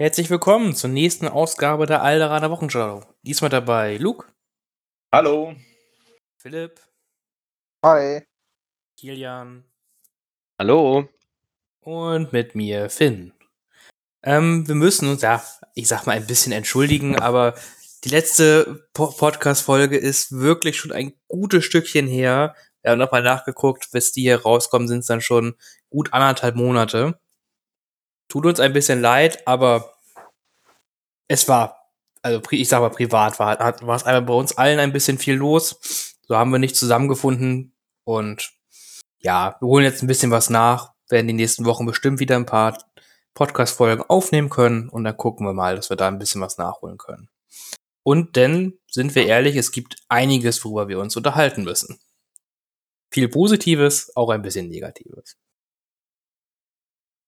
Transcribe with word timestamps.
Herzlich 0.00 0.30
willkommen 0.30 0.74
zur 0.74 0.88
nächsten 0.88 1.28
Ausgabe 1.28 1.84
der 1.84 2.02
Alderaner 2.02 2.50
Wochenschau. 2.50 3.04
Diesmal 3.20 3.50
dabei 3.50 3.98
Luke, 3.98 4.28
Hallo. 5.12 5.54
Philipp, 6.38 6.80
Hi. 7.84 8.22
Kilian 8.98 9.62
Hallo. 10.58 11.06
und 11.80 12.32
mit 12.32 12.54
mir 12.54 12.88
Finn. 12.88 13.34
Ähm, 14.22 14.66
wir 14.66 14.74
müssen 14.74 15.06
uns, 15.06 15.20
ja, 15.20 15.44
ich 15.74 15.86
sag 15.86 16.06
mal 16.06 16.16
ein 16.16 16.26
bisschen 16.26 16.52
entschuldigen, 16.52 17.16
aber 17.16 17.54
die 18.04 18.08
letzte 18.08 18.88
po 18.94 19.08
Podcast-Folge 19.08 19.98
ist 19.98 20.32
wirklich 20.32 20.78
schon 20.78 20.92
ein 20.92 21.12
gutes 21.28 21.66
Stückchen 21.66 22.06
her. 22.06 22.54
Wir 22.80 22.92
haben 22.92 22.98
nochmal 22.98 23.22
nachgeguckt, 23.22 23.90
bis 23.92 24.12
die 24.12 24.22
hier 24.22 24.40
rauskommen, 24.40 24.88
sind 24.88 25.00
es 25.00 25.06
dann 25.08 25.20
schon 25.20 25.56
gut 25.90 26.14
anderthalb 26.14 26.56
Monate. 26.56 27.20
Tut 28.30 28.46
uns 28.46 28.60
ein 28.60 28.72
bisschen 28.72 29.00
leid, 29.00 29.46
aber 29.46 29.92
es 31.26 31.48
war, 31.48 31.90
also 32.22 32.40
ich 32.52 32.68
sag 32.68 32.80
mal 32.80 32.90
privat, 32.90 33.40
war, 33.40 33.58
war 33.58 33.96
es 33.96 34.04
einfach 34.04 34.26
bei 34.26 34.34
uns 34.34 34.56
allen 34.56 34.78
ein 34.78 34.92
bisschen 34.92 35.18
viel 35.18 35.34
los. 35.34 36.16
So 36.26 36.36
haben 36.36 36.52
wir 36.52 36.60
nicht 36.60 36.76
zusammengefunden 36.76 37.74
und 38.04 38.52
ja, 39.18 39.56
wir 39.60 39.66
holen 39.66 39.84
jetzt 39.84 40.02
ein 40.02 40.06
bisschen 40.06 40.30
was 40.30 40.48
nach, 40.48 40.92
werden 41.08 41.26
die 41.26 41.34
nächsten 41.34 41.64
Wochen 41.64 41.86
bestimmt 41.86 42.20
wieder 42.20 42.36
ein 42.36 42.46
paar 42.46 42.78
Podcast-Folgen 43.34 44.04
aufnehmen 44.04 44.48
können 44.48 44.88
und 44.88 45.02
dann 45.02 45.16
gucken 45.16 45.44
wir 45.44 45.52
mal, 45.52 45.74
dass 45.74 45.90
wir 45.90 45.96
da 45.96 46.06
ein 46.06 46.18
bisschen 46.18 46.40
was 46.40 46.56
nachholen 46.56 46.98
können. 46.98 47.28
Und 48.04 48.36
denn, 48.36 48.78
sind 48.86 49.16
wir 49.16 49.26
ehrlich, 49.26 49.56
es 49.56 49.72
gibt 49.72 49.96
einiges, 50.08 50.64
worüber 50.64 50.86
wir 50.86 51.00
uns 51.00 51.16
unterhalten 51.16 51.64
müssen. 51.64 51.98
Viel 53.10 53.28
Positives, 53.28 54.14
auch 54.16 54.30
ein 54.30 54.42
bisschen 54.42 54.68
Negatives. 54.68 55.36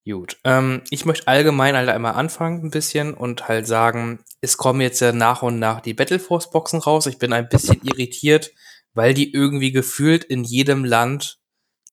Gut, 0.05 0.39
ähm, 0.43 0.83
ich 0.91 1.05
möchte 1.05 1.29
allgemein 1.29 1.77
halt 1.77 1.89
einmal 1.89 2.15
anfangen 2.15 2.65
ein 2.65 2.71
bisschen 2.71 3.15
und 3.15 3.47
halt 3.47 3.69
sagen, 3.69 4.25
es 4.41 4.57
kommen 4.57 4.81
jetzt 4.81 5.01
ja 5.01 5.13
nach 5.13 5.43
und 5.43 5.61
nach 5.61 5.81
die 5.81 5.95
Battleforce-Boxen 5.95 6.81
raus. 6.81 7.07
Ich 7.07 7.19
bin 7.19 7.33
ein 7.33 7.49
bisschen 7.49 7.81
irritiert, 7.83 8.53
weil 8.95 9.15
die 9.15 9.33
irgendwie 9.33 9.71
gefühlt 9.71 10.25
in 10.25 10.43
jedem 10.43 10.85
Land 10.85 11.41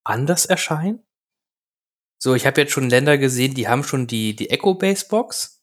anders 0.04 0.48
erscheinen. 0.48 1.06
So, 2.18 2.34
ich 2.34 2.46
habe 2.46 2.60
jetzt 2.62 2.74
schon 2.74 2.90
Länder 2.90 3.18
gesehen, 3.18 3.54
die 3.54 3.68
haben 3.68 3.84
schon 3.84 4.08
die, 4.08 4.36
die 4.36 4.50
Echo-Base-Box, 4.50 5.62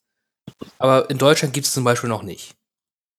aber 0.78 1.11
in 1.11 1.19
Deutschland 1.19 1.52
gibt 1.52 1.67
es 1.67 1.72
zum 1.72 1.84
Beispiel 1.84 2.08
noch 2.08 2.22
nicht. 2.22 2.55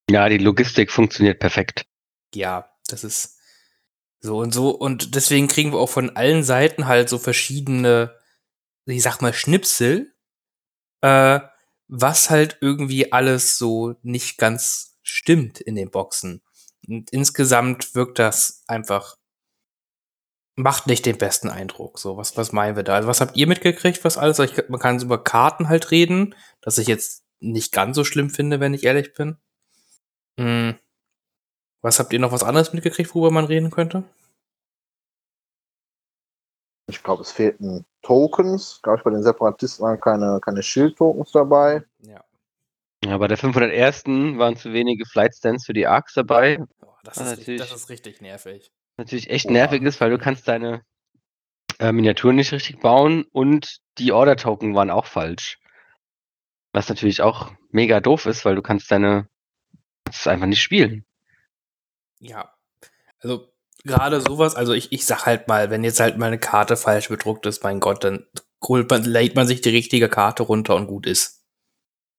Ja, 0.09 0.29
die 0.29 0.37
Logistik 0.37 0.91
funktioniert 0.91 1.39
perfekt. 1.39 1.85
Ja, 2.33 2.69
das 2.87 3.03
ist 3.03 3.37
so 4.19 4.39
und 4.39 4.53
so. 4.53 4.71
Und 4.71 5.15
deswegen 5.15 5.47
kriegen 5.47 5.73
wir 5.73 5.79
auch 5.79 5.89
von 5.89 6.15
allen 6.15 6.43
Seiten 6.43 6.87
halt 6.87 7.09
so 7.09 7.17
verschiedene, 7.17 8.15
ich 8.91 9.03
sag 9.03 9.21
mal, 9.21 9.33
Schnipsel, 9.33 10.13
äh, 11.01 11.39
was 11.87 12.29
halt 12.29 12.57
irgendwie 12.61 13.11
alles 13.11 13.57
so 13.57 13.95
nicht 14.01 14.37
ganz 14.37 14.97
stimmt 15.01 15.59
in 15.59 15.75
den 15.75 15.89
Boxen. 15.91 16.41
Und 16.87 17.11
insgesamt 17.11 17.95
wirkt 17.95 18.19
das 18.19 18.63
einfach, 18.67 19.17
macht 20.55 20.87
nicht 20.87 21.05
den 21.05 21.17
besten 21.17 21.49
Eindruck. 21.49 21.99
So, 21.99 22.17
was, 22.17 22.35
was 22.37 22.51
meinen 22.51 22.75
wir 22.75 22.83
da? 22.83 22.95
Also, 22.95 23.07
was 23.07 23.21
habt 23.21 23.37
ihr 23.37 23.47
mitgekriegt, 23.47 24.03
was 24.03 24.17
alles? 24.17 24.39
Ich, 24.39 24.69
man 24.69 24.79
kann 24.79 25.01
über 25.01 25.23
Karten 25.23 25.69
halt 25.69 25.91
reden, 25.91 26.35
das 26.61 26.77
ich 26.77 26.87
jetzt 26.87 27.23
nicht 27.39 27.71
ganz 27.71 27.95
so 27.95 28.03
schlimm 28.03 28.29
finde, 28.29 28.59
wenn 28.59 28.73
ich 28.73 28.83
ehrlich 28.83 29.13
bin. 29.13 29.37
Hm. 30.39 30.75
Was 31.81 31.99
habt 31.99 32.11
ihr 32.11 32.19
noch 32.19 32.31
was 32.31 32.43
anderes 32.43 32.73
mitgekriegt, 32.73 33.13
worüber 33.13 33.31
man 33.31 33.45
reden 33.45 33.69
könnte? 33.69 34.03
Ich 36.87 37.03
glaube, 37.03 37.21
es 37.21 37.31
fehlten 37.31 37.85
Tokens. 38.01 38.79
Glaube 38.81 38.99
ich, 38.99 39.03
bei 39.03 39.11
den 39.11 39.23
Separatisten 39.23 39.85
waren 39.85 39.99
keine, 39.99 40.39
keine 40.41 40.63
Schild-Tokens 40.63 41.31
dabei. 41.31 41.83
Ja. 41.99 42.23
Ja, 43.03 43.17
bei 43.17 43.27
der 43.27 43.37
501. 43.37 44.05
waren 44.37 44.55
zu 44.55 44.73
wenige 44.73 45.05
Flightstands 45.05 45.65
für 45.65 45.73
die 45.73 45.85
Arcs 45.85 46.13
dabei. 46.13 46.59
Oh, 46.81 46.87
das, 47.03 47.17
ist, 47.17 47.37
natürlich. 47.39 47.61
das 47.61 47.71
ist 47.73 47.89
richtig 47.89 48.21
nervig. 48.21 48.71
Natürlich 48.97 49.29
echt 49.29 49.45
Ja. 49.45 49.51
nervig 49.51 49.83
ist, 49.83 50.01
weil 50.01 50.09
du 50.09 50.17
kannst 50.17 50.47
deine 50.47 50.83
äh, 51.79 51.91
Miniaturen 51.91 52.37
nicht 52.37 52.51
richtig 52.51 52.79
bauen 52.79 53.25
und 53.31 53.77
die 53.99 54.11
Order-Token 54.11 54.73
waren 54.73 54.89
auch 54.89 55.05
falsch. 55.05 55.59
Was 56.73 56.89
natürlich 56.89 57.21
auch 57.21 57.51
mega 57.69 57.99
doof 57.99 58.25
ist, 58.25 58.45
weil 58.45 58.55
du 58.55 58.61
kannst 58.61 58.89
deine 58.91 59.27
kannst 60.05 60.21
es 60.21 60.27
einfach 60.27 60.47
nicht 60.47 60.61
spielen. 60.61 61.05
Ja. 62.19 62.53
Also, 63.19 63.51
gerade 63.83 64.21
sowas, 64.21 64.55
also 64.55 64.73
ich, 64.73 64.91
ich 64.91 65.05
sag 65.05 65.25
halt 65.25 65.47
mal, 65.47 65.69
wenn 65.69 65.83
jetzt 65.83 65.99
halt 65.99 66.17
mal 66.17 66.27
eine 66.27 66.39
Karte 66.39 66.77
falsch 66.77 67.09
bedruckt 67.09 67.45
ist, 67.45 67.63
mein 67.63 67.79
Gott, 67.79 68.03
dann 68.03 68.27
holt 68.63 68.89
man, 68.89 69.03
lädt 69.03 69.35
man 69.35 69.47
sich 69.47 69.61
die 69.61 69.69
richtige 69.69 70.09
Karte 70.09 70.43
runter 70.43 70.75
und 70.75 70.87
gut 70.87 71.05
ist. 71.05 71.45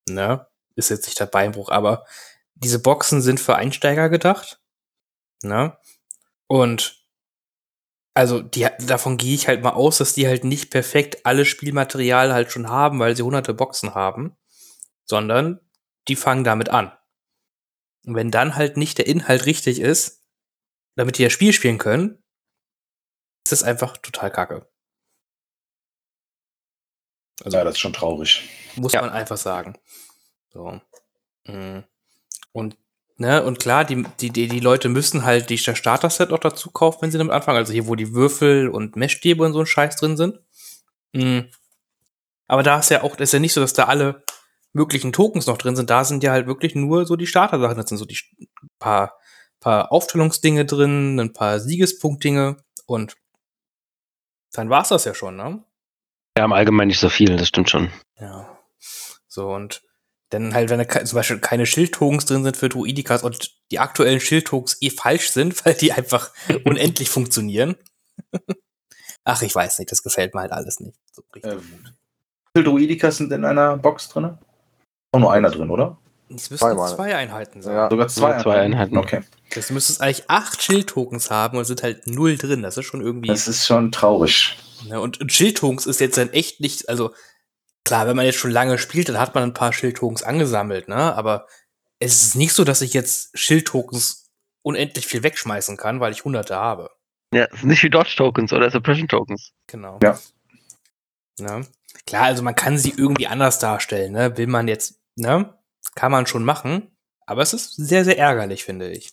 Ne? 0.09 0.47
Ist 0.77 0.91
jetzt 0.91 1.07
nicht 1.07 1.21
der 1.21 1.27
Beinbruch, 1.27 1.71
aber 1.71 2.05
diese 2.55 2.81
Boxen 2.81 3.21
sind 3.21 3.41
für 3.41 3.57
Einsteiger 3.57 4.09
gedacht. 4.09 4.61
Ne? 5.43 5.77
Und 6.47 6.99
also 8.15 8.43
die, 8.43 8.67
davon 8.81 9.17
gehe 9.17 9.35
ich 9.35 9.47
halt 9.47 9.63
mal 9.63 9.75
aus, 9.75 9.99
dass 9.99 10.15
die 10.15 10.27
halt 10.27 10.43
nicht 10.43 10.71
perfekt 10.71 11.25
alles 11.25 11.47
Spielmaterial 11.47 12.33
halt 12.33 12.51
schon 12.51 12.69
haben, 12.69 12.99
weil 12.99 13.15
sie 13.15 13.23
hunderte 13.23 13.55
Boxen 13.55 13.95
haben, 13.95 14.37
sondern 15.05 15.61
die 16.09 16.17
fangen 16.17 16.43
damit 16.43 16.69
an. 16.71 16.93
Und 18.05 18.17
wenn 18.17 18.31
dann 18.31 18.57
halt 18.57 18.77
nicht 18.77 18.99
der 18.99 19.07
Inhalt 19.07 19.47
richtig 19.47 19.81
ist, 19.81 20.18
damit 20.99 21.17
die 21.17 21.23
das 21.23 21.33
Spiel 21.33 21.53
spielen 21.53 21.79
können, 21.79 22.21
ist 23.45 23.53
das 23.53 23.63
einfach 23.63 23.97
total 23.99 24.33
kacke. 24.33 24.69
Also 27.45 27.57
Ja, 27.57 27.63
das 27.63 27.75
ist 27.75 27.79
schon 27.79 27.93
traurig. 27.93 28.49
muss 28.75 28.93
Ja. 28.93 29.03
man 29.03 29.11
einfach 29.11 29.37
sagen. 29.37 29.79
So. 30.53 30.81
Mm. 31.47 31.85
Und, 32.51 32.77
ne, 33.17 33.45
und 33.45 33.61
klar, 33.61 33.85
die, 33.85 34.03
die, 34.19 34.31
die, 34.31 34.59
Leute 34.59 34.89
müssen 34.89 35.25
halt 35.25 35.51
die 35.51 35.63
das 35.63 35.79
Starter-Set 35.79 36.33
auch 36.33 36.41
dazu 36.41 36.73
kaufen, 36.73 36.99
wenn 37.03 37.13
sie 37.13 37.19
damit 37.19 37.33
anfangen. 37.33 37.59
Also 37.59 37.73
hier, 37.73 37.87
wo 37.87 37.95
die 37.95 38.13
Würfel 38.13 38.69
und 38.69 38.97
Messstäbe 38.97 39.45
und 39.45 39.53
so 39.53 39.61
ein 39.61 39.67
Scheiß 39.67 39.95
drin 39.95 40.17
sind. 40.17 40.41
Mm. 41.13 41.43
Aber 42.49 42.65
da 42.65 42.81
ist 42.81 42.91
ja 42.91 43.05
auch, 43.05 43.17
ist 43.19 43.33
ja 43.33 43.39
nicht 43.39 43.53
so, 43.53 43.61
dass 43.61 43.73
da 43.73 43.85
alle 43.85 44.25
möglichen 44.73 45.13
Tokens 45.13 45.47
noch 45.47 45.59
drin 45.59 45.77
sind. 45.77 45.91
Da 45.91 46.03
sind 46.03 46.25
ja 46.25 46.33
halt 46.33 46.49
wirklich 46.49 46.75
nur 46.75 47.07
so 47.07 47.15
die 47.15 47.29
Starter-Sachen. 47.29 47.77
Das 47.77 47.89
sind 47.89 47.99
so 47.99 48.05
die 48.05 48.19
paar, 48.81 49.17
paar 49.61 49.93
Aufstellungsdinge 49.93 50.65
drin, 50.65 51.19
ein 51.19 51.33
paar 51.33 51.61
Siegespunktdinge 51.61 52.57
und 52.87 53.17
dann 54.53 54.71
war's 54.71 54.89
das 54.89 55.05
ja 55.05 55.15
schon, 55.15 55.37
ne? 55.37 55.63
Wir 56.37 56.43
haben 56.43 56.53
allgemein 56.53 56.89
nicht 56.89 57.01
so 57.01 57.09
viel, 57.09 57.37
das 57.37 57.49
stimmt 57.49 57.69
schon. 57.69 57.91
Ja. 58.21 58.59
So, 59.27 59.53
und 59.53 59.83
dann 60.31 60.55
halt, 60.55 60.71
wenn 60.71 60.79
da 60.79 61.05
zum 61.05 61.17
Beispiel 61.17 61.39
keine 61.39 61.67
Schildtokens 61.67 62.27
drin 62.27 62.45
sind 62.45 62.57
für 62.57 62.69
Druidikas 62.69 63.23
und 63.23 63.57
die 63.71 63.79
aktuellen 63.79 64.21
Schildtokens 64.21 64.77
eh 64.81 64.91
falsch 64.91 65.31
sind, 65.31 65.65
weil 65.65 65.75
die 65.75 65.93
einfach 65.93 66.33
unendlich 66.65 67.11
funktionieren. 67.11 67.77
Ach, 69.25 69.43
ich 69.43 69.55
weiß 69.55 69.79
nicht, 69.79 69.91
das 69.93 70.03
gefällt 70.03 70.35
mir 70.35 70.41
halt 70.41 70.53
alles 70.53 70.81
nicht. 70.81 70.99
So 71.13 71.23
richtig 71.35 71.53
Ähm, 71.53 71.59
gut. 71.61 71.95
Wie 72.55 72.61
viele 72.61 72.65
Druidikas 72.65 73.19
sind 73.19 73.33
in 73.33 73.45
einer 73.45 73.77
Box 73.77 74.09
drin? 74.09 74.39
Auch 75.13 75.21
nur 75.21 75.33
einer 75.33 75.51
drin, 75.51 75.71
oder? 75.71 75.99
Es 76.31 76.51
müssten 76.51 76.67
zweimal. 76.67 76.95
zwei 76.95 77.17
Einheiten 77.17 77.63
sein. 77.63 77.75
Ja. 77.75 77.91
Sogar 77.91 78.09
zwei, 78.09 78.43
zwei 78.43 78.61
Einheiten. 78.61 78.97
Okay. 78.99 79.23
Das 79.55 79.71
müsstest 79.71 80.01
eigentlich 80.01 80.29
acht 80.29 80.63
Schildtokens 80.63 81.31
haben 81.31 81.57
und 81.57 81.65
sind 81.65 81.83
halt 81.83 82.07
null 82.07 82.37
drin. 82.37 82.63
Das 82.63 82.77
ist 82.77 82.87
schon 82.87 83.01
irgendwie. 83.01 83.29
Das 83.29 83.49
ist 83.49 83.67
schon 83.67 83.93
traurig. 83.93 84.57
Ne, 84.87 85.01
und, 85.01 85.21
und 85.21 85.33
Schildtokens 85.33 85.87
ist 85.87 86.01
jetzt 86.01 86.19
dann 86.19 86.31
echt 86.33 86.61
nicht, 86.61 86.89
also 86.89 87.13
klar, 87.85 88.07
wenn 88.07 88.17
man 88.17 88.27
jetzt 88.27 88.39
schon 88.39 88.51
lange 88.51 88.79
spielt, 88.79 89.09
dann 89.09 89.19
hat 89.19 89.35
man 89.35 89.43
ein 89.43 89.55
paar 89.55 89.73
Schildtokens 89.73 90.23
angesammelt, 90.23 90.89
ne? 90.89 91.17
Aber 91.17 91.47
es 91.99 92.23
ist 92.23 92.37
nicht 92.37 92.53
so, 92.53 92.65
dass 92.65 92.83
ich 92.83 92.95
jetzt 92.95 93.37
Schildtokens 93.37 94.31
unendlich 94.63 95.07
viel 95.07 95.23
wegschmeißen 95.23 95.77
kann, 95.77 96.01
weil 96.01 96.13
ich 96.13 96.25
hunderte 96.25 96.57
habe. 96.57 96.91
Ja, 97.33 97.47
es 97.53 97.61
sind 97.61 97.71
nicht 97.71 97.83
wie 97.83 97.91
Dodge-Tokens 97.91 98.53
oder 98.53 98.71
Suppression-Tokens. 98.71 99.53
Genau. 99.67 99.99
Ja. 100.03 100.19
Ne? 101.41 101.67
Klar, 102.07 102.25
also 102.25 102.43
man 102.43 102.55
kann 102.55 102.79
sie 102.79 102.95
irgendwie 102.97 103.27
anders 103.27 103.59
darstellen, 103.59 104.13
ne? 104.13 104.37
Will 104.37 104.47
man 104.47 104.69
jetzt, 104.69 105.01
ne? 105.17 105.58
Kann 105.95 106.13
man 106.13 106.27
schon 106.27 106.45
machen, 106.45 106.97
aber 107.27 107.43
es 107.43 107.53
ist 107.53 107.75
sehr, 107.75 108.05
sehr 108.05 108.19
ärgerlich, 108.19 108.65
finde 108.65 108.91
ich. 108.91 109.11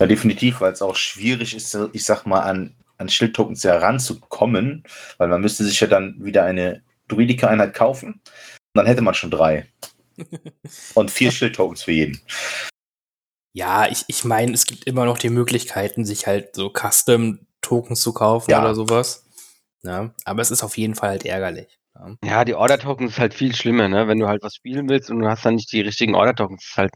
Ja, 0.00 0.06
definitiv, 0.06 0.60
weil 0.60 0.72
es 0.72 0.82
auch 0.82 0.96
schwierig 0.96 1.54
ist, 1.54 1.76
ich 1.92 2.04
sag 2.04 2.24
mal, 2.24 2.40
an, 2.42 2.76
an 2.98 3.08
Schildtokens 3.08 3.64
heranzukommen, 3.64 4.84
weil 5.16 5.28
man 5.28 5.40
müsste 5.40 5.64
sich 5.64 5.80
ja 5.80 5.86
dann 5.86 6.22
wieder 6.24 6.44
eine 6.44 6.84
Druidika-Einheit 7.08 7.74
kaufen 7.74 8.14
und 8.14 8.74
dann 8.74 8.86
hätte 8.86 9.02
man 9.02 9.14
schon 9.14 9.30
drei. 9.30 9.66
Und 10.94 11.12
vier 11.12 11.30
Schildtokens 11.30 11.84
für 11.84 11.92
jeden. 11.92 12.20
Ja, 13.52 13.86
ich, 13.88 14.04
ich 14.08 14.24
meine, 14.24 14.52
es 14.52 14.66
gibt 14.66 14.84
immer 14.84 15.04
noch 15.04 15.16
die 15.16 15.30
Möglichkeiten, 15.30 16.04
sich 16.04 16.26
halt 16.26 16.56
so 16.56 16.72
Custom-Tokens 16.72 18.00
zu 18.00 18.12
kaufen 18.12 18.50
Ja. 18.50 18.60
oder 18.60 18.74
sowas. 18.74 19.24
Ne? 19.82 20.12
Aber 20.24 20.42
es 20.42 20.50
ist 20.50 20.64
auf 20.64 20.76
jeden 20.76 20.96
Fall 20.96 21.10
halt 21.10 21.24
ärgerlich. 21.24 21.78
Ja, 22.24 22.44
die 22.44 22.54
Order-Tokens 22.54 23.12
ist 23.12 23.18
halt 23.18 23.34
viel 23.34 23.54
schlimmer, 23.54 23.88
ne? 23.88 24.06
Wenn 24.08 24.18
du 24.18 24.28
halt 24.28 24.42
was 24.42 24.54
spielen 24.54 24.88
willst 24.88 25.10
und 25.10 25.20
du 25.20 25.28
hast 25.28 25.44
dann 25.44 25.56
nicht 25.56 25.72
die 25.72 25.80
richtigen 25.80 26.14
Order-Tokens, 26.14 26.64
ist 26.64 26.76
halt 26.76 26.92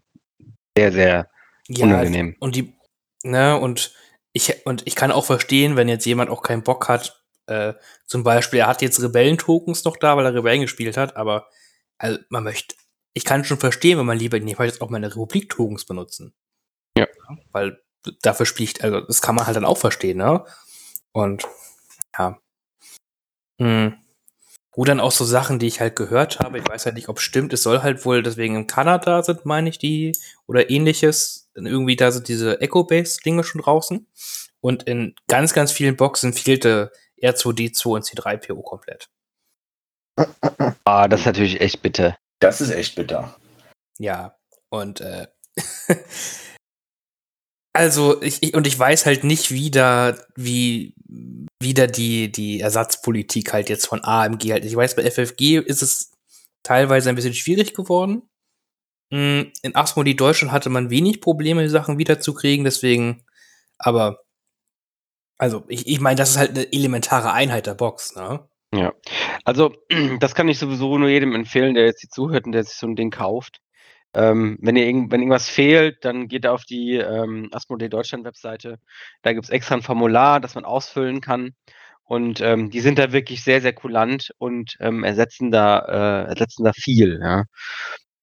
sehr, 0.77 0.93
sehr 0.93 1.31
Ja, 1.69 1.87
unangenehm. 1.87 2.37
und 2.39 2.57
die, 2.57 2.75
ne, 3.23 3.59
und 3.59 3.93
ich, 4.33 4.65
und 4.67 4.87
ich 4.87 4.95
kann 4.95 5.13
auch 5.13 5.25
verstehen, 5.25 5.77
wenn 5.77 5.89
jetzt 5.89 6.07
jemand 6.07 6.31
auch 6.31 6.43
keinen 6.43 6.63
Bock 6.63 6.89
hat, 6.89 7.23
äh, 7.47 7.75
zum 8.07 8.23
Beispiel, 8.23 8.61
er 8.61 8.69
hat 8.69 8.83
jetzt 8.83 9.03
Rebellen-Tokens 9.03 9.85
noch 9.85 9.97
da, 9.97 10.17
weil 10.17 10.25
er 10.25 10.35
Rebellen 10.35 10.63
gespielt 10.63 10.97
hat, 10.97 11.17
aber 11.17 11.49
also 11.99 12.19
man 12.31 12.45
möchte, 12.45 12.75
ich 13.15 13.25
kann 13.25 13.45
schon 13.45 13.59
verstehen, 13.59 13.99
wenn 13.99 14.07
man 14.07 14.19
lieber, 14.19 14.39
nee, 14.39 14.53
ich 14.53 14.59
möchte 14.59 14.75
jetzt 14.75 14.83
auch 14.83 14.91
meine 14.91 15.09
Republik-Tokens 15.09 15.85
benutzen. 15.85 16.35
Ja. 16.97 17.07
Weil 17.51 17.83
dafür 18.23 18.47
spricht, 18.47 18.83
also 18.83 19.01
das 19.01 19.21
kann 19.23 19.35
man 19.35 19.47
halt 19.47 19.57
dann 19.57 19.65
auch 19.65 19.79
verstehen, 19.79 20.19
ne? 20.19 20.45
Und 21.13 21.47
ja. 22.19 22.39
Hm. 23.61 24.02
Gut, 24.73 24.89
dann 24.89 25.01
auch 25.01 25.13
so 25.13 25.27
Sachen, 25.27 25.59
die 25.59 25.67
ich 25.67 25.81
halt 25.81 25.97
gehört 25.97 26.41
habe. 26.41 26.59
Ich 26.59 26.67
weiß 26.67 26.87
halt 26.87 26.95
nicht, 26.95 27.11
ob 27.11 27.19
es 27.19 27.23
stimmt. 27.23 27.53
Es 27.53 27.63
soll 27.63 27.83
halt 27.83 28.07
wohl 28.07 28.23
deswegen 28.23 28.57
in 28.57 28.67
Kanada 28.67 29.23
sind, 29.23 29.45
meine 29.45 29.69
ich, 29.69 29.79
die 29.79 30.13
oder 30.47 30.71
ähnliches. 30.71 31.51
Irgendwie 31.55 31.95
da 31.95 32.11
sind 32.11 32.27
diese 32.29 32.59
Echo-Base-Dinge 32.63 33.45
schon 33.45 33.61
draußen. 33.61 34.07
Und 34.61 34.85
in 34.85 35.15
ganz, 35.29 35.53
ganz 35.53 35.73
vielen 35.73 35.97
Boxen 35.97 36.33
fehlte 36.33 36.91
R2D2 37.23 37.87
und 37.89 38.05
C3PO 38.05 38.63
komplett. 38.63 39.11
Ah, 40.85 41.07
das 41.07 41.21
ist 41.21 41.27
natürlich 41.27 41.61
echt 41.61 41.83
bitter. 41.83 42.17
Das 42.39 42.63
ist 42.63 42.71
echt 42.71 42.95
bitter. 42.97 43.37
Ja, 43.99 44.39
und 44.71 45.03
äh, 45.03 45.27
also 47.73 48.21
ich, 48.23 48.43
ich 48.43 48.55
und 48.55 48.67
ich 48.67 48.79
weiß 48.79 49.07
halt 49.07 49.25
nicht, 49.25 49.51
wie 49.51 49.71
da 49.71 50.17
wie 50.37 50.95
wieder 51.61 51.87
die 51.87 52.31
die 52.31 52.61
Ersatzpolitik 52.61 53.53
halt 53.53 53.69
jetzt 53.69 53.87
von 53.87 54.05
AMG 54.05 54.53
halt. 54.53 54.65
Ich 54.65 54.77
weiß 54.77 54.97
bei 54.97 55.11
FFG 55.11 55.59
ist 55.59 55.83
es 55.83 56.13
teilweise 56.63 57.09
ein 57.09 57.15
bisschen 57.15 57.35
schwierig 57.35 57.75
geworden. 57.75 58.23
Mm, 59.11 59.43
In 59.63 59.77
Asmodee 59.77 60.15
Deutschland 60.15 60.53
hatte 60.53 60.71
man 60.71 60.91
wenig 60.91 61.21
Probleme, 61.21 61.63
die 61.63 61.69
Sachen 61.69 61.99
wiederzukriegen, 61.99 62.65
deswegen, 62.65 63.25
aber 63.79 64.21
also 65.39 65.65
ich, 65.69 65.87
ich 65.87 66.01
meine, 66.01 66.17
das 66.17 66.31
ist 66.31 66.37
halt 66.39 66.51
eine 66.51 66.73
elementare 66.73 67.33
Einheit 67.33 67.67
der 67.67 67.75
Box, 67.75 68.15
ne? 68.15 68.49
Ja. 68.75 68.93
Also, 69.45 69.75
das 70.21 70.35
kann 70.35 70.49
ich 70.49 70.59
sowieso 70.59 70.99
nur 70.99 71.09
jedem 71.09 71.35
empfehlen, 71.35 71.75
der 71.75 71.85
jetzt 71.87 72.01
hier 72.01 72.11
zuhört 72.11 72.47
und 72.47 72.53
der 72.53 72.65
sich 72.65 72.77
so 72.77 72.87
ein 72.87 72.97
Ding 72.97 73.11
kauft. 73.11 73.61
Ähm, 74.15 74.59
wenn, 74.61 74.77
ihr 74.77 74.87
irgend, 74.87 75.11
wenn 75.11 75.21
irgendwas 75.21 75.49
fehlt, 75.49 76.05
dann 76.05 76.29
geht 76.29 76.47
auf 76.47 76.65
die 76.65 76.97
ähm, 76.97 77.49
Asmodee 77.53 77.89
Deutschland 77.89 78.25
Webseite. 78.25 78.79
Da 79.23 79.33
gibt 79.33 79.45
es 79.45 79.51
extra 79.51 79.75
ein 79.77 79.83
Formular, 79.83 80.41
das 80.41 80.55
man 80.55 80.65
ausfüllen 80.65 81.21
kann. 81.21 81.55
Und 82.05 82.41
ähm, 82.41 82.71
die 82.71 82.81
sind 82.81 82.99
da 82.99 83.13
wirklich 83.13 83.43
sehr, 83.43 83.63
sehr 83.63 83.73
kulant 83.73 84.35
und 84.39 84.77
ähm, 84.81 85.03
ersetzen, 85.05 85.51
da, 85.51 85.79
äh, 85.79 86.29
ersetzen 86.29 86.65
da 86.65 86.73
viel. 86.75 87.21
Ja. 87.23 87.45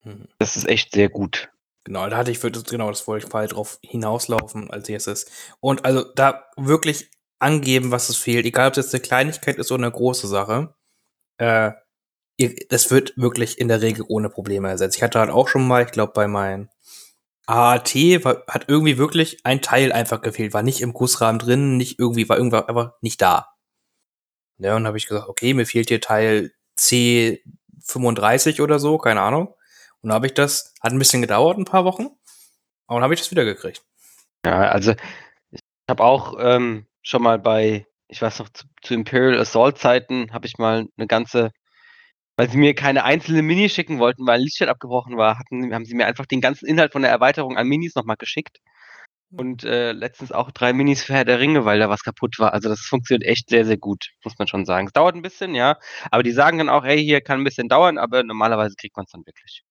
Mhm. 0.04 0.28
Das 0.38 0.56
ist 0.56 0.68
echt 0.68 0.92
sehr 0.92 1.08
gut. 1.08 1.50
Genau, 1.84 2.08
da 2.08 2.16
hatte 2.18 2.30
ich 2.30 2.40
genau, 2.40 2.90
das 2.90 3.06
wollte 3.08 3.26
ich 3.26 3.32
halt 3.32 3.54
drauf 3.54 3.78
hinauslaufen 3.82 4.70
als 4.70 4.88
erstes. 4.88 5.26
Und 5.60 5.84
also 5.84 6.04
da 6.14 6.44
wirklich 6.56 7.10
angeben, 7.38 7.90
was 7.90 8.10
es 8.10 8.16
fehlt, 8.16 8.44
egal 8.44 8.68
ob 8.68 8.76
es 8.76 8.84
jetzt 8.84 8.94
eine 8.94 9.02
Kleinigkeit 9.02 9.56
ist 9.56 9.72
oder 9.72 9.84
eine 9.84 9.92
große 9.92 10.28
Sache. 10.28 10.74
Äh, 11.38 11.72
das 12.68 12.90
wird 12.90 13.12
wirklich 13.16 13.58
in 13.58 13.68
der 13.68 13.82
Regel 13.82 14.04
ohne 14.08 14.30
Probleme 14.30 14.68
ersetzt. 14.68 14.96
Ich 14.96 15.02
hatte 15.02 15.18
halt 15.18 15.30
auch 15.30 15.48
schon 15.48 15.66
mal, 15.66 15.84
ich 15.84 15.92
glaube, 15.92 16.12
bei 16.14 16.26
meinem 16.26 16.68
AAT 17.46 17.94
war, 18.24 18.44
hat 18.48 18.66
irgendwie 18.68 18.96
wirklich 18.98 19.44
ein 19.44 19.60
Teil 19.60 19.92
einfach 19.92 20.22
gefehlt, 20.22 20.54
war 20.54 20.62
nicht 20.62 20.80
im 20.80 20.92
Gussrahmen 20.92 21.38
drin, 21.38 21.76
nicht 21.76 21.98
irgendwie, 21.98 22.28
war 22.28 22.36
irgendwas 22.36 22.68
einfach 22.68 22.92
nicht 23.00 23.20
da. 23.20 23.48
Ja, 24.58 24.76
und 24.76 24.86
habe 24.86 24.98
ich 24.98 25.06
gesagt, 25.08 25.28
okay, 25.28 25.54
mir 25.54 25.66
fehlt 25.66 25.88
hier 25.88 26.00
Teil 26.00 26.52
C35 26.78 28.62
oder 28.62 28.78
so, 28.78 28.98
keine 28.98 29.22
Ahnung. 29.22 29.54
Und 30.02 30.12
habe 30.12 30.26
ich 30.26 30.34
das, 30.34 30.74
hat 30.80 30.92
ein 30.92 30.98
bisschen 30.98 31.22
gedauert, 31.22 31.58
ein 31.58 31.64
paar 31.64 31.84
Wochen, 31.84 32.08
aber 32.86 32.98
dann 32.98 33.04
habe 33.04 33.14
ich 33.14 33.20
das 33.20 33.30
wieder 33.30 33.44
gekriegt. 33.44 33.82
Ja, 34.44 34.68
also 34.68 34.94
ich 35.50 35.60
habe 35.88 36.04
auch 36.04 36.36
ähm, 36.38 36.86
schon 37.02 37.22
mal 37.22 37.38
bei, 37.38 37.86
ich 38.08 38.22
weiß 38.22 38.38
noch, 38.38 38.48
zu, 38.50 38.66
zu 38.82 38.94
Imperial 38.94 39.38
Assault 39.40 39.78
Zeiten 39.78 40.32
habe 40.32 40.46
ich 40.46 40.58
mal 40.58 40.86
eine 40.96 41.06
ganze, 41.06 41.50
weil 42.40 42.48
sie 42.48 42.56
mir 42.56 42.74
keine 42.74 43.04
einzelne 43.04 43.42
Mini 43.42 43.68
schicken 43.68 43.98
wollten, 43.98 44.26
weil 44.26 44.38
ein 44.38 44.44
Lichtschwert 44.44 44.70
abgebrochen 44.70 45.18
war, 45.18 45.38
hatten, 45.38 45.74
haben 45.74 45.84
sie 45.84 45.94
mir 45.94 46.06
einfach 46.06 46.24
den 46.24 46.40
ganzen 46.40 46.64
Inhalt 46.64 46.92
von 46.92 47.02
der 47.02 47.10
Erweiterung 47.10 47.58
an 47.58 47.66
Minis 47.66 47.94
nochmal 47.94 48.16
geschickt. 48.16 48.60
Und 49.30 49.62
äh, 49.64 49.92
letztens 49.92 50.32
auch 50.32 50.50
drei 50.50 50.72
Minis 50.72 51.02
für 51.02 51.12
Herr 51.12 51.26
der 51.26 51.38
Ringe, 51.38 51.66
weil 51.66 51.78
da 51.78 51.90
was 51.90 52.02
kaputt 52.02 52.38
war. 52.38 52.54
Also 52.54 52.70
das 52.70 52.80
funktioniert 52.80 53.28
echt 53.28 53.50
sehr, 53.50 53.66
sehr 53.66 53.76
gut, 53.76 54.12
muss 54.24 54.38
man 54.38 54.48
schon 54.48 54.64
sagen. 54.64 54.86
Es 54.86 54.94
dauert 54.94 55.16
ein 55.16 55.20
bisschen, 55.20 55.54
ja. 55.54 55.76
Aber 56.10 56.22
die 56.22 56.30
sagen 56.32 56.56
dann 56.56 56.70
auch, 56.70 56.82
hey, 56.82 56.96
hier 57.04 57.20
kann 57.20 57.42
ein 57.42 57.44
bisschen 57.44 57.68
dauern, 57.68 57.98
aber 57.98 58.22
normalerweise 58.22 58.74
kriegt 58.74 58.96
man 58.96 59.04
es 59.04 59.12
dann 59.12 59.26
wirklich. 59.26 59.62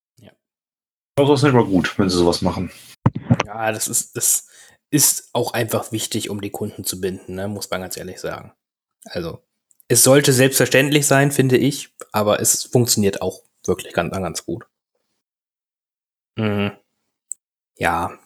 Also 1.17 1.31
das 1.31 1.39
ist 1.39 1.45
nicht 1.45 1.55
mal 1.55 1.65
gut, 1.65 1.97
wenn 1.97 2.07
sie 2.07 2.19
sowas 2.19 2.43
machen. 2.43 2.71
Ja, 3.47 3.71
das 3.71 3.87
ist, 3.87 4.15
das 4.15 4.47
ist 4.91 5.31
auch 5.33 5.53
einfach 5.53 5.91
wichtig, 5.91 6.29
um 6.29 6.39
die 6.39 6.51
Kunden 6.51 6.83
zu 6.83 7.01
binden, 7.01 7.33
ne? 7.33 7.47
muss 7.47 7.71
man 7.71 7.81
ganz 7.81 7.97
ehrlich 7.97 8.19
sagen. 8.19 8.53
Also, 9.05 9.41
es 9.89 10.03
sollte 10.03 10.31
selbstverständlich 10.31 11.07
sein, 11.07 11.31
finde 11.31 11.57
ich, 11.57 11.89
aber 12.11 12.39
es 12.39 12.63
funktioniert 12.63 13.21
auch 13.21 13.41
wirklich 13.65 13.91
ganz, 13.93 14.13
ganz 14.13 14.45
gut. 14.45 14.65
Mhm. 16.37 16.71
Ja. 17.77 18.17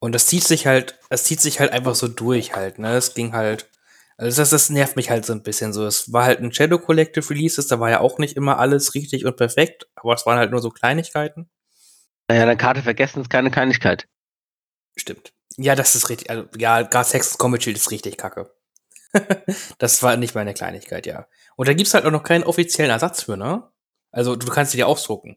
Und 0.00 0.12
das 0.14 0.26
zieht 0.26 0.44
sich 0.44 0.66
halt, 0.66 0.98
es 1.08 1.24
zieht 1.24 1.40
sich 1.40 1.60
halt 1.60 1.72
einfach 1.72 1.94
so 1.94 2.08
durch 2.08 2.54
halt, 2.54 2.78
ne? 2.78 2.96
Es 2.96 3.14
ging 3.14 3.32
halt, 3.32 3.70
also 4.16 4.40
das, 4.40 4.50
das 4.50 4.68
nervt 4.70 4.96
mich 4.96 5.10
halt 5.10 5.24
so 5.24 5.32
ein 5.32 5.42
bisschen 5.42 5.72
so. 5.72 5.86
Es 5.86 6.12
war 6.12 6.24
halt 6.24 6.40
ein 6.40 6.52
Shadow 6.52 6.78
Collective 6.78 7.30
Releases, 7.30 7.68
da 7.68 7.78
war 7.78 7.90
ja 7.90 8.00
auch 8.00 8.18
nicht 8.18 8.36
immer 8.36 8.58
alles 8.58 8.94
richtig 8.94 9.24
und 9.24 9.36
perfekt, 9.36 9.88
aber 9.94 10.14
es 10.14 10.26
waren 10.26 10.38
halt 10.38 10.50
nur 10.50 10.60
so 10.60 10.70
Kleinigkeiten. 10.70 11.48
Naja, 12.28 12.42
eine 12.42 12.56
Karte 12.56 12.82
vergessen 12.82 13.22
ist 13.22 13.30
keine 13.30 13.52
Kleinigkeit. 13.52 14.08
Stimmt. 14.96 15.32
Ja, 15.56 15.76
das 15.76 15.94
ist 15.94 16.08
richtig. 16.08 16.30
Also, 16.30 16.48
ja, 16.58 16.82
Gas 16.82 17.14
Hexens 17.14 17.38
Comet 17.38 17.62
Shield 17.62 17.76
ist 17.76 17.92
richtig 17.92 18.16
kacke. 18.16 18.50
das 19.78 20.02
war 20.02 20.16
nicht 20.16 20.34
meine 20.34 20.54
Kleinigkeit, 20.54 21.06
ja. 21.06 21.26
Und 21.56 21.68
da 21.68 21.74
gibt's 21.74 21.94
halt 21.94 22.04
auch 22.04 22.10
noch 22.10 22.22
keinen 22.22 22.44
offiziellen 22.44 22.90
Ersatz 22.90 23.22
für, 23.22 23.36
ne? 23.36 23.68
Also, 24.12 24.36
du 24.36 24.46
kannst 24.48 24.72
sie 24.72 24.78
dir 24.78 24.88
ausdrucken. 24.88 25.36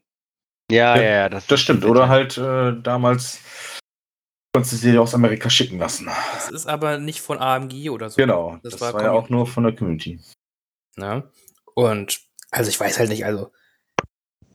Ja, 0.70 0.96
Ja, 0.96 1.02
ja, 1.02 1.10
ja. 1.10 1.28
Das, 1.28 1.46
Das 1.46 1.60
stimmt. 1.60 1.84
Oder 1.84 2.08
halt 2.08 2.38
äh, 2.38 2.72
damals 2.82 3.40
konntest 4.52 4.72
du 4.72 4.76
sie 4.76 4.92
dir 4.92 5.02
aus 5.02 5.14
Amerika 5.14 5.50
schicken 5.50 5.78
lassen. 5.78 6.08
Das 6.34 6.50
ist 6.50 6.66
aber 6.66 6.98
nicht 6.98 7.20
von 7.20 7.38
AMG 7.38 7.90
oder 7.90 8.10
so. 8.10 8.16
Genau. 8.16 8.58
Das 8.62 8.72
Das, 8.72 8.80
war 8.80 8.94
war, 8.94 9.02
ja 9.02 9.12
auch 9.12 9.28
nur 9.28 9.46
von 9.46 9.64
der 9.64 9.74
Community. 9.74 10.20
Ne? 10.96 11.30
Und, 11.74 12.20
also 12.50 12.68
ich 12.68 12.78
weiß 12.78 12.98
halt 12.98 13.10
nicht, 13.10 13.24
also, 13.24 13.52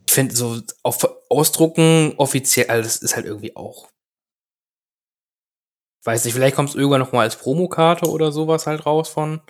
ich 0.07 0.13
finde 0.13 0.35
so 0.35 0.61
auf 0.83 1.07
Ausdrucken 1.29 2.13
offiziell, 2.17 2.67
also 2.67 2.83
das 2.83 2.97
ist 2.97 3.15
halt 3.15 3.25
irgendwie 3.25 3.55
auch. 3.55 3.89
Weiß 6.05 6.23
nicht, 6.23 6.35
vielleicht 6.35 6.55
kommt 6.55 6.69
es 6.69 6.75
irgendwann 6.75 7.01
noch 7.01 7.13
mal 7.13 7.21
als 7.21 7.35
Promokarte 7.35 8.07
oder 8.07 8.31
sowas 8.31 8.67
halt 8.67 8.85
raus 8.85 9.09
von 9.09 9.41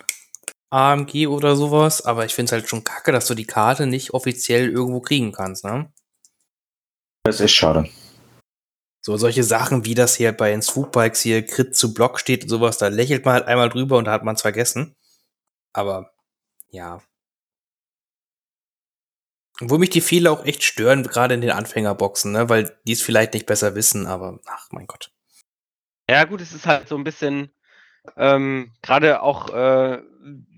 AMG 0.70 1.26
oder 1.26 1.54
sowas, 1.54 2.04
aber 2.04 2.24
ich 2.24 2.34
finde 2.34 2.46
es 2.46 2.52
halt 2.52 2.68
schon 2.68 2.82
kacke, 2.82 3.12
dass 3.12 3.26
du 3.26 3.34
die 3.34 3.46
Karte 3.46 3.86
nicht 3.86 4.14
offiziell 4.14 4.70
irgendwo 4.70 5.00
kriegen 5.00 5.32
kannst, 5.32 5.64
ne? 5.64 5.92
Das 7.24 7.36
ist 7.36 7.40
echt 7.42 7.54
schade. 7.54 7.88
So 9.04 9.16
solche 9.18 9.44
Sachen 9.44 9.84
wie 9.84 9.94
das 9.94 10.16
hier 10.16 10.32
bei 10.32 10.50
den 10.50 10.62
Swoopbikes 10.62 11.20
hier 11.20 11.44
Crit 11.44 11.76
zu 11.76 11.92
Block 11.92 12.18
steht 12.18 12.44
und 12.44 12.48
sowas, 12.48 12.78
da 12.78 12.88
lächelt 12.88 13.24
man 13.26 13.34
halt 13.34 13.46
einmal 13.46 13.68
drüber 13.68 13.98
und 13.98 14.06
da 14.06 14.12
hat 14.12 14.24
man 14.24 14.34
es 14.34 14.42
vergessen. 14.42 14.94
Aber 15.74 16.10
ja. 16.70 17.02
Wo 19.60 19.76
mich 19.78 19.90
die 19.90 20.00
Fehler 20.00 20.32
auch 20.32 20.44
echt 20.44 20.62
stören, 20.64 21.02
gerade 21.02 21.34
in 21.34 21.42
den 21.42 21.50
Anfängerboxen, 21.50 22.32
ne, 22.32 22.48
weil 22.48 22.78
die 22.84 22.92
es 22.92 23.02
vielleicht 23.02 23.34
nicht 23.34 23.46
besser 23.46 23.74
wissen, 23.74 24.06
aber 24.06 24.40
ach 24.46 24.68
mein 24.72 24.86
Gott. 24.86 25.15
Ja, 26.08 26.24
gut, 26.24 26.40
es 26.40 26.52
ist 26.52 26.66
halt 26.66 26.88
so 26.88 26.96
ein 26.96 27.04
bisschen, 27.04 27.50
ähm, 28.16 28.72
gerade 28.82 29.22
auch, 29.22 29.50
äh, 29.50 30.02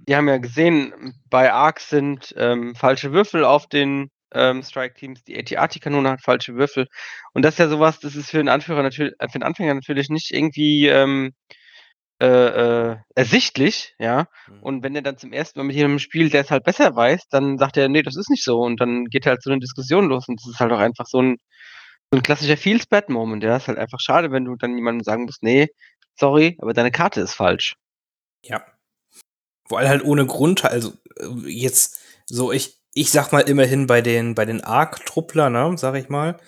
wir 0.06 0.16
haben 0.16 0.28
ja 0.28 0.38
gesehen, 0.38 1.14
bei 1.30 1.52
Arc 1.52 1.80
sind 1.80 2.34
ähm, 2.36 2.74
falsche 2.74 3.12
Würfel 3.12 3.44
auf 3.44 3.68
den 3.68 4.10
ähm, 4.32 4.62
Strike-Teams, 4.62 5.24
die 5.24 5.38
AT-AT-Kanone 5.38 6.10
hat 6.10 6.22
falsche 6.22 6.56
Würfel. 6.56 6.88
Und 7.34 7.44
das 7.44 7.54
ist 7.54 7.58
ja 7.60 7.68
sowas, 7.68 8.00
das 8.00 8.16
ist 8.16 8.30
für 8.30 8.40
einen 8.40 8.48
Anführer 8.50 8.82
natürlich, 8.82 9.14
äh, 9.20 9.28
für 9.28 9.38
den 9.38 9.44
Anfänger 9.44 9.74
natürlich 9.74 10.10
nicht 10.10 10.32
irgendwie 10.32 10.88
ähm, 10.88 11.34
äh, 12.20 12.26
äh, 12.92 12.96
ersichtlich, 13.14 13.94
ja. 13.98 14.26
Und 14.60 14.82
wenn 14.82 14.96
er 14.96 15.02
dann 15.02 15.18
zum 15.18 15.32
ersten 15.32 15.58
Mal 15.60 15.64
mit 15.64 15.76
jemandem 15.76 16.00
spielt, 16.00 16.32
der 16.32 16.42
es 16.42 16.50
halt 16.50 16.64
besser 16.64 16.96
weiß, 16.96 17.28
dann 17.30 17.58
sagt 17.58 17.76
er, 17.76 17.88
nee, 17.88 18.02
das 18.02 18.16
ist 18.16 18.30
nicht 18.30 18.44
so. 18.44 18.60
Und 18.60 18.80
dann 18.80 19.06
geht 19.06 19.26
halt 19.26 19.42
so 19.42 19.50
eine 19.50 19.60
Diskussion 19.60 20.08
los. 20.08 20.28
Und 20.28 20.40
das 20.40 20.48
ist 20.50 20.60
halt 20.60 20.72
auch 20.72 20.78
einfach 20.80 21.06
so 21.06 21.22
ein, 21.22 21.36
so 22.10 22.18
ein 22.18 22.22
klassischer 22.22 22.56
Feels 22.56 22.86
Bad 22.86 23.08
Moment. 23.08 23.42
Ja, 23.42 23.56
ist 23.56 23.68
halt 23.68 23.78
einfach 23.78 24.00
schade, 24.00 24.30
wenn 24.30 24.44
du 24.44 24.56
dann 24.56 24.74
jemandem 24.76 25.04
sagen 25.04 25.24
musst, 25.24 25.42
nee, 25.42 25.68
sorry, 26.18 26.56
aber 26.60 26.72
deine 26.72 26.90
Karte 26.90 27.20
ist 27.20 27.34
falsch. 27.34 27.76
Ja. 28.42 28.64
Vor 29.68 29.78
allem 29.78 29.88
halt 29.88 30.04
ohne 30.04 30.26
Grund, 30.26 30.64
also 30.64 30.92
äh, 31.18 31.48
jetzt 31.48 32.00
so, 32.26 32.52
ich, 32.52 32.80
ich 32.94 33.10
sag 33.10 33.32
mal 33.32 33.40
immerhin 33.40 33.86
bei 33.86 34.00
den, 34.00 34.34
bei 34.34 34.44
den 34.44 34.64
Arc-Truppler, 34.64 35.50
ne, 35.50 35.76
sag 35.76 35.94
ich 35.96 36.08
mal. 36.08 36.38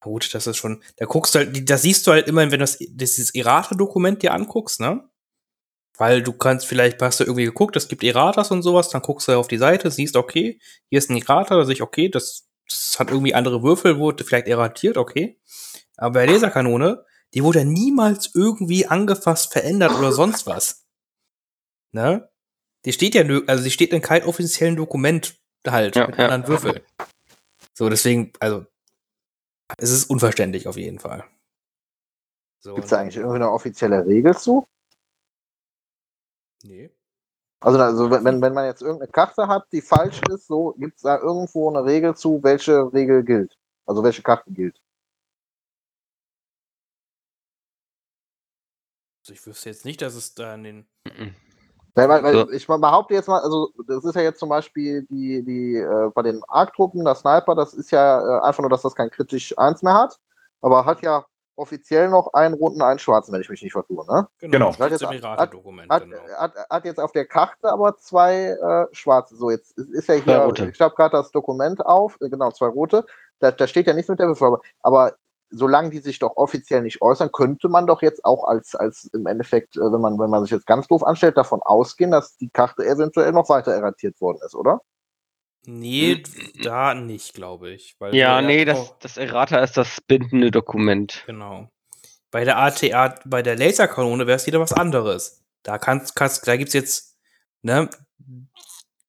Gut, 0.00 0.32
das 0.34 0.46
ist 0.46 0.58
schon, 0.58 0.82
da 0.96 1.06
guckst 1.06 1.34
du 1.34 1.40
halt, 1.40 1.68
da 1.68 1.76
siehst 1.78 2.06
du 2.06 2.12
halt 2.12 2.28
immerhin, 2.28 2.52
wenn 2.52 2.60
du 2.60 2.64
das, 2.64 2.78
dieses 2.78 3.34
Errata-Dokument 3.34 4.22
dir 4.22 4.32
anguckst, 4.32 4.80
ne? 4.80 5.08
Weil 5.96 6.22
du 6.22 6.32
kannst, 6.32 6.66
vielleicht 6.66 7.02
hast 7.02 7.18
du 7.18 7.24
irgendwie 7.24 7.44
geguckt, 7.44 7.74
es 7.74 7.88
gibt 7.88 8.04
Erratas 8.04 8.52
und 8.52 8.62
sowas, 8.62 8.88
dann 8.90 9.02
guckst 9.02 9.26
du 9.26 9.32
auf 9.32 9.48
die 9.48 9.58
Seite, 9.58 9.90
siehst, 9.90 10.14
okay, 10.16 10.60
hier 10.88 10.98
ist 10.98 11.10
ein 11.10 11.16
Errata, 11.16 11.56
da 11.56 11.64
sehe 11.64 11.74
ich, 11.74 11.82
okay, 11.82 12.08
das, 12.08 12.47
das 12.68 12.96
hat 12.98 13.10
irgendwie 13.10 13.34
andere 13.34 13.62
Würfel, 13.62 13.98
wurde 13.98 14.24
vielleicht 14.24 14.46
erratiert, 14.46 14.96
okay. 14.96 15.40
Aber 15.96 16.14
bei 16.14 16.26
der 16.26 16.34
Laserkanone, 16.34 17.04
die 17.34 17.42
wurde 17.42 17.60
ja 17.60 17.64
niemals 17.64 18.34
irgendwie 18.34 18.86
angefasst, 18.86 19.52
verändert 19.52 19.92
oder 19.98 20.12
sonst 20.12 20.46
was. 20.46 20.86
Ne? 21.92 22.30
Die 22.84 22.92
steht 22.92 23.14
ja, 23.14 23.22
also 23.46 23.64
die 23.64 23.70
steht 23.70 23.92
in 23.92 24.02
keinem 24.02 24.28
offiziellen 24.28 24.76
Dokument 24.76 25.38
halt 25.66 25.96
Ja, 25.96 26.06
mit 26.06 26.16
ja. 26.16 26.28
anderen 26.28 26.48
Würfeln. 26.48 26.80
So, 27.74 27.88
deswegen, 27.88 28.32
also, 28.40 28.66
es 29.76 29.90
ist 29.90 30.08
unverständlich 30.10 30.68
auf 30.68 30.76
jeden 30.76 30.98
Fall. 30.98 31.24
So, 32.60 32.74
Gibt 32.74 32.84
es 32.84 32.90
da 32.90 32.98
eigentlich 32.98 33.16
irgendwie 33.16 33.36
eine 33.36 33.50
offizielle 33.50 34.04
Regel 34.06 34.36
zu? 34.36 34.66
Nee. 36.62 36.90
Also, 37.60 37.78
also 37.78 38.10
wenn, 38.10 38.40
wenn- 38.40 38.54
man 38.54 38.66
jetzt 38.66 38.82
irgendeine 38.82 39.10
Karte 39.10 39.48
hat, 39.48 39.66
die 39.72 39.80
falsch 39.82 40.20
ist, 40.30 40.46
so 40.46 40.74
gibt 40.78 40.96
es 40.96 41.02
da 41.02 41.18
irgendwo 41.18 41.68
eine 41.68 41.84
Regel 41.84 42.14
zu, 42.14 42.40
welche 42.42 42.92
Regel 42.92 43.24
gilt. 43.24 43.56
Also 43.86 44.02
welche 44.04 44.22
Karte 44.22 44.50
gilt. 44.52 44.80
Also 49.22 49.32
ich 49.32 49.46
wüsste 49.46 49.70
jetzt 49.70 49.84
nicht, 49.84 50.00
dass 50.00 50.14
es 50.14 50.34
da 50.34 50.54
in 50.54 50.62
den. 50.64 50.88
Mhm. 51.04 51.34
Weil, 51.94 52.08
weil, 52.08 52.22
weil 52.22 52.32
So. 52.34 52.50
ich 52.52 52.66
behaupte 52.66 53.14
jetzt 53.14 53.26
mal, 53.28 53.40
also 53.40 53.72
das 53.88 54.04
ist 54.04 54.14
ja 54.14 54.22
jetzt 54.22 54.38
zum 54.38 54.50
Beispiel 54.50 55.02
die, 55.10 55.42
die 55.44 55.74
äh, 55.76 56.10
bei 56.14 56.22
den 56.22 56.40
Arc-Truppen, 56.46 57.04
der 57.04 57.16
Sniper, 57.16 57.56
das 57.56 57.74
ist 57.74 57.90
ja 57.90 58.38
äh, 58.38 58.40
einfach 58.42 58.60
nur, 58.60 58.70
dass 58.70 58.82
das 58.82 58.94
kein 58.94 59.10
kritisch 59.10 59.58
1 59.58 59.82
mehr 59.82 59.94
hat, 59.94 60.20
aber 60.60 60.84
hat 60.84 61.02
ja 61.02 61.26
offiziell 61.58 62.08
noch 62.08 62.32
einen 62.34 62.54
roten, 62.54 62.80
einen 62.82 62.98
schwarzen, 62.98 63.32
wenn 63.32 63.40
ich 63.40 63.48
mich 63.50 63.62
nicht 63.62 63.72
vertue, 63.72 64.06
ne? 64.06 64.28
Genau. 64.38 64.72
Das 64.78 64.92
ist 64.92 65.06
Hat- 65.06 65.14
Irater-Dokument, 65.14 65.90
Hat, 65.90 66.04
genau. 66.04 66.16
hat, 66.36 66.54
hat 66.70 66.84
jetzt 66.84 67.00
auf 67.00 67.12
der 67.12 67.26
Karte 67.26 67.70
aber 67.70 67.96
zwei 67.98 68.56
äh, 68.60 68.86
schwarze. 68.94 69.36
So, 69.36 69.50
jetzt 69.50 69.76
ist, 69.76 69.90
ist 69.90 70.08
ja 70.08 70.14
hier, 70.14 70.52
ich 70.72 70.80
habe 70.80 70.94
gerade 70.94 71.16
das 71.16 71.30
Dokument 71.30 71.84
auf, 71.84 72.16
äh, 72.20 72.28
genau, 72.28 72.50
zwei 72.52 72.66
rote. 72.68 73.04
Da, 73.40 73.50
da 73.50 73.66
steht 73.66 73.86
ja 73.86 73.94
nichts 73.94 74.08
mit 74.08 74.18
der 74.18 74.26
Beförderung. 74.26 74.64
Aber 74.82 75.14
solange 75.50 75.90
die 75.90 76.00
sich 76.00 76.18
doch 76.18 76.36
offiziell 76.36 76.82
nicht 76.82 77.00
äußern, 77.00 77.32
könnte 77.32 77.68
man 77.68 77.86
doch 77.86 78.02
jetzt 78.02 78.24
auch 78.24 78.44
als, 78.44 78.74
als 78.74 79.04
im 79.12 79.26
Endeffekt, 79.26 79.76
äh, 79.76 79.80
wenn 79.80 80.00
man, 80.00 80.18
wenn 80.18 80.30
man 80.30 80.42
sich 80.42 80.50
jetzt 80.50 80.66
ganz 80.66 80.86
doof 80.88 81.02
anstellt, 81.04 81.36
davon 81.36 81.60
ausgehen, 81.62 82.10
dass 82.10 82.36
die 82.36 82.50
Karte 82.50 82.84
eventuell 82.84 83.32
noch 83.32 83.48
weiter 83.48 83.72
erratiert 83.72 84.20
worden 84.20 84.38
ist, 84.44 84.54
oder? 84.54 84.80
Nee, 85.70 86.22
da 86.62 86.94
nicht, 86.94 87.34
glaube 87.34 87.70
ich. 87.70 87.94
Weil 87.98 88.14
Ja, 88.14 88.40
nee, 88.40 88.64
das, 88.64 88.94
das 89.00 89.18
Errata 89.18 89.58
ist 89.58 89.76
das 89.76 90.00
bindende 90.00 90.50
Dokument. 90.50 91.24
Genau. 91.26 91.70
Bei 92.30 92.44
der 92.44 92.56
ATA, 92.56 93.16
bei 93.26 93.42
der 93.42 93.54
Laserkanone 93.54 94.26
wäre 94.26 94.36
es 94.36 94.46
wieder 94.46 94.60
was 94.60 94.72
anderes. 94.72 95.44
Da 95.62 95.76
kannst, 95.76 96.16
kannst, 96.16 96.48
da 96.48 96.56
gibt's 96.56 96.72
jetzt, 96.72 97.18
ne, 97.60 97.90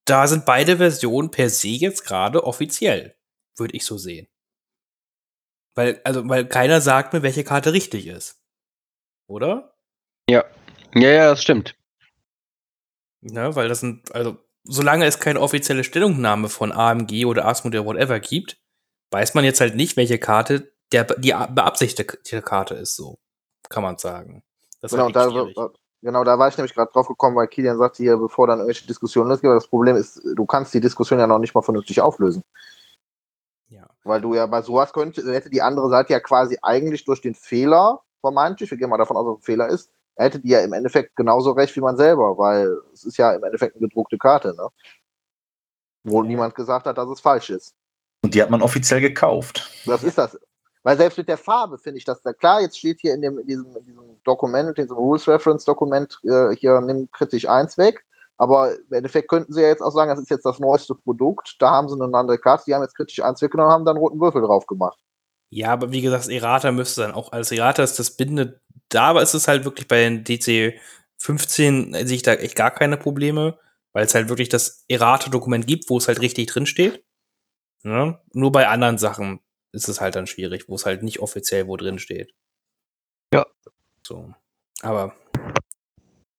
da 0.03 0.27
sind 0.27 0.45
beide 0.45 0.75
Versionen 0.75 1.31
per 1.31 1.49
se 1.49 1.69
jetzt 1.69 2.03
gerade 2.05 2.43
offiziell, 2.43 3.15
würde 3.55 3.77
ich 3.77 3.85
so 3.85 3.97
sehen. 3.97 4.27
Weil, 5.75 6.01
also, 6.03 6.27
weil 6.27 6.45
keiner 6.45 6.81
sagt 6.81 7.13
mir, 7.13 7.23
welche 7.23 7.45
Karte 7.45 7.71
richtig 7.71 8.07
ist. 8.07 8.43
Oder? 9.27 9.77
Ja, 10.29 10.43
ja, 10.93 11.29
das 11.29 11.41
stimmt. 11.41 11.77
Ne, 13.21 13.55
weil 13.55 13.69
das 13.69 13.79
sind, 13.79 14.13
also, 14.13 14.37
solange 14.69 15.05
es 15.05 15.19
keine 15.19 15.41
offizielle 15.41 15.83
Stellungnahme 15.83 16.47
von 16.47 16.71
AMG 16.71 17.25
oder 17.25 17.45
ASMO 17.45 17.69
oder 17.69 17.85
whatever 17.85 18.19
gibt, 18.19 18.57
weiß 19.11 19.33
man 19.33 19.43
jetzt 19.43 19.59
halt 19.59 19.75
nicht, 19.75 19.97
welche 19.97 20.19
Karte 20.19 20.71
der, 20.91 21.05
die 21.05 21.33
beabsichtigte 21.49 22.41
Karte 22.41 22.75
ist, 22.75 22.95
so. 22.95 23.17
Kann 23.67 23.83
man 23.83 23.97
sagen. 23.97 24.43
Das 24.81 24.91
Genau, 24.91 25.09
da, 25.09 25.27
genau, 26.01 26.23
da 26.23 26.39
war 26.39 26.47
ich 26.47 26.57
nämlich 26.57 26.73
gerade 26.73 26.91
drauf 26.91 27.07
gekommen, 27.07 27.35
weil 27.35 27.47
Kilian 27.47 27.77
sagte 27.77 28.03
hier, 28.03 28.17
bevor 28.17 28.47
dann 28.47 28.59
irgendwelche 28.59 28.87
Diskussionen 28.87 29.29
losgehen, 29.29 29.53
das 29.53 29.67
Problem 29.67 29.95
ist, 29.95 30.21
du 30.35 30.45
kannst 30.45 30.73
die 30.73 30.79
Diskussion 30.79 31.19
ja 31.19 31.27
noch 31.27 31.39
nicht 31.39 31.53
mal 31.53 31.61
vernünftig 31.61 32.01
auflösen. 32.01 32.43
Ja. 33.67 33.87
Weil 34.03 34.21
du 34.21 34.33
ja 34.33 34.45
bei 34.45 34.61
sowas 34.61 34.93
könnte, 34.93 35.21
hätte 35.33 35.49
die 35.49 35.61
andere 35.61 35.89
Seite 35.89 36.13
ja 36.13 36.19
quasi 36.19 36.57
eigentlich 36.61 37.05
durch 37.05 37.21
den 37.21 37.35
Fehler, 37.35 38.01
vermeintlich, 38.21 38.71
wir 38.71 38.77
gehen 38.77 38.89
mal 38.89 38.97
davon 38.97 39.17
aus, 39.17 39.25
dass 39.25 39.33
es 39.33 39.39
ein 39.41 39.45
Fehler 39.45 39.67
ist, 39.67 39.91
hätte 40.25 40.39
die 40.39 40.49
ja 40.49 40.59
im 40.59 40.73
Endeffekt 40.73 41.15
genauso 41.15 41.51
recht 41.51 41.75
wie 41.75 41.81
man 41.81 41.97
selber, 41.97 42.37
weil 42.37 42.77
es 42.93 43.03
ist 43.03 43.17
ja 43.17 43.31
im 43.33 43.43
Endeffekt 43.43 43.75
eine 43.75 43.87
gedruckte 43.87 44.17
Karte, 44.17 44.53
ne? 44.55 44.67
Wo 46.03 46.23
niemand 46.23 46.55
gesagt 46.55 46.85
hat, 46.85 46.97
dass 46.97 47.09
es 47.09 47.19
falsch 47.19 47.49
ist. 47.49 47.75
Und 48.21 48.33
die 48.33 48.41
hat 48.41 48.49
man 48.49 48.61
offiziell 48.61 49.01
gekauft. 49.01 49.69
Das 49.85 50.03
ist 50.03 50.17
das. 50.17 50.37
Weil 50.83 50.97
selbst 50.97 51.17
mit 51.17 51.27
der 51.27 51.37
Farbe 51.37 51.77
finde 51.77 51.97
ich 51.97 52.05
das 52.05 52.21
da 52.21 52.33
klar. 52.33 52.61
Jetzt 52.61 52.77
steht 52.77 53.01
hier 53.01 53.13
in, 53.13 53.21
dem, 53.21 53.37
in, 53.37 53.47
diesem, 53.47 53.75
in 53.75 53.85
diesem 53.85 54.23
Dokument, 54.23 54.69
in 54.69 54.75
diesem 54.75 54.95
Rules 54.95 55.27
Reference 55.27 55.65
Dokument, 55.65 56.19
äh, 56.23 56.55
hier 56.55 56.79
nimm 56.81 57.09
kritisch 57.11 57.47
1 57.47 57.77
weg. 57.77 58.05
Aber 58.37 58.73
im 58.73 58.93
Endeffekt 58.93 59.27
könnten 59.27 59.51
sie 59.51 59.61
ja 59.61 59.67
jetzt 59.67 59.81
auch 59.81 59.91
sagen, 59.91 60.09
das 60.09 60.19
ist 60.19 60.29
jetzt 60.29 60.45
das 60.45 60.59
neueste 60.59 60.95
Produkt. 60.95 61.57
Da 61.59 61.71
haben 61.71 61.89
sie 61.89 62.01
eine 62.01 62.17
andere 62.17 62.37
Karte, 62.37 62.63
die 62.67 62.73
haben 62.73 62.81
jetzt 62.81 62.95
kritisch 62.95 63.21
1 63.21 63.41
weggenommen 63.41 63.69
und 63.69 63.73
haben 63.73 63.85
dann 63.85 63.97
roten 63.97 64.19
Würfel 64.21 64.41
drauf 64.41 64.65
gemacht. 64.65 64.97
Ja, 65.51 65.71
aber 65.73 65.91
wie 65.91 66.01
gesagt, 66.01 66.23
das 66.23 66.29
Errata 66.29 66.71
müsste 66.71 67.01
dann 67.01 67.11
auch 67.11 67.31
als 67.31 67.51
Errata 67.51 67.83
ist 67.83 67.99
das 67.99 68.11
Binde 68.11 68.61
da, 68.89 69.03
aber 69.09 69.21
ist 69.21 69.33
es 69.33 69.47
halt 69.47 69.65
wirklich 69.65 69.87
bei 69.87 70.01
den 70.01 70.23
DC 70.23 70.79
15 71.17 71.93
sehe 72.07 72.15
ich 72.15 72.23
da 72.23 72.33
echt 72.33 72.55
gar 72.55 72.71
keine 72.71 72.97
Probleme, 72.97 73.59
weil 73.93 74.05
es 74.05 74.15
halt 74.15 74.29
wirklich 74.29 74.49
das 74.49 74.85
Errata-Dokument 74.87 75.67
gibt, 75.67 75.89
wo 75.89 75.97
es 75.97 76.07
halt 76.07 76.21
richtig 76.21 76.47
drin 76.47 76.65
steht. 76.65 77.03
Ja? 77.83 78.21
Nur 78.33 78.51
bei 78.51 78.67
anderen 78.67 78.97
Sachen 78.97 79.41
ist 79.71 79.89
es 79.89 80.01
halt 80.01 80.15
dann 80.15 80.27
schwierig, 80.27 80.67
wo 80.67 80.75
es 80.75 80.85
halt 80.85 81.03
nicht 81.03 81.19
offiziell 81.19 81.67
wo 81.67 81.77
drin 81.77 81.99
steht. 81.99 82.33
Ja. 83.33 83.45
So. 84.05 84.33
Aber 84.81 85.15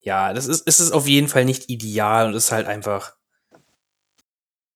ja, 0.00 0.33
das 0.33 0.47
ist, 0.47 0.66
ist 0.66 0.80
es 0.80 0.92
auf 0.92 1.07
jeden 1.07 1.28
Fall 1.28 1.45
nicht 1.45 1.69
ideal 1.69 2.26
und 2.26 2.35
ist 2.35 2.52
halt 2.52 2.66
einfach 2.66 3.14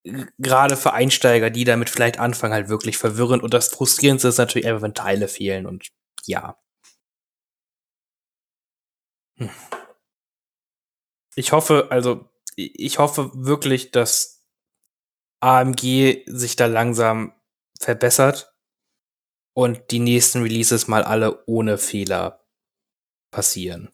g- 0.04 0.26
gerade 0.38 0.76
für 0.76 0.92
Einsteiger, 0.92 1.50
die 1.50 1.64
damit 1.64 1.90
vielleicht 1.90 2.18
anfangen, 2.18 2.52
halt 2.54 2.68
wirklich 2.68 2.98
verwirrend. 2.98 3.42
Und 3.42 3.54
das 3.54 3.68
Frustrierendste 3.68 4.28
ist 4.28 4.38
natürlich 4.38 4.66
einfach, 4.66 4.82
wenn 4.82 4.94
Teile 4.94 5.28
fehlen 5.28 5.66
und 5.66 5.88
ja. 6.26 6.56
Ich 11.36 11.52
hoffe, 11.52 11.88
also, 11.90 12.28
ich 12.56 12.98
hoffe 12.98 13.30
wirklich, 13.34 13.90
dass 13.90 14.46
AMG 15.40 16.22
sich 16.26 16.56
da 16.56 16.66
langsam 16.66 17.32
verbessert 17.80 18.54
und 19.54 19.90
die 19.90 19.98
nächsten 19.98 20.42
Releases 20.42 20.88
mal 20.88 21.02
alle 21.02 21.44
ohne 21.46 21.78
Fehler 21.78 22.44
passieren. 23.30 23.90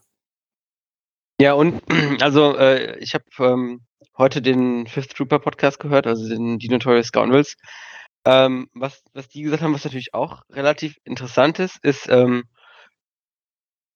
Ja, 1.41 1.55
und 1.55 1.83
also 2.23 2.57
äh, 2.57 2.99
ich 2.99 3.15
habe 3.15 3.25
ähm, 3.39 3.87
heute 4.17 4.43
den 4.43 4.87
Fifth 4.87 5.17
Trooper 5.17 5.39
Podcast 5.39 5.81
gehört, 5.81 6.07
also 6.07 6.29
den 6.29 6.59
die 6.59 6.69
Notorious 6.69 7.07
Scoundrels. 7.07 7.57
Ähm, 8.27 8.69
was, 8.75 9.03
was 9.15 9.29
die 9.29 9.43
gesagt 9.43 9.63
haben, 9.63 9.73
was 9.73 9.85
natürlich 9.85 10.13
auch 10.13 10.43
relativ 10.51 10.99
interessant 11.05 11.59
ist, 11.59 11.83
ist, 11.83 12.07
ähm, 12.11 12.45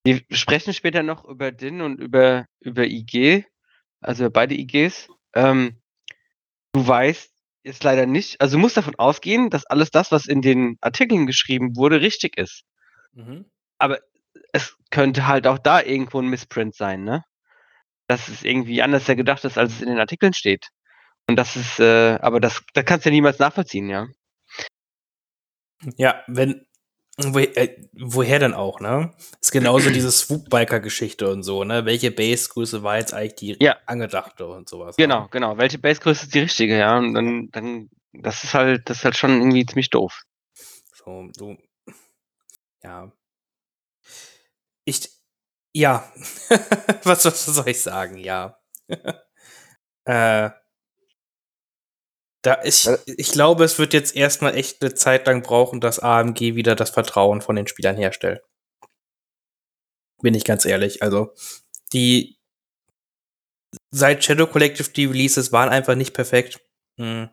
wir 0.05 0.21
sprechen 0.29 0.73
später 0.73 1.03
noch 1.03 1.25
über 1.25 1.51
DIN 1.51 1.81
und 1.81 1.99
über, 1.99 2.45
über 2.59 2.85
IG, 2.85 3.45
also 4.01 4.29
beide 4.29 4.53
IGs. 4.55 5.09
Ähm, 5.33 5.81
du 6.73 6.87
weißt 6.87 7.33
jetzt 7.63 7.83
leider 7.83 8.05
nicht, 8.05 8.39
also 8.39 8.57
du 8.57 8.61
musst 8.61 8.77
davon 8.77 8.95
ausgehen, 8.95 9.49
dass 9.49 9.65
alles 9.65 9.89
das, 9.89 10.11
was 10.11 10.27
in 10.27 10.41
den 10.41 10.77
Artikeln 10.81 11.25
geschrieben 11.25 11.75
wurde, 11.75 12.01
richtig 12.01 12.37
ist. 12.37 12.63
Mhm. 13.13 13.45
es 14.51 14.77
könnte 14.91 15.25
halt 15.25 15.47
auch 15.47 15.57
da 15.57 15.81
irgendwo 15.81 16.19
ein 16.19 16.29
Missprint 16.29 16.75
sein, 16.75 17.03
ne? 17.03 17.23
Dass 18.07 18.27
es 18.27 18.43
irgendwie 18.43 18.81
anders 18.81 19.07
ja 19.07 19.15
gedacht 19.15 19.43
ist, 19.45 19.57
als 19.57 19.73
es 19.73 19.81
in 19.81 19.87
den 19.87 19.99
Artikeln 19.99 20.33
steht. 20.33 20.67
Und 21.27 21.37
das 21.37 21.55
ist, 21.55 21.79
äh, 21.79 22.19
aber 22.21 22.39
das, 22.39 22.61
das 22.73 22.85
kannst 22.85 23.05
du 23.05 23.09
ja 23.09 23.15
niemals 23.15 23.39
nachvollziehen, 23.39 23.89
ja. 23.89 24.07
Ja, 25.97 26.23
wenn, 26.27 26.67
woher, 27.17 27.57
äh, 27.57 27.87
woher 27.93 28.39
denn 28.39 28.53
auch, 28.53 28.79
ne? 28.79 29.13
Ist 29.41 29.51
genauso 29.51 29.89
diese 29.89 30.11
Swoop-Biker-Geschichte 30.11 31.29
und 31.29 31.43
so, 31.43 31.63
ne? 31.63 31.85
Welche 31.85 32.11
Base-Größe 32.11 32.83
war 32.83 32.97
jetzt 32.97 33.13
eigentlich 33.13 33.35
die 33.35 33.57
Ja. 33.63 33.77
angedachte 33.85 34.47
und 34.47 34.67
sowas. 34.69 34.95
Genau, 34.97 35.21
Ne? 35.23 35.27
genau. 35.31 35.57
Welche 35.57 35.77
Basegröße 35.79 36.25
ist 36.25 36.33
die 36.35 36.39
richtige, 36.39 36.77
ja? 36.77 36.97
Und 36.97 37.13
dann, 37.13 37.49
dann, 37.51 37.89
das 38.13 38.43
ist 38.43 38.53
halt, 38.53 38.89
das 38.89 38.97
ist 38.99 39.05
halt 39.05 39.17
schon 39.17 39.31
irgendwie 39.39 39.65
ziemlich 39.65 39.89
doof. 39.89 40.23
So, 40.93 41.29
so, 41.37 41.57
ja. 42.83 43.11
Ich, 44.85 45.09
ja. 45.73 46.11
was, 47.03 47.25
was 47.25 47.45
soll 47.45 47.67
ich 47.69 47.81
sagen? 47.81 48.17
Ja. 48.17 48.57
äh, 50.05 50.49
da 52.45 52.53
ist, 52.53 52.85
Äh. 52.85 52.97
ich 53.05 53.31
glaube, 53.31 53.63
es 53.63 53.79
wird 53.79 53.93
jetzt 53.93 54.15
erstmal 54.15 54.55
echt 54.55 54.81
eine 54.81 54.93
Zeit 54.93 55.25
lang 55.27 55.41
brauchen, 55.41 55.81
dass 55.81 55.99
AMG 55.99 56.55
wieder 56.55 56.75
das 56.75 56.91
Vertrauen 56.91 57.41
von 57.41 57.55
den 57.55 57.67
Spielern 57.67 57.97
herstellt. 57.97 58.43
Bin 60.21 60.33
ich 60.33 60.43
ganz 60.45 60.65
ehrlich. 60.65 61.01
Also, 61.01 61.33
die 61.93 62.37
seit 63.91 64.23
Shadow 64.23 64.47
Collective 64.47 64.89
die 64.89 65.05
Releases 65.05 65.51
waren 65.51 65.69
einfach 65.69 65.95
nicht 65.95 66.13
perfekt. 66.13 66.61
Hm. 66.97 67.29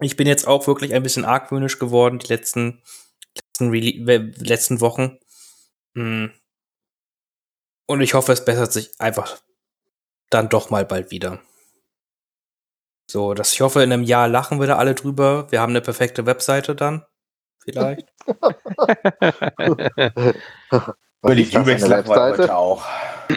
Ich 0.00 0.16
bin 0.16 0.26
jetzt 0.26 0.46
auch 0.46 0.66
wirklich 0.66 0.94
ein 0.94 1.02
bisschen 1.02 1.24
argwöhnisch 1.24 1.78
geworden, 1.78 2.18
die 2.18 2.26
letzten, 2.26 2.82
letzten, 3.36 3.70
Rele 3.70 4.32
letzten 4.36 4.80
Wochen. 4.80 5.18
Hm. 5.96 6.32
Und 7.86 8.00
ich 8.00 8.14
hoffe, 8.14 8.32
es 8.32 8.44
bessert 8.44 8.72
sich 8.72 9.00
einfach 9.00 9.40
dann 10.30 10.48
doch 10.48 10.70
mal 10.70 10.84
bald 10.84 11.10
wieder. 11.10 11.40
So, 13.12 13.34
dass 13.34 13.52
ich 13.52 13.60
hoffe, 13.60 13.82
in 13.82 13.92
einem 13.92 14.04
Jahr 14.04 14.26
lachen 14.26 14.58
wir 14.58 14.66
da 14.66 14.76
alle 14.76 14.94
drüber. 14.94 15.46
Wir 15.50 15.60
haben 15.60 15.72
eine 15.72 15.82
perfekte 15.82 16.24
Webseite 16.24 16.74
dann. 16.74 17.04
Vielleicht. 17.62 18.08
Über 21.22 21.34
die 21.34 21.44
das, 21.44 21.52
Dubex 21.52 21.86
lachen 21.86 22.08
wir 22.08 22.22
heute 22.22 22.56
auch. 22.56 22.86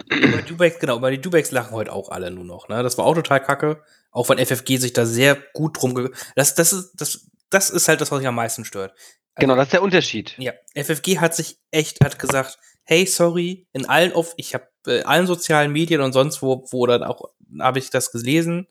über 0.10 0.42
Dubex, 0.44 0.80
genau, 0.80 0.96
über 0.96 1.12
die 1.12 1.20
Dubex 1.20 1.52
lachen 1.52 1.72
heute 1.72 1.92
auch 1.92 2.08
alle 2.10 2.32
nur 2.32 2.46
noch, 2.46 2.70
ne? 2.70 2.84
Das 2.84 2.98
war 2.98 3.06
auch 3.06 3.16
total 3.16 3.44
kacke. 3.44 3.84
Auch 4.12 4.30
wenn 4.30 4.44
FFG 4.44 4.78
sich 4.78 4.94
da 4.94 5.06
sehr 5.06 5.38
gut 5.54 5.82
drum 5.82 5.94
ge 5.94 6.10
das, 6.36 6.56
das 6.56 6.72
ist, 6.72 6.94
das, 6.96 7.30
das 7.50 7.70
ist 7.70 7.90
halt 7.90 8.00
das, 8.00 8.12
was 8.12 8.20
mich 8.20 8.28
am 8.30 8.36
meisten 8.36 8.64
stört. 8.64 8.92
Also, 8.92 9.42
Genau, 9.42 9.58
das 9.58 9.66
ist 9.66 9.74
der 9.74 9.84
Unterschied. 9.84 10.36
Ja, 10.38 10.54
FFG 10.74 11.20
hat 11.20 11.36
sich 11.36 11.60
echt, 11.72 12.02
hat 12.02 12.18
gesagt, 12.18 12.60
hey, 12.86 13.06
sorry, 13.06 13.68
in 13.74 13.86
allen, 13.86 14.14
auf, 14.14 14.36
ich 14.38 14.54
habe 14.54 14.70
äh, 14.88 15.04
allen 15.04 15.28
sozialen 15.28 15.74
Medien 15.74 16.00
und 16.00 16.14
sonst 16.14 16.42
wo, 16.42 16.66
wo 16.72 16.88
dann 16.88 17.04
auch, 17.04 17.32
habe 17.60 17.80
ich 17.80 17.90
das 17.90 18.14
gelesen, 18.14 18.70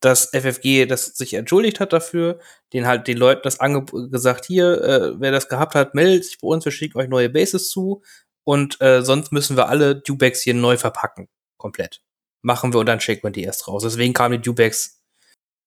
dass 0.00 0.30
FFG 0.32 0.86
das 0.86 1.06
sich 1.16 1.34
entschuldigt 1.34 1.80
hat 1.80 1.92
dafür, 1.92 2.38
den 2.72 2.86
halt 2.86 3.06
den 3.06 3.16
Leuten 3.16 3.42
das 3.44 3.60
ange 3.60 3.84
gesagt, 3.84 4.44
hier, 4.44 4.82
äh, 4.82 5.20
wer 5.20 5.32
das 5.32 5.48
gehabt 5.48 5.74
hat, 5.74 5.94
meldet 5.94 6.24
sich 6.24 6.38
bei 6.38 6.48
uns, 6.48 6.64
wir 6.64 6.72
schicken 6.72 6.98
euch 6.98 7.08
neue 7.08 7.30
Bases 7.30 7.68
zu 7.68 8.02
und 8.44 8.80
äh, 8.80 9.02
sonst 9.02 9.32
müssen 9.32 9.56
wir 9.56 9.68
alle 9.68 9.96
Dubex 9.96 10.42
hier 10.42 10.54
neu 10.54 10.76
verpacken, 10.76 11.28
komplett. 11.58 12.02
Machen 12.42 12.72
wir 12.72 12.80
und 12.80 12.86
dann 12.86 13.00
schicken 13.00 13.24
wir 13.24 13.32
die 13.32 13.42
erst 13.42 13.66
raus. 13.66 13.82
Deswegen 13.82 14.12
kamen 14.12 14.32
die 14.40 14.42
Dubex, 14.42 15.02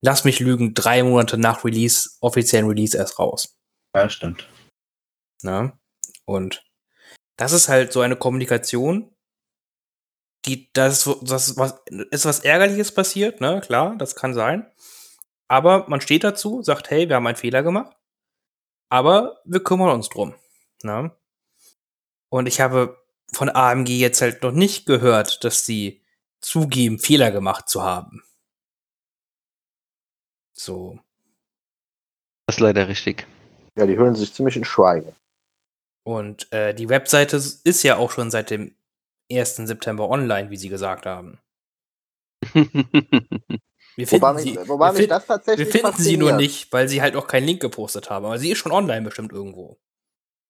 lass 0.01 0.23
mich 0.23 0.39
lügen, 0.39 0.73
drei 0.73 1.03
Monate 1.03 1.37
nach 1.37 1.65
Release, 1.65 2.11
offiziellen 2.21 2.67
Release 2.67 2.97
erst 2.97 3.19
raus. 3.19 3.57
Ja, 3.95 4.09
stimmt. 4.09 4.47
Ne? 5.41 5.73
Und 6.25 6.63
das 7.37 7.53
ist 7.53 7.69
halt 7.69 7.91
so 7.91 8.01
eine 8.01 8.15
Kommunikation, 8.15 9.13
die, 10.45 10.71
das, 10.73 11.05
ist 11.05 11.19
das 11.23 11.57
was, 11.57 11.75
ist 12.11 12.25
was 12.25 12.39
Ärgerliches 12.39 12.93
passiert, 12.93 13.41
ne? 13.41 13.61
Klar, 13.61 13.95
das 13.97 14.15
kann 14.15 14.33
sein. 14.33 14.71
Aber 15.47 15.85
man 15.89 15.99
steht 15.99 16.23
dazu, 16.23 16.61
sagt, 16.61 16.89
hey, 16.91 17.09
wir 17.09 17.15
haben 17.15 17.27
einen 17.27 17.35
Fehler 17.35 17.63
gemacht, 17.63 17.97
aber 18.89 19.41
wir 19.45 19.63
kümmern 19.63 19.89
uns 19.89 20.09
drum. 20.09 20.35
Ne? 20.83 21.11
Und 22.29 22.47
ich 22.47 22.61
habe 22.61 22.97
von 23.33 23.49
AMG 23.49 23.89
jetzt 23.89 24.21
halt 24.21 24.43
noch 24.43 24.51
nicht 24.51 24.85
gehört, 24.85 25.43
dass 25.43 25.65
sie 25.65 26.03
zugeben, 26.39 26.99
Fehler 26.99 27.31
gemacht 27.31 27.67
zu 27.67 27.83
haben. 27.83 28.23
So. 30.53 30.99
Das 32.45 32.57
ist 32.57 32.59
leider 32.59 32.87
richtig. 32.87 33.27
Ja, 33.75 33.85
die 33.85 33.97
hüllen 33.97 34.15
sich 34.15 34.33
ziemlich 34.33 34.55
in 34.55 34.65
Schweigen. 34.65 35.15
Und 36.03 36.51
äh, 36.51 36.73
die 36.73 36.89
Webseite 36.89 37.37
ist 37.37 37.83
ja 37.83 37.97
auch 37.97 38.11
schon 38.11 38.31
seit 38.31 38.49
dem 38.49 38.75
1. 39.31 39.55
September 39.55 40.09
online, 40.09 40.49
wie 40.49 40.57
sie 40.57 40.69
gesagt 40.69 41.05
haben. 41.05 41.39
Wir 43.95 44.07
finden, 44.07 44.23
Wobei, 44.23 44.41
sie, 44.41 44.51
mich, 44.53 44.69
wobei 44.69 44.85
wir 44.85 44.91
mich 44.91 44.97
finden, 44.99 45.09
das 45.09 45.25
tatsächlich 45.25 45.67
wir 45.67 45.71
finden 45.81 46.01
sie 46.01 46.15
nur 46.15 46.31
nicht, 46.31 46.71
weil 46.71 46.87
sie 46.87 47.01
halt 47.01 47.17
auch 47.17 47.27
keinen 47.27 47.47
Link 47.47 47.61
gepostet 47.61 48.09
haben. 48.09 48.25
Aber 48.25 48.37
sie 48.37 48.49
ist 48.51 48.59
schon 48.59 48.71
online 48.71 49.01
bestimmt 49.01 49.33
irgendwo. 49.33 49.77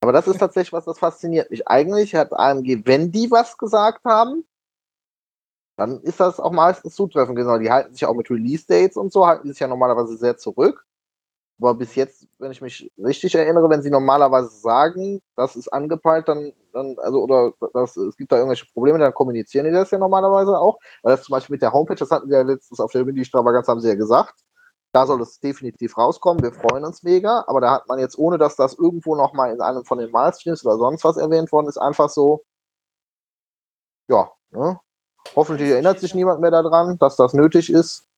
Aber 0.01 0.11
das 0.11 0.27
ist 0.27 0.37
tatsächlich 0.37 0.71
was, 0.71 0.85
das 0.85 0.99
fasziniert 0.99 1.49
mich. 1.49 1.67
Eigentlich 1.67 2.13
hat 2.13 2.31
AMG, 2.31 2.85
wenn 2.85 3.11
die 3.11 3.31
was 3.31 3.57
gesagt 3.57 4.05
haben, 4.05 4.45
dann 5.77 5.99
ist 6.01 6.19
das 6.19 6.39
auch 6.39 6.51
meistens 6.51 6.93
zutreffend 6.93 7.39
weil 7.39 7.59
Die 7.59 7.71
halten 7.71 7.93
sich 7.93 8.05
auch 8.05 8.13
mit 8.13 8.29
Release-Dates 8.29 8.97
und 8.97 9.11
so, 9.11 9.25
halten 9.25 9.47
sich 9.49 9.59
ja 9.59 9.67
normalerweise 9.67 10.15
sehr 10.15 10.37
zurück. 10.37 10.85
Aber 11.59 11.73
bis 11.75 11.95
jetzt, 11.95 12.25
wenn 12.39 12.51
ich 12.51 12.61
mich 12.61 12.89
richtig 12.97 13.35
erinnere, 13.35 13.69
wenn 13.69 13.81
sie 13.81 13.89
normalerweise 13.89 14.49
sagen, 14.49 15.21
das 15.35 15.57
ist 15.57 15.67
angepeilt, 15.73 16.27
dann, 16.27 16.53
dann 16.71 16.95
also, 16.99 17.21
oder 17.21 17.53
das, 17.73 17.97
es 17.97 18.15
gibt 18.15 18.31
da 18.31 18.37
irgendwelche 18.37 18.65
Probleme, 18.73 18.97
dann 18.97 19.13
kommunizieren 19.13 19.65
die 19.65 19.71
das 19.71 19.91
ja 19.91 19.97
normalerweise 19.97 20.57
auch. 20.57 20.79
Weil 21.03 21.15
das 21.15 21.23
zum 21.25 21.33
Beispiel 21.33 21.55
mit 21.55 21.61
der 21.61 21.73
Homepage, 21.73 21.95
das 21.95 22.11
hatten 22.11 22.29
wir 22.29 22.37
ja 22.37 22.43
letztens 22.43 22.79
auf 22.79 22.91
der 22.93 23.03
Mini-Stravaganz, 23.03 23.67
haben 23.67 23.81
sie 23.81 23.89
ja 23.89 23.95
gesagt. 23.95 24.39
Da 24.93 25.05
soll 25.05 25.21
es 25.21 25.39
definitiv 25.39 25.97
rauskommen. 25.97 26.41
Wir 26.41 26.53
freuen 26.53 26.85
uns 26.85 27.03
mega. 27.03 27.43
Aber 27.47 27.61
da 27.61 27.71
hat 27.71 27.87
man 27.87 27.99
jetzt, 27.99 28.17
ohne 28.17 28.37
dass 28.37 28.55
das 28.55 28.75
irgendwo 28.75 29.15
nochmal 29.15 29.53
in 29.53 29.61
einem 29.61 29.83
von 29.85 29.99
den 29.99 30.11
Malstreams 30.11 30.65
oder 30.65 30.77
sonst 30.77 31.03
was 31.03 31.17
erwähnt 31.17 31.51
worden 31.51 31.67
ist, 31.67 31.77
einfach 31.77 32.09
so, 32.09 32.43
ja, 34.09 34.31
ne? 34.51 34.79
Hoffentlich 35.35 35.69
erinnert 35.69 35.99
sich 35.99 36.15
niemand 36.15 36.41
mehr 36.41 36.51
daran, 36.51 36.97
dass 36.97 37.15
das 37.15 37.33
nötig 37.33 37.71
ist. 37.71 38.08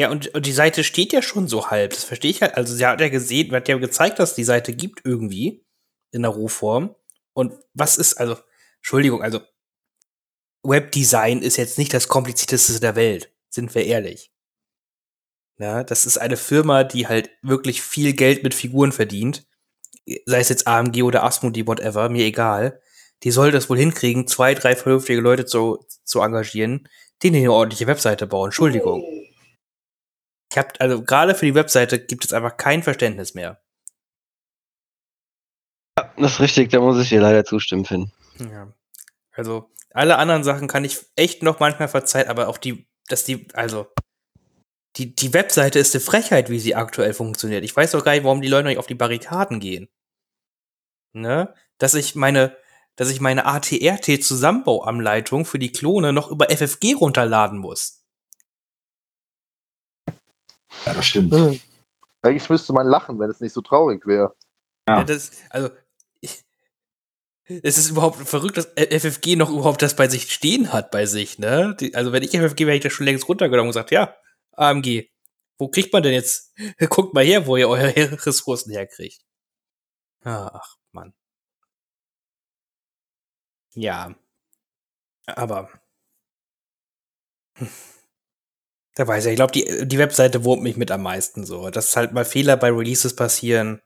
Ja, 0.00 0.10
und, 0.10 0.34
und 0.34 0.46
die 0.46 0.52
Seite 0.52 0.82
steht 0.82 1.12
ja 1.12 1.20
schon 1.20 1.46
so 1.46 1.70
halb. 1.70 1.90
Das 1.90 2.04
verstehe 2.04 2.30
ich 2.30 2.40
halt. 2.40 2.54
Also, 2.54 2.74
sie 2.74 2.86
hat 2.86 3.02
ja 3.02 3.10
gesehen, 3.10 3.52
hat 3.52 3.68
ja 3.68 3.76
gezeigt, 3.76 4.18
dass 4.18 4.34
die 4.34 4.44
Seite 4.44 4.72
gibt 4.72 5.04
irgendwie 5.04 5.62
in 6.10 6.22
der 6.22 6.30
Rohform. 6.30 6.96
Und 7.34 7.52
was 7.74 7.98
ist, 7.98 8.14
also, 8.14 8.38
Entschuldigung, 8.78 9.22
also, 9.22 9.40
Webdesign 10.62 11.42
ist 11.42 11.58
jetzt 11.58 11.76
nicht 11.76 11.92
das 11.92 12.08
komplizierteste 12.08 12.80
der 12.80 12.96
Welt. 12.96 13.30
Sind 13.50 13.74
wir 13.74 13.84
ehrlich. 13.84 14.32
Ja, 15.58 15.84
das 15.84 16.06
ist 16.06 16.16
eine 16.16 16.38
Firma, 16.38 16.82
die 16.82 17.06
halt 17.06 17.28
wirklich 17.42 17.82
viel 17.82 18.14
Geld 18.14 18.42
mit 18.42 18.54
Figuren 18.54 18.92
verdient. 18.92 19.46
Sei 20.24 20.40
es 20.40 20.48
jetzt 20.48 20.66
AMG 20.66 21.02
oder 21.02 21.24
Asmodee, 21.24 21.66
whatever, 21.66 22.08
mir 22.08 22.24
egal. 22.24 22.80
Die 23.22 23.32
sollte 23.32 23.58
es 23.58 23.68
wohl 23.68 23.76
hinkriegen, 23.76 24.26
zwei, 24.26 24.54
drei 24.54 24.76
vernünftige 24.76 25.20
Leute 25.20 25.44
zu, 25.44 25.84
zu 26.04 26.22
engagieren, 26.22 26.88
die 27.22 27.28
eine 27.28 27.52
ordentliche 27.52 27.86
Webseite 27.86 28.26
bauen. 28.26 28.46
Entschuldigung. 28.46 29.04
Ich 30.50 30.58
hab, 30.58 30.80
also 30.80 31.02
gerade 31.02 31.34
für 31.34 31.46
die 31.46 31.54
Webseite 31.54 32.04
gibt 32.04 32.24
es 32.24 32.32
einfach 32.32 32.56
kein 32.56 32.82
Verständnis 32.82 33.34
mehr. 33.34 33.62
Das 36.16 36.32
ist 36.32 36.40
richtig, 36.40 36.70
da 36.70 36.80
muss 36.80 37.00
ich 37.00 37.08
dir 37.08 37.20
leider 37.20 37.44
zustimmen, 37.44 37.84
Finn. 37.84 38.10
Ja. 38.38 38.72
Also, 39.32 39.70
alle 39.92 40.18
anderen 40.18 40.44
Sachen 40.44 40.66
kann 40.66 40.84
ich 40.84 40.98
echt 41.14 41.42
noch 41.42 41.60
manchmal 41.60 41.88
verzeihen, 41.88 42.28
aber 42.28 42.48
auch 42.48 42.58
die, 42.58 42.88
dass 43.08 43.24
die, 43.24 43.46
also, 43.54 43.86
die, 44.96 45.14
die 45.14 45.32
Webseite 45.32 45.78
ist 45.78 45.94
eine 45.94 46.00
Frechheit, 46.00 46.50
wie 46.50 46.58
sie 46.58 46.74
aktuell 46.74 47.14
funktioniert. 47.14 47.62
Ich 47.64 47.76
weiß 47.76 47.92
doch 47.92 48.04
gar 48.04 48.12
nicht, 48.12 48.24
warum 48.24 48.40
die 48.40 48.48
Leute 48.48 48.68
nicht 48.68 48.78
auf 48.78 48.88
die 48.88 48.94
Barrikaden 48.94 49.60
gehen. 49.60 49.88
Ne? 51.12 51.54
Dass 51.78 51.94
ich 51.94 52.16
meine, 52.16 52.56
dass 52.96 53.10
ich 53.10 53.20
meine 53.20 53.46
ATRT-Zusammenbauanleitung 53.46 55.44
für 55.44 55.60
die 55.60 55.72
Klone 55.72 56.12
noch 56.12 56.28
über 56.30 56.50
FFG 56.50 56.94
runterladen 56.94 57.58
muss. 57.58 57.99
Ja, 60.86 60.94
das 60.94 61.06
stimmt. 61.06 61.34
Eigentlich 62.22 62.50
müsste 62.50 62.72
man 62.72 62.86
lachen, 62.86 63.18
wenn 63.18 63.30
es 63.30 63.40
nicht 63.40 63.52
so 63.52 63.60
traurig 63.60 64.06
wäre. 64.06 64.34
Ja. 64.88 64.98
Ja, 64.98 65.04
das, 65.04 65.32
also, 65.50 65.70
ich, 66.20 66.44
es 67.44 67.78
ist 67.78 67.90
überhaupt 67.90 68.16
verrückt, 68.28 68.56
dass 68.56 68.66
FFG 68.76 69.36
noch 69.36 69.50
überhaupt 69.50 69.82
das 69.82 69.96
bei 69.96 70.08
sich 70.08 70.30
stehen 70.30 70.72
hat, 70.72 70.90
bei 70.90 71.06
sich, 71.06 71.38
ne? 71.38 71.76
Die, 71.78 71.94
also, 71.94 72.12
wenn 72.12 72.22
ich 72.22 72.30
FFG 72.30 72.60
wäre, 72.60 72.72
hätte 72.72 72.76
ich 72.76 72.82
das 72.82 72.92
schon 72.92 73.06
längst 73.06 73.28
runtergenommen 73.28 73.68
und 73.68 73.72
gesagt, 73.74 73.90
ja, 73.90 74.14
AMG, 74.52 75.08
wo 75.58 75.68
kriegt 75.68 75.92
man 75.92 76.02
denn 76.02 76.12
jetzt? 76.14 76.54
Guckt 76.90 77.14
mal 77.14 77.24
her, 77.24 77.46
wo 77.46 77.56
ihr 77.56 77.68
eure 77.68 77.94
Ressourcen 78.26 78.72
herkriegt. 78.72 79.22
Ach, 80.24 80.76
Mann. 80.92 81.14
Ja. 83.74 84.14
Aber. 85.26 85.70
Da 88.96 89.06
weiß 89.06 89.26
ich, 89.26 89.32
ich 89.32 89.36
glaube, 89.36 89.52
die, 89.52 89.86
die 89.86 89.98
Webseite 89.98 90.44
wurmt 90.44 90.62
mich 90.62 90.76
mit 90.76 90.90
am 90.90 91.02
meisten 91.02 91.46
so. 91.46 91.70
Dass 91.70 91.96
halt 91.96 92.12
mal 92.12 92.24
Fehler 92.24 92.56
bei 92.56 92.70
Releases 92.70 93.14
passieren. 93.14 93.80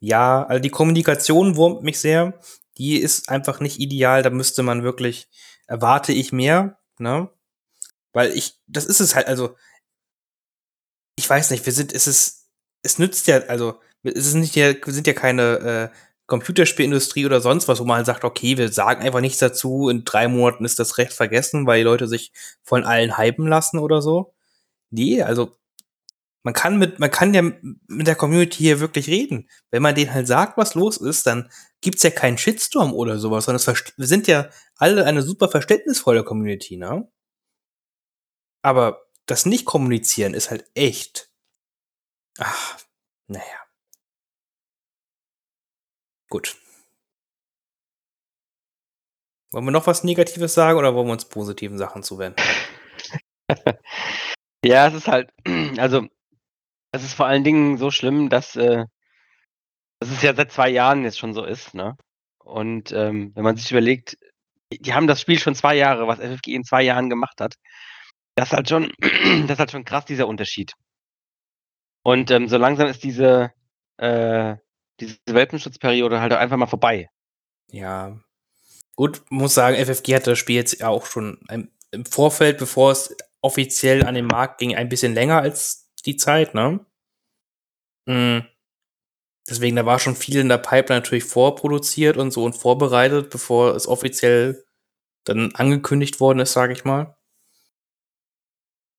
Ja, 0.00 0.44
also 0.44 0.60
die 0.60 0.70
Kommunikation 0.70 1.56
wurmt 1.56 1.82
mich 1.82 2.00
sehr. 2.00 2.38
Die 2.78 2.98
ist 2.98 3.28
einfach 3.28 3.60
nicht 3.60 3.80
ideal. 3.80 4.22
Da 4.22 4.30
müsste 4.30 4.62
man 4.62 4.82
wirklich, 4.82 5.28
erwarte 5.66 6.12
ich 6.12 6.32
mehr, 6.32 6.78
ne? 6.98 7.30
Weil 8.12 8.32
ich, 8.32 8.60
das 8.66 8.84
ist 8.84 9.00
es 9.00 9.14
halt, 9.14 9.26
also, 9.26 9.56
ich 11.16 11.28
weiß 11.28 11.50
nicht, 11.50 11.64
wir 11.64 11.72
sind, 11.72 11.92
es 11.92 12.06
ist, 12.06 12.48
es 12.82 12.98
nützt 12.98 13.26
ja, 13.26 13.38
also, 13.44 13.80
es 14.02 14.26
ist 14.26 14.34
nicht 14.34 14.56
wir 14.56 14.78
sind 14.86 15.06
ja 15.06 15.12
keine 15.12 15.90
äh, 15.92 15.96
Computerspielindustrie 16.26 17.26
oder 17.26 17.40
sonst 17.40 17.68
was, 17.68 17.80
wo 17.80 17.84
man 17.84 17.98
halt 17.98 18.06
sagt, 18.06 18.24
okay, 18.24 18.56
wir 18.58 18.70
sagen 18.72 19.02
einfach 19.02 19.20
nichts 19.20 19.38
dazu, 19.38 19.88
in 19.88 20.04
drei 20.04 20.28
Monaten 20.28 20.64
ist 20.64 20.78
das 20.78 20.98
recht 20.98 21.12
vergessen, 21.12 21.66
weil 21.66 21.78
die 21.78 21.84
Leute 21.84 22.08
sich 22.08 22.32
von 22.62 22.84
allen 22.84 23.18
hypen 23.18 23.46
lassen 23.46 23.78
oder 23.78 24.02
so. 24.02 24.34
Nee, 24.92 25.22
also 25.22 25.58
man 26.44 26.54
kann 26.54 26.78
mit, 26.78 26.98
man 26.98 27.10
kann 27.10 27.34
ja 27.34 27.42
mit 27.42 28.06
der 28.06 28.16
Community 28.16 28.58
hier 28.58 28.80
wirklich 28.80 29.08
reden. 29.08 29.48
Wenn 29.70 29.82
man 29.82 29.94
denen 29.94 30.12
halt 30.12 30.26
sagt, 30.26 30.56
was 30.58 30.74
los 30.74 30.96
ist, 30.96 31.26
dann 31.26 31.50
gibt's 31.80 32.02
ja 32.02 32.10
keinen 32.10 32.38
Shitstorm 32.38 32.92
oder 32.92 33.18
sowas, 33.18 33.44
sondern 33.46 33.74
es 33.74 33.94
wir 33.96 34.06
sind 34.06 34.26
ja 34.26 34.50
alle 34.76 35.04
eine 35.06 35.22
super 35.22 35.48
verständnisvolle 35.48 36.24
Community, 36.24 36.76
ne? 36.76 37.08
Aber 38.62 39.02
das 39.26 39.46
nicht 39.46 39.64
kommunizieren 39.64 40.34
ist 40.34 40.50
halt 40.50 40.68
echt. 40.74 41.30
Ach, 42.38 42.78
naja. 43.28 43.44
Gut. 46.28 46.56
Wollen 49.52 49.66
wir 49.66 49.70
noch 49.70 49.86
was 49.86 50.02
Negatives 50.02 50.54
sagen 50.54 50.78
oder 50.78 50.94
wollen 50.94 51.06
wir 51.08 51.12
uns 51.12 51.26
positiven 51.26 51.78
Sachen 51.78 52.02
zuwenden? 52.02 52.42
Ja, 54.64 54.86
es 54.86 54.94
ist 54.94 55.08
halt, 55.08 55.32
also, 55.78 56.06
es 56.92 57.04
ist 57.04 57.14
vor 57.14 57.26
allen 57.26 57.44
Dingen 57.44 57.78
so 57.78 57.90
schlimm, 57.90 58.28
dass, 58.28 58.56
äh, 58.56 58.84
dass 60.00 60.10
es 60.10 60.22
ja 60.22 60.34
seit 60.34 60.52
zwei 60.52 60.68
Jahren 60.68 61.04
jetzt 61.04 61.18
schon 61.18 61.34
so 61.34 61.44
ist, 61.44 61.74
ne? 61.74 61.96
Und 62.38 62.92
ähm, 62.92 63.32
wenn 63.34 63.44
man 63.44 63.56
sich 63.56 63.70
überlegt, 63.70 64.18
die 64.72 64.94
haben 64.94 65.06
das 65.06 65.20
Spiel 65.20 65.38
schon 65.38 65.54
zwei 65.54 65.74
Jahre, 65.76 66.06
was 66.06 66.18
FFG 66.18 66.48
in 66.54 66.64
zwei 66.64 66.82
Jahren 66.82 67.10
gemacht 67.10 67.40
hat. 67.40 67.54
Das 68.34 68.48
ist 68.48 68.54
halt 68.54 68.68
schon, 68.68 68.92
das 69.00 69.50
ist 69.50 69.58
halt 69.58 69.70
schon 69.70 69.84
krass, 69.84 70.04
dieser 70.04 70.28
Unterschied. 70.28 70.72
Und 72.04 72.30
ähm, 72.30 72.48
so 72.48 72.56
langsam 72.56 72.88
ist 72.88 73.04
diese, 73.04 73.52
äh, 73.98 74.56
diese 75.00 75.18
Welpenschutzperiode 75.26 76.20
halt 76.20 76.32
auch 76.32 76.38
einfach 76.38 76.56
mal 76.56 76.66
vorbei. 76.66 77.08
Ja. 77.70 78.18
Gut, 78.96 79.22
muss 79.30 79.54
sagen, 79.54 79.76
FFG 79.76 80.16
hat 80.16 80.26
das 80.26 80.38
Spiel 80.38 80.56
jetzt 80.56 80.80
ja 80.80 80.88
auch 80.88 81.06
schon 81.06 81.40
im, 81.48 81.70
im 81.90 82.04
Vorfeld, 82.04 82.58
bevor 82.58 82.92
es 82.92 83.16
offiziell 83.42 84.04
an 84.04 84.14
den 84.14 84.26
Markt 84.26 84.58
ging, 84.58 84.74
ein 84.74 84.88
bisschen 84.88 85.14
länger 85.14 85.40
als 85.40 85.92
die 86.06 86.16
Zeit, 86.16 86.54
ne? 86.54 86.84
Mhm. 88.06 88.46
Deswegen, 89.48 89.76
da 89.76 89.84
war 89.84 89.98
schon 89.98 90.14
viel 90.16 90.38
in 90.38 90.48
der 90.48 90.58
Pipeline 90.58 91.00
natürlich 91.00 91.24
vorproduziert 91.24 92.16
und 92.16 92.30
so 92.30 92.44
und 92.44 92.54
vorbereitet, 92.54 93.30
bevor 93.30 93.74
es 93.74 93.88
offiziell 93.88 94.64
dann 95.24 95.54
angekündigt 95.54 96.20
worden 96.20 96.40
ist, 96.40 96.52
sage 96.52 96.72
ich 96.72 96.84
mal. 96.84 97.16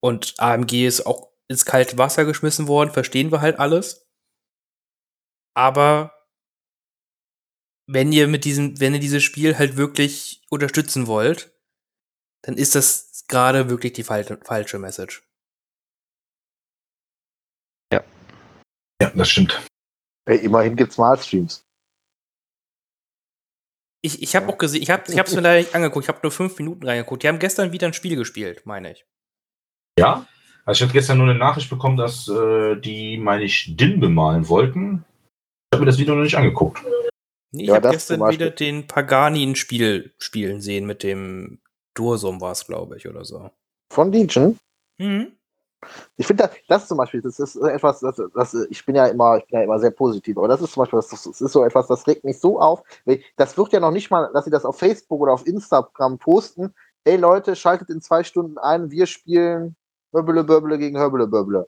Und 0.01 0.35
AMG 0.37 0.85
ist 0.85 1.05
auch 1.05 1.31
ins 1.47 1.65
kalte 1.65 1.97
Wasser 1.97 2.25
geschmissen 2.25 2.67
worden, 2.67 2.91
verstehen 2.91 3.31
wir 3.31 3.39
halt 3.39 3.57
alles. 3.59 4.05
Aber 5.55 6.11
wenn 7.87 8.11
ihr 8.11 8.27
mit 8.27 8.43
diesem, 8.43 8.79
wenn 8.79 8.93
ihr 8.93 8.99
dieses 8.99 9.23
Spiel 9.23 9.57
halt 9.57 9.77
wirklich 9.77 10.41
unterstützen 10.49 11.07
wollt, 11.07 11.52
dann 12.43 12.55
ist 12.55 12.75
das 12.75 13.25
gerade 13.27 13.69
wirklich 13.69 13.93
die 13.93 14.03
fal 14.03 14.23
falsche 14.43 14.79
Message. 14.79 15.23
Ja, 19.01 19.09
das 19.15 19.29
stimmt. 19.29 19.61
Ey, 20.25 20.37
immerhin 20.37 20.77
gibt's 20.77 20.97
mal 20.97 21.17
Streams. 21.17 21.65
Ich, 24.01 24.21
ich 24.21 24.35
habe 24.35 24.47
auch 24.47 24.57
gesehen, 24.57 24.81
ich 24.81 24.89
habe 24.91 25.03
es 25.03 25.35
mir 25.35 25.41
leider 25.41 25.59
nicht 25.59 25.75
angeguckt, 25.75 26.05
ich 26.05 26.09
habe 26.09 26.19
nur 26.23 26.31
fünf 26.31 26.57
Minuten 26.57 26.85
reingeguckt. 26.85 27.23
Die 27.23 27.27
haben 27.27 27.39
gestern 27.39 27.71
wieder 27.73 27.87
ein 27.87 27.93
Spiel 27.93 28.15
gespielt, 28.15 28.65
meine 28.65 28.93
ich. 28.93 29.05
Ja, 29.99 30.25
also 30.65 30.77
ich 30.77 30.81
habe 30.83 30.93
gestern 30.93 31.17
nur 31.17 31.29
eine 31.29 31.37
Nachricht 31.37 31.69
bekommen, 31.69 31.97
dass 31.97 32.27
äh, 32.29 32.75
die, 32.77 33.17
meine 33.17 33.43
ich, 33.43 33.75
Din 33.75 33.99
bemalen 33.99 34.47
wollten. 34.47 35.05
Ich 35.71 35.75
habe 35.75 35.81
mir 35.81 35.91
das 35.91 35.97
Video 35.97 36.15
noch 36.15 36.23
nicht 36.23 36.37
angeguckt. 36.37 36.81
Nee, 37.51 37.63
ich 37.63 37.67
Ja, 37.67 37.75
habe 37.75 37.89
gestern 37.89 38.29
wieder 38.29 38.49
den 38.49 38.87
Pagani 38.87 39.43
ein 39.43 39.55
Spiel 39.55 40.13
spielen 40.17 40.61
sehen 40.61 40.85
mit 40.85 41.03
dem 41.03 41.59
Dursum 41.93 42.41
war 42.41 42.51
es, 42.51 42.65
glaube 42.65 42.97
ich, 42.97 43.07
oder 43.07 43.23
so. 43.23 43.49
Von 43.91 44.11
Legion. 44.11 44.57
Mhm. 44.97 45.33
Ich 46.15 46.27
finde, 46.27 46.43
das, 46.43 46.51
das 46.67 46.87
zum 46.87 46.97
Beispiel, 46.97 47.21
das 47.21 47.39
ist 47.39 47.55
etwas, 47.55 47.99
das, 47.99 48.21
das, 48.33 48.53
ich 48.69 48.85
bin 48.85 48.95
ja 48.95 49.07
immer, 49.07 49.37
ich 49.37 49.45
bin 49.47 49.59
ja 49.59 49.65
immer 49.65 49.79
sehr 49.79 49.91
positiv, 49.91 50.37
aber 50.37 50.47
das 50.47 50.61
ist 50.61 50.73
zum 50.73 50.81
Beispiel, 50.81 50.97
das, 50.97 51.09
das 51.09 51.25
ist 51.25 51.51
so 51.51 51.63
etwas, 51.63 51.87
das 51.87 52.07
regt 52.07 52.23
mich 52.23 52.39
so 52.39 52.59
auf. 52.59 52.83
Das 53.35 53.57
wird 53.57 53.73
ja 53.73 53.79
noch 53.79 53.91
nicht 53.91 54.09
mal, 54.09 54.31
dass 54.33 54.45
sie 54.45 54.51
das 54.51 54.65
auf 54.65 54.79
Facebook 54.79 55.21
oder 55.21 55.33
auf 55.33 55.45
Instagram 55.45 56.17
posten. 56.17 56.73
Hey 57.05 57.17
Leute, 57.17 57.55
schaltet 57.55 57.89
in 57.89 58.01
zwei 58.01 58.23
Stunden 58.23 58.57
ein, 58.57 58.91
wir 58.91 59.05
spielen 59.05 59.75
Hörbele 60.13 60.43
Börbele 60.43 60.77
gegen 60.77 60.97
Hörbele 60.97 61.27
Börbele. 61.27 61.67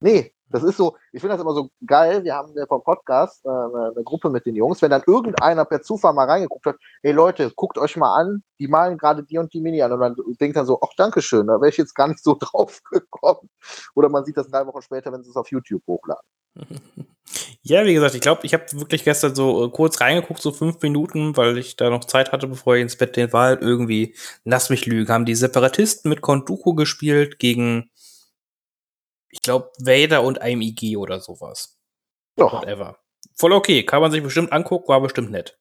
Nee, 0.00 0.33
das 0.50 0.62
ist 0.62 0.76
so, 0.76 0.96
ich 1.12 1.20
finde 1.20 1.34
das 1.34 1.42
immer 1.42 1.54
so 1.54 1.70
geil. 1.86 2.24
Wir 2.24 2.34
haben 2.34 2.52
ja 2.56 2.66
vom 2.66 2.82
Podcast 2.82 3.44
äh, 3.44 3.48
eine, 3.48 4.04
Gruppe 4.04 4.30
mit 4.30 4.46
den 4.46 4.54
Jungs, 4.54 4.82
wenn 4.82 4.90
dann 4.90 5.02
irgendeiner 5.06 5.64
per 5.64 5.82
Zufall 5.82 6.12
mal 6.12 6.28
reingeguckt 6.28 6.66
hat, 6.66 6.76
hey 7.02 7.12
Leute, 7.12 7.52
guckt 7.56 7.78
euch 7.78 7.96
mal 7.96 8.14
an, 8.14 8.42
die 8.58 8.68
malen 8.68 8.98
gerade 8.98 9.22
die 9.24 9.38
und 9.38 9.52
die 9.52 9.60
Mini 9.60 9.82
an 9.82 9.92
und 9.92 9.98
man 9.98 10.16
denkt 10.40 10.56
dann 10.56 10.66
so, 10.66 10.78
ach 10.82 10.94
Dankeschön, 10.96 11.46
da 11.46 11.54
wäre 11.54 11.70
ich 11.70 11.76
jetzt 11.76 11.94
gar 11.94 12.08
nicht 12.08 12.22
so 12.22 12.36
drauf 12.40 12.80
gekommen. 12.90 13.48
Oder 13.94 14.08
man 14.08 14.24
sieht 14.24 14.36
das 14.36 14.48
drei 14.48 14.66
Wochen 14.66 14.82
später, 14.82 15.12
wenn 15.12 15.22
sie 15.22 15.30
es 15.30 15.36
auf 15.36 15.50
YouTube 15.50 15.82
hochladen. 15.86 16.24
Ja, 17.62 17.86
wie 17.86 17.94
gesagt, 17.94 18.14
ich 18.14 18.20
glaube, 18.20 18.42
ich 18.44 18.52
habe 18.52 18.64
wirklich 18.72 19.04
gestern 19.04 19.34
so 19.34 19.64
äh, 19.64 19.70
kurz 19.70 20.00
reingeguckt, 20.00 20.42
so 20.42 20.52
fünf 20.52 20.82
Minuten, 20.82 21.34
weil 21.36 21.56
ich 21.56 21.76
da 21.76 21.88
noch 21.88 22.04
Zeit 22.04 22.30
hatte, 22.30 22.46
bevor 22.46 22.76
ich 22.76 22.82
ins 22.82 22.96
Bett 22.96 23.16
den 23.16 23.32
war 23.32 23.46
halt 23.46 23.62
irgendwie, 23.62 24.14
lass 24.44 24.68
mich 24.68 24.84
lügen, 24.84 25.10
haben 25.10 25.24
die 25.24 25.34
Separatisten 25.34 26.10
mit 26.10 26.20
Konduku 26.20 26.74
gespielt 26.74 27.38
gegen, 27.38 27.90
ich 29.34 29.42
glaube, 29.42 29.72
Vader 29.78 30.22
und 30.22 30.38
IMIG 30.38 30.96
oder 30.96 31.20
sowas. 31.20 31.76
Ja, 32.38 32.52
Whatever. 32.52 33.00
Voll 33.34 33.52
okay, 33.52 33.84
kann 33.84 34.00
man 34.00 34.12
sich 34.12 34.22
bestimmt 34.22 34.52
angucken, 34.52 34.86
war 34.86 35.00
bestimmt 35.00 35.32
nett. 35.32 35.58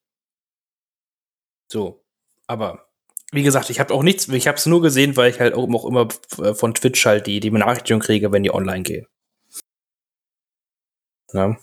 So, 1.71 2.05
aber 2.45 2.87
wie 3.31 3.41
gesagt, 3.41 3.71
ich 3.71 3.79
habe 3.79 3.91
auch 3.95 4.03
nichts, 4.03 4.27
ich 4.27 4.47
habe 4.47 4.57
es 4.57 4.67
nur 4.67 4.83
gesehen, 4.83 5.17
weil 5.17 5.31
ich 5.31 5.39
halt 5.39 5.55
auch, 5.55 5.67
auch 5.73 5.85
immer 5.85 6.07
äh, 6.37 6.53
von 6.53 6.75
Twitch 6.75 7.03
halt 7.07 7.25
die, 7.25 7.39
die 7.39 7.49
Benachrichtigung 7.49 7.99
kriege, 8.01 8.31
wenn 8.31 8.43
die 8.43 8.53
online 8.53 8.83
gehen. 8.83 9.07
Ja. 11.33 11.57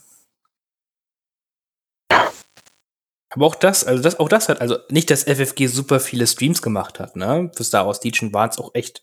Aber 3.29 3.45
auch 3.45 3.55
das, 3.55 3.85
also 3.85 4.03
das, 4.03 4.19
auch 4.19 4.27
das 4.27 4.49
hat, 4.49 4.59
also 4.59 4.79
nicht, 4.89 5.09
dass 5.09 5.23
FFG 5.23 5.67
super 5.67 6.01
viele 6.01 6.27
Streams 6.27 6.61
gemacht 6.61 6.99
hat, 6.99 7.15
ne? 7.15 7.49
Für 7.55 7.63
Star 7.63 7.87
Wars 7.87 8.03
Legion 8.03 8.33
waren 8.33 8.49
es 8.49 8.59
auch 8.59 8.71
echt 8.73 9.01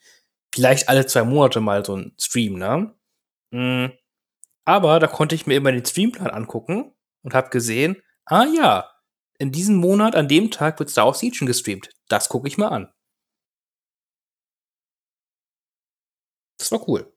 vielleicht 0.54 0.90
alle 0.90 1.06
zwei 1.06 1.24
Monate 1.24 1.60
mal 1.60 1.82
so 1.86 1.96
ein 1.96 2.12
Stream, 2.18 2.58
ne? 2.58 2.94
Mm. 3.50 3.86
Aber 4.64 5.00
da 5.00 5.06
konnte 5.06 5.34
ich 5.34 5.46
mir 5.46 5.56
immer 5.56 5.72
den 5.72 5.84
Streamplan 5.84 6.30
angucken 6.30 6.94
und 7.22 7.34
habe 7.34 7.48
gesehen, 7.50 8.02
ah 8.26 8.44
ja, 8.44 8.90
in 9.38 9.52
diesem 9.52 9.76
Monat, 9.76 10.14
an 10.14 10.28
dem 10.28 10.50
Tag 10.50 10.78
wird 10.78 10.90
Star 10.90 11.06
Wars 11.06 11.22
Legion 11.22 11.46
gestreamt. 11.46 11.90
Das 12.08 12.28
gucke 12.28 12.48
ich 12.48 12.58
mir 12.58 12.70
an. 12.70 12.92
Das 16.58 16.72
war 16.72 16.86
cool. 16.88 17.12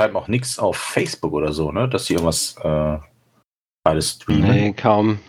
Schreiben 0.00 0.16
auch 0.16 0.28
nichts 0.28 0.58
auf 0.58 0.76
Facebook 0.76 1.32
oder 1.34 1.52
so, 1.52 1.70
ne? 1.70 1.88
Dass 1.88 2.06
die 2.06 2.14
irgendwas 2.14 2.56
äh, 2.62 2.98
alles 3.84 4.10
streamen. 4.12 4.50
Nee, 4.50 4.72
kaum. 4.72 5.20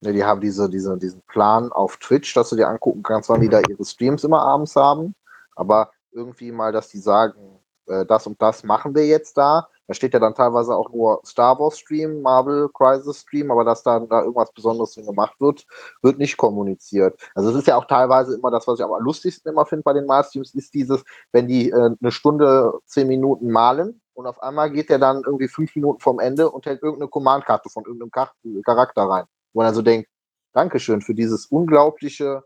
Ne, 0.00 0.14
die 0.14 0.24
haben 0.24 0.40
diese, 0.40 0.68
diese, 0.68 0.96
diesen 0.98 1.20
Plan 1.28 1.70
auf 1.70 1.98
Twitch, 1.98 2.32
dass 2.34 2.48
du 2.50 2.56
dir 2.56 2.68
angucken 2.68 3.02
kannst, 3.02 3.28
wann 3.28 3.42
die 3.42 3.48
da 3.48 3.60
ihre 3.60 3.84
Streams 3.84 4.24
immer 4.24 4.40
abends 4.40 4.74
haben. 4.74 5.14
Aber 5.54 5.92
irgendwie 6.10 6.50
mal, 6.50 6.72
dass 6.72 6.88
die 6.88 6.98
sagen, 6.98 7.59
äh, 7.86 8.04
das 8.06 8.26
und 8.26 8.40
das 8.40 8.64
machen 8.64 8.94
wir 8.94 9.06
jetzt 9.06 9.36
da. 9.36 9.68
Da 9.86 9.94
steht 9.94 10.14
ja 10.14 10.20
dann 10.20 10.34
teilweise 10.34 10.76
auch 10.76 10.90
nur 10.92 11.20
Star 11.26 11.58
Wars 11.58 11.78
Stream, 11.78 12.22
Marvel 12.22 12.68
Crisis 12.72 13.22
Stream, 13.22 13.50
aber 13.50 13.64
dass 13.64 13.82
dann 13.82 14.08
da 14.08 14.20
irgendwas 14.20 14.52
Besonderes 14.52 14.94
drin 14.94 15.06
gemacht 15.06 15.34
wird, 15.40 15.66
wird 16.02 16.18
nicht 16.18 16.36
kommuniziert. 16.36 17.20
Also 17.34 17.50
es 17.50 17.56
ist 17.56 17.66
ja 17.66 17.76
auch 17.76 17.86
teilweise 17.86 18.36
immer 18.36 18.52
das, 18.52 18.68
was 18.68 18.78
ich 18.78 18.84
am 18.84 18.92
lustigsten 19.02 19.50
immer 19.50 19.66
finde 19.66 19.82
bei 19.82 19.92
den 19.92 20.06
Malstreams, 20.06 20.54
ist 20.54 20.74
dieses, 20.74 21.02
wenn 21.32 21.48
die 21.48 21.70
äh, 21.70 21.90
eine 22.00 22.12
Stunde, 22.12 22.72
zehn 22.86 23.08
Minuten 23.08 23.50
malen 23.50 24.00
und 24.14 24.26
auf 24.26 24.42
einmal 24.42 24.70
geht 24.70 24.90
der 24.90 24.98
dann 24.98 25.22
irgendwie 25.24 25.48
fünf 25.48 25.74
Minuten 25.74 25.98
vom 26.00 26.20
Ende 26.20 26.50
und 26.50 26.66
hält 26.66 26.82
irgendeine 26.82 27.08
Command-Karte 27.08 27.70
von 27.70 27.84
irgendeinem 27.84 28.10
Char 28.14 28.32
Charakter 28.64 29.02
rein. 29.02 29.24
Wo 29.52 29.60
man 29.60 29.66
also 29.66 29.82
denkt, 29.82 30.08
Dankeschön 30.52 31.00
für 31.00 31.14
dieses 31.14 31.46
unglaubliche. 31.46 32.44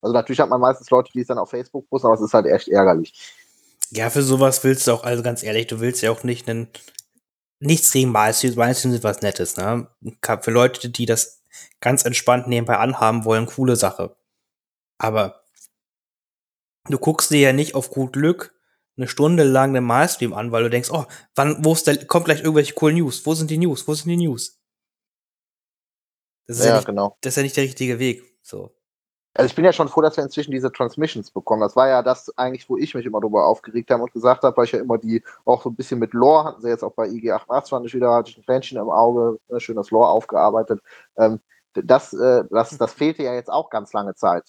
Also 0.00 0.12
natürlich 0.14 0.40
hat 0.40 0.48
man 0.48 0.60
meistens 0.60 0.90
Leute, 0.90 1.12
die 1.12 1.20
es 1.20 1.28
dann 1.28 1.38
auf 1.38 1.50
Facebook 1.50 1.88
posten, 1.88 2.08
aber 2.08 2.16
es 2.16 2.22
ist 2.22 2.34
halt 2.34 2.46
echt 2.46 2.68
ärgerlich. 2.68 3.34
Ja, 3.94 4.08
für 4.08 4.22
sowas 4.22 4.64
willst 4.64 4.86
du 4.86 4.92
auch, 4.92 5.04
also 5.04 5.22
ganz 5.22 5.42
ehrlich, 5.42 5.66
du 5.66 5.80
willst 5.80 6.00
ja 6.02 6.10
auch 6.10 6.24
nicht 6.24 6.48
einen, 6.48 6.68
nichts 7.60 7.92
gegen 7.92 8.10
Malstreams, 8.10 8.56
Malstreams 8.56 8.94
sind 8.94 9.04
was 9.04 9.20
Nettes, 9.20 9.58
ne? 9.58 9.86
Für 10.40 10.50
Leute, 10.50 10.88
die 10.88 11.04
das 11.04 11.42
ganz 11.80 12.06
entspannt 12.06 12.48
nebenbei 12.48 12.78
anhaben 12.78 13.26
wollen, 13.26 13.44
coole 13.44 13.76
Sache. 13.76 14.16
Aber 14.98 15.44
du 16.88 16.98
guckst 16.98 17.30
dir 17.30 17.40
ja 17.40 17.52
nicht 17.52 17.74
auf 17.74 17.90
gut 17.90 18.14
Glück 18.14 18.54
eine 18.96 19.08
Stunde 19.08 19.42
lang 19.44 19.70
einen 19.76 19.84
Malstream 19.84 20.32
an, 20.32 20.52
weil 20.52 20.64
du 20.64 20.70
denkst, 20.70 20.90
oh, 20.90 21.04
wann, 21.34 21.62
wo 21.64 21.72
ist 21.72 21.86
der, 21.86 22.06
kommt 22.06 22.26
gleich 22.26 22.40
irgendwelche 22.40 22.74
coolen 22.74 22.96
News? 22.96 23.24
Wo 23.26 23.34
sind 23.34 23.50
die 23.50 23.58
News? 23.58 23.86
Wo 23.86 23.94
sind 23.94 24.08
die 24.08 24.16
News? 24.16 24.58
Das 26.46 26.58
ist 26.58 26.64
ja, 26.64 26.70
Ja, 26.70 26.76
nicht, 26.76 26.86
genau. 26.86 27.16
das 27.20 27.32
ist 27.32 27.36
ja 27.36 27.42
nicht 27.42 27.56
der 27.56 27.64
richtige 27.64 27.98
Weg. 27.98 28.22
So. 28.42 28.74
Also 29.34 29.46
ich 29.46 29.54
bin 29.54 29.64
ja 29.64 29.72
schon 29.72 29.88
froh, 29.88 30.02
dass 30.02 30.16
wir 30.18 30.24
inzwischen 30.24 30.50
diese 30.50 30.70
Transmissions 30.70 31.30
bekommen. 31.30 31.62
Das 31.62 31.74
war 31.74 31.88
ja 31.88 32.02
das 32.02 32.36
eigentlich, 32.36 32.68
wo 32.68 32.76
ich 32.76 32.94
mich 32.94 33.06
immer 33.06 33.20
drüber 33.20 33.46
aufgeregt 33.46 33.90
habe 33.90 34.02
und 34.02 34.12
gesagt 34.12 34.42
habe, 34.42 34.54
weil 34.56 34.66
ich 34.66 34.72
ja 34.72 34.80
immer 34.80 34.98
die 34.98 35.22
auch 35.46 35.62
so 35.62 35.70
ein 35.70 35.74
bisschen 35.74 35.98
mit 35.98 36.12
Lore 36.12 36.44
hatten 36.44 36.60
sie 36.60 36.68
jetzt 36.68 36.82
auch 36.82 36.92
bei 36.92 37.06
IG88 37.08 37.68
fand 37.70 37.86
ich 37.86 37.94
wieder, 37.94 38.12
hatte 38.12 38.30
ich 38.30 38.36
ein 38.36 38.42
Fähnchen 38.44 38.78
im 38.78 38.90
Auge, 38.90 39.38
ne, 39.48 39.58
schön 39.60 39.76
das 39.76 39.90
Lore 39.90 40.08
aufgearbeitet. 40.08 40.82
Ähm, 41.16 41.40
das, 41.74 42.12
äh, 42.12 42.44
das, 42.50 42.76
das 42.76 42.92
fehlte 42.92 43.22
ja 43.22 43.34
jetzt 43.34 43.50
auch 43.50 43.70
ganz 43.70 43.92
lange 43.94 44.14
Zeit. 44.14 44.44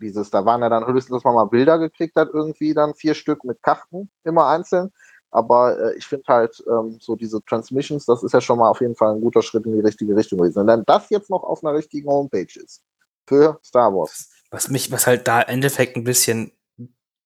Dieses, 0.00 0.30
da 0.30 0.44
waren 0.44 0.62
ja 0.62 0.68
dann 0.68 0.86
höchstens, 0.86 1.16
dass 1.16 1.24
man 1.24 1.34
mal 1.34 1.46
Bilder 1.46 1.78
gekriegt 1.78 2.16
hat, 2.16 2.30
irgendwie 2.32 2.74
dann 2.74 2.94
vier 2.94 3.14
Stück 3.14 3.44
mit 3.44 3.62
Karten, 3.62 4.10
immer 4.24 4.46
einzeln. 4.46 4.92
Aber 5.32 5.78
äh, 5.78 5.96
ich 5.96 6.06
finde 6.06 6.24
halt 6.28 6.62
ähm, 6.68 6.98
so 7.00 7.16
diese 7.16 7.42
Transmissions, 7.44 8.06
das 8.06 8.22
ist 8.22 8.32
ja 8.32 8.40
schon 8.40 8.58
mal 8.58 8.70
auf 8.70 8.80
jeden 8.80 8.94
Fall 8.94 9.14
ein 9.14 9.20
guter 9.20 9.42
Schritt 9.42 9.66
in 9.66 9.72
die 9.74 9.80
richtige 9.80 10.14
Richtung 10.14 10.38
gewesen. 10.38 10.60
Und 10.60 10.68
dann 10.68 10.84
das 10.86 11.10
jetzt 11.10 11.30
noch 11.30 11.42
auf 11.42 11.64
einer 11.64 11.74
richtigen 11.74 12.08
Homepage 12.08 12.46
ist 12.54 12.84
für 13.26 13.60
Star 13.64 13.92
Wars. 13.92 14.30
Was 14.50 14.68
mich, 14.68 14.90
was 14.92 15.06
halt 15.06 15.26
da 15.28 15.42
im 15.42 15.54
Endeffekt 15.54 15.96
ein 15.96 16.04
bisschen, 16.04 16.52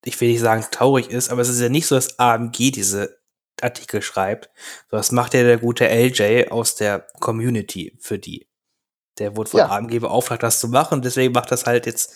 ich 0.05 0.21
will 0.21 0.29
nicht 0.29 0.41
sagen 0.41 0.65
traurig 0.71 1.11
ist, 1.11 1.31
aber 1.31 1.43
es 1.43 1.49
ist 1.49 1.61
ja 1.61 1.69
nicht 1.69 1.87
so, 1.87 1.95
dass 1.95 2.19
AMG 2.19 2.71
diese 2.73 3.19
Artikel 3.61 4.03
schreibt. 4.03 4.51
Das 4.91 5.13
macht 5.13 5.35
ja 5.35 5.43
der 5.43 5.59
gute 5.59 5.89
LJ 5.89 6.49
aus 6.51 6.77
der 6.77 7.07
Community 7.21 7.97
für 8.01 8.19
die. 8.19 8.49
Der 9.19 9.37
wurde 9.37 9.51
von 9.51 9.59
Ja. 9.59 9.69
AMG 9.71 9.99
beauftragt, 10.01 10.43
das 10.43 10.61
zu 10.61 10.69
machen. 10.69 11.03
Deswegen 11.03 11.33
macht 11.33 11.51
das 11.51 11.67
halt 11.67 11.87
jetzt, 11.87 12.15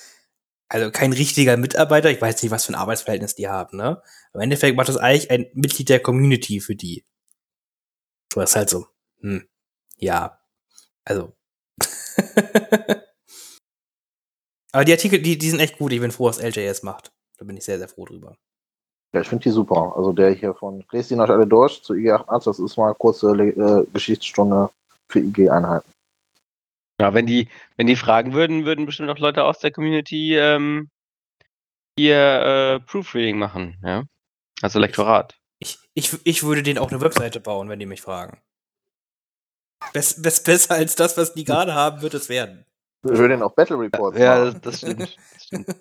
also 0.69 0.91
kein 0.91 1.13
richtiger 1.13 1.57
Mitarbeiter. 1.57 2.11
Ich 2.11 2.21
weiß 2.23 2.41
nicht, 2.43 2.53
was 2.53 2.65
für 2.67 2.73
ein 2.73 2.77
Arbeitsverhältnis 2.77 3.35
die 3.35 3.49
haben, 3.49 3.77
ne? 3.77 4.01
Im 4.35 4.41
Endeffekt 4.41 4.77
macht 4.77 4.89
das 4.89 4.97
eigentlich 4.97 5.31
ein 5.31 5.47
Mitglied 5.55 5.89
der 5.89 6.01
Community 6.01 6.61
für 6.61 6.77
die. 6.77 7.05
Das 8.35 8.51
ist 8.51 8.57
halt 8.57 8.71
so, 8.71 8.87
hm, 9.21 9.49
ja. 9.99 10.41
Also. 11.05 11.33
Aber 14.73 14.85
die 14.85 14.93
Artikel, 14.93 15.21
die, 15.21 15.39
die 15.39 15.51
sind 15.51 15.61
echt 15.61 15.79
gut. 15.79 15.93
Ich 15.93 16.01
bin 16.01 16.11
froh, 16.11 16.29
dass 16.29 16.43
LJ 16.43 16.61
es 16.61 16.83
macht. 16.83 17.13
Da 17.39 17.45
bin 17.45 17.57
ich 17.57 17.65
sehr, 17.65 17.79
sehr 17.79 17.89
froh 17.89 18.07
drüber. 18.07 18.37
Ja, 19.15 19.21
ich 19.21 19.29
finde 19.29 19.45
die 19.45 19.51
super. 19.51 19.95
Also 19.97 20.13
der 20.13 20.31
hier 20.31 20.55
von 20.55 20.85
Lest 20.91 21.13
euch 21.13 21.19
alle 21.19 21.47
durch 21.47 21.83
zu 21.83 21.93
IG88, 21.93 22.45
das 22.45 22.59
ist 22.59 22.77
mal 22.79 22.87
eine 22.87 22.95
kurze 22.95 23.31
äh, 23.33 23.87
Geschichtsstunde 23.93 24.71
für 25.11 25.21
IG-Einheiten. 25.21 25.91
Ja, 27.01 27.13
wenn 27.13 27.27
die, 27.27 27.49
wenn 27.77 27.87
die 27.87 27.97
fragen 27.97 28.33
würden, 28.33 28.65
würden 28.65 28.87
bestimmt 28.87 29.11
auch 29.11 29.19
Leute 29.19 29.45
aus 29.45 29.59
der 29.59 29.71
Community 29.71 30.37
ähm, 30.37 30.89
hier 31.99 32.17
äh, 32.17 32.81
Proofreading 32.81 33.39
machen, 33.39 33.77
ja. 33.83 34.05
Also 34.63 34.79
Lektorat. 34.79 35.37
Ich, 35.59 35.79
ich, 35.95 36.17
ich 36.25 36.43
würde 36.43 36.63
denen 36.63 36.79
auch 36.79 36.91
eine 36.91 37.01
Webseite 37.01 37.41
bauen, 37.41 37.69
wenn 37.69 37.81
die 37.81 37.87
mich 37.87 38.01
fragen. 38.01 38.41
bess, 39.93 40.23
bess, 40.23 40.43
besser 40.43 40.75
als 40.77 40.95
das, 40.97 41.17
was 41.19 41.35
die 41.35 41.45
gerade 41.45 41.75
haben, 41.75 42.01
wird 42.01 42.15
es 42.15 42.29
werden. 42.29 42.65
Wir 43.03 43.19
würden 43.19 43.41
noch 43.41 43.53
Battle 43.53 43.79
Reports 43.79 44.19
Ja, 44.19 44.45
machen. 44.45 44.61
das, 44.63 44.63
das 44.63 44.79
stimmt. 44.79 45.01
Das 45.35 45.45
stimmt. 45.45 45.67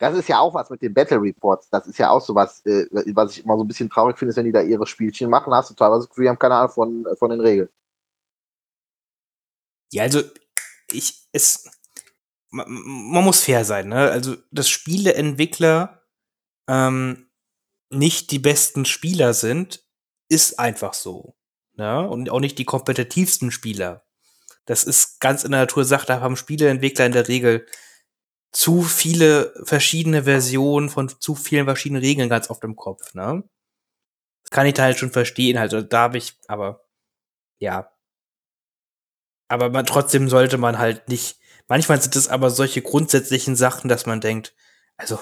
Das 0.00 0.16
ist 0.16 0.28
ja 0.28 0.38
auch 0.38 0.54
was 0.54 0.70
mit 0.70 0.80
den 0.80 0.94
Battle 0.94 1.20
Reports. 1.20 1.68
Das 1.70 1.88
ist 1.88 1.98
ja 1.98 2.10
auch 2.10 2.20
so 2.20 2.32
was, 2.32 2.64
äh, 2.64 2.86
was 3.16 3.32
ich 3.32 3.44
immer 3.44 3.56
so 3.56 3.64
ein 3.64 3.66
bisschen 3.66 3.90
traurig 3.90 4.16
finde, 4.16 4.30
ist, 4.30 4.36
wenn 4.36 4.44
die 4.44 4.52
da 4.52 4.60
ihre 4.62 4.86
Spielchen 4.86 5.28
machen, 5.28 5.52
hast 5.52 5.70
du 5.70 5.74
teilweise 5.74 6.02
das 6.02 6.08
Gefühl, 6.10 6.24
die 6.26 6.28
haben 6.28 6.38
keine 6.38 6.54
Ahnung 6.54 6.70
von, 6.70 7.06
von 7.18 7.30
den 7.30 7.40
Regeln. 7.40 7.68
Ja, 9.92 10.04
also 10.04 10.22
ich 10.92 11.26
es 11.32 11.68
man, 12.50 12.66
man 12.68 13.24
muss 13.24 13.40
fair 13.42 13.64
sein, 13.64 13.88
ne? 13.88 14.10
Also 14.10 14.36
dass 14.52 14.68
Spieleentwickler 14.68 16.02
ähm, 16.68 17.28
nicht 17.90 18.30
die 18.30 18.38
besten 18.38 18.84
Spieler 18.84 19.34
sind, 19.34 19.84
ist 20.30 20.58
einfach 20.58 20.94
so. 20.94 21.36
Ne? 21.74 22.08
Und 22.08 22.30
auch 22.30 22.40
nicht 22.40 22.58
die 22.58 22.64
kompetitivsten 22.64 23.50
Spieler. 23.50 24.04
Das 24.68 24.84
ist 24.84 25.20
ganz 25.20 25.44
in 25.44 25.52
der 25.52 25.62
Natur 25.62 25.84
Sache, 25.84 26.06
da 26.06 26.20
haben 26.20 26.36
Spieleentwickler 26.36 27.06
in 27.06 27.12
der 27.12 27.28
Regel 27.28 27.66
zu 28.52 28.82
viele 28.82 29.54
verschiedene 29.64 30.24
Versionen 30.24 30.90
von 30.90 31.08
zu 31.08 31.34
vielen 31.34 31.66
verschiedenen 31.66 32.02
Regeln 32.02 32.28
ganz 32.28 32.50
oft 32.50 32.64
im 32.64 32.76
Kopf, 32.76 33.14
ne? 33.14 33.44
Das 34.44 34.50
kann 34.50 34.66
ich 34.66 34.74
da 34.74 34.84
halt 34.84 34.98
schon 34.98 35.10
verstehen, 35.10 35.58
halt, 35.58 35.92
da 35.92 35.98
habe 36.00 36.18
ich, 36.18 36.38
aber 36.48 36.84
ja, 37.60 37.90
aber 39.48 39.70
man, 39.70 39.86
trotzdem 39.86 40.28
sollte 40.28 40.58
man 40.58 40.78
halt 40.78 41.08
nicht. 41.08 41.38
Manchmal 41.68 42.00
sind 42.00 42.16
es 42.16 42.28
aber 42.28 42.50
solche 42.50 42.82
grundsätzlichen 42.82 43.56
Sachen, 43.56 43.88
dass 43.88 44.06
man 44.06 44.20
denkt, 44.20 44.54
also 44.96 45.18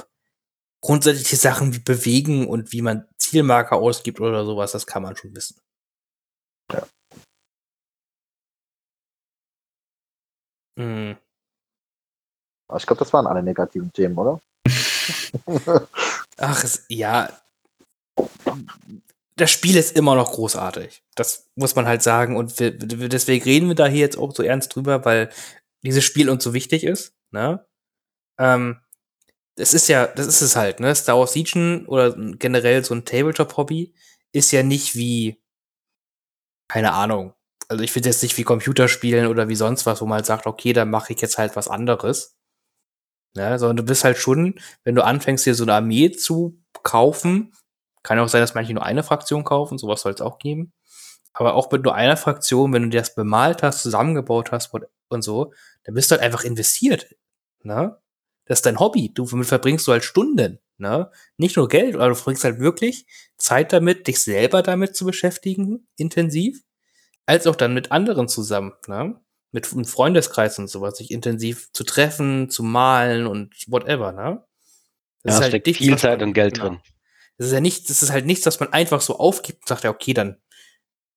grundsätzliche 0.80 1.36
Sachen 1.36 1.74
wie 1.74 1.78
Bewegen 1.80 2.46
und 2.48 2.72
wie 2.72 2.82
man 2.82 3.08
Zielmarker 3.18 3.76
ausgibt 3.76 4.20
oder 4.20 4.44
sowas, 4.44 4.72
das 4.72 4.86
kann 4.86 5.02
man 5.02 5.16
schon 5.16 5.34
wissen. 5.34 5.60
Ja. 6.72 6.86
Hm. 10.76 11.16
Aber 12.68 12.78
ich 12.78 12.86
glaube, 12.86 12.98
das 12.98 13.12
waren 13.12 13.26
alle 13.26 13.42
negativen 13.42 13.92
Themen, 13.92 14.16
oder? 14.18 14.40
Ach, 16.38 16.64
es, 16.64 16.84
ja. 16.88 17.30
Das 19.36 19.50
Spiel 19.50 19.76
ist 19.76 19.96
immer 19.96 20.14
noch 20.14 20.32
großartig. 20.32 21.02
Das 21.14 21.48
muss 21.54 21.76
man 21.76 21.86
halt 21.86 22.02
sagen. 22.02 22.36
Und 22.36 22.58
wir, 22.58 22.74
wir, 22.80 23.08
deswegen 23.08 23.44
reden 23.44 23.68
wir 23.68 23.74
da 23.74 23.86
hier 23.86 24.00
jetzt 24.00 24.16
auch 24.16 24.34
so 24.34 24.42
ernst 24.42 24.74
drüber, 24.74 25.04
weil 25.04 25.30
dieses 25.82 26.04
Spiel 26.04 26.30
uns 26.30 26.42
so 26.42 26.54
wichtig 26.54 26.84
ist. 26.84 27.14
Ne? 27.30 27.64
Ähm, 28.38 28.80
das 29.56 29.74
ist 29.74 29.88
ja, 29.88 30.06
das 30.06 30.26
ist 30.26 30.42
es 30.42 30.56
halt, 30.56 30.80
ne? 30.80 30.94
Star 30.94 31.18
Wars 31.18 31.34
Legion 31.34 31.86
oder 31.86 32.14
generell 32.36 32.84
so 32.84 32.94
ein 32.94 33.04
Tabletop-Hobby 33.04 33.94
ist 34.32 34.52
ja 34.52 34.62
nicht 34.62 34.96
wie, 34.96 35.40
keine 36.68 36.92
Ahnung. 36.92 37.35
Also 37.68 37.82
ich 37.82 37.92
finde 37.92 38.08
jetzt 38.08 38.22
nicht 38.22 38.36
wie 38.38 38.44
Computerspielen 38.44 39.26
oder 39.26 39.48
wie 39.48 39.56
sonst 39.56 39.86
was, 39.86 40.00
wo 40.00 40.06
man 40.06 40.16
halt 40.16 40.26
sagt, 40.26 40.46
okay, 40.46 40.72
dann 40.72 40.90
mache 40.90 41.12
ich 41.12 41.20
jetzt 41.20 41.38
halt 41.38 41.56
was 41.56 41.68
anderes. 41.68 42.36
Ne? 43.34 43.58
Sondern 43.58 43.78
du 43.78 43.84
bist 43.84 44.04
halt 44.04 44.18
schon, 44.18 44.58
wenn 44.84 44.94
du 44.94 45.04
anfängst, 45.04 45.46
dir 45.46 45.54
so 45.54 45.64
eine 45.64 45.74
Armee 45.74 46.10
zu 46.12 46.60
kaufen, 46.82 47.52
kann 48.02 48.18
auch 48.18 48.28
sein, 48.28 48.40
dass 48.40 48.54
manche 48.54 48.72
nur 48.72 48.84
eine 48.84 49.02
Fraktion 49.02 49.42
kaufen, 49.42 49.78
sowas 49.78 50.02
soll 50.02 50.12
es 50.12 50.20
auch 50.20 50.38
geben. 50.38 50.72
Aber 51.32 51.54
auch 51.54 51.70
mit 51.70 51.82
nur 51.82 51.94
einer 51.94 52.16
Fraktion, 52.16 52.72
wenn 52.72 52.82
du 52.82 52.88
dir 52.88 53.00
das 53.00 53.14
bemalt 53.14 53.62
hast, 53.62 53.82
zusammengebaut 53.82 54.52
hast 54.52 54.72
und 55.08 55.22
so, 55.22 55.52
dann 55.84 55.94
bist 55.94 56.10
du 56.10 56.14
halt 56.14 56.22
einfach 56.22 56.44
investiert. 56.44 57.14
Ne? 57.62 57.98
Das 58.46 58.58
ist 58.58 58.66
dein 58.66 58.78
Hobby. 58.78 59.12
Du 59.12 59.26
damit 59.26 59.46
verbringst 59.46 59.86
du 59.86 59.92
halt 59.92 60.04
Stunden. 60.04 60.60
Ne? 60.78 61.10
Nicht 61.36 61.56
nur 61.56 61.68
Geld, 61.68 61.96
aber 61.96 62.10
du 62.10 62.14
verbringst 62.14 62.44
halt 62.44 62.60
wirklich 62.60 63.06
Zeit 63.38 63.72
damit, 63.72 64.06
dich 64.06 64.22
selber 64.22 64.62
damit 64.62 64.94
zu 64.94 65.04
beschäftigen, 65.04 65.88
intensiv, 65.96 66.62
als 67.26 67.46
auch 67.46 67.56
dann 67.56 67.74
mit 67.74 67.92
anderen 67.92 68.28
zusammen. 68.28 68.72
Ne? 68.86 69.20
Mit 69.52 69.70
einem 69.72 69.84
Freundeskreis 69.84 70.58
und 70.58 70.68
sowas, 70.68 70.96
sich 70.98 71.10
intensiv 71.10 71.70
zu 71.72 71.84
treffen, 71.84 72.50
zu 72.50 72.62
malen 72.62 73.26
und 73.26 73.54
whatever. 73.68 74.12
Ne? 74.12 74.44
Ja, 75.24 75.40
da 75.40 75.46
steckt 75.48 75.66
nichts, 75.66 75.82
viel 75.82 75.98
Zeit 75.98 76.20
man- 76.20 76.28
und 76.28 76.34
Geld 76.34 76.54
genau. 76.54 76.68
drin. 76.70 76.80
Das 77.38 77.48
ist 77.48 77.52
ja 77.52 77.60
nicht, 77.60 77.90
das 77.90 78.02
ist 78.02 78.10
halt 78.10 78.24
nichts, 78.26 78.46
was 78.46 78.60
man 78.60 78.72
einfach 78.72 79.00
so 79.00 79.18
aufgibt 79.18 79.62
und 79.62 79.68
sagt, 79.68 79.84
ja, 79.84 79.90
okay, 79.90 80.14
dann, 80.14 80.40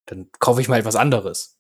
dann 0.06 0.30
kaufe 0.40 0.60
ich 0.62 0.68
mal 0.68 0.80
etwas 0.80 0.96
anderes. 0.96 1.58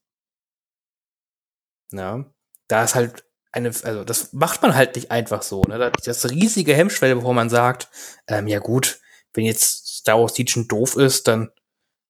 Ja, 1.91 2.25
da 2.67 2.83
ist 2.83 2.95
halt 2.95 3.23
eine, 3.51 3.69
also 3.69 4.03
das 4.03 4.33
macht 4.33 4.61
man 4.61 4.75
halt 4.75 4.95
nicht 4.95 5.11
einfach 5.11 5.41
so. 5.41 5.63
Ne? 5.63 5.77
Da- 5.79 5.89
Das 5.91 6.23
ist 6.23 6.31
riesige 6.31 6.75
Hemmschwelle, 6.75 7.15
bevor 7.15 7.33
man 7.33 7.49
sagt, 7.49 7.89
ähm, 8.27 8.47
ja 8.47 8.59
gut, 8.59 8.99
wenn 9.33 9.45
jetzt 9.45 9.87
Star 9.99 10.19
Wars 10.19 10.37
Legion 10.37 10.67
doof 10.67 10.95
ist, 10.97 11.27
dann, 11.27 11.51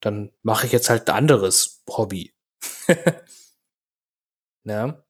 dann 0.02 0.32
mache 0.42 0.66
ich 0.66 0.72
jetzt 0.74 0.90
halt 0.90 1.10
anderes 1.10 1.79
Hobby. 1.98 2.34
ne? 4.64 5.04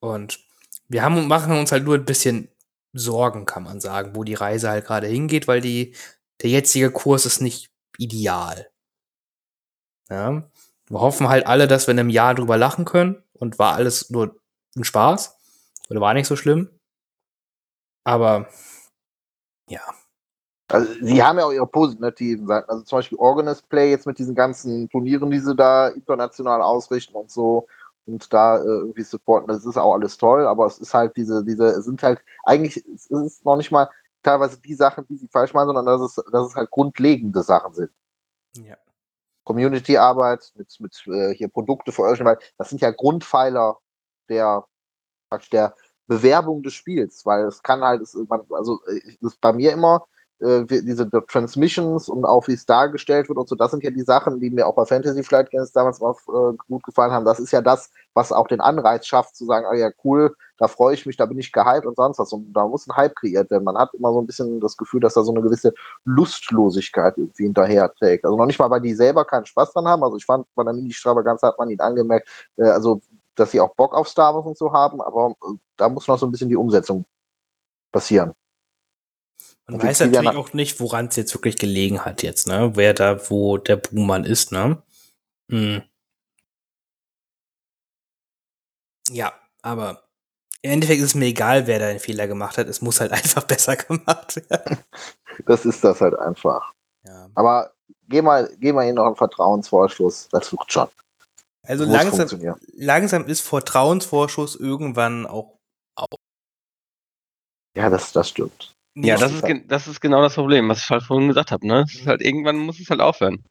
Und 0.00 0.40
wir 0.88 1.02
haben, 1.02 1.28
machen 1.28 1.52
uns 1.52 1.72
halt 1.72 1.84
nur 1.84 1.94
ein 1.96 2.04
bisschen 2.04 2.48
Sorgen, 2.92 3.46
kann 3.46 3.62
man 3.62 3.80
sagen, 3.80 4.16
wo 4.16 4.24
die 4.24 4.34
Reise 4.34 4.70
halt 4.70 4.86
gerade 4.86 5.06
hingeht, 5.06 5.46
weil 5.46 5.60
die, 5.60 5.94
der 6.42 6.50
jetzige 6.50 6.90
Kurs 6.90 7.26
ist 7.26 7.40
nicht 7.40 7.70
ideal. 7.98 8.70
Ja? 10.08 10.50
Wir 10.88 11.00
hoffen 11.00 11.28
halt 11.28 11.46
alle, 11.46 11.68
dass 11.68 11.86
wir 11.86 11.92
in 11.92 12.00
einem 12.00 12.10
Jahr 12.10 12.34
drüber 12.34 12.56
lachen 12.56 12.84
können 12.84 13.22
und 13.32 13.58
war 13.58 13.74
alles 13.74 14.10
nur 14.10 14.40
ein 14.76 14.84
Spaß 14.84 15.38
oder 15.88 16.00
war 16.00 16.14
nicht 16.14 16.26
so 16.26 16.34
schlimm. 16.34 16.76
Aber 18.04 18.48
ja, 19.68 19.82
Also, 20.70 20.92
sie 21.02 21.22
haben 21.22 21.38
ja 21.38 21.44
auch 21.44 21.52
ihre 21.52 21.66
positiven 21.66 22.46
Seiten. 22.46 22.68
Also 22.70 22.82
zum 22.84 22.98
Beispiel 22.98 23.18
Organist 23.18 23.68
Play 23.68 23.90
jetzt 23.90 24.06
mit 24.06 24.18
diesen 24.18 24.34
ganzen 24.34 24.88
Turnieren, 24.88 25.30
die 25.30 25.40
sie 25.40 25.54
da 25.54 25.88
international 25.88 26.62
ausrichten 26.62 27.14
und 27.14 27.30
so 27.30 27.66
und 28.06 28.32
da 28.32 28.58
äh, 28.58 28.64
irgendwie 28.64 29.02
supporten. 29.02 29.48
Das 29.48 29.64
ist 29.64 29.76
auch 29.76 29.94
alles 29.94 30.16
toll, 30.16 30.46
aber 30.46 30.66
es 30.66 30.78
ist 30.78 30.94
halt 30.94 31.16
diese, 31.16 31.44
diese, 31.44 31.66
es 31.66 31.84
sind 31.84 32.02
halt, 32.02 32.20
eigentlich 32.44 32.84
es 32.94 33.06
ist 33.06 33.44
noch 33.44 33.56
nicht 33.56 33.70
mal 33.70 33.88
teilweise 34.22 34.60
die 34.60 34.74
Sachen, 34.74 35.06
die 35.08 35.16
sie 35.16 35.28
falsch 35.28 35.54
machen, 35.54 35.68
sondern 35.68 35.86
dass 35.86 36.00
es, 36.00 36.24
dass 36.30 36.48
es 36.48 36.54
halt 36.54 36.70
grundlegende 36.70 37.42
Sachen 37.42 37.74
sind. 37.74 37.90
ja. 38.54 38.76
Community-Arbeit, 39.44 40.52
mit, 40.54 40.78
mit 40.78 41.02
äh, 41.08 41.34
hier 41.34 41.48
Produkte 41.48 41.90
veröffentlichen, 41.90 42.26
weil 42.26 42.38
das 42.58 42.68
sind 42.68 42.80
ja 42.82 42.90
Grundpfeiler 42.90 43.78
der, 44.28 44.64
der 45.50 45.74
Bewerbung 46.06 46.62
des 46.62 46.74
Spiels, 46.74 47.24
weil 47.26 47.46
es 47.46 47.62
kann 47.62 47.80
halt, 47.82 48.02
es, 48.02 48.14
man, 48.28 48.42
also 48.50 48.80
äh, 48.86 49.16
ist 49.20 49.40
bei 49.40 49.52
mir 49.52 49.72
immer 49.72 50.06
äh, 50.40 50.64
diese 50.66 51.06
die 51.06 51.20
Transmissions 51.28 52.08
und 52.08 52.24
auch 52.24 52.48
wie 52.48 52.54
es 52.54 52.66
dargestellt 52.66 53.28
wird 53.28 53.38
und 53.38 53.48
so, 53.48 53.54
das 53.54 53.70
sind 53.70 53.82
ja 53.82 53.90
die 53.90 54.02
Sachen, 54.02 54.40
die 54.40 54.50
mir 54.50 54.66
auch 54.66 54.74
bei 54.74 54.84
Fantasy 54.84 55.22
Flight 55.22 55.50
Games 55.50 55.72
damals 55.72 56.00
mal 56.00 56.14
äh, 56.28 56.56
gut 56.68 56.82
gefallen 56.82 57.12
haben. 57.12 57.24
Das 57.24 57.38
ist 57.38 57.52
ja 57.52 57.60
das, 57.60 57.90
was 58.14 58.32
auch 58.32 58.48
den 58.48 58.60
Anreiz 58.60 59.06
schafft, 59.06 59.36
zu 59.36 59.46
sagen, 59.46 59.66
ah 59.66 59.74
ja, 59.74 59.90
cool, 60.04 60.34
da 60.58 60.68
freue 60.68 60.94
ich 60.94 61.06
mich, 61.06 61.16
da 61.16 61.26
bin 61.26 61.38
ich 61.38 61.52
gehypt 61.52 61.86
und 61.86 61.96
sonst 61.96 62.18
was. 62.18 62.32
Und 62.32 62.52
da 62.52 62.66
muss 62.66 62.86
ein 62.86 62.96
Hype 62.96 63.16
kreiert 63.16 63.50
werden. 63.50 63.64
Man 63.64 63.78
hat 63.78 63.94
immer 63.94 64.12
so 64.12 64.20
ein 64.20 64.26
bisschen 64.26 64.60
das 64.60 64.76
Gefühl, 64.76 65.00
dass 65.00 65.14
da 65.14 65.22
so 65.22 65.32
eine 65.32 65.42
gewisse 65.42 65.72
Lustlosigkeit 66.04 67.16
irgendwie 67.16 67.44
hinterher 67.44 67.92
trägt. 67.94 68.24
Also 68.24 68.36
noch 68.36 68.46
nicht 68.46 68.58
mal, 68.58 68.70
weil 68.70 68.80
die 68.80 68.94
selber 68.94 69.24
keinen 69.24 69.46
Spaß 69.46 69.72
dran 69.72 69.88
haben. 69.88 70.02
Also 70.04 70.16
ich 70.16 70.24
fand, 70.24 70.46
bei 70.54 70.64
der 70.64 70.72
Mini-Stravaganza 70.74 71.48
hat 71.48 71.58
man 71.58 71.70
ihnen 71.70 71.80
angemerkt, 71.80 72.28
äh, 72.56 72.64
also 72.64 73.00
dass 73.36 73.52
sie 73.52 73.60
auch 73.60 73.74
Bock 73.74 73.94
auf 73.94 74.08
Star 74.08 74.34
Wars 74.34 74.46
und 74.46 74.58
so 74.58 74.72
haben, 74.72 75.00
aber 75.00 75.34
äh, 75.42 75.54
da 75.76 75.88
muss 75.88 76.06
noch 76.08 76.18
so 76.18 76.26
ein 76.26 76.32
bisschen 76.32 76.48
die 76.48 76.56
Umsetzung 76.56 77.04
passieren. 77.92 78.34
Man 79.70 79.82
weiß 79.82 80.00
natürlich 80.00 80.22
nach- 80.22 80.36
auch 80.36 80.52
nicht, 80.52 80.80
woran 80.80 81.06
es 81.06 81.16
jetzt 81.16 81.34
wirklich 81.34 81.56
gelegen 81.56 82.04
hat 82.04 82.22
jetzt, 82.22 82.46
ne? 82.46 82.72
Wer 82.74 82.94
da, 82.94 83.30
wo 83.30 83.56
der 83.58 83.76
Buhmann 83.76 84.24
ist, 84.24 84.52
ne? 84.52 84.82
Hm. 85.50 85.82
Ja, 89.10 89.32
aber 89.62 90.04
im 90.62 90.72
Endeffekt 90.72 91.00
ist 91.00 91.06
es 91.08 91.14
mir 91.14 91.26
egal, 91.26 91.66
wer 91.66 91.78
da 91.78 91.88
einen 91.88 92.00
Fehler 92.00 92.26
gemacht 92.26 92.58
hat. 92.58 92.68
Es 92.68 92.80
muss 92.80 93.00
halt 93.00 93.12
einfach 93.12 93.44
besser 93.44 93.76
gemacht 93.76 94.36
werden. 94.50 94.78
Das 95.46 95.64
ist 95.64 95.82
das 95.82 96.02
halt 96.02 96.14
einfach. 96.18 96.74
Ja. 97.06 97.30
Aber 97.34 97.72
geh 98.08 98.20
mal, 98.20 98.54
geh 98.58 98.72
mal 98.72 98.84
hier 98.84 98.92
noch 98.92 99.06
einen 99.06 99.16
Vertrauensvorschuss. 99.16 100.28
Das 100.30 100.52
wird 100.52 100.70
schon. 100.70 100.88
Also 101.62 101.86
Muss 101.86 101.94
langsam, 101.94 102.56
langsam 102.74 103.26
ist 103.26 103.40
Vertrauensvorschuss 103.40 104.56
irgendwann 104.56 105.24
auch. 105.26 105.56
Ja, 107.74 107.88
das, 107.88 108.12
das 108.12 108.28
stimmt. 108.28 108.74
Ja, 108.94 109.16
das 109.16 109.32
ist, 109.32 109.44
das 109.68 109.86
ist 109.86 110.00
genau 110.00 110.22
das 110.22 110.34
Problem, 110.34 110.68
was 110.68 110.82
ich 110.82 110.90
halt 110.90 111.02
vorhin 111.02 111.28
gesagt 111.28 111.52
habe. 111.52 111.66
Ne? 111.66 111.84
Es 111.86 111.94
ist 111.94 112.06
halt, 112.06 112.20
irgendwann 112.20 112.56
muss 112.56 112.80
es 112.80 112.90
halt 112.90 113.00
aufhören. 113.00 113.44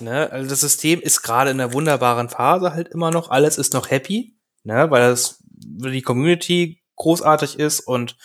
Ne? 0.00 0.30
Also 0.30 0.48
das 0.48 0.60
System 0.60 1.00
ist 1.00 1.22
gerade 1.22 1.50
in 1.50 1.60
einer 1.60 1.72
wunderbaren 1.72 2.28
Phase 2.28 2.72
halt 2.72 2.88
immer 2.88 3.10
noch. 3.10 3.30
Alles 3.30 3.58
ist 3.58 3.74
noch 3.74 3.90
happy, 3.90 4.36
ne? 4.64 4.90
weil 4.90 5.10
das 5.10 5.42
weil 5.78 5.92
die 5.92 6.02
Community 6.02 6.82
großartig 6.96 7.58
ist 7.58 7.80
und 7.80 8.16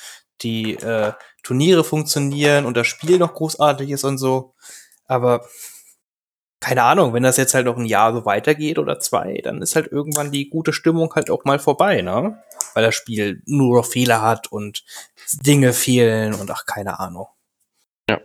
die 0.42 0.74
äh, 0.76 1.14
Turniere 1.44 1.84
funktionieren 1.84 2.66
und 2.66 2.76
das 2.78 2.88
Spiel 2.88 3.18
noch 3.18 3.34
großartig 3.34 3.90
ist 3.90 4.04
und 4.04 4.18
so. 4.18 4.54
Aber 5.06 5.46
keine 6.60 6.84
Ahnung, 6.84 7.14
wenn 7.14 7.24
das 7.24 7.38
jetzt 7.38 7.54
halt 7.54 7.66
noch 7.66 7.78
ein 7.78 7.86
Jahr 7.86 8.14
so 8.14 8.26
weitergeht 8.26 8.78
oder 8.78 9.00
zwei, 9.00 9.42
dann 9.44 9.62
ist 9.62 9.76
halt 9.76 9.92
irgendwann 9.92 10.32
die 10.32 10.50
gute 10.50 10.74
Stimmung 10.74 11.14
halt 11.16 11.30
auch 11.32 11.44
mal 11.44 11.60
vorbei, 11.60 12.02
ne? 12.02 12.42
Weil 12.74 12.84
das 12.84 12.96
Spiel 12.96 13.42
nur 13.46 13.78
noch 13.78 13.86
Fehler 13.86 14.22
hat 14.22 14.52
und 14.52 14.84
Dinge 15.34 15.74
fehlen 15.74 16.34
und 16.34 16.50
ach, 16.52 16.66
keine 16.66 17.00
Ahnung. 17.00 17.28
Ja. 18.10 18.20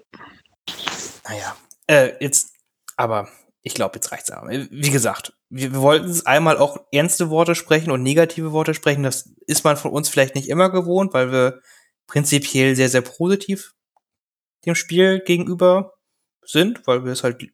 Naja. 1.28 1.56
Äh, 1.86 2.12
jetzt, 2.20 2.52
aber 2.96 3.28
ich 3.62 3.74
glaube, 3.74 3.96
jetzt 3.96 4.12
reicht's 4.12 4.30
aber. 4.30 4.48
Wie 4.50 4.90
gesagt, 4.90 5.32
wir, 5.48 5.72
wir 5.72 5.80
wollten 5.80 6.08
es 6.08 6.26
einmal 6.26 6.58
auch 6.58 6.78
ernste 6.92 7.30
Worte 7.30 7.54
sprechen 7.54 7.90
und 7.90 8.02
negative 8.02 8.52
Worte 8.52 8.74
sprechen. 8.74 9.02
Das 9.02 9.30
ist 9.46 9.64
man 9.64 9.76
von 9.76 9.90
uns 9.90 10.08
vielleicht 10.08 10.34
nicht 10.34 10.48
immer 10.48 10.70
gewohnt, 10.70 11.14
weil 11.14 11.32
wir 11.32 11.60
prinzipiell 12.06 12.76
sehr, 12.76 12.88
sehr 12.88 13.02
positiv 13.02 13.74
dem 14.64 14.74
Spiel 14.74 15.20
gegenüber 15.20 15.94
sind, 16.42 16.86
weil 16.86 17.04
wir 17.04 17.12
es 17.12 17.24
halt 17.24 17.44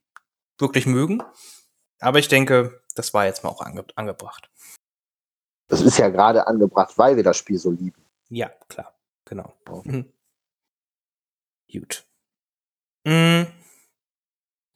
wirklich 0.59 0.87
mögen. 0.87 1.23
Aber 2.01 2.19
ich 2.19 2.29
denke, 2.29 2.83
das 2.95 3.15
war 3.15 3.27
jetzt 3.27 3.45
mal 3.45 3.51
auch 3.51 3.61
ange 3.61 3.85
angebracht. 3.95 4.51
Das 5.73 5.81
ist 5.81 5.97
ja 5.97 6.11
gerade 6.11 6.47
angebracht, 6.47 6.99
weil 6.99 7.17
wir 7.17 7.23
das 7.23 7.39
Spiel 7.39 7.59
so 7.59 7.71
lieben. 7.71 8.05
Ja, 8.29 8.51
klar, 8.69 8.93
genau. 9.25 9.55
Mhm. 9.85 10.13
Gut. 11.73 12.05
Mm. 13.05 13.45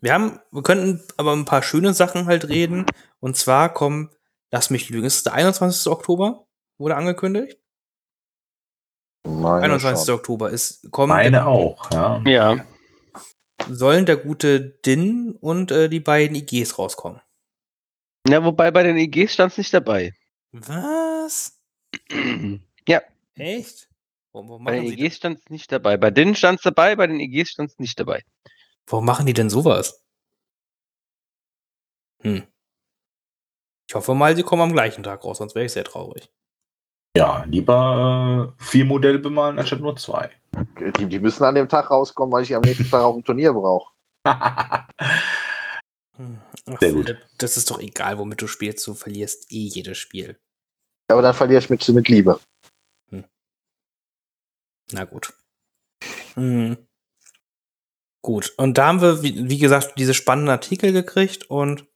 Wir 0.00 0.14
haben, 0.14 0.40
wir 0.50 0.62
könnten 0.62 1.06
aber 1.18 1.34
ein 1.34 1.44
paar 1.44 1.62
schöne 1.62 1.92
Sachen 1.92 2.24
halt 2.24 2.48
reden. 2.48 2.86
Und 3.20 3.36
zwar 3.36 3.74
kommen, 3.74 4.08
lass 4.50 4.70
mich 4.70 4.88
lügen, 4.88 5.04
ist 5.04 5.16
es 5.16 5.22
der 5.24 5.34
21. 5.34 5.92
Oktober? 5.92 6.46
Wurde 6.78 6.96
angekündigt? 6.96 7.58
Meine 9.26 9.64
21. 9.64 10.06
schon. 10.06 10.14
Oktober 10.14 10.48
ist, 10.48 10.90
kommen, 10.92 11.10
Meine 11.10 11.44
auch, 11.44 11.90
ja. 11.90 12.22
Ja. 12.24 12.64
sollen 13.68 14.06
der 14.06 14.16
gute 14.16 14.60
Din 14.60 15.36
und 15.38 15.70
äh, 15.72 15.90
die 15.90 16.00
beiden 16.00 16.36
IGs 16.36 16.78
rauskommen. 16.78 17.20
Ja, 18.26 18.42
wobei 18.42 18.70
bei 18.70 18.82
den 18.82 18.96
EGs 18.96 19.34
stand 19.34 19.52
es 19.52 19.58
nicht 19.58 19.74
dabei. 19.74 20.14
Was? 20.60 21.60
ja, 22.88 23.02
Echt? 23.34 23.88
Warum, 24.32 24.64
bei 24.64 24.80
den 24.80 24.92
EGs 24.92 25.16
stand 25.16 25.38
es 25.38 25.50
nicht 25.50 25.70
dabei. 25.70 25.96
Bei 25.96 26.10
denen 26.10 26.34
stand 26.34 26.58
es 26.58 26.62
dabei, 26.62 26.96
bei 26.96 27.06
den 27.06 27.20
EGs 27.20 27.50
stand 27.50 27.70
es 27.70 27.78
nicht 27.78 27.98
dabei. 27.98 28.22
warum 28.86 29.04
machen 29.04 29.26
die 29.26 29.34
denn 29.34 29.50
sowas? 29.50 30.02
Hm. 32.22 32.46
Ich 33.88 33.94
hoffe 33.94 34.14
mal, 34.14 34.34
sie 34.34 34.42
kommen 34.42 34.62
am 34.62 34.72
gleichen 34.72 35.02
Tag 35.02 35.24
raus, 35.24 35.38
sonst 35.38 35.54
wäre 35.54 35.66
ich 35.66 35.72
sehr 35.72 35.84
traurig. 35.84 36.30
Ja, 37.16 37.44
lieber 37.44 38.54
äh, 38.58 38.62
vier 38.62 38.84
Modelle 38.84 39.18
bemalen 39.18 39.58
anstatt 39.58 39.80
nur 39.80 39.96
zwei. 39.96 40.30
Die, 40.98 41.06
die 41.06 41.18
müssen 41.18 41.44
an 41.44 41.54
dem 41.54 41.68
Tag 41.68 41.90
rauskommen, 41.90 42.32
weil 42.32 42.42
ich 42.42 42.54
am 42.54 42.62
nächsten 42.62 42.90
Tag 42.90 43.02
auf 43.02 43.14
dem 43.14 43.24
Turnier 43.24 43.52
brauche. 43.52 43.92
Hm. 46.16 46.40
Sehr 46.80 46.92
gut. 46.92 47.16
Das 47.38 47.58
ist 47.58 47.70
doch 47.70 47.78
egal, 47.78 48.18
womit 48.18 48.40
du 48.40 48.46
spielst, 48.46 48.86
du 48.86 48.94
verlierst 48.94 49.52
eh 49.52 49.66
jedes 49.66 49.98
Spiel. 49.98 50.38
Aber 51.08 51.22
dann 51.22 51.34
verliere 51.34 51.60
ich 51.60 51.70
mit, 51.70 51.86
mit 51.88 52.08
Liebe. 52.08 52.40
Na 54.92 55.04
gut. 55.04 55.32
Hm. 56.34 56.76
Gut. 58.22 58.54
Und 58.56 58.78
da 58.78 58.88
haben 58.88 59.00
wir, 59.00 59.22
wie, 59.22 59.48
wie 59.48 59.58
gesagt, 59.58 59.94
diese 59.98 60.14
spannenden 60.14 60.50
Artikel 60.50 60.92
gekriegt 60.92 61.50
und 61.50 61.86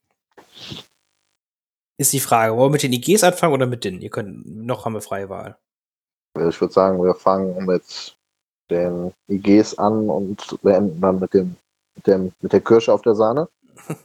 ist 1.99 2.12
die 2.12 2.20
Frage, 2.20 2.57
wollen 2.57 2.70
wir 2.70 2.73
mit 2.73 2.83
den 2.83 2.92
IGs 2.92 3.25
anfangen 3.25 3.53
oder 3.53 3.66
mit 3.66 3.85
den? 3.85 4.01
Ihr 4.01 4.11
könnt, 4.11 4.46
noch 4.46 4.85
haben 4.85 4.94
wir 4.94 5.03
freie 5.03 5.29
Wahl. 5.29 5.59
Ich 6.49 6.61
würde 6.61 6.73
sagen, 6.73 7.03
wir 7.03 7.14
fangen 7.14 7.66
mit 7.66 8.16
den 8.70 9.12
IGs 9.29 9.79
an 9.79 10.09
und 10.09 10.62
beenden 10.62 11.01
dann 11.01 11.18
mit 11.18 11.35
dem, 11.35 11.57
mit 11.96 12.07
dem, 12.07 12.33
mit 12.40 12.53
der 12.53 12.61
Kirsche 12.61 12.92
auf 12.92 13.03
der 13.03 13.14
Sahne. 13.14 13.49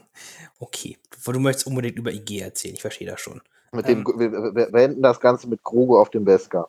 Okay. 0.57 0.97
Du 1.25 1.39
möchtest 1.39 1.67
unbedingt 1.67 1.97
über 1.97 2.13
IG 2.13 2.39
erzählen, 2.39 2.75
ich 2.75 2.81
verstehe 2.81 3.09
das 3.09 3.19
schon. 3.19 3.41
Mit 3.75 3.87
Ähm. 3.87 4.03
dem, 4.05 4.19
wir, 4.19 4.31
wir 4.31 4.55
wir 4.55 4.71
beenden 4.71 5.01
das 5.01 5.19
Ganze 5.19 5.47
mit 5.47 5.63
Krogo 5.63 5.99
auf 5.99 6.09
dem 6.09 6.25
Beska. 6.25 6.67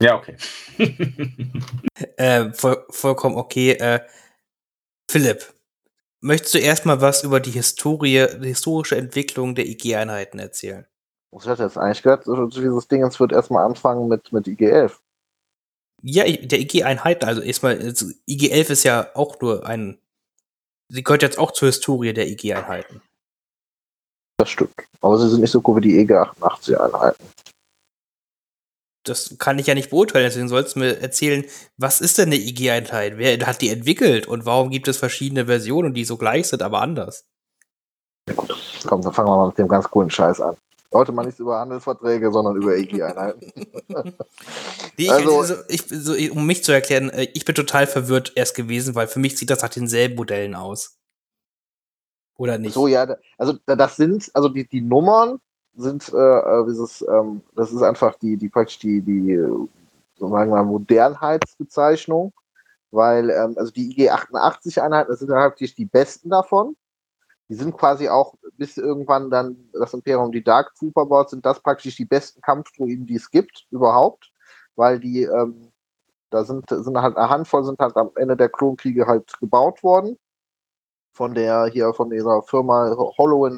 Ja, 0.00 0.16
okay. 0.16 0.36
Äh, 2.16 2.52
voll, 2.52 2.84
vollkommen 2.90 3.36
okay. 3.36 3.72
Äh, 3.72 4.00
Philipp, 5.10 5.52
möchtest 6.20 6.54
du 6.54 6.58
erstmal 6.58 7.00
was 7.00 7.24
über 7.24 7.40
die 7.40 7.50
Historie, 7.50 8.26
die 8.40 8.48
historische 8.48 8.96
Entwicklung 8.96 9.54
der 9.54 9.66
IG-Einheiten 9.66 10.38
erzählen? 10.38 10.86
Was 11.32 11.46
hat 11.46 11.58
jetzt 11.58 11.76
eigentlich 11.76 12.02
gehört? 12.02 12.26
Dieses 12.54 12.88
Ding 12.88 13.04
jetzt 13.04 13.20
wird 13.20 13.32
erstmal 13.32 13.64
anfangen 13.64 14.08
mit, 14.08 14.32
mit 14.32 14.46
IG-11. 14.46 14.92
Ja, 16.02 16.24
der 16.24 16.60
IG-Einheiten, 16.60 17.26
also 17.26 17.40
erstmal, 17.40 17.78
also 17.80 18.06
IG-11 18.28 18.70
ist 18.70 18.84
ja 18.84 19.10
auch 19.14 19.40
nur 19.40 19.66
ein, 19.66 19.98
sie 20.88 21.02
gehört 21.02 21.22
jetzt 21.22 21.38
auch 21.38 21.50
zur 21.50 21.66
Historie 21.68 22.12
der 22.12 22.28
IG-Einheiten. 22.28 23.02
Das 24.38 24.50
stimmt. 24.50 24.72
Aber 25.00 25.18
sie 25.18 25.28
sind 25.28 25.40
nicht 25.40 25.50
so 25.50 25.60
cool 25.66 25.76
wie 25.82 25.88
die 25.88 25.98
EG-88-Einheiten. 25.98 27.24
Das 29.04 29.36
kann 29.38 29.58
ich 29.58 29.66
ja 29.66 29.74
nicht 29.74 29.90
beurteilen, 29.90 30.24
deswegen 30.26 30.48
sollst 30.48 30.74
du 30.76 30.80
mir 30.80 31.00
erzählen, 31.00 31.44
was 31.76 32.00
ist 32.00 32.18
denn 32.18 32.26
eine 32.28 32.36
IG-Einheit? 32.36 33.16
Wer 33.16 33.38
hat 33.46 33.62
die 33.62 33.70
entwickelt 33.70 34.26
und 34.26 34.44
warum 34.44 34.70
gibt 34.70 34.86
es 34.86 34.98
verschiedene 34.98 35.46
Versionen, 35.46 35.94
die 35.94 36.04
so 36.04 36.16
gleich 36.16 36.48
sind, 36.48 36.62
aber 36.62 36.82
anders? 36.82 37.24
Komm, 38.86 39.00
dann 39.02 39.12
fangen 39.12 39.28
wir 39.28 39.36
mal 39.36 39.46
mit 39.48 39.58
dem 39.58 39.68
ganz 39.68 39.88
coolen 39.90 40.10
Scheiß 40.10 40.40
an. 40.40 40.56
Heute 40.92 41.12
mal 41.12 41.24
nicht 41.26 41.38
über 41.38 41.58
Handelsverträge, 41.58 42.30
sondern 42.32 42.56
über 42.56 42.76
EG-Einheiten. 42.76 43.52
Nee, 44.98 45.10
Also- 45.10 45.38
also, 45.38 45.54
ich, 45.68 45.84
so, 45.88 46.12
um 46.32 46.44
mich 46.44 46.64
zu 46.64 46.72
erklären, 46.72 47.08
äh, 47.10 47.28
ich 47.32 47.44
bin 47.44 47.54
total 47.54 47.86
verwirrt 47.86 48.32
erst 48.34 48.56
gewesen, 48.56 48.96
weil 48.96 49.06
für 49.06 49.20
mich 49.20 49.38
sieht 49.38 49.48
das 49.48 49.62
nach 49.62 49.68
denselben 49.68 50.16
Modellen 50.16 50.56
aus. 50.56 50.97
Oder 52.38 52.56
nicht? 52.56 52.72
So, 52.72 52.86
ja, 52.86 53.16
also 53.36 53.54
da- 53.66 53.76
das 53.76 53.96
sind, 53.96 54.30
also 54.32 54.48
die, 54.48 54.66
die 54.66 54.80
Nummern 54.80 55.40
sind, 55.74 56.08
äh, 56.14 56.16
äh, 56.16 56.64
dieses, 56.66 57.02
ähm, 57.02 57.42
das 57.54 57.72
ist 57.72 57.82
einfach 57.82 58.14
die, 58.14 58.36
die 58.36 58.48
praktisch 58.48 58.78
die, 58.78 59.02
die, 59.02 59.32
äh, 59.32 59.46
so 60.16 60.28
sagen 60.30 60.50
wir 60.50 60.56
mal, 60.56 60.64
Modernheitsbezeichnung, 60.64 62.32
weil, 62.92 63.30
ähm, 63.30 63.54
also 63.56 63.72
die 63.72 63.90
IG-88-Einheiten, 63.90 65.10
das 65.10 65.18
sind 65.20 65.30
halt 65.32 65.52
wirklich 65.52 65.74
die 65.74 65.84
besten 65.84 66.30
davon. 66.30 66.76
Die 67.48 67.54
sind 67.54 67.76
quasi 67.76 68.08
auch, 68.08 68.34
bis 68.56 68.76
irgendwann 68.76 69.30
dann 69.30 69.56
das 69.72 69.94
Imperium 69.94 70.30
die 70.32 70.44
Dark 70.44 70.74
Trooper 70.76 71.06
baut, 71.06 71.30
sind 71.30 71.44
das 71.44 71.60
praktisch 71.60 71.96
die 71.96 72.04
besten 72.04 72.40
Kampfdruiden, 72.40 73.06
die 73.06 73.16
es 73.16 73.30
gibt, 73.30 73.66
überhaupt, 73.70 74.30
weil 74.76 75.00
die, 75.00 75.22
ähm, 75.22 75.72
da 76.30 76.44
sind, 76.44 76.68
sind 76.70 76.98
halt 77.00 77.16
eine 77.16 77.30
Handvoll, 77.30 77.64
sind 77.64 77.78
halt 77.80 77.96
am 77.96 78.10
Ende 78.16 78.36
der 78.36 78.48
Klonkriege 78.50 79.06
halt 79.06 79.32
gebaut 79.40 79.82
worden 79.82 80.18
von 81.18 81.34
der 81.34 81.66
hier 81.66 81.92
von 81.92 82.10
dieser 82.10 82.42
Firma 82.42 82.94
Hollow 83.18 83.50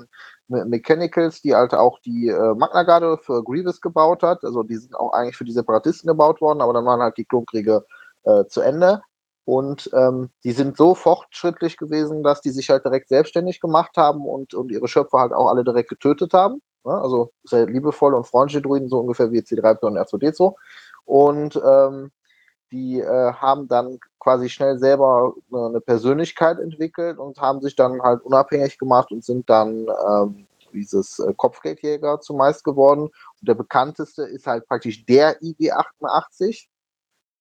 Me- 0.48 0.64
Mechanicals, 0.64 1.42
die 1.42 1.54
halt 1.54 1.74
auch 1.74 2.00
die 2.00 2.28
äh, 2.28 2.54
Magna 2.54 2.82
Garde 2.82 3.18
für 3.18 3.44
Grievous 3.44 3.80
gebaut 3.80 4.22
hat. 4.22 4.42
Also 4.44 4.62
die 4.64 4.76
sind 4.76 4.94
auch 4.96 5.12
eigentlich 5.12 5.36
für 5.36 5.44
die 5.44 5.52
Separatisten 5.52 6.08
gebaut 6.08 6.40
worden, 6.40 6.62
aber 6.62 6.72
dann 6.72 6.86
waren 6.86 7.02
halt 7.02 7.18
die 7.18 7.26
Klonkriege 7.26 7.84
äh, 8.24 8.46
zu 8.46 8.62
Ende. 8.62 9.02
Und 9.44 9.90
ähm, 9.92 10.30
die 10.42 10.52
sind 10.52 10.76
so 10.76 10.94
fortschrittlich 10.94 11.76
gewesen, 11.76 12.22
dass 12.22 12.40
die 12.40 12.50
sich 12.50 12.70
halt 12.70 12.84
direkt 12.84 13.08
selbstständig 13.08 13.60
gemacht 13.60 13.96
haben 13.96 14.26
und, 14.26 14.54
und 14.54 14.72
ihre 14.72 14.88
Schöpfer 14.88 15.18
halt 15.18 15.32
auch 15.32 15.48
alle 15.48 15.64
direkt 15.64 15.90
getötet 15.90 16.32
haben. 16.32 16.62
Ja, 16.84 16.98
also 17.02 17.30
sehr 17.44 17.66
liebevolle 17.66 18.16
und 18.16 18.26
freundliche 18.26 18.62
Druiden, 18.62 18.88
so 18.88 19.00
ungefähr 19.00 19.30
wie 19.32 19.40
C3PO 19.40 19.86
und 19.86 19.98
R2D2. 19.98 20.54
Und 21.04 21.60
ähm, 21.62 22.10
die 22.72 23.00
äh, 23.00 23.32
haben 23.32 23.68
dann 23.68 23.98
quasi 24.18 24.48
schnell 24.48 24.78
selber 24.78 25.34
äh, 25.52 25.56
eine 25.56 25.80
Persönlichkeit 25.80 26.58
entwickelt 26.58 27.18
und 27.18 27.40
haben 27.40 27.60
sich 27.60 27.76
dann 27.76 28.00
halt 28.02 28.22
unabhängig 28.22 28.78
gemacht 28.78 29.10
und 29.10 29.24
sind 29.24 29.48
dann 29.48 29.86
ähm, 30.08 30.46
dieses 30.72 31.18
äh, 31.18 31.32
Kopfgeldjäger 31.34 32.20
zumeist 32.20 32.64
geworden. 32.64 33.02
Und 33.02 33.48
der 33.48 33.54
bekannteste 33.54 34.22
ist 34.22 34.46
halt 34.46 34.66
praktisch 34.66 35.04
der 35.06 35.42
IG-88, 35.42 36.68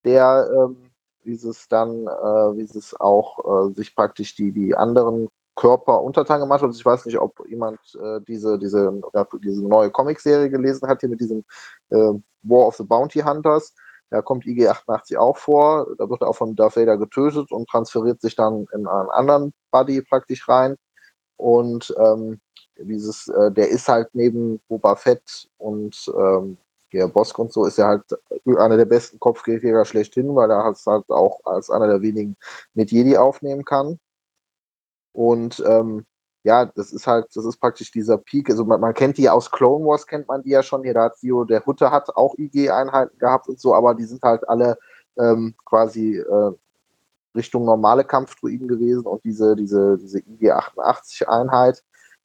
der 0.04 0.50
ähm, 0.56 0.92
dieses 1.26 1.68
dann, 1.68 2.08
äh, 2.08 2.58
wie 2.58 2.64
es 2.64 3.00
auch 3.00 3.70
äh, 3.70 3.74
sich 3.74 3.96
praktisch 3.96 4.36
die, 4.36 4.52
die 4.52 4.76
anderen 4.76 5.28
Körper 5.56 6.02
untertan 6.02 6.40
gemacht 6.40 6.62
hat. 6.62 6.68
Also 6.68 6.80
ich 6.80 6.86
weiß 6.86 7.06
nicht, 7.06 7.20
ob 7.20 7.46
jemand 7.50 7.80
äh, 8.02 8.22
diese, 8.28 8.58
diese, 8.58 9.02
diese 9.44 9.68
neue 9.68 9.92
Comicserie 9.92 10.50
gelesen 10.50 10.88
hat, 10.88 11.02
hier 11.02 11.10
mit 11.10 11.20
diesem 11.20 11.44
äh, 11.90 12.14
War 12.44 12.68
of 12.68 12.78
the 12.78 12.84
Bounty 12.84 13.20
Hunters. 13.20 13.74
Da 14.10 14.22
kommt 14.22 14.46
IG-88 14.46 15.18
auch 15.18 15.38
vor. 15.38 15.88
Da 15.98 16.10
wird 16.10 16.22
er 16.22 16.30
auch 16.30 16.36
von 16.36 16.56
Darth 16.56 16.76
Vader 16.76 16.98
getötet 16.98 17.52
und 17.52 17.70
transferiert 17.70 18.22
sich 18.22 18.36
dann 18.36 18.66
in 18.74 18.88
einen 18.88 19.10
anderen 19.10 19.54
Buddy 19.72 20.02
praktisch 20.02 20.48
rein. 20.48 20.76
Und 21.38 21.94
ähm, 22.00 22.40
dieses, 22.78 23.28
äh, 23.28 23.52
der 23.52 23.70
ist 23.70 23.88
halt 23.88 24.10
neben 24.14 24.60
Boba 24.68 24.96
Fett 24.96 25.50
und 25.58 26.12
ähm, 26.18 26.58
der 26.92 27.08
Bosk 27.08 27.38
und 27.38 27.54
so, 27.54 27.66
ist 27.66 27.78
er 27.78 27.88
halt 27.88 28.04
einer 28.46 28.78
der 28.78 28.86
besten 28.86 29.20
Kopfgeldjäger 29.20 29.86
schlechthin, 29.86 30.36
weil 30.36 30.50
er 30.50 30.64
halt 30.64 30.78
halt 30.86 31.10
auch 31.10 31.40
als 31.46 31.70
einer 31.70 31.88
der 31.88 32.02
wenigen 32.02 32.36
mit 32.74 32.92
Jedi 32.92 33.16
aufnehmen 33.18 33.64
kann. 33.64 34.00
Und 35.14 35.64
ähm, 35.68 36.06
ja, 36.50 36.66
das 36.66 36.92
ist 36.92 37.06
halt, 37.06 37.28
das 37.36 37.46
ist 37.46 37.58
praktisch 37.58 37.92
dieser 37.92 38.18
Peak. 38.18 38.50
Also 38.50 38.66
man, 38.66 38.82
man 38.82 38.96
kennt 38.96 39.20
die 39.20 39.30
aus 39.30 39.52
Clone 39.52 39.86
Wars, 39.86 40.08
kennt 40.08 40.28
man 40.28 40.42
die 40.42 40.50
ja 40.50 40.64
schon. 40.64 40.82
Hier, 40.82 40.96
da 40.96 41.04
hat 41.04 41.18
Sio, 41.20 41.44
der 41.44 41.64
Hutte 41.64 41.92
hat 41.92 42.10
auch 42.16 42.34
IG-Einheiten 42.40 43.20
gehabt 43.20 43.48
und 43.48 43.60
so, 43.60 43.76
aber 43.76 43.94
die 43.94 44.06
sind 44.06 44.24
halt 44.24 44.50
alle 44.50 44.80
ähm, 45.20 45.54
quasi 45.64 46.18
äh, 46.18 46.52
Richtung 47.36 47.66
normale 47.66 48.04
Kampfdruiden 48.04 48.68
gewesen 48.68 49.06
und 49.06 49.24
diese, 49.24 49.56
diese, 49.56 50.00
diese 50.00 50.22
IG-88-Einheit, 50.22 51.84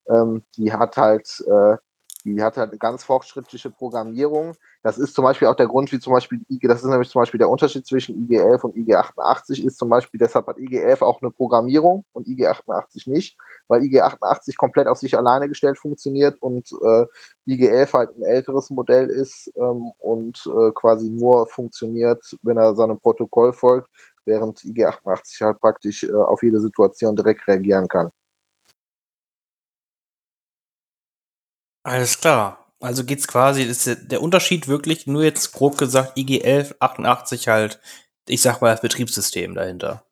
ähm, 0.09 0.43
die 0.57 0.72
hat 0.72 0.97
halt 0.97 1.45
äh, 1.47 1.77
Die 2.25 2.43
hat 2.43 2.57
halt 2.57 2.70
eine 2.70 2.79
ganz 2.79 3.05
fortschrittliche 3.05 3.70
Programmierung. 3.70 4.55
Das 4.83 4.97
ist 4.97 5.14
zum 5.14 5.25
Beispiel 5.25 5.47
auch 5.47 5.57
der 5.57 5.66
Grund, 5.66 5.93
wie 5.93 5.99
zum 5.99 6.14
Beispiel 6.14 6.41
IG, 6.49 6.66
das 6.66 6.83
ist 6.83 6.89
nämlich 6.89 7.11
zum 7.11 7.20
Beispiel 7.20 7.39
der 7.39 7.51
Unterschied 7.51 7.87
zwischen 7.87 8.16
IG11 8.16 8.62
und 8.62 8.77
IG88 8.77 9.62
ist 9.62 9.77
zum 9.77 9.91
Beispiel, 9.91 10.18
deshalb 10.18 10.47
hat 10.47 10.57
IG11 10.57 11.03
auch 11.03 11.20
eine 11.20 11.31
Programmierung 11.31 12.07
und 12.12 12.27
IG88 12.27 13.11
nicht, 13.11 13.37
weil 13.68 13.83
IG88 13.83 14.57
komplett 14.57 14.87
auf 14.87 14.97
sich 14.97 15.16
alleine 15.18 15.49
gestellt 15.49 15.79
funktioniert 15.79 16.41
und 16.41 16.72
äh, 16.72 17.05
IG11 17.47 17.93
halt 17.93 18.16
ein 18.16 18.22
älteres 18.22 18.70
Modell 18.70 19.09
ist 19.09 19.53
ähm, 19.57 19.93
und 19.99 20.47
äh, 20.47 20.70
quasi 20.72 21.11
nur 21.11 21.47
funktioniert, 21.47 22.25
wenn 22.43 22.57
er 22.57 22.75
seinem 22.75 22.99
Protokoll 22.99 23.53
folgt, 23.53 23.91
während 24.25 24.61
IG88 24.61 25.45
halt 25.45 25.61
praktisch 25.61 26.05
äh, 26.05 26.12
auf 26.12 26.43
jede 26.43 26.61
Situation 26.61 27.16
direkt 27.16 27.47
reagieren 27.47 27.87
kann. 27.87 28.11
Alles 31.85 32.18
klar. 32.18 32.59
Also 32.80 33.05
geht's 33.05 33.28
quasi, 33.28 33.62
ist 33.62 33.87
der- 34.11 34.22
Unterschied 34.22 34.68
wirklich 34.68 35.07
nur 35.07 35.22
jetzt 35.22 35.53
grob 35.53 35.78
gesagt 35.78 36.18
IG 36.18 36.43
1188 36.43 37.49
halt, 37.49 37.80
ich 38.26 38.43
sag 38.43 38.61
mal, 38.61 38.72
das 38.72 38.80
Betriebssystem 38.80 39.55
dahinter. 39.55 40.05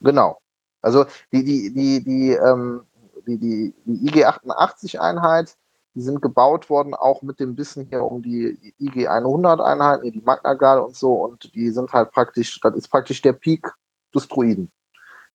Genau. 0.00 0.38
Also 0.82 1.04
die, 1.32 1.44
die, 1.44 1.72
die, 1.72 2.02
die, 2.04 2.30
ähm, 2.32 2.82
die, 3.26 3.38
die, 3.38 3.74
die 3.84 4.10
IG88-Einheit, 4.10 5.56
die 5.94 6.02
sind 6.02 6.20
gebaut 6.20 6.68
worden, 6.68 6.94
auch 6.94 7.22
mit 7.22 7.40
dem 7.40 7.56
Wissen 7.56 7.86
hier 7.88 8.02
um 8.02 8.22
die 8.22 8.74
IG100-Einheiten, 8.80 10.12
die 10.12 10.20
Magna-Garde 10.20 10.82
und 10.84 10.96
so, 10.96 11.14
und 11.14 11.54
die 11.54 11.70
sind 11.70 11.92
halt 11.92 12.10
praktisch, 12.10 12.60
das 12.60 12.74
ist 12.74 12.88
praktisch 12.88 13.22
der 13.22 13.32
Peak 13.32 13.72
des 14.14 14.28
Druiden. 14.28 14.70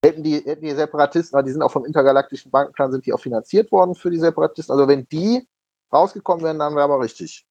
Hätten 0.03 0.23
die, 0.23 0.39
hätten 0.39 0.63
die 0.63 0.71
Separatisten, 0.71 1.37
weil 1.37 1.43
die 1.43 1.51
sind 1.51 1.61
auch 1.61 1.71
vom 1.71 1.85
intergalaktischen 1.85 2.51
Bankenplan, 2.51 2.91
sind 2.91 3.05
die 3.05 3.13
auch 3.13 3.19
finanziert 3.19 3.71
worden 3.71 3.95
für 3.95 4.09
die 4.09 4.19
Separatisten. 4.19 4.73
Also 4.73 4.87
wenn 4.87 5.07
die 5.09 5.47
rausgekommen 5.91 6.43
wären, 6.43 6.59
dann 6.59 6.73
wäre 6.73 6.85
aber 6.85 7.01
richtig 7.01 7.45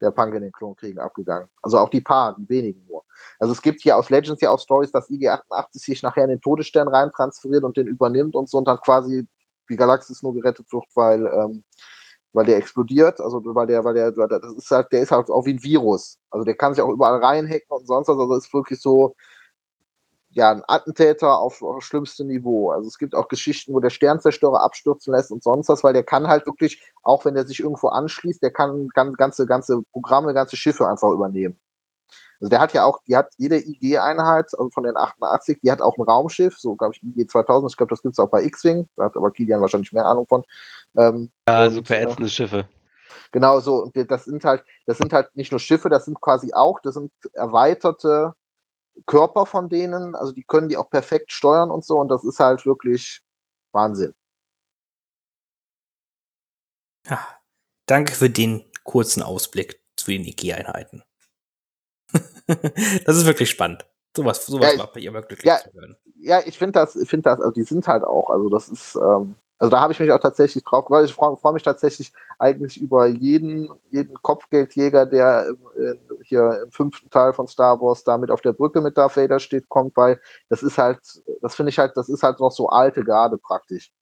der 0.00 0.10
Punk 0.10 0.34
in 0.34 0.42
den 0.42 0.52
Klonkriegen 0.52 0.98
abgegangen. 0.98 1.48
Also 1.62 1.78
auch 1.78 1.88
die 1.88 2.00
paar, 2.00 2.36
die 2.36 2.48
wenigen 2.48 2.84
nur. 2.86 3.04
Also 3.38 3.52
es 3.52 3.62
gibt 3.62 3.80
hier 3.80 3.96
aus 3.96 4.10
Legends 4.10 4.40
ja 4.40 4.50
auch 4.50 4.58
Stories, 4.58 4.92
dass 4.92 5.08
IG-88 5.08 5.66
sich 5.72 6.02
nachher 6.02 6.24
in 6.24 6.30
den 6.30 6.40
Todesstern 6.40 6.88
rein 6.88 7.10
transferiert 7.12 7.64
und 7.64 7.76
den 7.76 7.86
übernimmt 7.86 8.34
und 8.34 8.48
so 8.48 8.58
und 8.58 8.66
dann 8.66 8.78
quasi 8.80 9.26
die 9.68 9.76
Galaxis 9.76 10.22
nur 10.22 10.34
gerettet 10.34 10.70
wird, 10.72 10.84
weil, 10.94 11.26
ähm, 11.26 11.64
weil 12.32 12.46
der 12.46 12.56
explodiert. 12.56 13.20
Also 13.20 13.40
weil 13.44 13.66
der, 13.66 13.84
weil 13.84 13.94
der, 13.94 14.16
weil 14.16 14.28
der, 14.28 14.40
das 14.40 14.52
ist 14.54 14.70
halt, 14.70 14.92
der 14.92 15.02
ist 15.02 15.10
halt 15.10 15.30
auch 15.30 15.46
wie 15.46 15.54
ein 15.54 15.62
Virus. 15.62 16.18
Also 16.30 16.44
der 16.44 16.56
kann 16.56 16.74
sich 16.74 16.82
auch 16.82 16.90
überall 16.90 17.22
reinhacken 17.22 17.68
und 17.68 17.86
sonst 17.86 18.08
was. 18.08 18.18
Also 18.18 18.34
ist 18.36 18.52
wirklich 18.52 18.80
so, 18.80 19.14
ja, 20.34 20.50
ein 20.50 20.62
Attentäter 20.66 21.38
auf, 21.38 21.62
schlimmstem 21.78 22.26
Niveau. 22.26 22.70
Also 22.70 22.88
es 22.88 22.98
gibt 22.98 23.14
auch 23.14 23.28
Geschichten, 23.28 23.72
wo 23.72 23.80
der 23.80 23.90
Sternzerstörer 23.90 24.62
abstürzen 24.62 25.14
lässt 25.14 25.30
und 25.30 25.42
sonst 25.42 25.68
was, 25.68 25.84
weil 25.84 25.92
der 25.92 26.02
kann 26.02 26.26
halt 26.26 26.46
wirklich, 26.46 26.82
auch 27.02 27.24
wenn 27.24 27.34
der 27.34 27.46
sich 27.46 27.60
irgendwo 27.60 27.88
anschließt, 27.88 28.42
der 28.42 28.50
kann 28.50 28.88
gan- 28.94 29.14
ganze, 29.14 29.46
ganze 29.46 29.82
Programme, 29.92 30.34
ganze 30.34 30.56
Schiffe 30.56 30.88
einfach 30.88 31.10
übernehmen. 31.10 31.58
Also 32.40 32.50
der 32.50 32.60
hat 32.60 32.72
ja 32.72 32.84
auch, 32.84 33.00
die 33.06 33.16
hat 33.16 33.32
jede 33.38 33.58
IG-Einheit, 33.58 34.46
also 34.58 34.68
von 34.70 34.82
den 34.82 34.96
88, 34.96 35.60
die 35.62 35.70
hat 35.70 35.80
auch 35.80 35.96
ein 35.96 36.02
Raumschiff, 36.02 36.58
so 36.58 36.74
glaube 36.74 36.94
ich 36.94 37.02
IG 37.02 37.28
2000, 37.28 37.70
ich 37.70 37.76
glaube, 37.76 37.90
das 37.90 38.02
gibt 38.02 38.14
es 38.14 38.18
auch 38.18 38.28
bei 38.28 38.42
X-Wing, 38.42 38.88
da 38.96 39.04
hat 39.04 39.16
aber 39.16 39.30
Kilian 39.30 39.60
wahrscheinlich 39.60 39.92
mehr 39.92 40.04
Ahnung 40.04 40.26
von. 40.26 40.42
Ähm, 40.96 41.30
Ja, 41.48 41.70
super 41.70 41.94
äh, 41.94 42.02
ätzende 42.02 42.28
Schiffe. 42.28 42.68
Genau 43.30 43.60
so, 43.60 43.84
und 43.84 44.10
das 44.10 44.24
sind 44.24 44.44
halt, 44.44 44.64
das 44.86 44.98
sind 44.98 45.12
halt 45.12 45.34
nicht 45.36 45.52
nur 45.52 45.60
Schiffe, 45.60 45.88
das 45.88 46.06
sind 46.06 46.20
quasi 46.20 46.52
auch, 46.52 46.80
das 46.80 46.94
sind 46.94 47.12
erweiterte 47.32 48.34
Körper 49.06 49.46
von 49.46 49.68
denen, 49.68 50.14
also 50.14 50.32
die 50.32 50.44
können 50.44 50.68
die 50.68 50.76
auch 50.76 50.90
perfekt 50.90 51.32
steuern 51.32 51.70
und 51.70 51.84
so, 51.84 51.98
und 51.98 52.08
das 52.08 52.24
ist 52.24 52.40
halt 52.40 52.64
wirklich 52.66 53.20
Wahnsinn. 53.72 54.14
Ja, 57.06 57.26
danke 57.86 58.12
für 58.14 58.30
den 58.30 58.64
kurzen 58.84 59.22
Ausblick 59.22 59.80
zu 59.96 60.06
den 60.10 60.24
IG-Einheiten. 60.24 61.02
das 62.46 63.16
ist 63.16 63.26
wirklich 63.26 63.50
spannend. 63.50 63.86
Sowas, 64.16 64.46
sowas 64.46 64.72
Ja, 64.72 64.78
macht 64.78 64.94
mich 64.94 65.04
immer 65.04 65.22
glücklich 65.22 65.46
ja. 65.46 65.58
zu 65.58 65.72
hören. 65.72 65.96
Ja, 66.16 66.40
ich 66.46 66.56
finde 66.56 66.72
das, 66.72 66.96
ich 66.96 67.08
finde 67.08 67.24
das, 67.30 67.40
also 67.40 67.50
die 67.50 67.64
sind 67.64 67.86
halt 67.88 68.04
auch, 68.04 68.30
also 68.30 68.48
das 68.48 68.68
ist, 68.68 68.94
ähm, 68.96 69.34
also 69.58 69.70
da 69.70 69.80
habe 69.80 69.92
ich 69.92 70.00
mich 70.00 70.10
auch 70.10 70.20
tatsächlich 70.20 70.64
drauf, 70.64 70.86
weil 70.88 71.04
ich 71.04 71.14
freue 71.14 71.36
freu 71.36 71.52
mich 71.52 71.62
tatsächlich 71.62 72.12
eigentlich 72.38 72.80
über 72.80 73.06
jeden, 73.06 73.70
jeden 73.90 74.14
Kopfgeldjäger, 74.20 75.06
der 75.06 75.54
äh, 75.78 75.94
hier 76.22 76.62
im 76.64 76.70
fünften 76.72 77.08
Teil 77.10 77.32
von 77.32 77.46
Star 77.46 77.80
Wars 77.80 78.04
da 78.04 78.18
mit 78.18 78.30
auf 78.30 78.40
der 78.40 78.52
Brücke 78.52 78.80
mit 78.80 78.98
Darth 78.98 79.16
Vader 79.16 79.38
steht, 79.38 79.68
kommt, 79.68 79.96
weil 79.96 80.20
das 80.48 80.62
ist 80.62 80.76
halt, 80.78 81.00
das 81.40 81.54
finde 81.54 81.70
ich 81.70 81.78
halt, 81.78 81.96
das 81.96 82.08
ist 82.08 82.22
halt 82.22 82.40
noch 82.40 82.50
so 82.50 82.68
alte 82.68 83.04
Garde 83.04 83.38
praktisch. 83.38 83.92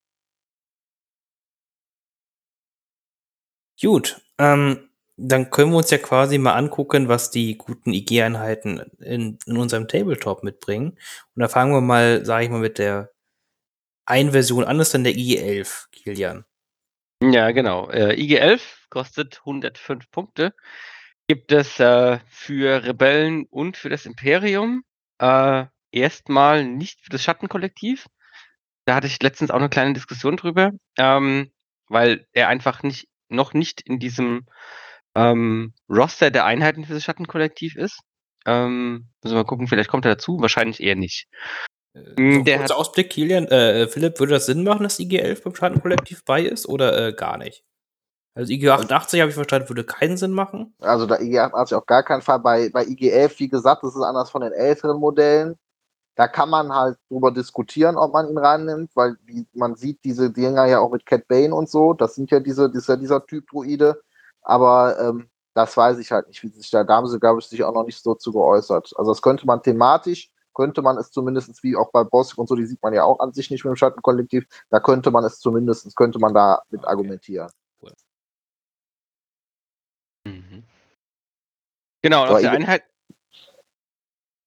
Gut, 3.81 4.21
ähm, 4.39 4.89
dann 5.17 5.51
können 5.51 5.73
wir 5.73 5.79
uns 5.79 5.91
ja 5.91 5.99
quasi 5.99 6.39
mal 6.39 6.55
angucken, 6.55 7.09
was 7.09 7.31
die 7.31 7.59
guten 7.59 7.93
IG-Einheiten 7.93 8.81
in, 9.01 9.39
in 9.47 9.57
unserem 9.57 9.89
Tabletop 9.89 10.43
mitbringen. 10.43 10.99
Und 11.35 11.41
da 11.41 11.49
fangen 11.49 11.73
wir 11.73 11.81
mal, 11.81 12.25
sage 12.25 12.45
ich 12.45 12.51
mal, 12.51 12.61
mit 12.61 12.79
der 12.79 13.11
einen 14.07 14.33
Version 14.33 14.65
an, 14.65 14.79
das 14.79 14.89
ist 14.89 14.95
dann 14.95 15.05
der 15.05 15.15
IG-11, 15.15 15.91
Kilian. 15.93 16.45
Ja, 17.23 17.53
genau. 17.53 17.89
Äh, 17.91 18.15
IG-11 18.15 18.61
kostet 18.91 19.41
105 19.41 20.11
Punkte. 20.11 20.55
Gibt 21.29 21.53
es 21.53 21.79
äh, 21.79 22.19
für 22.29 22.85
Rebellen 22.85 23.47
und 23.47 23.77
für 23.77 23.89
das 23.89 24.07
Imperium. 24.07 24.83
Äh, 25.19 25.67
erstmal 25.93 26.65
nicht 26.65 27.01
für 27.03 27.11
das 27.11 27.23
Schattenkollektiv. 27.23 28.07
Da 28.87 28.97
hatte 28.97 29.07
ich 29.07 29.23
letztens 29.23 29.51
auch 29.51 29.57
eine 29.57 29.69
kleine 29.69 29.93
Diskussion 29.93 30.37
drüber, 30.37 30.73
ähm, 30.99 31.53
weil 31.89 32.27
er 32.33 32.49
einfach 32.49 32.83
nicht 32.83 33.09
noch 33.29 33.55
nicht 33.55 33.81
in 33.83 33.99
diesem 33.99 34.47
ähm, 35.15 35.75
Roster 35.89 36.31
der 36.31 36.45
Einheiten 36.45 36.85
für 36.85 36.95
das 36.95 37.05
Schattenkollektiv 37.05 37.77
ist. 37.77 38.01
Ähm, 38.47 39.09
müssen 39.23 39.35
wir 39.37 39.43
mal 39.43 39.47
gucken, 39.47 39.69
vielleicht 39.69 39.89
kommt 39.91 40.05
er 40.05 40.13
dazu, 40.13 40.41
wahrscheinlich 40.41 40.81
eher 40.81 40.97
nicht. 40.97 41.29
Äh, 41.95 42.01
so 42.05 42.23
ein 42.23 42.45
der 42.45 42.59
kurzer 42.59 42.77
Ausblick, 42.77 43.11
Kilian. 43.11 43.47
Äh, 43.49 43.89
Philipp, 43.89 44.19
würde 44.19 44.35
das 44.35 44.47
Sinn 44.47 44.65
machen, 44.65 44.83
dass 44.83 44.99
IG-11 44.99 45.45
beim 45.45 45.55
Schattenkollektiv 45.55 46.25
bei 46.25 46.43
ist 46.43 46.69
oder 46.69 47.09
äh, 47.09 47.13
gar 47.13 47.39
nicht? 47.39 47.65
Also 48.35 48.53
IG-88 48.53 49.21
habe 49.21 49.29
ich 49.29 49.35
verstanden, 49.35 49.69
würde 49.69 49.85
keinen 49.85 50.17
Sinn 50.17 50.33
machen. 50.33 50.75
Also 50.81 51.07
da 51.07 51.17
IG88 51.17 51.75
auf 51.75 51.87
gar 51.87 52.03
keinen 52.03 52.23
Fall. 52.23 52.41
Bei, 52.41 52.71
bei 52.71 52.85
IG11, 52.85 53.39
wie 53.39 53.49
gesagt, 53.49 53.83
das 53.83 53.95
ist 53.95 54.03
anders 54.03 54.31
von 54.31 54.41
den 54.41 54.53
älteren 54.53 54.99
Modellen. 54.99 55.57
Da 56.15 56.29
kann 56.29 56.51
man 56.51 56.73
halt 56.75 56.99
drüber 57.09 57.31
diskutieren, 57.31 57.97
ob 57.97 58.13
man 58.13 58.29
ihn 58.29 58.39
reinnimmt, 58.39 58.91
weil 58.95 59.17
die, 59.29 59.47
man 59.53 59.77
sieht 59.77 60.05
diese 60.05 60.31
Dinger 60.31 60.67
ja 60.67 60.79
auch 60.79 60.93
mit 60.93 61.07
Cat 61.07 61.27
Bane 61.29 61.55
und 61.55 61.69
so. 61.69 61.95
Das 61.95 62.15
sind 62.15 62.31
ja 62.31 62.41
diese, 62.41 62.71
dieser, 62.71 62.97
dieser 62.97 63.25
Typ 63.27 63.49
Druide. 63.49 64.01
Aber 64.43 64.99
ähm, 64.99 65.29
das 65.55 65.77
weiß 65.77 65.99
ich 65.99 66.11
halt 66.11 66.29
nicht, 66.29 66.43
wie 66.43 66.49
sich 66.49 66.71
da, 66.71 66.85
da 66.85 66.97
haben 66.97 67.07
sie, 67.07 67.21
glaube 67.21 67.41
ich, 67.41 67.47
sich 67.47 67.63
auch 67.65 67.75
noch 67.75 67.85
nicht 67.85 68.03
so 68.03 68.15
zu 68.15 68.33
geäußert. 68.33 68.93
Also 68.97 69.11
das 69.11 69.23
könnte 69.23 69.47
man 69.47 69.63
thematisch, 69.63 70.31
könnte 70.55 70.83
man 70.83 70.99
es 70.99 71.11
zumindest 71.11 71.63
wie 71.63 71.77
auch 71.77 71.91
bei 71.91 72.05
Boss 72.05 72.35
und 72.35 72.49
so, 72.49 72.55
die 72.55 72.67
sieht 72.67 72.83
man 72.83 72.95
ja 72.95 73.05
auch 73.05 73.21
an 73.21 73.33
sich 73.33 73.51
nicht 73.51 73.65
mit 73.65 73.73
dem 73.73 73.77
Schattenkollektiv, 73.77 74.47
da 74.71 74.81
könnte 74.81 75.11
man 75.11 75.25
es 75.25 75.39
zumindest, 75.39 75.95
könnte 75.97 76.19
man 76.19 76.35
da 76.35 76.63
mit 76.71 76.81
Okay. 76.81 76.91
argumentieren. 76.91 77.51
Mhm. 80.25 80.65
Genau, 82.03 82.25
auf 82.27 82.41
der 82.41 82.53
Einheit. 82.53 82.85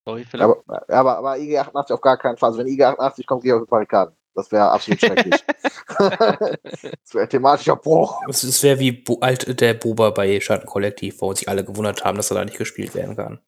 Sorry. 0.06 0.26
Aber, 0.34 0.64
aber, 0.88 1.18
aber 1.18 1.34
IG88 1.34 1.94
auf 1.94 2.02
gar 2.02 2.18
keinen 2.18 2.38
Fall. 2.38 2.50
Also 2.50 2.60
wenn 2.60 2.68
IG88 2.68 3.26
kommt, 3.26 3.44
gehe 3.44 3.54
ich 3.54 3.56
auf 3.56 3.66
die 3.66 3.70
Barrikaden. 3.70 4.16
Das 4.36 4.52
wäre 4.52 4.70
absolut 4.70 5.00
schrecklich. 5.00 5.44
das 5.98 7.14
wäre 7.14 7.28
thematischer 7.28 7.78
Bruch. 7.78 8.22
Es, 8.28 8.44
es 8.44 8.62
wäre 8.62 8.80
wie 8.80 8.92
Bo 8.92 9.18
alt, 9.22 9.60
der 9.62 9.74
Boba 9.74 10.10
bei 10.10 10.40
Schattenkollektiv, 10.42 11.22
wo 11.22 11.34
sich 11.34 11.48
alle 11.48 11.64
gewundert 11.64 12.04
haben, 12.04 12.18
dass 12.18 12.32
er 12.32 12.36
da 12.36 12.46
nicht 12.46 12.58
gespielt 12.58 12.94
werden 12.94 13.16
kann. 13.16 13.40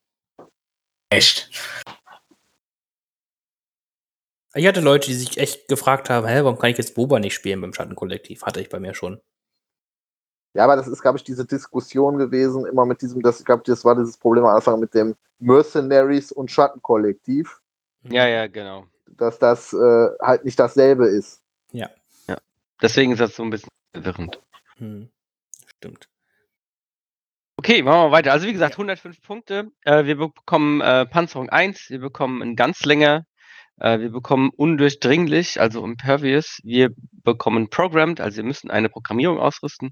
Echt? 1.10 1.52
Ich 4.54 4.66
hatte 4.66 4.82
Leute, 4.82 5.08
die 5.08 5.14
sich 5.14 5.38
echt 5.38 5.68
gefragt 5.68 6.10
haben, 6.10 6.28
hä, 6.28 6.40
warum 6.44 6.58
kann 6.58 6.72
ich 6.72 6.78
jetzt 6.78 6.96
Boba 6.96 7.20
nicht 7.20 7.34
spielen 7.34 7.62
beim 7.62 7.74
Schattenkollektiv? 7.74 8.44
Hatte 8.44 8.62
ich 8.62 8.70
bei 8.70 8.80
mir 8.80 8.94
schon. 8.94 9.20
Ja, 10.54 10.64
aber 10.64 10.76
das 10.76 10.88
ist, 10.88 11.02
glaube 11.02 11.18
ich, 11.18 11.24
diese 11.24 11.46
Diskussion 11.46 12.18
gewesen, 12.18 12.66
immer 12.66 12.86
mit 12.86 13.02
diesem, 13.02 13.22
das, 13.22 13.40
ich 13.40 13.46
glaube, 13.46 13.64
das 13.66 13.86
war 13.86 13.96
dieses 13.96 14.18
Problem 14.18 14.46
am 14.46 14.56
Anfang 14.56 14.80
mit 14.80 14.94
dem 14.94 15.16
Mercenaries 15.40 16.32
und 16.32 16.50
Schattenkollektiv, 16.50 17.62
Ja, 18.04 18.28
ja, 18.28 18.48
genau. 18.48 18.88
dass 19.06 19.38
das 19.38 19.74
äh, 19.74 20.10
halt 20.20 20.46
nicht 20.46 20.58
dasselbe 20.60 21.08
ist. 21.08 21.42
Deswegen 22.82 23.12
ist 23.12 23.20
das 23.20 23.36
so 23.36 23.44
ein 23.44 23.50
bisschen 23.50 23.70
verwirrend. 23.94 24.40
Hm. 24.78 25.10
Stimmt. 25.78 26.08
Okay, 27.58 27.82
machen 27.82 28.10
wir 28.10 28.12
weiter. 28.12 28.32
Also 28.32 28.46
wie 28.46 28.54
gesagt, 28.54 28.74
105 28.76 29.22
Punkte. 29.22 29.72
Äh, 29.84 30.06
wir 30.06 30.16
bekommen 30.16 30.82
äh, 30.82 31.08
Panzerung 31.08 31.50
1, 31.50 31.90
wir 31.90 32.00
bekommen 32.00 32.42
einen 32.44 32.56
Ganzlänger, 32.56 33.26
äh, 33.80 34.00
wir 34.00 34.12
bekommen 34.12 34.52
undurchdringlich, 34.56 35.60
also 35.60 35.84
impervious, 35.84 36.60
wir 36.64 36.90
bekommen 37.24 37.70
programmed, 37.70 38.22
also 38.22 38.38
wir 38.38 38.44
müssen 38.44 38.72
eine 38.72 38.90
Programmierung 38.90 39.40
ausrüsten. 39.40 39.92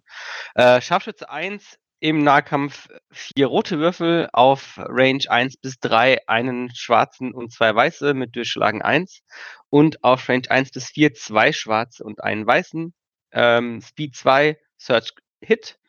Äh, 0.56 0.82
Scharfschütze 0.82 1.30
1, 1.30 1.78
im 2.00 2.24
Nahkampf 2.24 2.88
vier 3.12 3.48
rote 3.48 3.80
Würfel, 3.80 4.30
auf 4.34 4.78
Range 4.78 5.24
1 5.28 5.58
bis 5.58 5.80
3 5.80 6.28
einen 6.28 6.70
schwarzen 6.76 7.34
und 7.34 7.52
zwei 7.52 7.74
weiße 7.74 8.14
mit 8.14 8.36
Durchschlagen 8.36 8.82
1 8.82 9.22
und 9.70 10.04
auf 10.04 10.28
Range 10.30 10.50
1 10.50 10.72
bis 10.72 10.90
4 10.90 11.14
zwei 11.14 11.52
schwarze 11.52 12.04
und 12.04 12.24
einen 12.24 12.46
weißen. 12.46 12.94
Ähm, 13.32 13.82
Speed 13.82 14.16
2, 14.16 14.58
Search 14.78 15.14
Hit. 15.42 15.80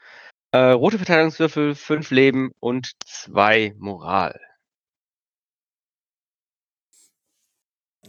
Äh, 0.52 0.70
rote 0.70 0.96
Verteidigungswürfel, 0.98 1.74
5 1.74 2.10
Leben 2.10 2.52
und 2.60 2.92
2 3.04 3.74
Moral. 3.76 4.40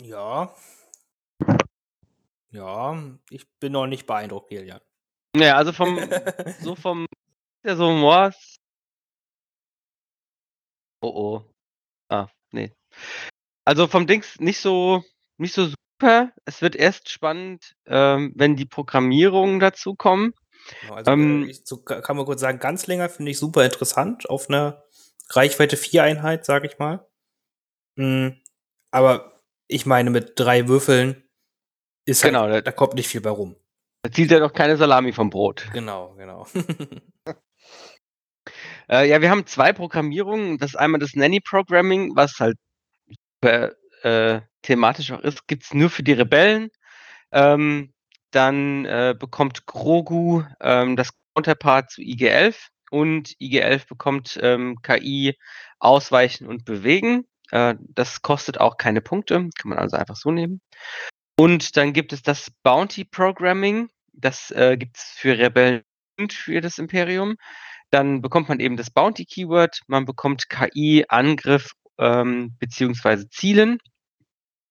Ja. 0.02 0.54
Ja, 2.52 2.98
ich 3.30 3.48
bin 3.60 3.74
noch 3.74 3.88
nicht 3.88 4.08
beeindruckt, 4.08 4.50
Kilian. 4.50 4.80
Naja, 5.36 5.58
also 5.58 5.74
vom, 5.74 5.98
so 6.62 6.76
vom, 6.76 7.06
ja, 7.66 7.76
so 7.76 7.92
Moors. 7.92 8.58
Oh 11.02 11.10
oh. 11.10 11.54
Ah, 12.10 12.28
nee. 12.52 12.74
Also 13.66 13.88
vom 13.88 14.08
Dings 14.08 14.40
nicht 14.40 14.60
so, 14.60 15.04
nicht 15.38 15.54
so 15.54 15.66
super. 15.68 16.32
Es 16.46 16.62
wird 16.62 16.76
erst 16.76 17.10
spannend, 17.10 17.74
ähm, 17.86 18.34
wenn 18.36 18.56
die 18.56 18.66
Programmierungen 18.66 19.60
dazu 19.60 19.96
kommen. 19.96 20.34
Genau, 20.82 20.94
also, 20.96 21.12
Ähm, 21.12 21.44
äh, 21.44 21.52
ich, 21.52 21.62
so 21.66 21.82
ka- 21.84 22.02
kann 22.02 22.18
man 22.18 22.26
kurz 22.26 22.42
sagen, 22.42 22.60
ganz 22.60 22.88
länger 22.88 23.10
finde 23.10 23.32
ich 23.32 23.40
super 23.40 23.66
interessant 23.66 24.30
auf 24.30 24.50
einer 24.50 24.84
Reichweite 25.30 25.76
4 25.76 26.04
Einheit, 26.04 26.46
sage 26.46 26.68
ich 26.68 26.80
mal. 26.80 27.06
Mm, 27.98 28.30
aber 28.92 29.37
ich 29.68 29.86
meine, 29.86 30.10
mit 30.10 30.34
drei 30.36 30.68
Würfeln 30.68 31.24
ist 32.06 32.24
halt, 32.24 32.34
Genau, 32.34 32.48
da- 32.48 32.62
da 32.62 32.72
kommt 32.72 32.94
nicht 32.96 33.08
viel 33.10 33.22
bei 33.22 33.30
rum. 33.30 33.56
Da 34.04 34.12
zieht 34.12 34.32
ja 34.32 34.40
noch 34.40 34.54
keine 34.54 34.78
Salami 34.78 35.12
vom 35.12 35.30
Brot. 35.30 35.68
Genau, 35.74 36.14
genau. 36.16 36.48
Äh, 38.90 39.10
ja, 39.10 39.22
wir 39.22 39.30
haben 39.30 39.46
zwei 39.46 39.74
Programmierungen. 39.74 40.58
Das 40.60 40.72
ist 40.72 40.76
einmal 40.78 41.00
das 41.00 41.14
Nanny 41.14 41.42
Programming, 41.42 42.16
was 42.16 42.40
halt 42.40 42.58
äh, 43.42 44.42
thematisch 44.62 45.12
auch 45.12 45.20
ist, 45.22 45.48
gibt's 45.48 45.74
nur 45.74 45.90
für 45.90 46.04
die 46.04 46.14
Rebellen. 46.14 46.70
Ähm, 47.32 47.94
dann 48.32 48.86
äh, 48.86 49.16
bekommt 49.18 49.66
Grogu 49.66 50.44
ähm, 50.62 50.96
das 50.96 51.10
Counterpart 51.36 51.92
zu 51.92 52.02
IG-11 52.02 52.56
und 52.90 53.36
IG-11 53.42 53.88
bekommt 53.90 54.40
ähm, 54.42 54.78
KI 54.82 55.38
Ausweichen 55.80 56.48
und 56.48 56.64
Bewegen. 56.66 57.26
Äh, 57.52 57.76
das 57.80 58.22
kostet 58.22 58.60
auch 58.60 58.78
keine 58.78 59.02
Punkte, 59.02 59.50
kann 59.58 59.70
man 59.70 59.80
also 59.80 59.98
einfach 59.98 60.16
so 60.16 60.32
nehmen. 60.32 60.62
Und 61.40 61.78
dann 61.78 61.94
gibt 61.94 62.14
es 62.14 62.22
das 62.22 62.52
Bounty 62.64 63.06
Programming. 63.06 63.90
Das 64.14 64.52
äh, 64.52 64.78
gibt 64.78 64.98
es 64.98 65.04
für 65.04 65.38
Rebellen 65.38 65.84
und 66.20 66.34
für 66.34 66.62
das 66.62 66.80
Imperium. 66.80 67.36
Dann 67.92 68.22
bekommt 68.22 68.50
man 68.50 68.60
eben 68.60 68.76
das 68.76 68.90
Bounty 68.90 69.26
Keyword, 69.26 69.80
man 69.88 70.06
bekommt 70.06 70.50
KI, 70.50 71.06
Angriff 71.08 71.72
ähm, 71.98 72.56
beziehungsweise 72.60 73.30
Zielen. 73.30 73.80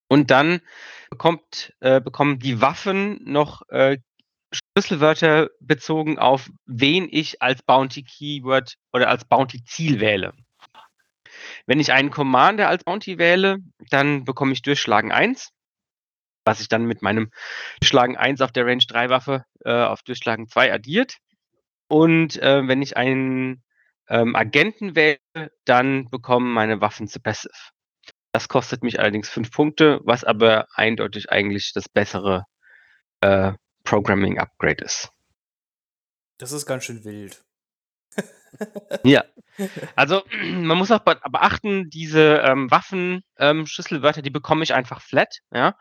Und 0.09 0.31
dann 0.31 0.61
bekommt, 1.09 1.73
äh, 1.79 1.99
bekommen 1.99 2.39
die 2.39 2.61
Waffen 2.61 3.19
noch 3.23 3.63
äh, 3.69 3.97
Schlüsselwörter 4.53 5.49
bezogen 5.59 6.19
auf, 6.19 6.49
wen 6.65 7.09
ich 7.11 7.41
als 7.41 7.61
Bounty 7.63 8.03
Keyword 8.03 8.75
oder 8.93 9.09
als 9.09 9.25
Bounty 9.25 9.63
Ziel 9.63 9.99
wähle. 9.99 10.33
Wenn 11.67 11.79
ich 11.81 11.91
einen 11.91 12.09
Commander 12.09 12.69
als 12.69 12.83
Bounty 12.85 13.17
wähle, 13.17 13.57
dann 13.89 14.23
bekomme 14.23 14.53
ich 14.53 14.61
Durchschlagen 14.61 15.11
1, 15.11 15.49
was 16.45 16.59
sich 16.59 16.69
dann 16.69 16.85
mit 16.85 17.01
meinem 17.01 17.29
Durchschlagen 17.81 18.15
1 18.15 18.41
auf 18.41 18.53
der 18.53 18.65
Range 18.65 18.83
3 18.87 19.09
Waffe 19.09 19.43
äh, 19.65 19.83
auf 19.83 20.01
Durchschlagen 20.01 20.47
2 20.47 20.73
addiert. 20.73 21.17
Und 21.89 22.41
äh, 22.41 22.65
wenn 22.67 22.81
ich 22.81 22.95
einen 22.95 23.63
ähm, 24.09 24.35
Agenten 24.35 24.95
wähle, 24.95 25.19
dann 25.65 26.09
bekommen 26.09 26.53
meine 26.53 26.79
Waffen 26.79 27.07
zu 27.07 27.19
Passive. 27.19 27.53
Das 28.31 28.47
kostet 28.47 28.83
mich 28.83 28.99
allerdings 28.99 29.29
5 29.29 29.51
Punkte, 29.51 29.99
was 30.03 30.23
aber 30.23 30.67
eindeutig 30.73 31.31
eigentlich 31.31 31.73
das 31.73 31.89
bessere 31.89 32.45
äh, 33.21 33.53
Programming 33.83 34.39
Upgrade 34.39 34.83
ist. 34.83 35.09
das 36.37 36.51
ist 36.51 36.65
ganz 36.65 36.85
schön 36.85 37.03
wild. 37.03 37.43
Ja. 39.03 39.23
Also 39.95 40.23
man 40.53 40.77
muss 40.77 40.91
auch 40.91 40.99
be 40.99 41.19
beachten, 41.29 41.89
diese 41.89 42.37
ähm, 42.43 42.69
Waffen, 42.71 43.23
ähm, 43.37 43.65
Schlüsselwörter, 43.65 44.21
die 44.21 44.29
bekomme 44.29 44.63
ich 44.63 44.73
einfach 44.73 45.01
flat. 45.01 45.39
Ja? 45.53 45.75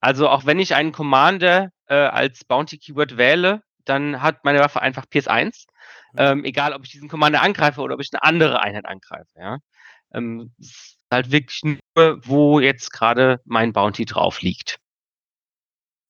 Also 0.00 0.28
auch 0.28 0.46
wenn 0.46 0.58
ich 0.58 0.74
einen 0.74 0.92
Commander 0.92 1.70
äh, 1.86 1.94
als 1.94 2.44
Bounty 2.44 2.78
Keyword 2.78 3.16
wähle, 3.16 3.62
dann 3.84 4.22
hat 4.22 4.44
meine 4.44 4.60
Waffe 4.60 4.80
einfach 4.80 5.04
PS1. 5.06 5.64
Ähm, 6.16 6.44
egal, 6.44 6.74
ob 6.74 6.84
ich 6.84 6.90
diesen 6.90 7.08
Commander 7.08 7.42
angreife 7.42 7.80
oder 7.80 7.94
ob 7.94 8.00
ich 8.00 8.10
eine 8.12 8.22
andere 8.22 8.60
Einheit 8.60 8.86
angreife. 8.86 9.30
Ja? 9.36 9.58
Ähm, 10.12 10.52
es 10.60 10.68
ist 10.68 10.98
halt 11.10 11.32
wirklich 11.32 11.62
nur, 11.64 11.78
wo 12.26 12.60
jetzt 12.60 12.92
gerade 12.92 13.40
mein 13.44 13.72
Bounty 13.72 14.04
drauf 14.04 14.42
liegt. 14.42 14.78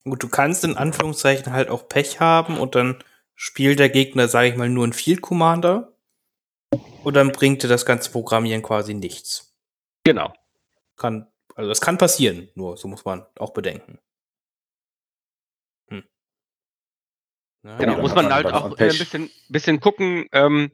Gut, 0.05 0.21
du 0.21 0.27
kannst 0.27 0.65
in 0.65 0.75
Anführungszeichen 0.75 1.53
halt 1.53 1.69
auch 1.69 1.87
Pech 1.87 2.19
haben 2.19 2.57
und 2.57 2.75
dann 2.75 3.01
spielt 3.35 3.79
der 3.79 3.89
Gegner, 3.89 4.27
sage 4.27 4.49
ich 4.49 4.55
mal, 4.55 4.69
nur 4.69 4.83
einen 4.83 4.93
Field 4.93 5.21
Commander. 5.21 5.93
Und 7.03 7.15
dann 7.15 7.31
bringt 7.31 7.63
dir 7.63 7.67
das 7.67 7.85
ganze 7.85 8.11
Programmieren 8.11 8.63
quasi 8.63 8.93
nichts. 8.93 9.53
Genau. 10.03 10.33
Kann, 10.95 11.27
also 11.55 11.69
das 11.69 11.81
kann 11.81 11.97
passieren, 11.97 12.49
nur 12.55 12.77
so 12.77 12.87
muss 12.87 13.05
man 13.05 13.25
auch 13.37 13.53
bedenken. 13.53 13.99
Hm. 15.89 16.03
Na, 17.63 17.77
Genau, 17.77 17.93
dann 17.93 18.01
muss 18.01 18.15
man 18.15 18.33
halt 18.33 18.47
auch 18.47 18.65
immer 18.65 18.79
ein 18.79 18.97
bisschen, 18.97 19.29
bisschen 19.49 19.79
gucken, 19.79 20.27
ähm, 20.31 20.71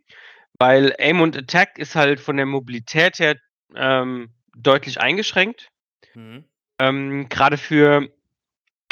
weil 0.58 0.96
Aim 1.00 1.22
und 1.22 1.38
Attack 1.38 1.78
ist 1.78 1.96
halt 1.96 2.20
von 2.20 2.38
der 2.38 2.46
Mobilität 2.46 3.20
her 3.20 3.38
ähm, 3.76 4.34
deutlich 4.56 5.00
eingeschränkt. 5.00 5.70
Mhm. 6.14 6.46
Ähm, 6.80 7.28
Gerade 7.30 7.58
für 7.58 8.10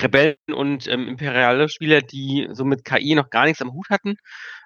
Rebellen 0.02 0.36
und 0.54 0.88
ähm, 0.88 1.08
imperiale 1.08 1.70
Spieler, 1.70 2.02
die 2.02 2.48
so 2.52 2.66
mit 2.66 2.86
KI 2.86 3.16
noch 3.16 3.30
gar 3.30 3.46
nichts 3.46 3.62
am 3.62 3.74
Hut 3.74 3.90
hatten, 3.90 4.18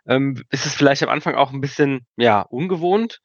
ähm, 0.07 0.43
ist 0.49 0.65
es 0.65 0.75
vielleicht 0.75 1.03
am 1.03 1.09
Anfang 1.09 1.35
auch 1.35 1.51
ein 1.51 1.61
bisschen 1.61 2.05
ja, 2.17 2.41
ungewohnt. 2.41 3.19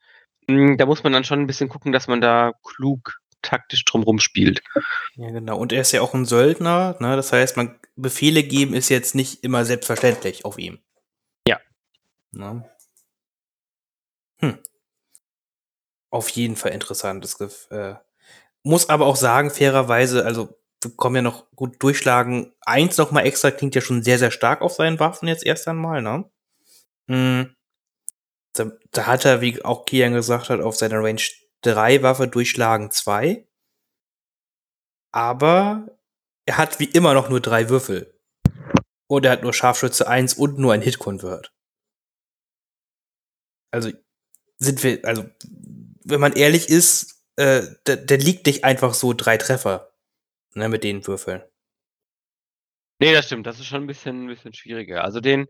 Mm, 0.47 0.77
Da 0.77 0.85
muss 0.85 1.03
man 1.03 1.13
dann 1.13 1.23
schon 1.23 1.39
ein 1.39 1.47
bisschen 1.47 1.69
gucken, 1.69 1.91
dass 1.91 2.07
man 2.07 2.21
da 2.21 2.53
klug 2.63 3.17
taktisch 3.41 3.85
drumrum 3.85 4.19
spielt. 4.19 4.61
Ja, 5.15 5.29
genau. 5.31 5.57
Und 5.57 5.71
er 5.71 5.81
ist 5.81 5.91
ja 5.91 6.01
auch 6.01 6.13
ein 6.13 6.25
Söldner, 6.25 6.97
ne? 6.99 7.15
Das 7.15 7.31
heißt, 7.31 7.57
man 7.57 7.79
Befehle 7.95 8.43
geben 8.43 8.73
ist 8.73 8.89
jetzt 8.89 9.15
nicht 9.15 9.43
immer 9.43 9.65
selbstverständlich 9.65 10.45
auf 10.45 10.57
ihm. 10.59 10.79
Ja. 11.47 11.59
Ne? 12.31 12.69
Hm. 14.39 14.59
Auf 16.09 16.29
jeden 16.29 16.55
Fall 16.55 16.71
interessantes 16.71 17.37
Gef 17.37 17.67
äh, 17.71 17.95
Muss 18.63 18.89
aber 18.89 19.05
auch 19.07 19.15
sagen, 19.15 19.49
fairerweise, 19.49 20.25
also 20.25 20.57
kommen 20.95 21.17
ja 21.17 21.21
noch 21.21 21.49
gut 21.55 21.81
durchschlagen. 21.81 22.53
Eins 22.61 22.97
noch 22.97 23.11
mal 23.11 23.21
extra 23.21 23.51
klingt 23.51 23.75
ja 23.75 23.81
schon 23.81 24.03
sehr, 24.03 24.19
sehr 24.19 24.31
stark 24.31 24.61
auf 24.61 24.73
seinen 24.73 24.99
Waffen 24.99 25.27
jetzt 25.27 25.45
erst 25.45 25.67
einmal, 25.67 26.01
ne? 26.01 26.29
Hm. 27.09 27.55
Da, 28.53 28.71
da 28.91 29.05
hat 29.05 29.25
er, 29.25 29.41
wie 29.41 29.63
auch 29.63 29.85
Kian 29.85 30.13
gesagt 30.13 30.49
hat, 30.49 30.61
auf 30.61 30.75
seiner 30.75 31.03
Range 31.03 31.21
3 31.61 32.03
Waffe 32.03 32.27
durchschlagen 32.27 32.91
2. 32.91 33.47
Aber 35.11 35.87
er 36.45 36.57
hat 36.57 36.79
wie 36.79 36.85
immer 36.85 37.13
noch 37.13 37.29
nur 37.29 37.41
drei 37.41 37.69
Würfel. 37.69 38.13
Und 39.07 39.25
er 39.25 39.31
hat 39.31 39.43
nur 39.43 39.53
Scharfschütze 39.53 40.07
1 40.07 40.35
und 40.35 40.59
nur 40.59 40.73
ein 40.73 40.81
Hit-Convert. 40.81 41.53
Also 43.71 43.91
sind 44.57 44.83
wir, 44.83 45.03
also 45.03 45.25
wenn 46.03 46.19
man 46.19 46.33
ehrlich 46.33 46.69
ist, 46.69 47.23
äh, 47.35 47.63
der, 47.85 47.97
der 47.97 48.17
liegt 48.17 48.45
nicht 48.47 48.63
einfach 48.63 48.93
so 48.93 49.13
drei 49.13 49.37
Treffer 49.37 49.86
ne, 50.57 50.69
mit 50.69 50.83
den 50.83 51.05
Würfeln. 51.07 51.43
Nee, 52.99 53.13
das 53.13 53.27
stimmt. 53.27 53.45
Das 53.45 53.59
ist 53.59 53.67
schon 53.67 53.83
ein 53.83 53.87
bisschen, 53.87 54.23
ein 54.23 54.27
bisschen 54.27 54.53
schwieriger. 54.53 55.03
Also 55.03 55.19
den, 55.19 55.45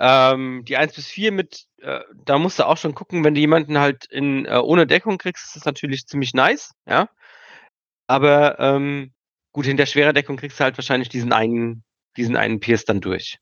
ähm, 0.00 0.64
die 0.66 0.76
1 0.76 0.94
bis 0.94 1.06
4 1.06 1.30
mit, 1.30 1.66
äh, 1.80 2.00
da 2.24 2.38
musst 2.38 2.58
du 2.58 2.66
auch 2.66 2.76
schon 2.76 2.94
gucken, 2.94 3.22
wenn 3.22 3.34
du 3.34 3.40
jemanden 3.40 3.78
halt 3.78 4.06
in, 4.06 4.46
äh, 4.46 4.56
ohne 4.58 4.84
Deckung 4.86 5.16
kriegst, 5.16 5.44
ist 5.46 5.56
das 5.56 5.64
natürlich 5.64 6.06
ziemlich 6.06 6.34
nice, 6.34 6.72
ja. 6.88 7.08
Aber 8.08 8.58
ähm, 8.58 9.12
gut, 9.52 9.66
hinter 9.66 9.86
schwerer 9.86 10.12
Deckung 10.12 10.36
kriegst 10.38 10.58
du 10.58 10.64
halt 10.64 10.76
wahrscheinlich 10.76 11.08
diesen 11.08 11.32
einen, 11.32 11.84
diesen 12.16 12.36
einen 12.36 12.58
Pierce 12.58 12.84
dann 12.84 13.00
durch. 13.00 13.38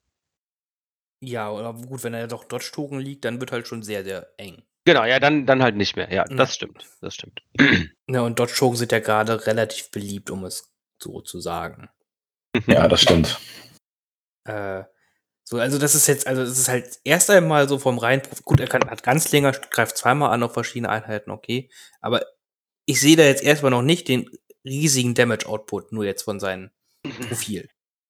Ja, 1.20 1.50
oder 1.50 1.72
gut, 1.72 2.04
wenn 2.04 2.12
er 2.12 2.26
doch 2.26 2.44
Dodge-Token 2.44 2.98
liegt, 3.00 3.24
dann 3.24 3.40
wird 3.40 3.52
halt 3.52 3.66
schon 3.66 3.82
sehr, 3.82 4.04
sehr 4.04 4.28
eng. 4.36 4.62
Genau, 4.84 5.04
ja, 5.04 5.18
dann, 5.18 5.46
dann 5.46 5.62
halt 5.62 5.76
nicht 5.76 5.96
mehr. 5.96 6.12
Ja, 6.12 6.24
Ja. 6.28 6.36
das 6.36 6.54
stimmt. 6.54 6.84
Das 7.00 7.14
stimmt. 7.14 7.40
Ja, 8.06 8.20
und 8.20 8.38
Dodge-Token 8.38 8.76
sind 8.76 8.92
ja 8.92 8.98
gerade 8.98 9.46
relativ 9.46 9.90
beliebt, 9.90 10.30
um 10.30 10.44
es 10.44 10.70
so 11.03 11.20
zu 11.20 11.40
sagen. 11.40 11.88
Ja, 12.66 12.88
das 12.88 13.03
stimmt. 13.03 13.38
Äh, 14.44 14.84
so, 15.44 15.59
also 15.59 15.78
das 15.78 15.94
ist 15.94 16.07
jetzt, 16.07 16.26
also 16.26 16.42
das 16.42 16.59
ist 16.59 16.68
halt 16.68 16.99
erst 17.05 17.30
einmal 17.30 17.68
so 17.68 17.78
vom 17.78 17.99
rein, 17.99 18.22
gut, 18.44 18.61
er 18.61 18.66
kann, 18.66 18.88
hat 18.90 19.03
ganz 19.03 19.30
länger, 19.30 19.53
greift 19.53 19.97
zweimal 19.97 20.30
an 20.32 20.42
auf 20.42 20.55
verschiedene 20.55 20.88
Einheiten, 20.88 21.30
okay. 21.30 21.70
Aber 22.01 22.22
ich 22.84 23.01
sehe 23.01 23.16
da 23.16 23.22
jetzt 23.24 23.42
erstmal 23.42 23.70
noch 23.70 23.82
nicht 23.82 24.09
den 24.09 24.28
riesigen 24.64 25.14
Damage-Output, 25.14 25.92
nur 25.92 26.05
jetzt 26.05 26.22
von 26.22 26.40
seinem 26.40 26.70
Profil. 27.28 27.68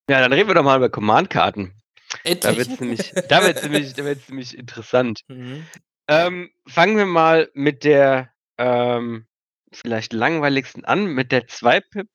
Ja, 0.09 0.20
dann 0.20 0.32
reden 0.32 0.49
wir 0.49 0.55
doch 0.55 0.62
mal 0.62 0.76
über 0.76 0.89
Command-Karten. 0.89 1.74
Da 2.22 2.30
Endlich. 2.30 2.57
wird's 2.57 2.80
nämlich, 2.80 3.12
da 3.28 3.45
wird's 3.45 3.62
nämlich, 3.62 3.93
da 3.95 4.05
wird's 4.05 4.28
nämlich 4.28 4.57
interessant. 4.57 5.20
Mhm. 5.28 5.66
Ähm, 6.09 6.51
fangen 6.68 6.97
wir 6.97 7.05
mal 7.05 7.51
mit 7.53 7.82
der 7.82 8.30
ähm, 8.59 9.26
vielleicht 9.72 10.12
langweiligsten 10.12 10.84
an, 10.84 11.07
mit 11.07 11.32
der 11.32 11.49
2-Pip. 11.49 12.09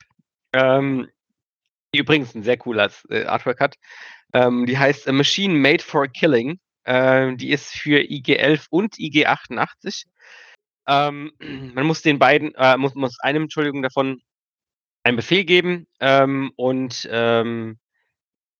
Ähm, 0.53 1.07
die 1.93 1.99
übrigens 1.99 2.35
ein 2.35 2.43
sehr 2.43 2.57
cooles 2.57 3.05
äh, 3.09 3.25
Artwork 3.25 3.59
hat. 3.59 3.75
Ähm, 4.33 4.65
die 4.65 4.77
heißt 4.77 5.07
A 5.07 5.11
Machine 5.11 5.53
Made 5.53 5.83
for 5.83 6.07
Killing. 6.07 6.59
Ähm, 6.85 7.37
die 7.37 7.51
ist 7.51 7.71
für 7.71 7.99
IG11 7.99 8.67
und 8.69 8.95
IG88. 8.95 10.05
Ähm, 10.87 11.31
man 11.73 11.85
muss 11.85 12.01
den 12.01 12.19
beiden, 12.19 12.53
äh, 12.55 12.77
muss, 12.77 12.95
muss 12.95 13.19
einem, 13.19 13.43
Entschuldigung, 13.43 13.81
davon 13.81 14.21
einen 15.03 15.17
Befehl 15.17 15.43
geben 15.45 15.87
ähm, 15.99 16.51
und 16.55 17.07
ähm, 17.11 17.79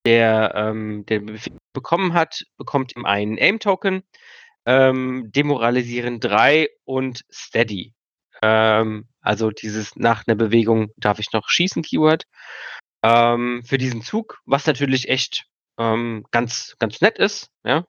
der, 0.05 0.53
ähm, 0.55 1.05
der 1.05 1.19
Befehl 1.19 1.57
bekommen 1.73 2.13
hat, 2.13 2.43
bekommt 2.57 2.95
ihm 2.95 3.05
einen 3.05 3.37
Aim-Token, 3.37 4.03
Demoralisieren 4.63 6.19
3 6.19 6.69
und 6.85 7.23
Steady. 7.31 7.93
Ähm, 8.43 9.07
also 9.21 9.51
dieses 9.51 9.95
nach 9.95 10.23
einer 10.27 10.35
Bewegung 10.35 10.91
darf 10.97 11.19
ich 11.19 11.31
noch 11.33 11.49
schießen 11.49 11.83
Keyword. 11.83 12.25
Ähm, 13.03 13.63
für 13.65 13.77
diesen 13.77 14.01
Zug, 14.01 14.39
was 14.45 14.65
natürlich 14.67 15.09
echt 15.09 15.45
ähm, 15.77 16.25
ganz, 16.31 16.75
ganz 16.79 17.01
nett 17.01 17.17
ist. 17.17 17.49
Ja? 17.63 17.85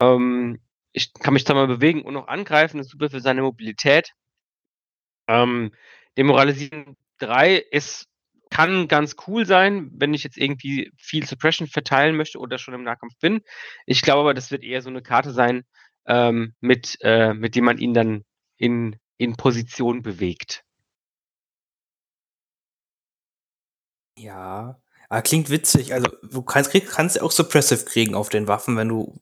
Ähm, 0.00 0.60
ich 0.92 1.12
kann 1.12 1.34
mich 1.34 1.44
da 1.44 1.54
mal 1.54 1.66
bewegen 1.66 2.02
und 2.02 2.14
noch 2.14 2.28
angreifen, 2.28 2.78
das 2.78 2.86
ist 2.86 2.92
super 2.92 3.10
für 3.10 3.20
seine 3.20 3.42
Mobilität. 3.42 4.12
Ähm, 5.28 5.72
Demoralisieren 6.16 6.96
3 7.18 7.56
ist, 7.56 8.06
kann 8.50 8.88
ganz 8.88 9.16
cool 9.26 9.44
sein, 9.44 9.90
wenn 9.92 10.14
ich 10.14 10.24
jetzt 10.24 10.38
irgendwie 10.38 10.92
viel 10.96 11.26
Suppression 11.26 11.68
verteilen 11.68 12.16
möchte 12.16 12.38
oder 12.38 12.58
schon 12.58 12.74
im 12.74 12.84
Nahkampf 12.84 13.14
bin. 13.20 13.42
Ich 13.84 14.02
glaube 14.02 14.20
aber, 14.20 14.34
das 14.34 14.50
wird 14.50 14.62
eher 14.62 14.82
so 14.82 14.88
eine 14.88 15.02
Karte 15.02 15.32
sein, 15.32 15.64
ähm, 16.06 16.54
mit, 16.60 16.96
äh, 17.00 17.34
mit 17.34 17.56
dem 17.56 17.64
man 17.64 17.78
ihn 17.78 17.92
dann 17.92 18.24
in, 18.56 18.96
in 19.18 19.36
Position 19.36 20.02
bewegt. 20.02 20.64
Ja, 24.18 24.80
aber 25.08 25.22
klingt 25.22 25.50
witzig. 25.50 25.92
Also 25.92 26.08
du 26.22 26.42
kannst, 26.42 26.70
krieg, 26.70 26.88
kannst 26.88 27.16
ja 27.16 27.22
auch 27.22 27.30
Suppressive 27.30 27.84
kriegen 27.84 28.14
auf 28.14 28.28
den 28.28 28.48
Waffen, 28.48 28.76
wenn 28.76 28.88
du 28.88 29.20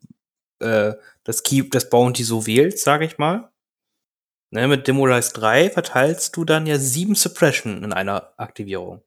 äh, 0.60 0.94
das 1.24 1.42
Key, 1.42 1.68
das 1.68 1.90
Bounty 1.90 2.22
so 2.24 2.46
wählst, 2.46 2.84
sage 2.84 3.04
ich 3.04 3.18
mal. 3.18 3.50
Ne, 4.50 4.68
mit 4.68 4.86
Demolize 4.86 5.32
3 5.32 5.70
verteilst 5.70 6.36
du 6.36 6.44
dann 6.44 6.66
ja 6.66 6.78
sieben 6.78 7.16
Suppression 7.16 7.82
in 7.82 7.92
einer 7.92 8.34
Aktivierung. 8.36 9.02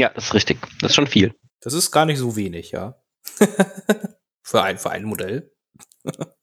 Ja, 0.00 0.08
das 0.08 0.24
ist 0.24 0.34
richtig. 0.34 0.58
Das 0.80 0.90
ist 0.90 0.96
schon 0.96 1.06
viel. 1.06 1.38
Das 1.60 1.74
ist 1.74 1.92
gar 1.92 2.06
nicht 2.06 2.18
so 2.18 2.34
wenig, 2.34 2.72
ja. 2.72 3.00
für, 4.42 4.62
ein, 4.62 4.78
für 4.78 4.90
ein 4.90 5.04
Modell. 5.04 5.54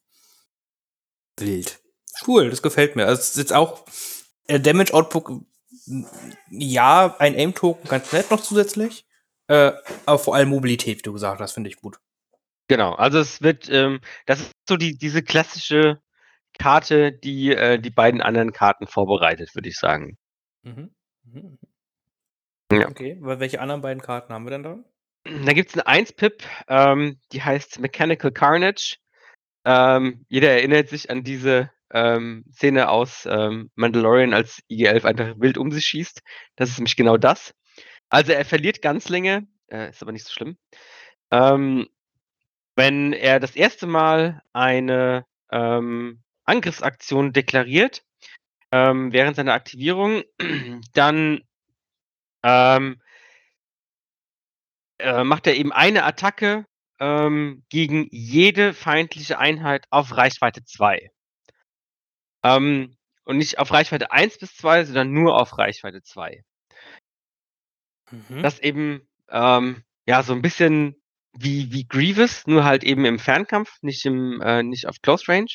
Wild. 1.39 1.81
Cool, 2.25 2.49
das 2.49 2.61
gefällt 2.61 2.95
mir. 2.95 3.05
Also 3.05 3.21
es 3.21 3.29
ist 3.29 3.37
jetzt 3.37 3.53
auch 3.53 3.85
äh, 4.47 4.59
Damage 4.59 4.93
Output, 4.93 5.43
ja, 6.49 7.15
ein 7.19 7.35
Aim-Token 7.35 7.89
ganz 7.89 8.11
nett 8.13 8.31
noch 8.31 8.41
zusätzlich. 8.41 9.05
Äh, 9.47 9.71
aber 10.05 10.19
vor 10.19 10.35
allem 10.35 10.49
Mobilität, 10.49 10.99
wie 10.99 11.03
du 11.03 11.13
gesagt 11.13 11.39
hast, 11.39 11.53
finde 11.53 11.69
ich 11.69 11.77
gut. 11.77 11.99
Genau, 12.67 12.93
also 12.93 13.19
es 13.19 13.41
wird, 13.41 13.69
ähm, 13.69 14.01
das 14.25 14.41
ist 14.41 14.51
so 14.67 14.75
die, 14.75 14.97
diese 14.97 15.23
klassische 15.23 16.01
Karte, 16.59 17.13
die 17.13 17.51
äh, 17.51 17.79
die 17.79 17.89
beiden 17.89 18.21
anderen 18.21 18.51
Karten 18.51 18.87
vorbereitet, 18.87 19.55
würde 19.55 19.69
ich 19.69 19.77
sagen. 19.77 20.17
Mhm. 20.63 20.91
Mhm. 21.23 21.57
Ja. 22.71 22.89
Okay, 22.89 23.17
weil 23.21 23.39
welche 23.39 23.61
anderen 23.61 23.81
beiden 23.81 24.03
Karten 24.03 24.33
haben 24.33 24.45
wir 24.45 24.51
denn 24.51 24.63
da? 24.63 24.79
Da 25.45 25.53
gibt 25.53 25.69
es 25.69 25.85
eine 25.85 26.05
1-Pip, 26.05 26.43
ähm, 26.67 27.19
die 27.31 27.41
heißt 27.41 27.79
Mechanical 27.79 28.31
Carnage. 28.31 28.97
Ähm, 29.65 30.25
jeder 30.29 30.51
erinnert 30.51 30.89
sich 30.89 31.09
an 31.09 31.23
diese 31.23 31.69
ähm, 31.93 32.45
Szene 32.51 32.89
aus 32.89 33.27
ähm, 33.29 33.71
Mandalorian, 33.75 34.33
als 34.33 34.61
IG-11 34.69 35.05
einfach 35.05 35.33
wild 35.37 35.57
um 35.57 35.71
sich 35.71 35.85
schießt. 35.85 36.21
Das 36.55 36.69
ist 36.69 36.77
nämlich 36.77 36.95
genau 36.95 37.17
das. 37.17 37.53
Also 38.09 38.33
er 38.33 38.45
verliert 38.45 38.81
Ganzlinge, 38.81 39.47
äh, 39.67 39.89
ist 39.89 40.01
aber 40.01 40.11
nicht 40.11 40.25
so 40.25 40.31
schlimm. 40.33 40.57
Ähm, 41.31 41.87
wenn 42.75 43.13
er 43.13 43.39
das 43.39 43.55
erste 43.55 43.87
Mal 43.87 44.41
eine 44.53 45.25
ähm, 45.51 46.21
Angriffsaktion 46.45 47.33
deklariert, 47.33 48.03
ähm, 48.71 49.11
während 49.11 49.35
seiner 49.35 49.53
Aktivierung, 49.53 50.23
dann 50.93 51.41
ähm, 52.43 53.01
äh, 54.99 55.23
macht 55.23 55.47
er 55.47 55.55
eben 55.55 55.71
eine 55.71 56.03
Attacke 56.03 56.65
gegen 56.99 58.07
jede 58.09 58.73
feindliche 58.73 59.37
Einheit 59.37 59.85
auf 59.91 60.17
Reichweite 60.17 60.63
2. 60.63 61.11
Ähm, 62.47 62.95
und 63.25 63.37
nicht 63.37 63.59
auf 63.59 63.71
Reichweite 63.71 64.11
1 64.11 64.37
bis 64.37 64.55
2, 64.55 64.85
sondern 64.85 65.11
nur 65.11 65.35
auf 65.35 65.57
Reichweite 65.57 66.01
2. 66.01 66.43
Mhm. 68.11 68.41
Das 68.41 68.59
eben, 68.59 69.07
ähm, 69.29 69.83
ja, 70.05 70.23
so 70.23 70.33
ein 70.33 70.41
bisschen 70.41 70.95
wie, 71.33 71.71
wie 71.73 71.85
Grievous, 71.85 72.47
nur 72.47 72.63
halt 72.63 72.83
eben 72.83 73.03
im 73.05 73.19
Fernkampf, 73.19 73.77
nicht 73.81 74.05
im, 74.05 74.41
äh, 74.41 74.63
nicht 74.63 74.87
auf 74.87 75.01
Close 75.01 75.27
Range. 75.27 75.51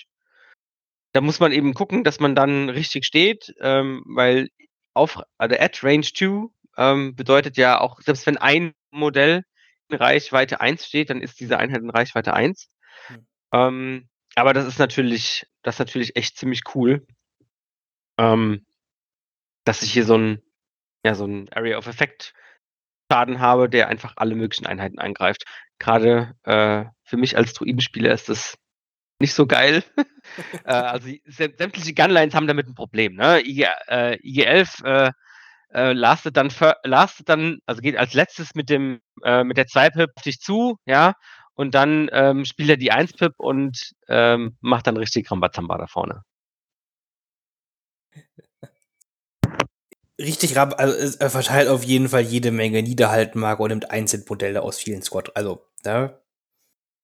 Da 1.12 1.20
muss 1.20 1.40
man 1.40 1.52
eben 1.52 1.74
gucken, 1.74 2.04
dass 2.04 2.20
man 2.20 2.34
dann 2.34 2.68
richtig 2.68 3.04
steht, 3.04 3.54
ähm, 3.60 4.02
weil 4.06 4.48
auf, 4.94 5.22
also 5.38 5.56
at 5.56 5.82
Range 5.82 6.06
2 6.06 6.48
ähm, 6.76 7.14
bedeutet 7.14 7.56
ja 7.56 7.80
auch, 7.80 8.00
selbst 8.00 8.26
wenn 8.26 8.36
ein 8.36 8.74
Modell 8.90 9.44
in 9.88 9.96
Reichweite 9.96 10.60
1 10.60 10.86
steht, 10.86 11.10
dann 11.10 11.22
ist 11.22 11.40
diese 11.40 11.58
Einheit 11.58 11.80
in 11.80 11.90
Reichweite 11.90 12.34
1. 12.34 12.68
Hm. 13.06 13.26
Ähm, 13.52 14.08
aber 14.34 14.52
das 14.52 14.66
ist 14.66 14.78
natürlich, 14.78 15.46
das 15.62 15.76
ist 15.76 15.78
natürlich 15.80 16.16
echt 16.16 16.36
ziemlich 16.36 16.62
cool, 16.74 17.06
ähm, 18.18 18.66
dass 19.64 19.82
ich 19.82 19.92
hier 19.92 20.04
so 20.04 20.16
ein, 20.16 20.42
ja, 21.04 21.14
so 21.14 21.26
ein 21.26 21.48
Area 21.52 21.78
of 21.78 21.86
Effect 21.86 22.34
Schaden 23.10 23.40
habe, 23.40 23.68
der 23.68 23.88
einfach 23.88 24.14
alle 24.16 24.34
möglichen 24.34 24.66
Einheiten 24.66 24.98
angreift. 24.98 25.44
Gerade 25.78 26.34
äh, 26.44 26.86
für 27.04 27.16
mich 27.18 27.36
als 27.36 27.52
Druidenspieler 27.52 28.12
ist 28.12 28.30
das 28.30 28.56
nicht 29.20 29.34
so 29.34 29.46
geil. 29.46 29.84
äh, 30.64 30.72
also 30.72 31.08
sä- 31.08 31.56
sämtliche 31.58 31.92
Gunlines 31.92 32.34
haben 32.34 32.46
damit 32.46 32.68
ein 32.68 32.74
Problem. 32.74 33.14
Ne? 33.16 33.40
IG, 33.46 33.66
äh, 33.88 34.16
IG11 34.22 34.84
äh, 34.84 35.12
äh, 35.74 35.92
lastet 35.92 36.36
dann, 36.38 36.50
lastet 36.84 37.28
dann, 37.28 37.58
also 37.66 37.82
geht 37.82 37.96
als 37.96 38.14
letztes 38.14 38.54
mit 38.54 38.70
dem 38.70 39.00
äh, 39.22 39.44
mit 39.44 39.58
der 39.58 39.66
2-Pip 39.66 40.10
auf 40.16 40.22
dich 40.22 40.40
zu, 40.40 40.78
ja, 40.86 41.14
und 41.54 41.74
dann 41.74 42.08
ähm, 42.12 42.44
spielt 42.44 42.70
er 42.70 42.76
die 42.76 42.92
1-Pip 42.92 43.34
und 43.38 43.92
ähm, 44.08 44.56
macht 44.60 44.86
dann 44.86 44.96
richtig 44.96 45.30
Rambazamba 45.30 45.78
da 45.78 45.86
vorne. 45.86 46.22
Richtig, 50.20 50.56
rab- 50.56 50.78
also 50.78 51.16
er 51.18 51.30
verteilt 51.30 51.68
auf 51.68 51.84
jeden 51.84 52.08
Fall 52.08 52.20
jede 52.20 52.52
Menge 52.52 52.82
Niederhaltenmarke 52.82 53.62
und 53.62 53.70
nimmt 53.70 53.90
Einzelmodelle 53.90 54.62
aus 54.62 54.78
vielen 54.78 55.02
Squad. 55.02 55.34
Also, 55.36 55.66
ne? 55.84 56.18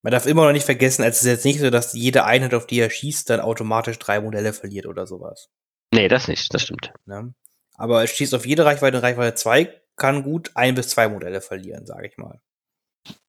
Man 0.03 0.13
darf 0.13 0.27
immer 0.27 0.45
noch 0.45 0.53
nicht 0.53 0.67
vergessen, 0.67 1.03
es 1.03 1.21
ist 1.21 1.27
jetzt 1.27 1.45
nicht 1.45 1.59
so, 1.59 1.71
dass 1.71 1.93
jede 1.93 2.25
Einheit, 2.25 2.55
auf 2.55 2.67
die 2.67 2.79
er 2.79 2.91
schießt, 2.91 3.29
dann 3.31 3.41
automatisch 3.41 3.99
drei 3.99 4.21
Modelle 4.21 4.53
verliert 4.53 4.87
oder 4.87 5.07
sowas. 5.07 5.51
Nee, 5.93 6.07
das 6.07 6.29
nicht, 6.29 6.55
das 6.55 6.63
stimmt. 6.63 6.93
Ne? 7.07 7.35
Aber 7.75 8.05
es 8.05 8.11
schießt 8.11 8.35
auf 8.35 8.47
jede 8.47 8.65
Reichweite, 8.65 9.03
Reichweite 9.03 9.35
2 9.35 9.83
kann 9.97 10.23
gut 10.23 10.53
ein 10.55 10.77
bis 10.77 10.89
zwei 10.91 11.09
Modelle 11.09 11.41
verlieren, 11.41 11.85
sage 11.85 12.07
ich 12.07 12.17
mal. 12.19 12.41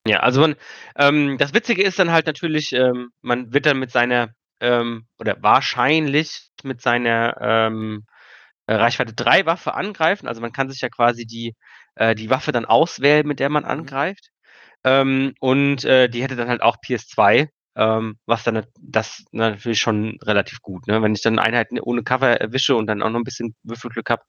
Ja, 0.06 0.20
also 0.22 0.42
man, 0.42 0.56
ähm, 0.96 1.38
das 1.38 1.54
Witzige 1.54 1.84
ist 1.84 2.00
dann 2.00 2.12
halt 2.12 2.26
natürlich, 2.26 2.74
ähm, 2.74 3.12
man 3.22 3.54
wird 3.54 3.66
dann 3.66 3.80
mit 3.80 3.92
seiner, 3.92 4.30
ähm, 4.60 5.08
oder 5.20 5.38
wahrscheinlich 5.42 6.50
mit 6.64 6.82
seiner 6.82 7.38
ähm, 7.42 8.06
äh, 8.68 8.76
Reichweite 8.76 9.14
3 9.14 9.46
Waffe 9.46 9.74
angreifen. 9.76 10.28
Also 10.28 10.42
man 10.42 10.52
kann 10.52 10.70
sich 10.70 10.82
ja 10.82 10.90
quasi 10.90 11.26
die, 11.26 11.56
äh, 11.96 12.16
die 12.16 12.30
Waffe 12.30 12.52
dann 12.52 12.66
auswählen, 12.66 13.28
mit 13.28 13.40
der 13.40 13.50
man 13.50 13.64
Mhm. 13.64 13.70
angreift. 13.70 14.30
Ähm, 14.84 15.34
und 15.40 15.84
äh, 15.86 16.10
die 16.10 16.24
hätte 16.24 16.36
dann 16.36 16.50
halt 16.50 16.62
auch 16.62 16.78
PS2, 16.78 17.50
ähm, 17.76 18.18
was 18.26 18.44
dann 18.44 18.66
das 18.80 19.26
natürlich 19.32 19.80
schon 19.80 20.18
relativ 20.24 20.62
gut. 20.62 20.88
Ne? 20.88 21.02
Wenn 21.02 21.14
ich 21.16 21.22
dann 21.22 21.40
Einheiten 21.40 21.80
ohne 21.80 22.04
Cover 22.04 22.30
erwische 22.30 22.76
und 22.76 22.88
dann 22.88 23.02
auch 23.02 23.10
noch 23.10 23.20
ein 23.20 23.24
bisschen 23.26 23.56
Würfelglück 23.64 24.10
habe, 24.10 24.24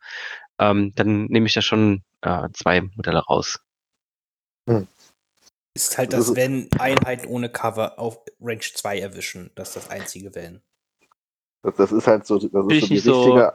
dann 0.58 1.24
nehme 1.26 1.46
ich 1.46 1.54
da 1.54 1.62
schon 1.62 2.02
äh, 2.20 2.48
zwei 2.52 2.82
Modelle 2.82 3.20
raus. 3.20 3.58
Ist 5.74 5.98
halt 5.98 6.12
Das 6.12 6.34
wenn 6.34 6.68
Einheiten 6.78 7.26
ohne 7.28 7.48
Cover 7.50 7.98
auf 7.98 8.20
Range 8.40 8.60
2 8.60 8.98
erwischen. 8.98 9.50
Das 9.54 9.68
ist 9.68 9.76
das 9.76 9.90
einzige 9.90 10.34
Wenn. 10.34 10.62
Das, 11.62 11.74
das 11.76 11.92
ist 11.92 12.06
halt 12.06 12.26
so, 12.26 12.38
das 12.38 12.44
ist 12.44 12.52
so 12.52 12.68
die 12.68 12.74
nicht 12.94 13.04
so- 13.04 13.22
richtige. 13.22 13.54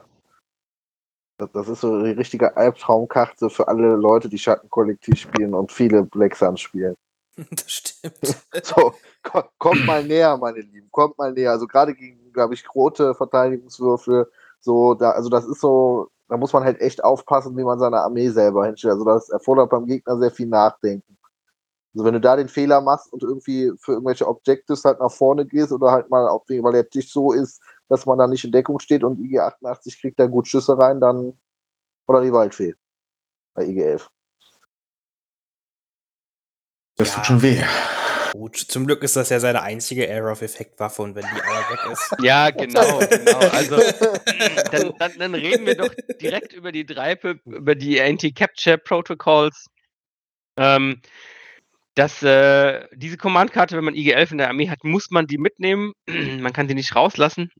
Das, 1.38 1.68
ist 1.68 1.82
so 1.82 2.02
die 2.02 2.12
richtige 2.12 2.56
Albtraumkarte 2.56 3.50
für 3.50 3.68
alle 3.68 3.94
Leute, 3.94 4.30
die 4.30 4.38
Schattenkollektiv 4.38 5.18
spielen 5.18 5.52
und 5.52 5.70
viele 5.70 6.02
Black 6.02 6.34
Suns 6.34 6.60
spielen. 6.62 6.96
das 7.50 7.70
stimmt. 7.70 8.42
So, 8.64 8.94
ko 9.22 9.42
kommt 9.58 9.84
mal 9.84 10.02
näher, 10.02 10.38
meine 10.38 10.60
Lieben, 10.60 10.88
kommt 10.90 11.18
mal 11.18 11.32
näher. 11.32 11.50
Also 11.50 11.66
gerade 11.66 11.94
gegen, 11.94 12.32
glaube 12.32 12.54
ich, 12.54 12.64
rote 12.74 13.14
Verteidigungswürfel, 13.14 14.30
so, 14.60 14.94
da, 14.94 15.10
also 15.10 15.28
das 15.28 15.44
ist 15.46 15.60
so, 15.60 16.08
da 16.28 16.38
muss 16.38 16.54
man 16.54 16.64
halt 16.64 16.80
echt 16.80 17.04
aufpassen, 17.04 17.54
wie 17.58 17.64
man 17.64 17.78
seine 17.78 18.00
Armee 18.00 18.30
selber 18.30 18.64
hinstellt. 18.64 18.92
Also 18.92 19.04
das 19.04 19.28
erfordert 19.28 19.68
beim 19.68 19.84
Gegner 19.84 20.16
sehr 20.18 20.30
viel 20.30 20.46
Nachdenken. 20.46 21.15
Also 21.96 22.04
wenn 22.04 22.12
du 22.12 22.20
da 22.20 22.36
den 22.36 22.48
Fehler 22.48 22.82
machst 22.82 23.10
und 23.10 23.22
irgendwie 23.22 23.72
für 23.80 23.92
irgendwelche 23.92 24.28
Objectives 24.28 24.84
halt 24.84 25.00
nach 25.00 25.10
vorne 25.10 25.46
gehst 25.46 25.72
oder 25.72 25.92
halt 25.92 26.10
mal 26.10 26.28
auf 26.28 26.42
weil 26.46 26.72
der 26.72 26.90
Tisch 26.90 27.10
so 27.10 27.32
ist, 27.32 27.58
dass 27.88 28.04
man 28.04 28.18
da 28.18 28.26
nicht 28.26 28.44
in 28.44 28.52
Deckung 28.52 28.78
steht 28.80 29.02
und 29.02 29.18
IG88 29.18 29.98
kriegt 29.98 30.20
da 30.20 30.26
gut 30.26 30.46
Schüsse 30.46 30.76
rein, 30.76 31.00
dann 31.00 31.38
oder 32.06 32.20
die 32.20 32.34
Waldfee 32.34 32.74
bei 33.54 33.64
IG11. 33.64 34.08
Das 36.98 37.08
Ja. 37.08 37.14
tut 37.14 37.26
schon 37.26 37.42
weh. 37.42 37.62
Gut, 38.32 38.56
zum 38.58 38.86
Glück 38.86 39.02
ist 39.02 39.16
das 39.16 39.30
ja 39.30 39.40
seine 39.40 39.62
einzige 39.62 40.04
Air-of-Effekt-Waffe 40.04 41.00
und 41.00 41.14
wenn 41.14 41.24
die 41.24 41.42
aber 41.42 41.70
weg 41.70 41.92
ist. 41.92 42.14
Ja, 42.22 42.50
genau, 42.50 42.98
genau. 43.08 43.38
Also 43.38 43.76
dann, 44.70 44.92
dann, 44.98 45.18
dann 45.18 45.34
reden 45.34 45.64
wir 45.64 45.74
doch 45.74 45.94
direkt 46.20 46.52
über 46.52 46.72
die 46.72 46.84
drei, 46.84 47.18
über 47.46 47.74
die 47.74 47.98
Anti-Capture 47.98 48.76
Protocols. 48.76 49.64
Ähm, 50.58 51.00
dass 51.96 52.22
äh, 52.22 52.86
diese 52.92 53.16
Command-Karte, 53.16 53.76
wenn 53.76 53.84
man 53.84 53.94
IG-11 53.94 54.32
in 54.32 54.38
der 54.38 54.48
Armee 54.48 54.68
hat, 54.68 54.84
muss 54.84 55.10
man 55.10 55.26
die 55.26 55.38
mitnehmen. 55.38 55.92
man 56.06 56.52
kann 56.52 56.68
sie 56.68 56.74
nicht 56.74 56.94
rauslassen. 56.94 57.50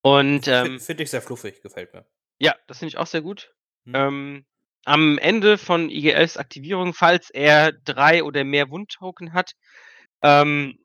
Und 0.00 0.48
ähm, 0.48 0.80
Finde 0.80 1.02
ich 1.04 1.10
sehr 1.10 1.22
fluffig, 1.22 1.62
gefällt 1.62 1.92
mir. 1.92 2.04
ja, 2.38 2.56
das 2.66 2.78
finde 2.78 2.88
ich 2.88 2.98
auch 2.98 3.06
sehr 3.06 3.20
gut. 3.20 3.52
Hm. 3.84 3.94
Ähm, 3.94 4.46
am 4.84 5.18
Ende 5.18 5.58
von 5.58 5.90
IG-11s 5.90 6.38
Aktivierung, 6.38 6.94
falls 6.94 7.30
er 7.30 7.72
drei 7.72 8.24
oder 8.24 8.42
mehr 8.42 8.70
Wundtoken 8.70 9.34
hat, 9.34 9.52
ähm, 10.22 10.78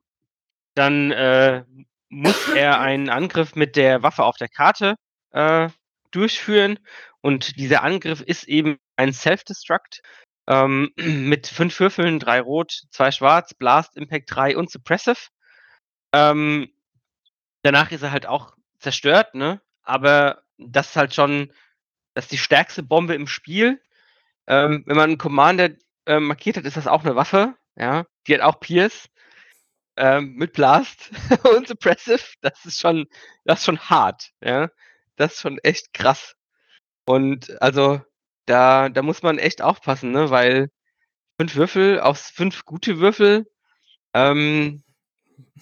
dann 0.76 1.12
äh, 1.12 1.64
muss 2.10 2.50
er 2.56 2.82
einen 2.82 3.10
Angriff 3.10 3.56
mit 3.56 3.78
der 3.78 4.04
Waffe 4.04 4.26
auf 4.26 4.36
der 4.36 4.50
Karte 4.50 4.96
äh, 5.32 5.70
durchführen. 6.12 6.80
Und 7.22 7.58
dieser 7.58 7.82
Angriff 7.82 8.22
ist 8.22 8.44
eben 8.44 8.78
ein 8.98 9.14
Self-Destruct 9.14 10.02
ähm, 10.48 10.92
mit 10.98 11.48
fünf 11.48 11.80
Würfeln, 11.80 12.20
drei 12.20 12.42
Rot, 12.42 12.84
zwei 12.92 13.12
Schwarz, 13.12 13.54
Blast, 13.54 13.98
Impact 13.98 14.34
3 14.34 14.58
und 14.58 14.72
Suppressive. 14.72 15.30
Ähm, 16.14 16.70
danach 17.62 17.92
ist 17.92 18.02
er 18.02 18.12
halt 18.12 18.26
auch 18.26 18.56
zerstört, 18.80 19.36
ne? 19.36 19.62
Aber 19.84 20.42
das 20.58 20.90
ist 20.90 20.96
halt 20.96 21.14
schon, 21.14 21.52
das 22.14 22.26
ist 22.26 22.32
die 22.32 22.38
stärkste 22.38 22.84
Bombe 22.84 23.14
im 23.14 23.28
Spiel. 23.28 23.82
Ähm, 24.48 24.84
wenn 24.86 24.96
man 24.96 25.10
einen 25.10 25.18
Commander 25.18 25.70
äh, 26.06 26.20
markiert 26.20 26.58
hat, 26.58 26.66
ist 26.66 26.78
das 26.78 26.88
auch 26.88 27.04
eine 27.04 27.16
Waffe, 27.16 27.56
ja. 27.76 28.06
Die 28.26 28.34
hat 28.34 28.42
auch 28.42 28.60
Pierce 28.60 29.10
ähm, 29.98 30.36
mit 30.36 30.54
Blast 30.54 31.12
und 31.56 31.68
Suppressive. 31.68 32.24
Das 32.42 32.66
ist 32.66 32.80
schon, 32.80 33.08
das 33.44 33.60
ist 33.60 33.66
schon 33.66 33.80
hart, 33.80 34.32
ja. 34.42 34.70
Das 35.18 35.34
ist 35.34 35.42
schon 35.42 35.58
echt 35.60 35.94
krass. 35.94 36.36
Und 37.06 37.62
also, 37.62 38.02
da, 38.48 38.90
da 38.90 39.02
muss 39.04 39.22
man 39.22 39.38
echt 39.38 39.62
aufpassen, 39.62 40.12
ne? 40.12 40.30
Weil 40.32 40.70
fünf 41.40 41.56
Würfel 41.56 42.00
aus 42.00 42.22
fünf 42.30 42.66
gute 42.66 43.00
Würfel, 43.00 43.46
ähm, 44.14 44.84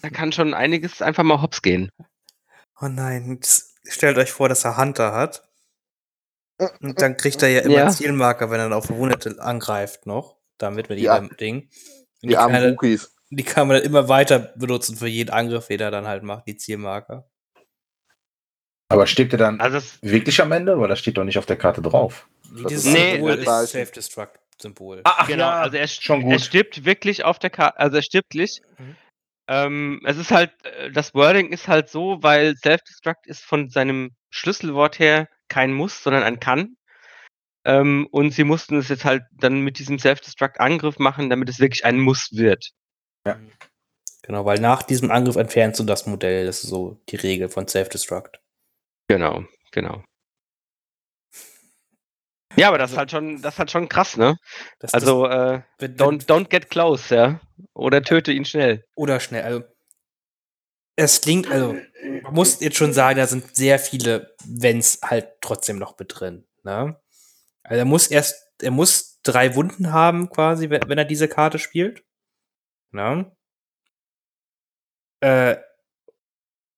da 0.02 0.08
kann 0.10 0.32
schon 0.32 0.54
einiges 0.54 1.02
einfach 1.02 1.22
mal 1.22 1.42
hops 1.42 1.60
gehen. 1.62 1.90
Oh 2.80 2.88
nein, 2.88 3.40
stellt 3.86 4.16
euch 4.18 4.32
vor, 4.32 4.48
dass 4.48 4.64
er 4.64 4.76
Hunter 4.76 5.12
hat. 5.12 5.42
Und 6.80 7.02
dann 7.02 7.16
kriegt 7.18 7.42
er 7.42 7.48
ja 7.50 7.60
immer 7.60 7.74
Ja. 7.74 7.90
Zielmarker, 7.90 8.50
wenn 8.50 8.60
er 8.60 8.74
auf 8.74 8.86
Verwundete 8.86 9.40
angreift 9.42 10.06
noch. 10.06 10.38
Damit 10.58 10.88
mit 10.88 10.98
Ja. 10.98 11.18
jedem 11.20 11.36
Ding. 11.36 11.68
Und 12.22 12.30
Die 12.30 12.34
kann, 12.34 12.54
armen 12.54 12.72
Wookies. 12.72 13.14
die 13.28 13.42
kann 13.42 13.68
man 13.68 13.76
dann 13.76 13.84
immer 13.86 14.08
weiter 14.08 14.38
benutzen 14.56 14.96
für 14.96 15.06
jeden 15.06 15.30
Angriff, 15.30 15.66
den 15.66 15.80
er 15.80 15.90
dann 15.90 16.06
halt 16.06 16.22
macht, 16.22 16.46
die 16.46 16.56
Zielmarker. 16.56 17.28
Aber 18.88 19.06
steht 19.06 19.32
er 19.32 19.38
dann 19.38 19.60
Also, 19.60 19.80
wirklich 20.02 20.40
am 20.40 20.52
Ende? 20.52 20.78
Weil 20.78 20.88
das 20.88 20.98
steht 21.00 21.16
doch 21.18 21.24
nicht 21.24 21.38
auf 21.38 21.46
der 21.46 21.56
Karte 21.56 21.82
drauf. 21.82 22.28
Das 22.44 22.66
Dieses 22.68 22.86
ist 22.86 22.92
Nee, 22.92 23.12
Symbol 23.14 23.36
das 23.36 23.40
ist 23.40 23.64
ist- 23.64 23.70
Self-Destruct-Symbol. 23.72 25.00
Ach 25.04 25.26
genau, 25.26 25.48
also 25.48 25.76
er, 25.76 25.88
schon 25.88 26.22
er 26.22 26.36
gut. 26.36 26.40
stirbt 26.40 26.84
wirklich 26.84 27.24
auf 27.24 27.38
der 27.38 27.50
Karte, 27.50 27.78
also 27.80 27.96
er 27.96 28.02
stirbt 28.02 28.34
nicht. 28.34 28.62
Mhm. 28.78 28.96
Ähm, 29.48 30.00
es 30.04 30.16
ist 30.16 30.30
halt, 30.30 30.52
äh, 30.64 30.90
das 30.90 31.14
Wording 31.14 31.48
ist 31.52 31.68
halt 31.68 31.88
so, 31.88 32.18
weil 32.22 32.56
Self-Destruct 32.56 33.26
ist 33.26 33.42
von 33.44 33.68
seinem 33.70 34.12
Schlüsselwort 34.30 34.98
her 34.98 35.28
kein 35.48 35.72
Muss, 35.72 36.02
sondern 36.02 36.22
ein 36.22 36.40
Kann. 36.40 36.76
Ähm, 37.64 38.06
und 38.12 38.30
sie 38.32 38.44
mussten 38.44 38.76
es 38.78 38.88
jetzt 38.88 39.04
halt 39.04 39.22
dann 39.32 39.60
mit 39.60 39.78
diesem 39.80 39.98
Self-Destruct-Angriff 39.98 40.98
machen, 41.00 41.28
damit 41.30 41.48
es 41.48 41.58
wirklich 41.58 41.84
ein 41.84 41.98
Muss 41.98 42.28
wird. 42.32 42.70
Genau, 44.22 44.44
weil 44.44 44.60
nach 44.60 44.82
diesem 44.82 45.10
Angriff 45.10 45.36
entfernst 45.36 45.78
du 45.80 45.84
das 45.84 46.06
Modell. 46.06 46.46
Das 46.46 46.62
ist 46.64 46.70
so 46.70 47.00
die 47.08 47.16
Regel 47.16 47.48
von 47.48 47.66
Self-Destruct. 47.68 48.40
Genau, 49.08 49.44
genau. 49.72 50.02
Ja, 52.56 52.68
aber 52.68 52.78
das 52.78 52.90
Also- 52.90 52.94
ist 52.94 52.98
halt 52.98 53.10
schon, 53.10 53.42
das 53.42 53.54
ist 53.54 53.58
halt 53.58 53.70
schon 53.70 53.88
krass, 53.88 54.16
ne? 54.16 54.38
Das, 54.78 54.94
Also, 54.94 55.26
äh, 55.26 55.30
das, 55.60 55.62
wenn, 55.78 55.96
don't, 55.96 56.26
don't 56.26 56.48
get 56.48 56.70
close, 56.70 57.14
ja. 57.14 57.40
Oder 57.74 58.02
töte 58.02 58.32
ihn 58.32 58.44
schnell. 58.46 58.84
Oder 58.94 59.20
schnell. 59.20 59.42
Also, 59.42 59.64
es 60.98 61.20
klingt, 61.20 61.50
also, 61.50 61.74
man 62.22 62.32
muss 62.34 62.60
jetzt 62.60 62.76
schon 62.78 62.94
sagen, 62.94 63.18
da 63.18 63.26
sind 63.26 63.54
sehr 63.54 63.78
viele 63.78 64.34
Wenns 64.46 65.00
halt 65.02 65.28
trotzdem 65.42 65.78
noch 65.78 65.98
mit 65.98 66.12
drin. 66.18 66.46
Ne? 66.62 66.98
Also, 67.62 67.78
er 67.78 67.84
muss 67.84 68.06
erst, 68.06 68.54
er 68.62 68.70
muss 68.70 69.20
drei 69.22 69.54
Wunden 69.54 69.92
haben, 69.92 70.30
quasi, 70.30 70.70
wenn, 70.70 70.88
wenn 70.88 70.96
er 70.98 71.04
diese 71.04 71.28
Karte 71.28 71.58
spielt. 71.58 72.02
Ne? 72.92 73.30
Äh, 75.20 75.56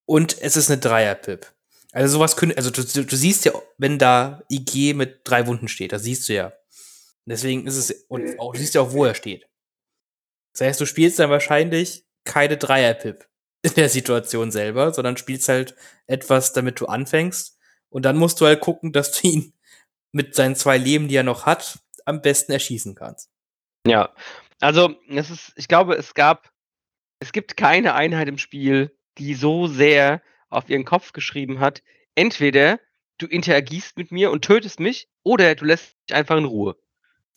und 0.07 0.41
es 0.43 0.57
ist 0.57 0.70
eine 0.70 0.81
Dreier-Pip. 0.81 1.55
Also, 1.93 2.14
sowas 2.14 2.36
können, 2.36 2.57
also, 2.57 2.70
du, 2.70 2.82
du, 2.82 3.16
siehst 3.16 3.45
ja, 3.45 3.53
wenn 3.78 3.99
da 3.99 4.43
IG 4.51 4.95
mit 4.95 5.20
drei 5.24 5.47
Wunden 5.47 5.68
steht, 5.68 5.93
das 5.93 6.03
siehst 6.03 6.28
du 6.28 6.34
ja. 6.34 6.53
Deswegen 7.24 7.66
ist 7.66 7.76
es, 7.76 7.91
und 8.09 8.39
auch, 8.39 8.53
du 8.53 8.59
siehst 8.59 8.74
ja 8.74 8.80
auch, 8.80 8.93
wo 8.93 9.05
er 9.05 9.14
steht. 9.14 9.47
Das 10.53 10.66
heißt, 10.66 10.80
du 10.80 10.86
spielst 10.86 11.18
dann 11.18 11.30
wahrscheinlich 11.30 12.05
keine 12.24 12.57
Dreier-Pip 12.57 13.28
in 13.62 13.74
der 13.74 13.89
Situation 13.89 14.51
selber, 14.51 14.93
sondern 14.93 15.16
spielst 15.16 15.49
halt 15.49 15.74
etwas, 16.07 16.53
damit 16.53 16.80
du 16.80 16.86
anfängst. 16.86 17.59
Und 17.91 18.05
dann 18.05 18.16
musst 18.16 18.41
du 18.41 18.47
halt 18.47 18.61
gucken, 18.61 18.93
dass 18.93 19.12
du 19.12 19.28
ihn 19.28 19.55
mit 20.12 20.34
seinen 20.34 20.57
zwei 20.57 20.78
Leben, 20.78 21.09
die 21.09 21.16
er 21.16 21.22
noch 21.22 21.47
hat, 21.47 21.80
am 22.05 22.22
besten 22.22 22.53
erschießen 22.53 22.95
kannst. 22.95 23.30
Ja, 23.86 24.14
also 24.61 24.95
es 25.09 25.30
ist, 25.30 25.53
ich 25.57 25.68
glaube, 25.68 25.95
es 25.95 26.14
gab, 26.14 26.51
es 27.20 27.32
gibt 27.32 27.57
keine 27.57 27.95
Einheit 27.95 28.28
im 28.28 28.39
Spiel, 28.39 28.97
die 29.18 29.34
so 29.34 29.66
sehr 29.66 30.22
auf 30.51 30.68
ihren 30.68 30.84
Kopf 30.84 31.12
geschrieben 31.12 31.61
hat. 31.61 31.82
Entweder 32.14 32.80
du 33.18 33.26
interagierst 33.26 33.96
mit 33.99 34.12
mir 34.12 34.30
und 34.30 34.44
tötest 34.44 34.80
mich, 34.80 35.09
oder 35.22 35.55
du 35.55 35.64
lässt 35.64 35.96
mich 36.09 36.16
einfach 36.16 36.36
in 36.36 36.44
Ruhe. 36.44 36.76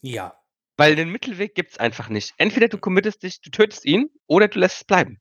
Ja. 0.01 0.35
Weil 0.77 0.95
den 0.95 1.09
Mittelweg 1.09 1.53
gibt's 1.55 1.77
einfach 1.77 2.09
nicht. 2.09 2.33
Entweder 2.37 2.67
du 2.67 2.77
committest 2.77 3.23
dich, 3.23 3.41
du 3.41 3.49
tötest 3.51 3.85
ihn, 3.85 4.09
oder 4.27 4.47
du 4.47 4.59
lässt 4.59 4.77
es 4.77 4.83
bleiben. 4.83 5.19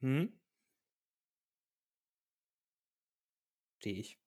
Hm? 0.00 0.32
Verstehe 3.80 4.00
ich. 4.00 4.18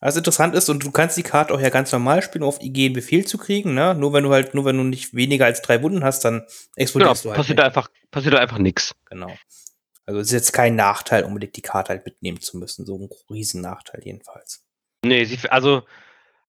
Was 0.00 0.16
interessant 0.16 0.54
ist, 0.54 0.68
und 0.68 0.82
du 0.84 0.90
kannst 0.90 1.16
die 1.16 1.22
Karte 1.22 1.54
auch 1.54 1.60
ja 1.60 1.68
ganz 1.70 1.92
normal 1.92 2.22
spielen, 2.22 2.42
um 2.42 2.48
auf 2.48 2.60
IG 2.60 2.86
einen 2.86 2.94
Befehl 2.94 3.24
zu 3.24 3.38
kriegen, 3.38 3.74
ne? 3.74 3.94
Nur 3.94 4.12
wenn 4.12 4.24
du 4.24 4.30
halt, 4.32 4.52
nur 4.54 4.64
wenn 4.64 4.76
du 4.76 4.82
nicht 4.82 5.14
weniger 5.14 5.44
als 5.46 5.62
drei 5.62 5.80
Wunden 5.82 6.02
hast, 6.04 6.24
dann 6.24 6.40
Genau, 6.40 6.46
explodierst 6.76 7.24
du 7.24 7.28
halt. 7.30 7.36
passiert 7.36 7.58
nicht. 7.58 7.64
einfach, 7.66 7.88
passiert 8.10 8.34
einfach 8.34 8.58
nichts. 8.58 8.94
Genau. 9.06 9.32
Also 10.06 10.20
es 10.20 10.28
ist 10.28 10.32
jetzt 10.32 10.52
kein 10.52 10.74
Nachteil, 10.74 11.24
unbedingt 11.24 11.56
die 11.56 11.62
Karte 11.62 11.90
halt 11.90 12.04
mitnehmen 12.04 12.40
zu 12.40 12.58
müssen. 12.58 12.84
So 12.86 12.98
ein 12.98 13.08
Riesennachteil 13.30 14.02
jedenfalls. 14.04 14.64
Nee, 15.04 15.26
also 15.48 15.82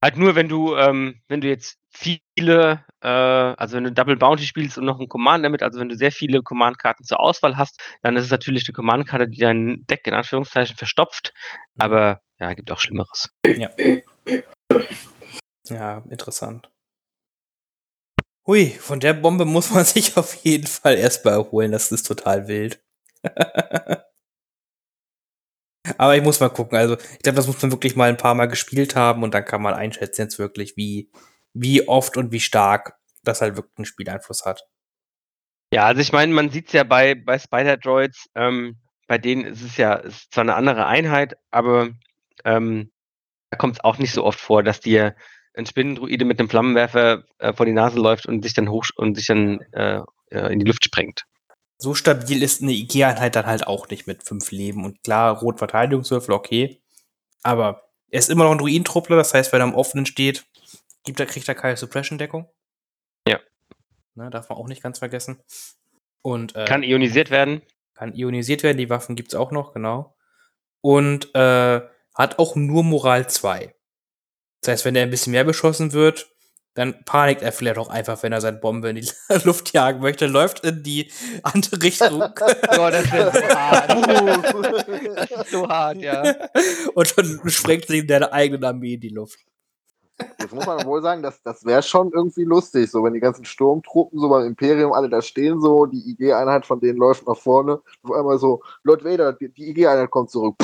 halt 0.02 0.18
nur, 0.18 0.36
wenn 0.36 0.50
du, 0.50 0.76
ähm, 0.76 1.22
wenn 1.28 1.42
du 1.42 1.48
jetzt 1.48 1.80
viele, 1.90 2.84
äh, 3.02 3.08
also 3.08 3.78
wenn 3.78 3.84
du 3.86 3.92
Double 3.92 4.18
Bounty 4.18 4.46
spielst 4.46 4.78
und 4.78 4.86
noch 4.86 5.00
einen 5.00 5.08
Command 5.08 5.46
damit, 5.46 5.64
also 5.64 5.80
wenn 5.80 5.90
du 5.90 5.96
sehr 5.96 6.12
viele 6.12 6.42
Command-Karten 6.42 7.04
zur 7.04 7.20
Auswahl 7.20 7.58
hast, 7.58 7.80
dann 8.02 8.16
ist 8.18 8.26
es 8.26 8.32
natürlich 8.32 8.68
eine 8.68 8.74
Command-Karte, 8.74 9.28
die 9.30 9.40
dein 9.40 9.86
Deck 9.88 10.06
in 10.06 10.14
Anführungszeichen 10.14 10.76
verstopft. 10.76 11.34
Aber 11.78 12.22
ja, 12.40 12.54
gibt 12.54 12.72
auch 12.72 12.80
Schlimmeres. 12.80 13.30
Ja. 13.46 13.70
Ja, 15.70 16.04
interessant. 16.10 16.70
Hui, 18.46 18.72
von 18.72 19.00
der 19.00 19.14
Bombe 19.14 19.46
muss 19.46 19.72
man 19.72 19.86
sich 19.86 20.18
auf 20.18 20.36
jeden 20.44 20.68
Fall 20.68 20.98
erstmal 20.98 21.36
erholen. 21.36 21.72
Das 21.72 21.92
ist 21.92 22.04
total 22.04 22.48
wild. 22.48 22.83
Aber 25.98 26.16
ich 26.16 26.24
muss 26.24 26.40
mal 26.40 26.50
gucken. 26.50 26.78
Also, 26.78 26.96
ich 26.98 27.20
glaube, 27.20 27.36
das 27.36 27.48
muss 27.48 27.62
man 27.62 27.72
wirklich 27.72 27.96
mal 27.96 28.10
ein 28.10 28.18
paar 28.18 28.36
Mal 28.36 28.48
gespielt 28.48 28.96
haben 28.96 29.24
und 29.24 29.34
dann 29.34 29.46
kann 29.46 29.62
man 29.62 29.74
einschätzen 29.74 30.22
jetzt 30.22 30.40
wirklich, 30.40 30.78
wie, 30.78 31.12
wie 31.54 31.88
oft 31.88 32.18
und 32.18 32.32
wie 32.32 32.40
stark 32.40 32.96
das 33.24 33.42
halt 33.42 33.56
wirklich 33.56 33.78
einen 33.78 33.86
Spieleinfluss 33.86 34.46
hat. 34.46 34.66
Ja, 35.74 35.86
also 35.86 36.02
ich 36.02 36.12
meine, 36.12 36.34
man 36.34 36.50
sieht 36.50 36.68
es 36.68 36.74
ja 36.74 36.84
bei, 36.84 37.16
bei 37.16 37.40
Spider-Droids, 37.40 38.30
ähm, 38.36 38.78
bei 39.08 39.18
denen 39.18 39.46
ist 39.46 39.62
es 39.62 39.78
ja 39.78 39.96
ist 39.96 40.32
zwar 40.34 40.44
eine 40.44 40.56
andere 40.56 40.86
Einheit, 40.86 41.36
aber 41.52 41.90
ähm, 42.46 42.92
da 43.50 43.58
kommt 43.58 43.76
es 43.76 43.84
auch 43.84 43.98
nicht 43.98 44.14
so 44.14 44.24
oft 44.24 44.40
vor, 44.40 44.64
dass 44.64 44.80
dir 44.80 45.16
ein 45.56 45.66
Spinnendruide 45.66 46.26
mit 46.26 46.40
einem 46.40 46.50
Flammenwerfer 46.50 47.24
äh, 47.40 47.54
vor 47.54 47.66
die 47.66 47.74
Nase 47.74 48.00
läuft 48.00 48.26
und 48.26 48.44
sich 48.44 48.54
dann 48.54 48.70
hoch 48.70 48.86
und 48.96 49.16
sich 49.16 49.28
dann 49.28 49.62
äh, 49.72 50.02
äh, 50.30 50.52
in 50.52 50.60
die 50.60 50.66
Luft 50.66 50.84
sprengt. 50.84 51.26
So 51.78 51.94
stabil 51.96 52.42
ist 52.44 52.62
eine 52.62 52.72
IG-Einheit 52.72 53.36
dann 53.36 53.46
halt 53.46 53.68
auch 53.68 53.90
nicht 53.90 54.08
mit 54.08 54.24
fünf 54.24 54.52
Leben. 54.52 54.86
Und 54.86 55.04
klar, 55.04 55.38
Rot-Verteidigungswürfel, 55.40 56.34
okay. 56.34 56.82
Aber 57.42 57.90
er 58.10 58.20
ist 58.20 58.30
immer 58.30 58.46
noch 58.46 58.52
ein 58.52 58.58
Druidentruppler, 58.60 59.16
das 59.18 59.34
heißt, 59.34 59.52
wenn 59.52 59.62
er 59.62 59.66
am 59.66 59.76
offenen 59.76 60.06
steht, 60.06 60.46
gibt 61.04 61.20
er, 61.20 61.26
kriegt 61.26 61.48
er 61.48 61.56
keine 61.56 61.76
Suppression-Deckung. 61.76 62.48
Ja. 63.28 63.40
Ne, 64.16 64.30
darf 64.30 64.50
man 64.50 64.58
auch 64.58 64.68
nicht 64.68 64.84
ganz 64.84 65.00
vergessen. 65.00 65.40
Und 66.22 66.56
äh, 66.56 66.66
Kann 66.66 66.84
ionisiert 66.84 67.32
werden. 67.32 67.62
kann 67.96 68.14
ionisiert 68.14 68.64
werden, 68.64 68.78
die 68.78 68.90
Waffen 68.90 69.16
gibt's 69.16 69.36
auch 69.36 69.52
noch, 69.52 69.74
genau. 69.74 70.16
Und 70.82 71.34
äh, 71.36 71.82
hat 72.16 72.40
auch 72.40 72.56
nur 72.56 72.84
Moral 72.84 73.30
2. 73.30 73.74
Das 74.62 74.72
heißt, 74.72 74.86
wenn 74.86 74.96
er 74.96 75.04
ein 75.04 75.10
bisschen 75.10 75.32
mehr 75.32 75.44
beschossen 75.44 75.92
wird, 75.92 76.33
dann 76.76 77.04
panikt 77.06 77.42
er 77.42 77.52
vielleicht 77.52 77.78
auch 77.78 77.90
einfach, 77.90 78.22
wenn 78.24 78.34
er 78.34 78.42
seine 78.42 78.58
Bombe 78.58 78.90
in 78.90 78.96
die 78.96 79.08
Luft 79.44 79.74
jagen 79.74 80.02
möchte, 80.02 80.26
läuft 80.26 80.66
in 80.66 80.84
die 80.84 81.12
andere 81.44 81.82
Richtung. 81.82 82.24
Oh, 82.76 82.90
das 82.90 83.12
wäre 83.12 83.32
so 83.32 83.56
hart. 83.56 83.90
das 85.16 85.32
ist 85.42 85.52
so 85.52 85.68
hart, 85.68 85.98
ja. 85.98 86.24
Und 86.96 87.18
dann 87.18 87.50
sprengt 87.50 87.86
sie 87.88 88.06
deine 88.06 88.34
eigene 88.34 88.68
Armee 88.68 88.96
in 88.96 89.00
die 89.00 89.10
Luft. 89.10 89.40
Das 90.38 90.52
muss 90.52 90.66
man 90.66 90.86
wohl 90.86 91.02
sagen, 91.02 91.22
das, 91.22 91.42
das 91.44 91.64
wäre 91.66 91.84
schon 91.84 92.12
irgendwie 92.14 92.44
lustig, 92.44 92.90
so 92.90 93.04
wenn 93.04 93.14
die 93.14 93.20
ganzen 93.20 93.46
Sturmtruppen 93.46 94.20
so 94.20 94.30
beim 94.30 94.46
Imperium 94.46 94.94
alle 94.94 95.10
da 95.10 95.22
stehen, 95.22 95.62
so 95.62 95.86
die 95.86 96.12
IG-Einheit 96.12 96.66
von 96.66 96.80
denen 96.80 96.98
läuft 96.98 97.28
nach 97.28 97.38
vorne, 97.38 97.80
auf 98.04 98.12
einmal 98.12 98.38
so, 98.38 98.62
Lord 98.84 99.04
Vader, 99.04 99.34
die, 99.34 99.50
die 99.50 99.70
IG-Einheit 99.70 100.12
kommt 100.12 100.32
zurück. 100.32 100.56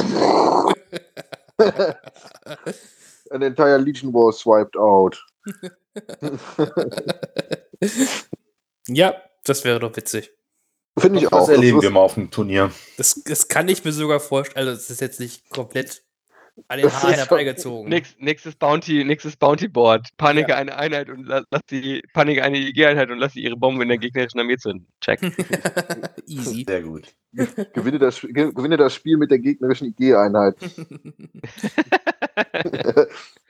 An 3.32 3.42
entire 3.42 3.78
Legion 3.78 4.14
was 4.14 4.40
swiped 4.40 4.78
out. 4.78 5.24
Ja, 8.88 9.16
das 9.44 9.64
wäre 9.64 9.80
doch 9.80 9.96
witzig. 9.96 10.32
Finde 10.98 11.20
ich 11.20 11.26
Das 11.30 11.34
auch. 11.34 11.50
erleben 11.50 11.78
das, 11.78 11.84
wir 11.84 11.92
mal 11.92 12.00
auf 12.02 12.16
dem 12.16 12.30
Turnier. 12.32 12.72
Das, 12.98 13.22
das 13.24 13.48
kann 13.48 13.70
ich 13.70 13.86
mir 13.86 13.92
sogar 13.94 14.20
vorstellen. 14.20 14.68
Also, 14.68 14.78
das 14.78 14.90
ist 14.90 15.02
jetzt 15.02 15.20
nicht 15.20 15.50
komplett 15.50 16.04
an 16.68 16.78
den 16.80 16.88
Das 16.88 17.02
Haaren 17.02 17.14
herbeigezogen. 17.16 17.88
Nächst, 17.88 18.20
nächstes 18.20 18.56
Bounty, 18.56 19.06
nächstes 19.06 19.38
Bounty 19.38 19.70
Board. 19.70 20.10
Panike 20.18 20.56
eine 20.58 20.76
Einheit 20.76 21.10
und 21.10 21.26
la- 21.26 21.46
lass 21.52 21.62
die 21.70 22.02
Panike 22.14 22.44
eine 22.44 22.58
IG-Einheit 22.58 23.10
und 23.12 23.20
lass 23.20 23.32
sie 23.34 23.42
ihre 23.44 23.56
Bombe 23.56 23.84
in 23.84 23.90
der 23.90 23.98
gegnerischen 23.98 24.42
Armee 24.42 24.58
zünden. 24.58 24.88
Check. 25.00 25.22
Easy. 26.28 26.66
Sehr 26.68 26.82
gut. 26.82 27.08
gewinne, 27.74 27.98
das, 28.00 28.20
gewinne 28.20 28.76
das 28.76 28.94
Spiel 28.94 29.16
mit 29.16 29.32
der 29.32 29.40
gegnerischen 29.40 29.88
IG-Einheit. 29.98 30.56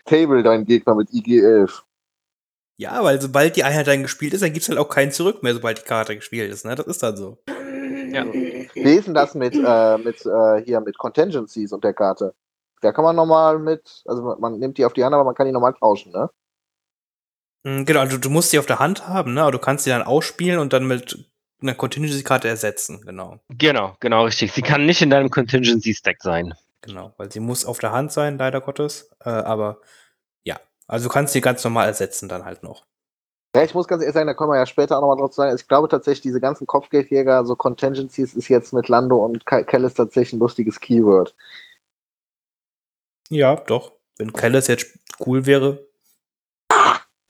Table 0.06 0.44
deinen 0.44 0.66
Gegner 0.66 0.94
mit 0.94 1.10
IG-11. 1.12 1.82
Ja, 2.80 3.04
weil 3.04 3.20
sobald 3.22 3.56
die 3.58 3.64
Einheit 3.66 3.88
dann 3.88 4.04
gespielt 4.04 4.34
ist, 4.34 4.42
dann 4.42 4.54
gibt 4.54 4.64
es 4.64 4.70
halt 4.70 4.80
auch 4.80 4.88
keinen 4.90 5.12
Zurück 5.12 5.44
mehr, 5.44 5.54
sobald 5.54 5.80
die 5.80 5.84
Karte 5.84 6.16
gespielt 6.16 6.50
ist. 6.52 6.64
Ne? 6.66 6.76
Das 6.76 6.88
ist 6.88 7.04
dann 7.04 7.18
so. 7.18 7.38
Ja. 8.12 8.26
Wie 8.34 8.96
ist 8.96 9.06
denn 9.08 9.14
das 9.14 9.36
mit, 9.36 9.54
äh, 9.54 9.98
mit 9.98 10.26
äh, 10.26 10.64
hier 10.64 10.80
mit 10.82 10.98
Contingencies 10.98 11.72
und 11.74 11.84
der 11.84 11.94
Karte? 11.94 12.34
Da 12.82 12.92
kann 12.94 13.04
man 13.04 13.16
nochmal 13.16 13.60
mit, 13.60 14.02
also 14.06 14.36
man- 14.40 14.58
nimmt 14.60 14.78
die 14.78 14.86
auf 14.86 14.94
die 14.94 15.04
Hand, 15.04 15.14
aber 15.14 15.26
man 15.26 15.36
kann 15.36 15.46
die 15.46 15.52
nochmal 15.52 15.74
tauschen, 15.74 16.12
ne? 16.14 16.30
Mm, 17.64 17.84
Genau, 17.84 18.00
also 18.00 18.18
du 18.18 18.30
musst 18.30 18.54
die 18.54 18.60
auf 18.60 18.66
der 18.66 18.80
Hand 18.80 19.08
haben, 19.08 19.34
ne? 19.34 19.42
aber 19.42 19.52
du 19.52 19.60
kannst 19.60 19.86
die 19.86 19.90
dann 19.90 20.02
ausspielen 20.02 20.60
und 20.60 20.72
dann 20.74 20.88
mit 20.88 21.26
einer 21.62 21.76
Contingency-Karte 21.76 22.48
ersetzen. 22.48 23.02
Genau, 23.06 23.40
Genau, 23.50 23.96
genau, 24.00 24.24
richtig. 24.24 24.54
Sie 24.54 24.62
kann 24.62 24.86
nicht 24.86 25.02
in 25.02 25.10
deinem 25.10 25.30
Contingency-Stack 25.30 26.22
sein. 26.24 26.54
genau. 26.82 27.14
Weil 27.18 27.30
sie 27.32 27.42
muss 27.42 27.66
auf 27.66 27.80
der 27.80 27.92
Hand 27.92 28.14
sein, 28.14 28.38
leider 28.38 28.62
Gottes. 28.62 29.10
Äh, 29.24 29.30
aber 29.30 29.82
also 30.90 31.08
du 31.08 31.14
kannst 31.14 31.34
die 31.36 31.42
ganz 31.42 31.64
normal 31.64 31.88
ersetzen 31.88 32.28
dann 32.28 32.46
halt 32.46 32.64
noch. 32.64 32.86
Ja, 33.56 33.64
ich 33.64 33.74
muss 33.74 33.88
ganz 33.88 34.02
ehrlich 34.04 34.14
sagen, 34.14 34.28
da 34.28 34.34
können 34.34 34.52
wir 34.52 34.58
ja 34.58 34.66
später 34.66 34.98
auch 34.98 35.02
nochmal 35.02 35.18
drauf 35.18 35.34
sagen. 35.34 35.56
Ich 35.56 35.68
glaube 35.68 35.88
tatsächlich, 35.88 36.22
diese 36.22 36.40
ganzen 36.40 36.68
Kopfgeldjäger, 36.68 37.46
so 37.46 37.56
Contingencies, 37.56 38.36
ist 38.36 38.48
jetzt 38.48 38.74
mit 38.74 38.90
Lando 38.90 39.24
und 39.26 39.46
Ke- 39.46 39.64
Kellis 39.66 39.96
tatsächlich 39.96 40.34
ein 40.34 40.40
lustiges 40.40 40.80
Keyword. 40.80 41.36
Ja, 43.30 43.56
doch. 43.56 43.94
Wenn 44.18 44.34
Kellis 44.34 44.68
jetzt 44.68 44.98
cool 45.26 45.46
wäre. 45.46 45.88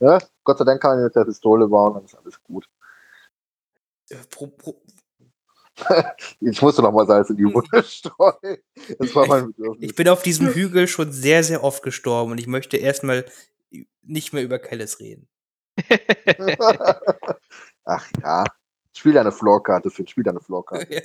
Ja? 0.00 0.18
Gott 0.44 0.58
sei 0.58 0.64
Dank 0.64 0.80
kann 0.82 0.96
man 0.96 1.04
mit 1.04 1.14
der 1.14 1.24
Pistole 1.24 1.68
bauen, 1.68 1.94
dann 1.94 2.04
ist 2.04 2.14
alles 2.16 2.42
gut. 2.42 2.68
äh, 4.10 4.16
Pro, 4.30 4.46
pro, 4.48 4.82
Ich 6.40 6.60
musste 6.60 6.82
nochmal 6.82 7.06
Salz 7.06 7.30
in 7.30 7.36
die 7.36 7.44
Wunde 7.44 7.82
streuen. 7.82 8.58
Das 8.98 9.14
war 9.14 9.26
mein 9.26 9.46
Bedürfnis. 9.46 9.90
ich 9.90 9.94
bin 9.96 10.08
auf 10.08 10.22
diesem 10.22 10.48
Hügel 10.48 10.86
schon 10.88 11.12
sehr, 11.12 11.42
sehr 11.44 11.64
oft 11.64 11.82
gestorben 11.82 12.32
und 12.32 12.38
ich 12.38 12.46
möchte 12.46 12.76
erstmal 12.76 13.24
nicht 14.02 14.32
mehr 14.32 14.42
über 14.42 14.58
Kellis 14.58 15.00
reden. 15.00 15.28
Ach 17.84 18.06
ja. 18.22 18.44
Spiel 18.92 19.16
eine 19.16 19.32
Floorkarte, 19.32 19.90
Finn. 19.90 20.06
Spiel 20.06 20.28
eine 20.28 20.40
Floorkarte. 20.44 20.92
ja, 20.92 21.04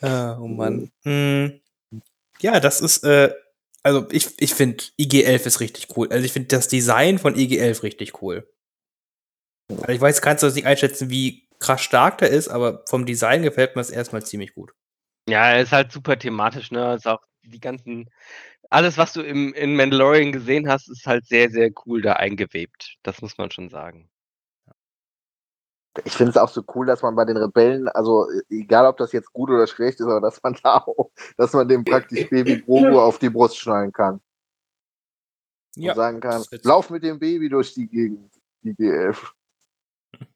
ah, 0.08 0.38
oh 0.40 0.46
Mann. 0.46 0.90
Hm. 1.02 1.60
Ja, 2.40 2.58
das 2.58 2.80
ist, 2.80 3.04
äh, 3.04 3.32
also 3.82 4.06
ich, 4.10 4.40
ich 4.40 4.54
finde 4.54 4.82
IG-11 4.98 5.46
ist 5.46 5.60
richtig 5.60 5.96
cool. 5.96 6.08
Also 6.10 6.24
ich 6.24 6.32
finde 6.32 6.48
das 6.48 6.68
Design 6.68 7.18
von 7.18 7.36
IG-11 7.36 7.82
richtig 7.82 8.22
cool. 8.22 8.48
Also 9.68 9.88
ich 9.92 10.00
weiß, 10.00 10.22
kannst 10.22 10.42
du 10.42 10.46
das 10.46 10.54
nicht 10.54 10.66
einschätzen, 10.66 11.10
wie 11.10 11.48
krass 11.58 11.80
stark 11.80 12.18
der 12.18 12.30
ist, 12.30 12.48
aber 12.48 12.84
vom 12.88 13.06
Design 13.06 13.42
gefällt 13.42 13.76
mir 13.76 13.80
das 13.80 13.90
erstmal 13.90 14.24
ziemlich 14.24 14.54
gut. 14.54 14.72
Ja, 15.28 15.52
er 15.52 15.62
ist 15.62 15.72
halt 15.72 15.92
super 15.92 16.18
thematisch, 16.18 16.72
ne? 16.72 16.94
Ist 16.94 17.06
auch 17.06 17.22
die 17.42 17.60
ganzen, 17.60 18.10
alles, 18.72 18.96
was 18.96 19.12
du 19.12 19.20
im, 19.22 19.52
in 19.54 19.76
Mandalorian 19.76 20.32
gesehen 20.32 20.68
hast, 20.68 20.88
ist 20.88 21.06
halt 21.06 21.26
sehr, 21.26 21.50
sehr 21.50 21.70
cool 21.84 22.00
da 22.00 22.14
eingewebt. 22.14 22.96
Das 23.02 23.20
muss 23.20 23.36
man 23.36 23.50
schon 23.50 23.68
sagen. 23.68 24.08
Ich 26.04 26.14
finde 26.14 26.30
es 26.30 26.36
auch 26.38 26.48
so 26.48 26.64
cool, 26.74 26.86
dass 26.86 27.02
man 27.02 27.14
bei 27.14 27.26
den 27.26 27.36
Rebellen, 27.36 27.86
also 27.88 28.26
egal 28.48 28.86
ob 28.86 28.96
das 28.96 29.12
jetzt 29.12 29.30
gut 29.34 29.50
oder 29.50 29.66
schlecht 29.66 30.00
ist, 30.00 30.06
aber 30.06 30.22
dass 30.22 30.42
man 30.42 30.56
da 30.62 30.76
auch, 30.86 31.10
dass 31.36 31.52
man 31.52 31.68
dem 31.68 31.84
praktisch 31.84 32.28
Baby 32.30 32.62
Grogu 32.62 32.98
auf 32.98 33.18
die 33.18 33.28
Brust 33.28 33.58
schnallen 33.58 33.92
kann. 33.92 34.20
Und 35.76 35.94
sagen 35.94 36.20
kann, 36.20 36.44
lauf 36.62 36.90
mit 36.90 37.02
dem 37.02 37.18
Baby 37.18 37.48
durch 37.48 37.74
die 37.74 37.88
Gegend, 37.88 38.32
die 38.62 38.74
G11. 38.74 39.16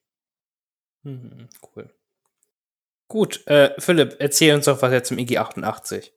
Mhm, 1.02 1.48
cool. 1.62 1.88
Gut, 3.06 3.46
äh, 3.46 3.80
Philipp, 3.80 4.16
erzähl 4.18 4.56
uns 4.56 4.64
doch 4.64 4.82
was 4.82 4.90
jetzt 4.90 5.06
zum 5.06 5.18
IG88. 5.18 6.10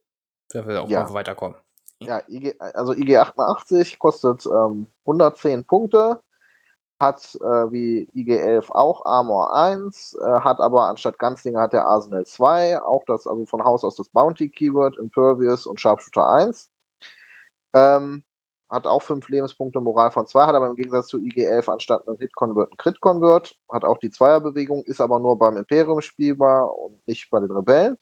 Damit 0.49 0.69
wir 0.69 0.81
auch 0.81 0.89
Ja. 0.89 1.03
mal 1.03 1.13
weiterkommen. 1.13 1.55
Ja, 2.01 2.21
IG, 2.29 2.55
also 2.59 2.93
IG88 2.93 3.97
kostet 3.99 4.45
ähm, 4.45 4.87
110 5.05 5.65
Punkte, 5.65 6.21
hat 6.99 7.35
äh, 7.41 7.71
wie 7.71 8.09
IG11 8.15 8.71
auch 8.71 9.05
Armor 9.05 9.53
1, 9.53 10.15
äh, 10.15 10.39
hat 10.39 10.59
aber 10.61 10.83
anstatt 10.87 11.19
Ganzlinger 11.19 11.61
hat 11.61 11.73
der 11.73 11.85
Arsenal 11.85 12.25
2, 12.25 12.81
auch 12.81 13.03
das, 13.05 13.27
also 13.27 13.45
von 13.45 13.63
Haus 13.63 13.83
aus 13.83 13.97
das 13.97 14.09
Bounty 14.09 14.49
Keyword, 14.49 14.97
Impervious 14.97 15.65
und 15.65 15.79
Sharpshooter 15.79 16.29
1. 16.29 16.69
Ähm, 17.73 18.23
hat 18.69 18.87
auch 18.87 19.01
5 19.01 19.27
Lebenspunkte, 19.29 19.81
Moral 19.81 20.11
von 20.11 20.25
2, 20.27 20.45
hat 20.45 20.55
aber 20.55 20.67
im 20.67 20.75
Gegensatz 20.75 21.07
zu 21.07 21.17
IG11 21.17 21.69
anstatt 21.69 22.07
einem 22.07 22.17
Hit-Convert 22.17 22.69
einen 22.69 22.77
Crit-Convert, 22.77 23.57
hat 23.71 23.83
auch 23.83 23.97
die 23.97 24.11
Zweierbewegung, 24.11 24.83
ist 24.85 25.01
aber 25.01 25.19
nur 25.19 25.37
beim 25.37 25.57
Imperium 25.57 26.01
spielbar 26.01 26.77
und 26.77 27.05
nicht 27.07 27.29
bei 27.29 27.39
den 27.39 27.51
Rebellen 27.51 27.97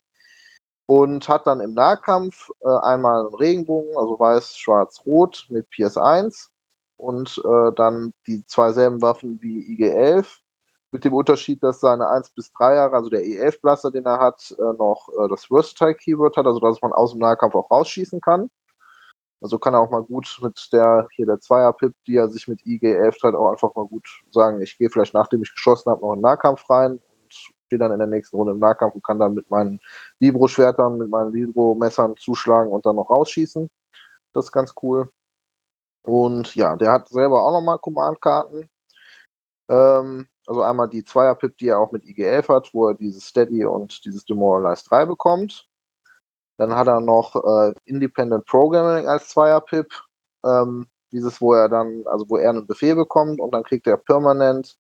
und 0.88 1.28
hat 1.28 1.46
dann 1.46 1.60
im 1.60 1.74
Nahkampf 1.74 2.50
äh, 2.62 2.68
einmal 2.68 3.28
einen 3.28 3.36
Regenbogen, 3.36 3.96
also 3.98 4.20
weiß, 4.20 4.58
schwarz, 4.58 5.02
rot 5.06 5.46
mit 5.50 5.68
PS1 5.68 6.48
und 6.96 7.42
äh, 7.46 7.72
dann 7.76 8.14
die 8.26 8.46
zwei 8.48 8.72
selben 8.72 9.02
Waffen 9.02 9.40
wie 9.42 9.60
IG-11 9.74 10.26
mit 10.92 11.04
dem 11.04 11.14
Unterschied, 11.14 11.62
dass 11.62 11.82
seine 11.82 12.08
1 12.10 12.30
bis 12.32 12.52
3 12.54 12.76
Jahre, 12.76 12.96
also 12.96 13.10
der 13.10 13.22
E11 13.22 13.62
Blaster, 13.62 13.92
den 13.92 14.06
er 14.06 14.20
hat, 14.20 14.56
äh, 14.58 14.74
noch 14.78 15.10
äh, 15.10 15.28
das 15.28 15.46
Versatile 15.46 15.94
Keyword 15.94 16.38
hat, 16.38 16.46
also 16.46 16.62
dass 16.62 16.82
man 16.82 16.94
aus 16.94 17.12
dem 17.12 17.20
Nahkampf 17.20 17.54
auch 17.56 17.70
rausschießen 17.70 18.22
kann. 18.22 18.50
Also 19.42 19.60
kann 19.60 19.74
er 19.74 19.82
auch 19.82 19.92
mal 19.92 20.04
gut 20.04 20.40
mit 20.42 20.70
der 20.72 21.08
hier 21.12 21.26
der 21.26 21.40
Zweier-Pip, 21.40 21.94
die 22.08 22.16
er 22.16 22.30
sich 22.30 22.48
mit 22.48 22.66
IG-11 22.66 23.24
hat, 23.24 23.36
auch 23.36 23.52
einfach 23.52 23.76
mal 23.76 23.86
gut 23.86 24.08
sagen, 24.32 24.62
ich 24.62 24.78
gehe 24.78 24.90
vielleicht 24.90 25.14
nachdem 25.14 25.44
ich 25.44 25.54
geschossen 25.54 25.92
habe, 25.92 26.02
noch 26.02 26.14
in 26.14 26.20
den 26.20 26.24
Nahkampf 26.24 26.68
rein 26.70 27.02
stehe 27.68 27.80
dann 27.80 27.92
in 27.92 28.00
der 28.00 28.08
nächsten 28.08 28.36
Runde 28.36 28.54
im 28.54 28.60
Nahkampf 28.60 28.96
und 28.96 29.04
kann 29.04 29.20
dann 29.20 29.34
mit 29.34 29.50
meinen 29.52 29.80
Vibro-Schwertern, 30.20 30.98
mit 30.98 31.10
meinen 31.10 31.34
Vibro-Messern 31.34 32.16
zuschlagen 32.18 32.72
und 32.72 32.86
dann 32.86 32.96
noch 32.96 33.10
rausschießen. 33.10 33.70
Das 34.34 34.46
ist 34.46 34.52
ganz 34.52 34.74
cool. 34.82 35.10
Und 36.04 36.56
ja, 36.56 36.76
der 36.76 36.92
hat 36.94 37.10
selber 37.10 37.44
auch 37.44 37.52
nochmal 37.52 37.80
Command-Karten. 37.80 38.70
Ähm, 39.70 40.28
also 40.48 40.62
einmal 40.62 40.88
die 40.88 41.04
Zweier-Pip, 41.04 41.58
die 41.58 41.68
er 41.68 41.80
auch 41.80 41.92
mit 41.92 42.06
IG-11 42.06 42.48
hat, 42.48 42.74
wo 42.74 42.88
er 42.88 42.96
dieses 42.96 43.26
Steady 43.26 43.66
und 43.66 44.06
dieses 44.06 44.24
Demoralize 44.26 44.86
3 44.88 45.06
bekommt. 45.06 45.68
Dann 46.58 46.74
hat 46.74 46.88
er 46.88 47.02
noch 47.02 47.36
äh, 47.36 47.74
Independent 47.86 48.46
Programming 48.46 49.08
als 49.08 49.30
Zweier-Pip. 49.30 49.92
Ähm, 50.46 50.88
dieses, 51.12 51.42
wo 51.42 51.54
er 51.54 51.70
dann, 51.70 52.04
also 52.06 52.30
wo 52.30 52.38
er 52.38 52.50
einen 52.50 52.68
Befehl 52.68 52.96
bekommt 52.96 53.40
und 53.40 53.52
dann 53.52 53.64
kriegt 53.64 53.88
er 53.88 53.98
permanent 53.98 54.78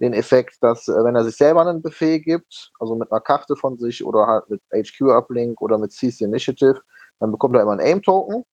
den 0.00 0.12
Effekt, 0.12 0.56
dass 0.60 0.88
äh, 0.88 1.04
wenn 1.04 1.16
er 1.16 1.24
sich 1.24 1.36
selber 1.36 1.62
einen 1.62 1.82
Befehl 1.82 2.20
gibt, 2.20 2.70
also 2.78 2.94
mit 2.94 3.10
einer 3.10 3.20
Karte 3.20 3.56
von 3.56 3.78
sich 3.78 4.04
oder 4.04 4.26
halt 4.26 4.50
mit 4.50 4.62
HQ-Uplink 4.72 5.60
oder 5.60 5.78
mit 5.78 5.92
CC 5.92 6.24
Initiative, 6.24 6.80
dann 7.20 7.30
bekommt 7.30 7.56
er 7.56 7.62
immer 7.62 7.72
einen 7.72 7.80
Aim-Token. 7.80 8.44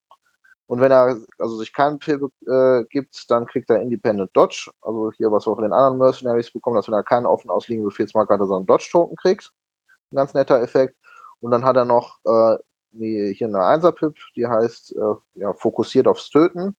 Und 0.68 0.80
wenn 0.80 0.92
er 0.92 1.18
also 1.40 1.58
sich 1.58 1.74
keinen 1.74 2.00
Befehl 2.00 2.22
äh, 2.48 2.86
gibt, 2.86 3.30
dann 3.30 3.46
kriegt 3.46 3.70
er 3.70 3.82
Independent 3.82 4.32
Dodge. 4.34 4.72
Also 4.82 5.12
hier, 5.18 5.32
was 5.32 5.46
wir 5.46 5.56
von 5.56 5.64
den 5.64 5.74
anderen 5.74 5.98
Mercenaries 5.98 6.52
bekommen, 6.52 6.78
dass 6.78 6.88
wenn 6.88 6.94
er 6.94 7.04
keinen 7.04 7.26
offen 7.26 7.50
ausliegenden 7.50 7.90
Befehlsmarker 7.90 8.36
hat, 8.36 8.42
er 8.42 8.48
so 8.48 8.56
einen 8.56 8.66
Dodge-Token 8.66 9.18
kriegt. 9.18 9.52
Ein 10.12 10.16
ganz 10.16 10.34
netter 10.34 10.62
Effekt. 10.62 10.96
Und 11.42 11.52
dann 11.52 11.66
hat 11.66 11.76
er 11.76 11.86
noch 11.86 12.20
äh, 12.26 12.58
hier 12.94 13.48
eine 13.48 13.60
1er-Pip, 13.60 14.16
die 14.36 14.48
heißt 14.48 14.96
äh, 14.96 15.16
ja, 15.36 15.54
fokussiert 15.54 16.08
aufs 16.08 16.30
Töten. 16.30 16.78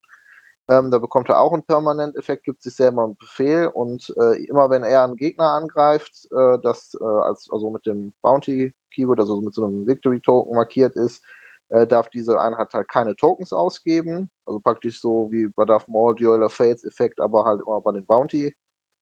Ähm, 0.67 0.89
da 0.89 0.97
bekommt 0.97 1.29
er 1.29 1.39
auch 1.39 1.53
einen 1.53 1.63
Permanent-Effekt, 1.63 2.43
gibt 2.43 2.63
sich 2.63 2.75
selber 2.75 3.03
einen 3.03 3.17
Befehl 3.17 3.67
und 3.67 4.11
äh, 4.17 4.43
immer 4.45 4.69
wenn 4.71 4.83
er 4.83 5.03
einen 5.03 5.15
Gegner 5.15 5.51
angreift, 5.51 6.27
äh, 6.31 6.57
das 6.63 6.97
äh, 6.99 7.03
als, 7.03 7.47
also 7.51 7.69
mit 7.69 7.85
dem 7.85 8.13
Bounty-Keyword, 8.23 9.19
also 9.19 9.41
mit 9.41 9.53
so 9.53 9.65
einem 9.65 9.85
Victory-Token 9.85 10.55
markiert 10.55 10.95
ist, 10.95 11.23
äh, 11.69 11.85
darf 11.85 12.09
diese 12.09 12.39
Einheit 12.39 12.73
halt 12.73 12.87
keine 12.87 13.15
Tokens 13.15 13.53
ausgeben. 13.53 14.29
Also 14.45 14.59
praktisch 14.59 14.99
so 15.01 15.31
wie 15.31 15.47
bei 15.47 15.65
Darth 15.65 15.87
Maul, 15.87 16.15
Duel 16.15 16.43
of 16.43 16.53
Fates 16.53 16.83
Effekt, 16.83 17.19
aber 17.19 17.45
halt 17.45 17.61
immer 17.61 17.81
bei 17.81 17.91
den 17.91 18.05
Bounty, 18.05 18.55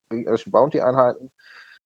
gegnerischen 0.09 0.51
Bounty-Einheiten. 0.51 1.31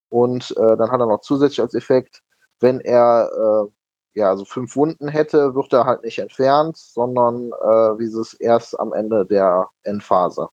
Und 0.08 0.50
äh, 0.56 0.76
dann 0.76 0.90
hat 0.90 1.00
er 1.00 1.06
noch 1.06 1.20
zusätzlich 1.20 1.60
als 1.60 1.74
Effekt, 1.74 2.22
wenn 2.60 2.80
er 2.80 3.30
äh, 3.32 3.70
ja 4.18 4.28
also 4.30 4.44
fünf 4.44 4.76
Wunden 4.76 5.08
hätte, 5.08 5.54
wird 5.54 5.72
er 5.72 5.84
halt 5.84 6.04
nicht 6.04 6.18
entfernt, 6.18 6.76
sondern 6.76 7.50
äh, 7.52 7.96
dieses 7.98 8.34
erst 8.34 8.78
am 8.78 8.92
Ende 8.92 9.24
der 9.24 9.68
Endphase. 9.84 10.48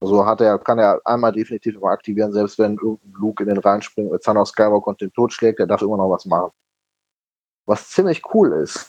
Also 0.00 0.24
hat 0.26 0.40
er, 0.40 0.58
kann 0.58 0.78
er 0.78 1.00
einmal 1.04 1.32
definitiv 1.32 1.74
immer 1.74 1.88
aktivieren, 1.88 2.32
selbst 2.32 2.58
wenn 2.58 2.74
irgendein 2.74 3.12
Luke 3.12 3.42
in 3.42 3.48
den 3.48 3.58
reinspringt 3.58 4.12
mit 4.12 4.28
of 4.28 4.48
Skywalker 4.48 4.88
und 4.88 5.00
den 5.00 5.12
Tod 5.12 5.32
schlägt, 5.32 5.58
er 5.58 5.66
darf 5.66 5.82
immer 5.82 5.96
noch 5.96 6.10
was 6.10 6.24
machen. 6.24 6.52
Was 7.66 7.90
ziemlich 7.90 8.22
cool 8.32 8.52
ist. 8.52 8.86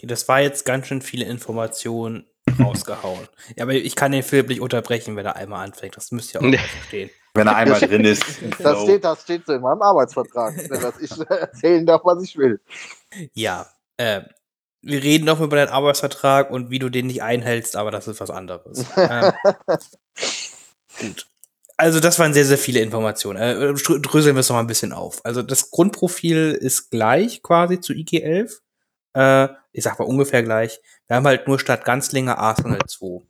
Das 0.00 0.28
war 0.28 0.40
jetzt 0.40 0.64
ganz 0.64 0.86
schön 0.86 1.02
viele 1.02 1.26
Informationen 1.26 2.26
rausgehauen. 2.58 3.28
Ja, 3.56 3.64
aber 3.64 3.72
ich 3.74 3.96
kann 3.96 4.12
den 4.12 4.22
Film 4.22 4.46
nicht 4.46 4.60
unterbrechen, 4.60 5.16
wenn 5.16 5.26
er 5.26 5.36
einmal 5.36 5.64
anfängt. 5.64 5.96
Das 5.96 6.12
müsst 6.12 6.34
ihr 6.34 6.40
auch 6.40 6.44
Nee. 6.44 6.58
verstehen. 6.58 7.10
Wenn 7.38 7.46
er 7.46 7.56
einmal 7.56 7.80
drin 7.80 8.04
ist. 8.04 8.24
Das 8.50 8.56
Flow. 8.56 8.82
steht, 8.84 9.04
das 9.04 9.22
steht 9.22 9.46
so 9.46 9.52
in 9.52 9.62
meinem 9.62 9.82
Arbeitsvertrag, 9.82 10.54
dass 10.68 11.00
ich 11.00 11.10
erzählen 11.30 11.86
darf, 11.86 12.02
was 12.04 12.22
ich 12.22 12.36
will. 12.36 12.60
Ja, 13.34 13.66
äh, 13.96 14.22
wir 14.82 15.02
reden 15.02 15.24
noch 15.24 15.40
über 15.40 15.56
deinen 15.56 15.68
Arbeitsvertrag 15.68 16.50
und 16.50 16.70
wie 16.70 16.78
du 16.78 16.88
den 16.88 17.06
nicht 17.06 17.22
einhältst, 17.22 17.76
aber 17.76 17.90
das 17.90 18.08
ist 18.08 18.20
was 18.20 18.30
anderes. 18.30 18.84
ähm, 18.96 19.32
gut. 21.00 21.26
Also 21.76 22.00
das 22.00 22.18
waren 22.18 22.34
sehr, 22.34 22.44
sehr 22.44 22.58
viele 22.58 22.80
Informationen. 22.80 23.40
Äh, 23.40 23.74
dröseln 23.74 24.34
wir 24.34 24.40
es 24.40 24.48
noch 24.48 24.56
mal 24.56 24.60
ein 24.60 24.66
bisschen 24.66 24.92
auf. 24.92 25.24
Also 25.24 25.42
das 25.42 25.70
Grundprofil 25.70 26.58
ist 26.60 26.90
gleich 26.90 27.42
quasi 27.42 27.80
zu 27.80 27.92
IG-11. 27.92 28.58
Äh, 29.14 29.48
ich 29.72 29.84
sag 29.84 29.98
mal 29.98 30.04
ungefähr 30.06 30.42
gleich. 30.42 30.80
Wir 31.06 31.16
haben 31.16 31.26
halt 31.26 31.46
nur 31.46 31.60
statt 31.60 31.84
Ganzlinger 31.84 32.38
Arsenal 32.38 32.80
2. 32.84 33.22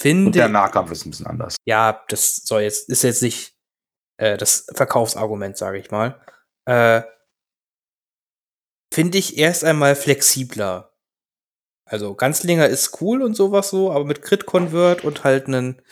Finde 0.00 0.26
Und 0.26 0.34
der 0.34 0.48
Nahkampf 0.48 0.90
ist 0.92 1.06
ein 1.06 1.10
bisschen 1.10 1.26
anders. 1.26 1.56
ja, 1.64 2.04
das 2.08 2.36
soll 2.36 2.62
jetzt, 2.62 2.88
ist 2.88 3.02
jetzt 3.02 3.22
nicht 3.22 3.54
äh, 4.18 4.36
das 4.36 4.66
Verkaufsargument, 4.74 5.56
sage 5.56 5.78
ich 5.78 5.90
mal. 5.90 6.20
Äh, 6.66 7.02
Finde 8.92 9.18
ich 9.18 9.36
erst 9.36 9.64
einmal 9.64 9.96
flexibler. 9.96 10.92
Also 11.84 12.14
Ganzlinger 12.14 12.66
ist 12.66 13.00
cool 13.00 13.22
und 13.22 13.34
sowas 13.34 13.70
so, 13.70 13.92
aber 13.92 14.04
mit 14.04 14.22
Crit 14.22 14.46
Convert 14.46 15.04
und 15.04 15.24
halt 15.24 15.46
einen 15.46 15.82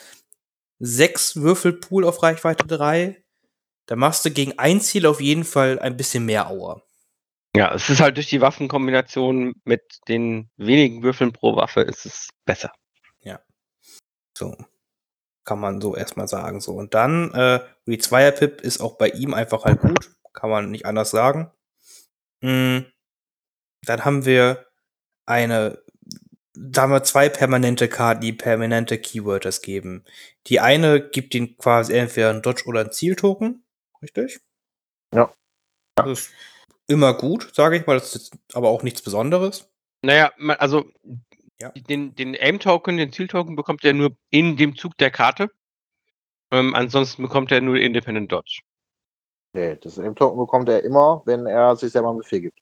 6 0.79 1.37
Würfelpool 1.37 2.03
auf 2.03 2.21
Reichweite 2.21 2.67
3, 2.67 3.23
da 3.85 3.95
machst 3.95 4.25
du 4.25 4.31
gegen 4.31 4.59
ein 4.59 4.81
Ziel 4.81 5.05
auf 5.05 5.21
jeden 5.21 5.45
Fall 5.45 5.79
ein 5.79 5.95
bisschen 5.95 6.25
mehr 6.25 6.49
Aua. 6.49 6.81
Ja, 7.55 7.73
es 7.73 7.89
ist 7.89 8.01
halt 8.01 8.17
durch 8.17 8.27
die 8.27 8.41
Waffenkombination 8.41 9.53
mit 9.63 9.83
den 10.09 10.49
wenigen 10.57 11.03
Würfeln 11.03 11.31
pro 11.31 11.55
Waffe 11.55 11.81
ist 11.81 12.05
es 12.05 12.29
besser. 12.45 12.73
So. 14.37 14.55
Kann 15.45 15.59
man 15.59 15.79
so 15.79 15.95
erstmal 15.95 16.27
sagen. 16.27 16.59
So. 16.59 16.73
Und 16.73 16.93
dann, 16.93 17.31
äh, 17.33 17.59
die 17.85 17.99
Zweier-Pip 17.99 18.61
ist 18.61 18.81
auch 18.81 18.97
bei 18.97 19.09
ihm 19.09 19.33
einfach 19.33 19.65
halt 19.65 19.81
gut. 19.81 20.11
Kann 20.33 20.49
man 20.49 20.71
nicht 20.71 20.85
anders 20.85 21.11
sagen. 21.11 21.51
Mm. 22.41 22.79
Dann 23.85 24.05
haben 24.05 24.25
wir 24.25 24.65
eine, 25.25 25.83
da 26.53 26.83
haben 26.83 26.91
wir 26.91 27.03
zwei 27.03 27.29
permanente 27.29 27.87
Karten, 27.87 28.21
die 28.21 28.33
permanente 28.33 28.97
Keyworders 28.97 29.61
geben. 29.61 30.03
Die 30.47 30.59
eine 30.59 31.07
gibt 31.07 31.35
ihnen 31.35 31.57
quasi 31.57 31.93
entweder 31.93 32.31
ein 32.31 32.41
Dodge 32.41 32.63
oder 32.65 32.81
ein 32.81 32.91
Zieltoken. 32.91 33.63
Richtig? 34.01 34.41
Ja. 35.13 35.33
Das 35.95 36.07
ist 36.09 36.31
immer 36.87 37.13
gut, 37.13 37.53
sage 37.53 37.77
ich 37.77 37.85
mal. 37.85 37.97
Das 37.97 38.15
ist 38.15 38.33
jetzt 38.33 38.55
aber 38.55 38.69
auch 38.69 38.83
nichts 38.83 39.01
Besonderes. 39.01 39.69
Naja, 40.01 40.31
also 40.59 40.85
Ja. 41.61 41.69
den, 41.69 42.15
den 42.15 42.35
Aim-Token, 42.35 42.97
den 42.97 43.13
Ziel-Token 43.13 43.55
bekommt 43.55 43.85
er 43.85 43.93
nur 43.93 44.15
in 44.29 44.57
dem 44.57 44.75
Zug 44.75 44.97
der 44.97 45.09
Karte. 45.09 45.49
Ähm, 46.51 46.75
ansonsten 46.75 47.23
bekommt 47.23 47.51
er 47.51 47.61
nur 47.61 47.77
Independent 47.77 48.31
Dodge. 48.31 48.61
Nee, 49.53 49.77
das 49.77 49.95
Token 49.95 50.37
bekommt 50.37 50.67
er 50.67 50.83
immer, 50.83 51.21
wenn 51.25 51.45
er 51.45 51.75
sich 51.77 51.91
selber 51.91 52.09
einen 52.09 52.17
Befehl 52.17 52.41
gibt. 52.41 52.59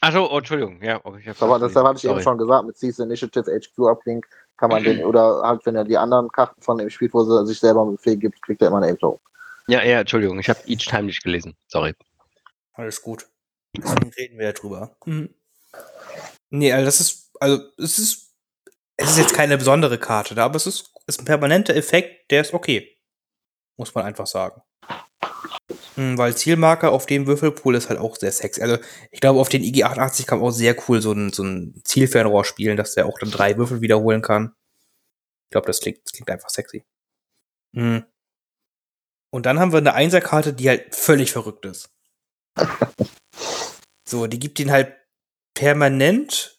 Achso, 0.00 0.28
oh, 0.28 0.38
Entschuldigung. 0.38 0.82
Ja, 0.82 1.00
oh, 1.04 1.14
ich 1.14 1.28
hab's 1.28 1.38
Das, 1.38 1.76
hatte 1.76 1.96
ich 1.96 2.04
eben 2.04 2.20
schon 2.20 2.36
gesagt, 2.36 2.66
mit 2.66 2.76
Seize 2.76 3.04
Initiative 3.04 3.44
HQ 3.48 3.78
Uplink 3.78 4.26
kann 4.56 4.70
man 4.70 4.82
den, 4.82 5.04
oder 5.04 5.42
halt, 5.42 5.64
wenn 5.64 5.76
er 5.76 5.84
die 5.84 5.96
anderen 5.96 6.28
Karten 6.30 6.60
von 6.60 6.78
dem 6.78 6.90
spielt, 6.90 7.14
wo 7.14 7.20
er 7.20 7.46
sich 7.46 7.60
selber 7.60 7.82
einen 7.82 7.96
Befehl 7.96 8.16
gibt, 8.16 8.42
kriegt 8.42 8.60
er 8.60 8.68
immer 8.68 8.78
einen 8.78 8.90
Aim-Token. 8.90 9.20
Ja, 9.68 9.84
ja, 9.84 10.00
Entschuldigung. 10.00 10.40
Ich 10.40 10.48
habe 10.48 10.58
Each 10.66 10.86
Time 10.86 11.04
nicht 11.04 11.22
gelesen. 11.22 11.56
Sorry. 11.68 11.94
Alles 12.72 13.00
gut. 13.00 13.28
Deswegen 13.76 14.10
reden 14.10 14.38
wir 14.38 14.46
ja 14.46 14.52
drüber. 14.52 14.96
Mhm. 15.04 15.32
Nee, 16.50 16.72
also 16.72 16.84
das 16.84 17.00
ist, 17.00 17.21
also 17.42 17.62
es 17.76 17.98
ist, 17.98 18.34
es 18.96 19.10
ist 19.10 19.18
jetzt 19.18 19.34
keine 19.34 19.58
besondere 19.58 19.98
Karte 19.98 20.34
da, 20.34 20.44
aber 20.44 20.56
es 20.56 20.66
ist, 20.66 20.92
ist 21.06 21.20
ein 21.20 21.24
permanenter 21.24 21.74
Effekt, 21.74 22.30
der 22.30 22.40
ist 22.42 22.54
okay. 22.54 22.96
Muss 23.76 23.94
man 23.94 24.04
einfach 24.04 24.26
sagen. 24.26 24.62
Mhm, 25.96 26.16
weil 26.18 26.36
Zielmarker 26.36 26.92
auf 26.92 27.06
dem 27.06 27.26
Würfelpool 27.26 27.74
ist 27.74 27.88
halt 27.88 27.98
auch 27.98 28.16
sehr 28.16 28.32
sexy. 28.32 28.62
Also 28.62 28.78
ich 29.10 29.20
glaube, 29.20 29.40
auf 29.40 29.48
den 29.48 29.62
IG88 29.62 30.26
kann 30.26 30.38
man 30.38 30.48
auch 30.48 30.52
sehr 30.52 30.76
cool 30.88 31.02
so 31.02 31.12
ein, 31.12 31.32
so 31.32 31.42
ein 31.42 31.80
Zielfernrohr 31.84 32.44
spielen, 32.44 32.76
dass 32.76 32.94
der 32.94 33.06
auch 33.06 33.18
dann 33.18 33.30
drei 33.30 33.56
Würfel 33.56 33.80
wiederholen 33.80 34.22
kann. 34.22 34.54
Ich 35.46 35.50
glaube, 35.50 35.66
das 35.66 35.80
klingt, 35.80 35.98
das 36.04 36.12
klingt 36.12 36.30
einfach 36.30 36.48
sexy. 36.48 36.84
Mhm. 37.72 38.04
Und 39.34 39.46
dann 39.46 39.58
haben 39.58 39.72
wir 39.72 39.78
eine 39.78 39.94
Einserkarte, 39.94 40.52
die 40.52 40.68
halt 40.68 40.94
völlig 40.94 41.32
verrückt 41.32 41.64
ist. 41.64 41.90
So, 44.04 44.26
die 44.26 44.38
gibt 44.38 44.60
ihn 44.60 44.70
halt 44.70 44.94
permanent. 45.54 46.51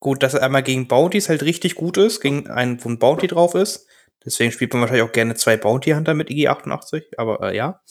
Gut, 0.00 0.22
dass 0.22 0.34
er 0.34 0.42
einmal 0.42 0.62
gegen 0.62 0.88
Bounties 0.88 1.28
halt 1.28 1.42
richtig 1.42 1.74
gut 1.74 1.96
ist, 1.96 2.20
gegen 2.20 2.48
einen, 2.48 2.82
wo 2.84 2.88
ein 2.88 2.98
Bounty 2.98 3.26
drauf 3.26 3.54
ist. 3.54 3.86
Deswegen 4.24 4.52
spielt 4.52 4.72
man 4.72 4.82
wahrscheinlich 4.82 5.08
auch 5.08 5.12
gerne 5.12 5.34
zwei 5.34 5.56
Bounty 5.56 5.90
Hunter 5.90 6.14
mit 6.14 6.28
IG88, 6.28 7.04
aber 7.16 7.40
äh, 7.42 7.56
ja. 7.56 7.82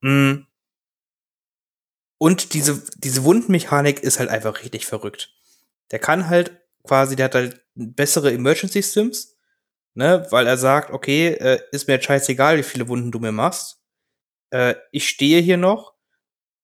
Mm. 0.00 0.46
Und 2.18 2.54
diese, 2.54 2.82
diese 2.96 3.24
Wundenmechanik 3.24 4.00
ist 4.00 4.18
halt 4.18 4.28
einfach 4.28 4.62
richtig 4.62 4.86
verrückt. 4.86 5.32
Der 5.90 5.98
kann 5.98 6.28
halt 6.28 6.60
quasi, 6.84 7.16
der 7.16 7.26
hat 7.26 7.34
halt 7.34 7.62
bessere 7.74 8.32
Emergency 8.32 8.82
Stims, 8.82 9.36
ne, 9.94 10.26
weil 10.30 10.46
er 10.46 10.56
sagt, 10.56 10.90
okay, 10.90 11.28
äh, 11.28 11.60
ist 11.70 11.86
mir 11.86 11.94
jetzt 11.94 12.06
scheißegal, 12.06 12.58
wie 12.58 12.62
viele 12.64 12.88
Wunden 12.88 13.12
du 13.12 13.20
mir 13.20 13.32
machst. 13.32 13.80
Äh, 14.50 14.74
ich 14.90 15.08
stehe 15.08 15.40
hier 15.40 15.56
noch 15.56 15.94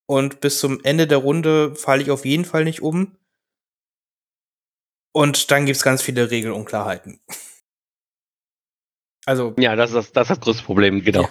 und 0.06 0.40
bis 0.40 0.58
zum 0.58 0.82
Ende 0.84 1.06
der 1.06 1.18
Runde 1.18 1.74
falle 1.76 2.02
ich 2.02 2.10
auf 2.10 2.24
jeden 2.24 2.44
Fall 2.44 2.64
nicht 2.64 2.82
um. 2.82 3.16
Und 5.14 5.50
dann 5.50 5.64
gibt's 5.64 5.82
ganz 5.82 6.02
viele 6.02 6.30
Regelunklarheiten. 6.30 7.20
Also, 9.26 9.54
Ja, 9.58 9.74
das 9.74 9.92
ist 9.92 9.96
das, 9.96 10.12
das, 10.12 10.22
ist 10.24 10.28
das 10.36 10.40
größte 10.40 10.64
Problem, 10.64 11.02
genau. 11.02 11.26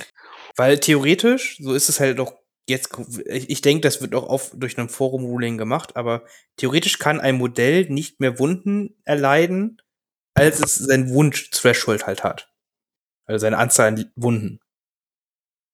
weil 0.56 0.80
theoretisch, 0.80 1.58
so 1.60 1.74
ist 1.74 1.90
es 1.90 2.00
halt 2.00 2.18
doch 2.18 2.32
jetzt, 2.66 2.88
ich, 3.26 3.50
ich 3.50 3.60
denke, 3.60 3.82
das 3.82 4.00
wird 4.00 4.14
auch 4.14 4.30
auf, 4.30 4.52
durch 4.54 4.78
ein 4.78 4.88
Forum-Ruling 4.88 5.58
gemacht, 5.58 5.94
aber 5.94 6.24
theoretisch 6.56 6.98
kann 6.98 7.20
ein 7.20 7.36
Modell 7.36 7.84
nicht 7.90 8.18
mehr 8.18 8.38
Wunden 8.38 8.96
erleiden, 9.04 9.82
als 10.32 10.58
es 10.60 10.76
sein 10.76 11.10
Wunsch-Threshold 11.10 12.06
halt 12.06 12.24
hat. 12.24 12.50
Also 13.26 13.42
seine 13.42 13.58
Anzahl 13.58 13.88
an 13.88 14.10
Wunden. 14.16 14.60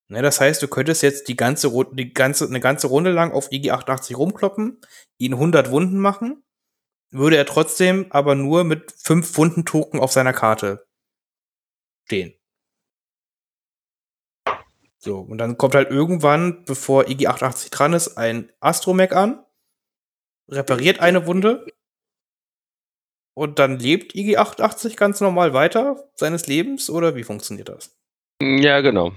Ne, 0.08 0.22
das 0.22 0.40
heißt, 0.40 0.61
du 0.61 0.66
könntest 0.66 1.04
jetzt 1.04 1.28
die 1.28 1.36
ganze, 1.36 1.70
die 1.92 2.12
ganze, 2.12 2.46
eine 2.46 2.58
ganze 2.58 2.88
Runde 2.88 3.12
lang 3.12 3.30
auf 3.30 3.52
IG88 3.52 4.16
rumkloppen, 4.16 4.80
ihn 5.18 5.34
100 5.34 5.70
Wunden 5.70 6.00
machen, 6.00 6.42
würde 7.11 7.36
er 7.36 7.46
trotzdem 7.46 8.06
aber 8.11 8.34
nur 8.34 8.64
mit 8.64 8.92
5 8.92 9.36
Wunden-Token 9.36 10.00
auf 10.00 10.12
seiner 10.12 10.32
Karte 10.32 10.86
stehen. 12.06 12.34
So, 14.98 15.20
und 15.20 15.38
dann 15.38 15.56
kommt 15.56 15.74
halt 15.74 15.90
irgendwann, 15.90 16.64
bevor 16.64 17.04
IG88 17.04 17.70
dran 17.70 17.94
ist, 17.94 18.18
ein 18.18 18.52
Astromech 18.61 19.12
an, 19.12 19.44
repariert 20.48 21.00
eine 21.00 21.26
Wunde 21.26 21.66
und 23.34 23.58
dann 23.58 23.78
lebt 23.78 24.14
IG88 24.14 24.96
ganz 24.96 25.20
normal 25.20 25.54
weiter 25.54 26.11
seines 26.16 26.46
Lebens 26.46 26.90
oder 26.90 27.14
wie 27.14 27.24
funktioniert 27.24 27.70
das? 27.70 27.96
Ja, 28.42 28.80
genau. 28.82 29.12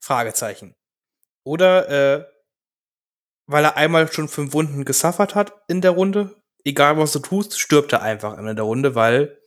Fragezeichen. 0.00 0.76
Oder 1.44 1.88
äh, 1.88 2.26
weil 3.46 3.64
er 3.64 3.76
einmal 3.76 4.10
schon 4.12 4.28
fünf 4.28 4.52
Wunden 4.52 4.84
gesuffert 4.84 5.34
hat 5.34 5.52
in 5.68 5.80
der 5.80 5.92
Runde, 5.92 6.40
egal 6.64 6.98
was 6.98 7.12
du 7.12 7.18
tust, 7.18 7.58
stirbt 7.58 7.92
er 7.92 8.02
einfach 8.02 8.32
am 8.32 8.40
Ende 8.40 8.56
der 8.56 8.64
Runde, 8.64 8.94
weil 8.94 9.40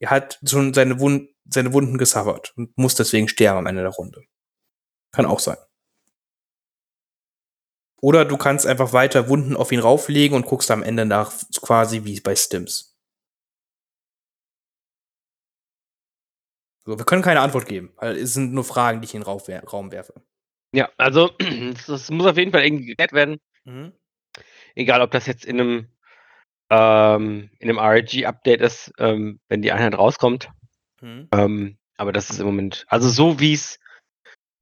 er 0.00 0.10
hat 0.10 0.38
schon 0.44 0.74
seine, 0.74 1.00
Wund 1.00 1.30
seine 1.44 1.72
Wunden 1.72 1.98
gesuffert 1.98 2.52
und 2.56 2.76
muss 2.76 2.94
deswegen 2.94 3.28
sterben 3.28 3.58
am 3.58 3.66
Ende 3.66 3.82
der 3.82 3.90
Runde. 3.90 4.22
Kann 5.12 5.26
auch 5.26 5.40
sein. 5.40 5.58
Oder 8.00 8.24
du 8.24 8.36
kannst 8.36 8.66
einfach 8.66 8.92
weiter 8.92 9.28
Wunden 9.28 9.56
auf 9.56 9.70
ihn 9.70 9.78
rauflegen 9.78 10.36
und 10.36 10.46
guckst 10.46 10.70
am 10.72 10.82
Ende 10.82 11.04
nach, 11.04 11.32
quasi 11.60 12.04
wie 12.04 12.20
bei 12.20 12.34
Stims. 12.34 12.98
So, 16.84 16.98
wir 16.98 17.04
können 17.04 17.22
keine 17.22 17.40
Antwort 17.40 17.66
geben, 17.66 17.92
weil 17.96 18.16
es 18.16 18.34
sind 18.34 18.52
nur 18.52 18.64
Fragen, 18.64 19.00
die 19.00 19.04
ich 19.04 19.14
in 19.14 19.22
den 19.22 19.28
Raum 19.28 19.92
werfe. 19.92 20.14
Ja, 20.74 20.90
also 20.96 21.30
das 21.86 22.10
muss 22.10 22.26
auf 22.26 22.36
jeden 22.36 22.50
Fall 22.50 22.64
irgendwie 22.64 22.86
geklärt 22.86 23.12
werden. 23.12 23.38
Mhm. 23.64 23.92
Egal, 24.74 25.00
ob 25.00 25.12
das 25.12 25.26
jetzt 25.26 25.44
in 25.44 25.60
einem, 25.60 25.88
ähm, 26.72 27.50
in 27.58 27.68
einem 27.68 27.78
RIG-Update 27.78 28.62
ist, 28.62 28.92
ähm, 28.98 29.40
wenn 29.48 29.60
die 29.60 29.72
Einheit 29.72 29.96
rauskommt. 29.96 30.48
Mhm. 31.02 31.28
Ähm, 31.32 31.78
aber 31.98 32.12
das 32.12 32.30
ist 32.30 32.40
im 32.40 32.46
Moment, 32.46 32.86
also 32.88 33.10
so 33.10 33.38
wie 33.38 33.52
es 33.52 33.78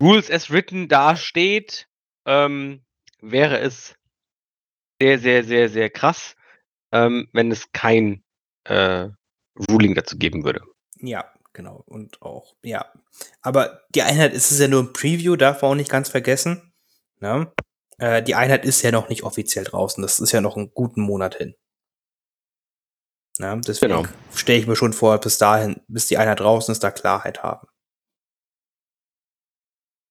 Rules 0.03 0.29
as 0.29 0.51
written 0.51 0.89
dasteht, 0.89 1.87
ähm, 2.27 2.85
wäre 3.21 3.61
es 3.61 3.95
sehr, 5.01 5.21
sehr, 5.21 5.45
sehr, 5.45 5.69
sehr 5.69 5.89
krass, 5.89 6.35
ähm, 6.91 7.29
wenn 7.33 7.53
es 7.53 7.71
kein 7.73 8.25
äh, 8.65 9.09
Ruling 9.71 9.95
dazu 9.95 10.19
geben 10.19 10.45
würde. 10.45 10.63
Ja, 10.99 11.33
genau. 11.53 11.85
Und 11.87 12.21
auch, 12.23 12.57
ja. 12.63 12.93
Aber 13.41 13.83
die 13.95 14.03
Einheit 14.03 14.33
ist 14.33 14.51
es 14.51 14.59
ja 14.59 14.67
nur 14.67 14.83
ein 14.83 14.93
Preview, 14.93 15.37
darf 15.37 15.63
man 15.63 15.71
auch 15.71 15.77
nicht 15.77 15.91
ganz 15.91 16.09
vergessen. 16.09 16.73
Ne? 17.21 17.53
Äh, 17.99 18.23
die 18.25 18.35
Einheit 18.35 18.65
ist 18.65 18.83
ja 18.83 18.91
noch 18.91 19.09
nicht 19.09 19.23
offiziell 19.23 19.65
draußen. 19.65 20.03
Das 20.03 20.19
ist 20.19 20.33
ja 20.33 20.41
noch 20.41 20.57
einen 20.57 20.73
guten 20.75 21.03
Monat 21.03 21.37
hin. 21.37 21.55
Ne? 23.41 23.61
Deswegen 23.67 23.93
Genau. 23.95 24.09
stelle 24.35 24.59
ich 24.59 24.67
mir 24.67 24.77
schon 24.77 24.93
vor, 24.93 25.19
bis 25.19 25.39
dahin, 25.39 25.81
bis 25.89 26.07
die 26.07 26.19
Einheit 26.19 26.41
draußen 26.41 26.71
ist, 26.73 26.85
da 26.85 26.91
Klarheit 26.91 27.43
haben. 27.43 27.67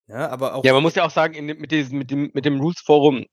Ja, 0.08 0.30
aber 0.30 0.56
auch. 0.56 0.66
Ja, 0.66 0.74
man 0.74 0.84
muss 0.84 0.96
ja 0.96 1.06
auch 1.06 1.12
sagen, 1.12 1.36
in, 1.36 1.46
mit, 1.46 1.72
diesem, 1.72 2.00
mit, 2.00 2.10
dem, 2.12 2.32
mit 2.34 2.44
dem 2.44 2.60
Rules-Forum, 2.60 3.26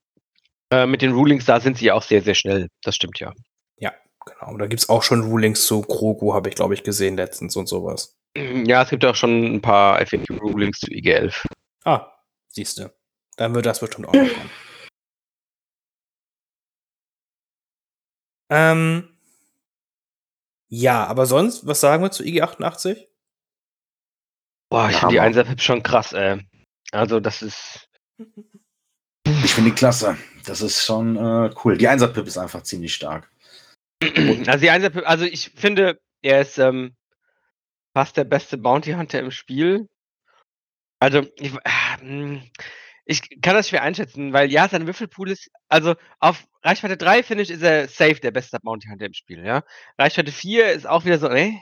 äh, 0.71 0.85
mit 0.85 1.01
den 1.01 1.11
Rulings, 1.11 1.45
da 1.45 1.59
sind 1.59 1.77
sie 1.77 1.85
ja 1.85 1.95
auch 1.95 2.03
sehr, 2.03 2.21
sehr 2.21 2.35
schnell. 2.35 2.67
Das 2.83 2.95
stimmt 2.95 3.19
ja. 3.19 3.33
Genau, 4.27 4.51
und 4.51 4.59
da 4.59 4.67
gibt's 4.67 4.89
auch 4.89 5.03
schon 5.03 5.21
Rulings 5.21 5.65
zu 5.65 5.81
Krogu, 5.81 6.33
habe 6.33 6.49
ich, 6.49 6.55
glaube 6.55 6.73
ich, 6.73 6.83
gesehen 6.83 7.15
letztens 7.15 7.55
und 7.55 7.67
sowas. 7.67 8.17
Ja, 8.35 8.83
es 8.83 8.89
gibt 8.89 9.05
auch 9.05 9.15
schon 9.15 9.55
ein 9.55 9.61
paar 9.61 9.99
FAQ-Rulings 10.05 10.79
zu 10.79 10.91
IG-11. 10.91 11.45
Ah, 11.85 12.11
siehste. 12.49 12.93
Dann 13.37 13.55
wird 13.55 13.65
das 13.65 13.79
bestimmt 13.79 14.07
auch 14.07 14.13
noch 14.13 14.19
kommen. 14.21 14.49
Ähm, 18.49 19.16
ja, 20.69 21.05
aber 21.05 21.25
sonst, 21.25 21.65
was 21.65 21.79
sagen 21.79 22.03
wir 22.03 22.11
zu 22.11 22.23
IG88? 22.23 23.07
Boah, 24.69 24.89
ich 24.89 24.93
Ja, 24.93 24.99
finde 24.99 25.13
die 25.13 25.19
Hammer. 25.19 25.21
Einser-Pip 25.21 25.61
schon 25.61 25.83
krass, 25.83 26.13
ey. 26.13 26.45
Also, 26.91 27.19
das 27.19 27.41
ist. 27.41 27.89
Ich 29.25 29.53
finde 29.53 29.71
die 29.71 29.75
klasse. 29.75 30.17
Das 30.45 30.61
ist 30.61 30.83
schon 30.83 31.15
äh, 31.15 31.53
cool. 31.63 31.77
Die 31.77 31.87
Einser-Pip 31.87 32.25
ist 32.27 32.37
einfach 32.37 32.63
ziemlich 32.63 32.93
stark. 32.93 33.31
Also, 34.47 34.59
die 34.59 34.69
Einser 34.69 34.91
also 35.07 35.25
ich 35.25 35.49
finde, 35.55 35.99
er 36.21 36.41
ist 36.41 36.57
ähm, 36.57 36.95
fast 37.95 38.15
der 38.17 38.25
beste 38.25 38.57
Bounty 38.57 38.93
Hunter 38.93 39.19
im 39.19 39.31
Spiel. 39.31 39.87
Also, 40.99 41.25
ich, 41.35 41.53
ah, 41.63 41.99
hm, 41.99 42.43
ich 43.09 43.41
kann 43.41 43.55
das 43.55 43.69
schwer 43.69 43.83
einschätzen, 43.83 44.33
weil 44.33 44.51
ja, 44.51 44.67
sein 44.67 44.85
Würfelpool 44.85 45.31
ist, 45.31 45.49
also 45.69 45.95
auf 46.19 46.45
Reichweite 46.61 46.97
3, 46.97 47.23
finde 47.23 47.43
ich, 47.43 47.49
ist 47.49 47.63
er 47.63 47.87
safe 47.87 48.19
der 48.19 48.31
beste 48.31 48.59
Bounty 48.59 48.89
Hunter 48.89 49.05
im 49.05 49.13
Spiel, 49.13 49.45
ja. 49.45 49.63
Reichweite 49.97 50.33
4 50.33 50.73
ist 50.73 50.85
auch 50.87 51.05
wieder 51.05 51.17
so, 51.17 51.29
äh, 51.29 51.53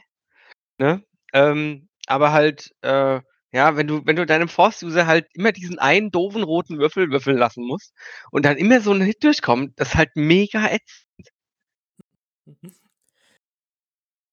ne? 0.80 1.04
Ähm, 1.34 1.88
aber 2.08 2.32
halt, 2.32 2.72
äh, 2.82 3.22
ja, 3.52 3.78
wenn 3.78 3.88
du, 3.88 4.02
wenn 4.06 4.16
du 4.16 4.26
deinem 4.26 4.50
Force-User 4.50 5.06
halt 5.06 5.28
immer 5.34 5.52
diesen 5.52 5.78
einen 5.78 6.10
doofen 6.10 6.42
roten 6.44 6.80
Würfel 6.80 7.12
würfeln 7.12 7.38
lassen 7.38 7.64
musst 7.64 7.94
und 8.32 8.44
dann 8.44 8.58
immer 8.58 8.82
so 8.82 8.92
ein 8.92 9.02
Hit 9.02 9.24
durchkommt, 9.24 9.80
das 9.80 9.90
ist 9.90 9.96
halt 9.96 10.16
mega 10.16 10.66
ätzend. 10.68 11.30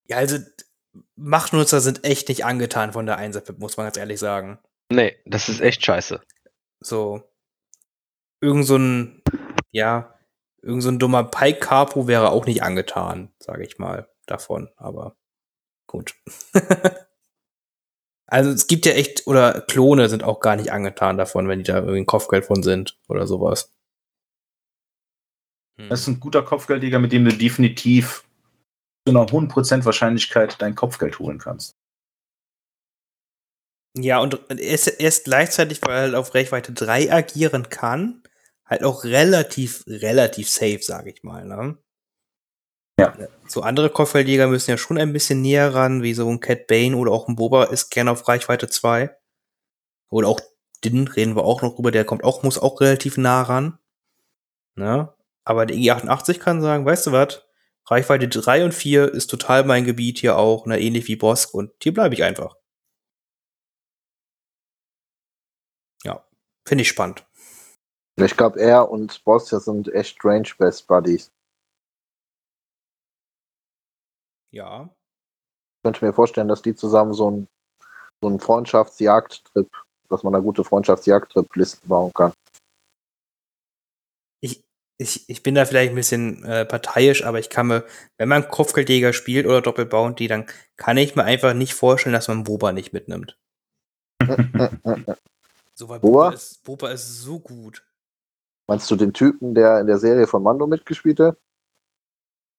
Ja, 0.08 0.16
also 0.16 0.38
Machtnutzer 1.16 1.80
sind 1.80 2.04
echt 2.04 2.30
nicht 2.30 2.46
angetan 2.46 2.94
von 2.94 3.04
der 3.04 3.18
Einser-Pip, 3.18 3.58
muss 3.58 3.76
man 3.76 3.84
ganz 3.84 3.98
ehrlich 3.98 4.18
sagen. 4.18 4.58
Nee, 4.90 5.16
das 5.26 5.50
ist 5.50 5.60
echt 5.60 5.84
scheiße. 5.84 6.22
So, 6.82 7.22
irgend 8.40 8.66
so 8.66 8.76
ein, 8.76 9.22
ja, 9.70 10.18
irgend 10.62 10.82
so 10.82 10.90
ein 10.90 10.98
dummer 10.98 11.24
Pike-Capo 11.24 12.06
wäre 12.06 12.30
auch 12.30 12.46
nicht 12.46 12.62
angetan, 12.62 13.32
sage 13.38 13.64
ich 13.64 13.78
mal, 13.78 14.08
davon, 14.26 14.70
aber 14.76 15.16
gut. 15.86 16.14
also 18.26 18.50
es 18.50 18.66
gibt 18.66 18.86
ja 18.86 18.92
echt, 18.92 19.26
oder 19.26 19.62
Klone 19.62 20.08
sind 20.08 20.24
auch 20.24 20.40
gar 20.40 20.56
nicht 20.56 20.72
angetan 20.72 21.16
davon, 21.16 21.48
wenn 21.48 21.58
die 21.58 21.64
da 21.64 21.76
irgendwie 21.76 21.98
ein 21.98 22.06
Kopfgeld 22.06 22.44
von 22.46 22.62
sind 22.62 22.98
oder 23.08 23.26
sowas. 23.26 23.72
Hm. 25.78 25.88
Das 25.88 26.00
ist 26.00 26.08
ein 26.08 26.20
guter 26.20 26.42
Kopfgeldjäger, 26.42 26.98
mit 26.98 27.12
dem 27.12 27.24
du 27.24 27.32
definitiv 27.32 28.24
zu 29.06 29.14
einer 29.14 29.26
hohen 29.30 29.48
Prozent 29.48 29.84
Wahrscheinlichkeit 29.84 30.60
dein 30.60 30.74
Kopfgeld 30.74 31.18
holen 31.18 31.38
kannst. 31.38 31.71
Ja, 33.94 34.20
und 34.20 34.40
er 34.48 34.58
ist, 34.58 34.86
er 34.86 35.08
ist 35.08 35.24
gleichzeitig, 35.24 35.80
weil 35.82 35.94
er 35.94 36.00
halt 36.02 36.14
auf 36.14 36.34
Reichweite 36.34 36.72
3 36.72 37.12
agieren 37.12 37.68
kann, 37.68 38.22
halt 38.64 38.84
auch 38.84 39.04
relativ, 39.04 39.84
relativ 39.86 40.48
safe, 40.48 40.82
sage 40.82 41.10
ich 41.10 41.22
mal. 41.22 41.44
Ne? 41.44 41.76
Ja. 42.98 43.16
So 43.46 43.62
andere 43.62 43.90
Kopfgeldjäger 43.90 44.46
müssen 44.48 44.70
ja 44.70 44.78
schon 44.78 44.98
ein 44.98 45.12
bisschen 45.12 45.42
näher 45.42 45.74
ran, 45.74 46.02
wie 46.02 46.14
so 46.14 46.28
ein 46.28 46.40
Cat 46.40 46.66
Bane 46.66 46.96
oder 46.96 47.12
auch 47.12 47.28
ein 47.28 47.36
Boba 47.36 47.64
ist 47.64 47.90
gerne 47.90 48.10
auf 48.12 48.28
Reichweite 48.28 48.68
2. 48.68 49.14
Oder 50.10 50.28
auch 50.28 50.40
Din, 50.84 51.08
reden 51.08 51.36
wir 51.36 51.44
auch 51.44 51.62
noch 51.62 51.74
drüber, 51.74 51.90
der 51.90 52.04
kommt 52.04 52.24
auch, 52.24 52.42
muss 52.42 52.58
auch 52.58 52.80
relativ 52.80 53.16
nah 53.18 53.42
ran. 53.42 53.78
Ne? 54.74 55.12
Aber 55.44 55.66
der 55.66 55.76
IG88 55.76 56.38
kann 56.38 56.62
sagen, 56.62 56.86
weißt 56.86 57.08
du 57.08 57.12
was? 57.12 57.44
Reichweite 57.86 58.28
3 58.28 58.64
und 58.64 58.74
4 58.74 59.12
ist 59.12 59.28
total 59.28 59.64
mein 59.64 59.84
Gebiet 59.84 60.18
hier 60.18 60.36
auch, 60.38 60.66
ne, 60.66 60.80
ähnlich 60.80 61.08
wie 61.08 61.16
Bosk 61.16 61.52
und 61.54 61.72
hier 61.82 61.92
bleibe 61.94 62.14
ich 62.14 62.22
einfach. 62.24 62.56
Ja, 66.04 66.24
finde 66.66 66.82
ich 66.82 66.88
spannend. 66.88 67.26
Ich 68.16 68.36
glaube, 68.36 68.60
er 68.60 68.90
und 68.90 69.24
Boss 69.24 69.48
sind 69.48 69.92
echt 69.92 70.16
Strange 70.16 70.50
Best 70.58 70.86
Buddies. 70.86 71.32
Ja. 74.52 74.84
Ich 74.84 75.82
könnte 75.82 76.04
mir 76.04 76.12
vorstellen, 76.12 76.48
dass 76.48 76.62
die 76.62 76.74
zusammen 76.74 77.14
so 77.14 77.30
ein 77.30 77.48
so 78.22 78.28
einen 78.28 78.40
Freundschaftsjagdtrip, 78.40 79.68
dass 80.08 80.22
man 80.22 80.32
da 80.32 80.38
gute 80.38 80.64
Freundschaftsjagdtrip-Listen 80.64 81.88
bauen 81.88 82.12
kann. 82.14 82.32
Ich, 84.40 84.62
ich, 84.98 85.28
ich 85.28 85.42
bin 85.42 85.56
da 85.56 85.64
vielleicht 85.64 85.90
ein 85.90 85.96
bisschen 85.96 86.44
äh, 86.44 86.64
parteiisch, 86.64 87.24
aber 87.24 87.40
ich 87.40 87.50
kann 87.50 87.66
mir, 87.66 87.84
wenn 88.18 88.28
man 88.28 88.48
Kopfgeldjäger 88.48 89.12
spielt 89.12 89.46
oder 89.46 89.60
Doppelbounty, 89.60 90.28
dann 90.28 90.46
kann 90.76 90.96
ich 90.96 91.16
mir 91.16 91.24
einfach 91.24 91.52
nicht 91.52 91.74
vorstellen, 91.74 92.14
dass 92.14 92.28
man 92.28 92.44
Boba 92.44 92.72
nicht 92.72 92.92
mitnimmt. 92.92 93.36
So, 95.74 95.88
weil 95.88 96.00
Boba? 96.00 96.24
Boba 96.24 96.34
ist, 96.34 96.62
Boba 96.64 96.90
ist 96.90 97.20
so 97.20 97.40
gut. 97.40 97.84
Meinst 98.68 98.90
du 98.90 98.96
den 98.96 99.12
Typen, 99.12 99.54
der 99.54 99.80
in 99.80 99.86
der 99.86 99.98
Serie 99.98 100.26
von 100.26 100.42
Mando 100.42 100.66
mitgespielt 100.66 101.20
hat? 101.20 101.36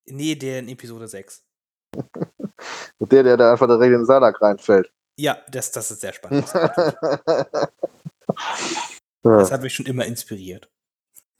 Nee, 0.06 0.36
der 0.36 0.60
in 0.60 0.68
Episode 0.70 1.08
6. 1.08 1.44
Und 2.98 3.12
der, 3.12 3.24
der 3.24 3.38
da 3.38 3.52
einfach 3.52 3.68
direkt 3.68 3.94
in 3.94 4.00
den 4.00 4.06
Salak 4.06 4.42
reinfällt. 4.42 4.92
Ja, 5.18 5.38
das, 5.50 5.72
das 5.72 5.92
ist 5.92 6.02
sehr 6.02 6.14
spannend. 6.14 6.52
Das 9.24 9.52
hat 9.52 9.62
mich 9.62 9.74
schon 9.76 9.86
immer 9.86 10.06
inspiriert. 10.06 10.72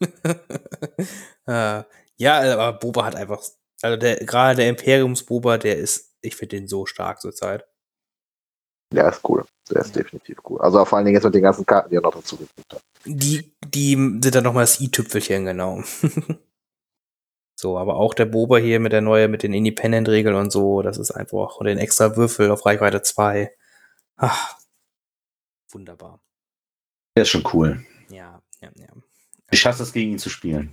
äh, 1.46 1.82
ja, 2.16 2.54
aber 2.58 2.78
Boba 2.78 3.04
hat 3.04 3.16
einfach, 3.16 3.42
also 3.82 3.96
der, 3.96 4.16
gerade 4.16 4.56
der 4.56 4.68
Imperiums-Boba, 4.68 5.58
der 5.58 5.78
ist, 5.78 6.14
ich 6.20 6.36
finde 6.36 6.56
den 6.56 6.68
so 6.68 6.86
stark 6.86 7.20
zurzeit. 7.20 7.66
Ja, 8.94 9.08
ist 9.08 9.28
cool. 9.28 9.44
Der 9.70 9.80
ist 9.80 9.96
definitiv 9.96 10.38
cool. 10.48 10.60
Also 10.60 10.84
vor 10.84 10.98
allen 10.98 11.06
Dingen 11.06 11.16
jetzt 11.16 11.24
mit 11.24 11.34
den 11.34 11.42
ganzen 11.42 11.66
Karten, 11.66 11.90
die 11.90 11.96
er 11.96 12.02
noch 12.02 12.14
dazu 12.14 12.36
gekriegt 12.36 12.72
hat. 12.72 12.82
Die, 13.04 13.52
die 13.66 13.94
sind 13.94 14.34
dann 14.34 14.44
nochmal 14.44 14.64
das 14.64 14.80
i-Tüpfelchen, 14.80 15.44
genau. 15.44 15.82
so, 17.56 17.78
aber 17.78 17.96
auch 17.96 18.14
der 18.14 18.26
Boba 18.26 18.58
hier 18.58 18.80
mit 18.80 18.92
der 18.92 19.00
neue, 19.00 19.28
mit 19.28 19.42
den 19.42 19.54
Independent-Regeln 19.54 20.36
und 20.36 20.50
so, 20.50 20.82
das 20.82 20.98
ist 20.98 21.10
einfach, 21.10 21.56
und 21.56 21.66
den 21.66 21.78
extra 21.78 22.16
Würfel 22.16 22.50
auf 22.50 22.66
Reichweite 22.66 23.02
2. 23.02 23.54
Ach, 24.16 24.58
wunderbar. 25.72 26.20
Der 27.16 27.22
ist 27.22 27.30
schon 27.30 27.44
cool. 27.52 27.84
Ja, 28.08 28.42
ja, 28.60 28.70
ja. 28.76 28.88
Ich 29.50 29.64
hasse 29.66 29.82
es, 29.82 29.92
gegen 29.92 30.12
ihn 30.12 30.18
zu 30.18 30.30
spielen. 30.30 30.72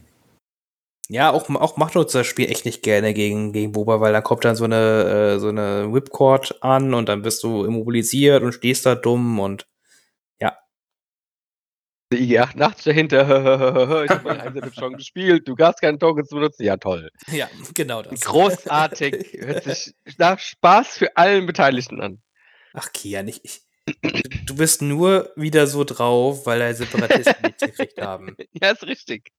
Ja, 1.10 1.32
auch, 1.32 1.50
auch 1.50 1.78
Machtnutzer 1.78 2.24
spielt 2.24 2.50
echt 2.50 2.66
nicht 2.66 2.84
gerne 2.84 3.14
gegen, 3.14 3.52
gegen 3.52 3.74
Boba, 3.74 4.00
weil 4.00 4.14
dann 4.14 4.24
kommt 4.24 4.46
dann 4.46 4.56
so 4.56 4.64
eine, 4.64 5.36
äh, 5.36 5.40
so 5.40 5.50
eine 5.50 5.94
Whipcord 5.94 6.64
an 6.64 6.94
und 6.94 7.10
dann 7.10 7.22
bist 7.22 7.44
du 7.44 7.66
immobilisiert 7.66 8.44
und 8.44 8.54
stehst 8.54 8.86
da 8.86 8.96
dumm 8.96 9.40
und 9.40 9.68
Der 12.12 12.20
IG88 12.20 12.84
dahinter. 12.86 13.22
ich 14.04 14.12
habe 14.12 14.24
meine 14.24 14.44
Einser 14.44 14.74
schon 14.74 14.98
gespielt. 14.98 15.48
Du 15.48 15.56
darfst 15.56 15.82
keine 15.82 15.98
Tokens 15.98 16.30
benutzen. 16.30 16.64
Ja, 16.64 16.78
toll. 16.78 17.10
ja, 17.32 17.50
genau 17.74 18.02
das. 18.02 18.22
Großartig. 18.22 19.38
Hört 19.40 19.64
sich 19.64 19.94
nach 20.18 20.40
Spaß 20.40 20.98
für 20.98 21.16
allen 21.16 21.46
Beteiligten 21.46 22.02
an. 22.02 22.22
Ach, 22.74 22.92
Kian, 22.92 23.28
ich, 23.28 23.44
ich, 23.44 23.62
du 24.46 24.56
bist 24.56 24.82
nur 24.82 25.32
wieder 25.36 25.68
so 25.68 25.84
drauf, 25.84 26.46
weil 26.46 26.62
er 26.62 26.74
Separatisten 26.74 27.36
nicht 27.44 27.60
gekriegt 27.60 28.02
haben. 28.02 28.36
Ja, 28.62 28.72
ist 28.72 28.84
richtig. 28.84 29.32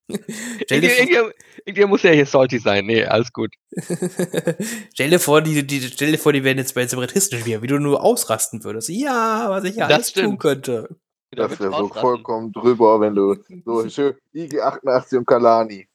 Irgendwie, 0.69 1.85
muss 1.87 2.03
er 2.05 2.15
hier 2.15 2.27
salty 2.27 2.59
sein. 2.59 2.87
Nee, 2.87 3.05
alles 3.05 3.33
gut. 3.33 3.55
stell 4.95 5.11
dir 5.11 5.21
vor, 5.21 5.43
die, 5.43 5.67
die, 5.67 5.81
stell 5.83 6.13
dir 6.13 6.19
vor, 6.19 6.33
die 6.33 6.43
werden 6.45 6.59
jetzt 6.59 6.75
bei 6.75 6.87
Separatisten 6.87 7.39
spielen, 7.39 7.63
wie 7.63 7.67
du 7.69 7.79
nur 7.79 8.03
ausrasten 8.03 8.65
würdest. 8.65 8.89
Ja, 8.89 9.47
was 9.49 9.65
ich 9.65 9.77
ja 9.77 9.87
Das 9.87 9.95
alles 9.95 10.13
tun 10.13 10.23
stimmt. 10.23 10.41
könnte. 10.41 10.89
Da 11.31 11.49
Das 11.49 11.61
wäre 11.61 11.71
so 11.71 11.89
vollkommen 11.89 12.53
drüber, 12.53 13.01
wenn 13.01 13.15
du 13.15 13.37
so 13.65 13.89
schön 13.89 14.15
IG88 14.35 15.19
und 15.19 15.27
Kalani. 15.27 15.89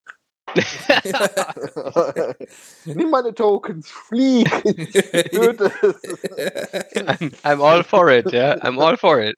Nimm 2.85 3.09
meine 3.09 3.33
Tokens, 3.33 3.89
flieg! 3.89 4.49
Töte. 5.31 5.71
I'm, 6.95 7.31
I'm 7.43 7.61
all 7.61 7.83
for 7.83 8.09
it, 8.09 8.31
ja. 8.31 8.55
I'm 8.63 8.79
all 8.79 8.97
for 8.97 9.19
it. 9.21 9.35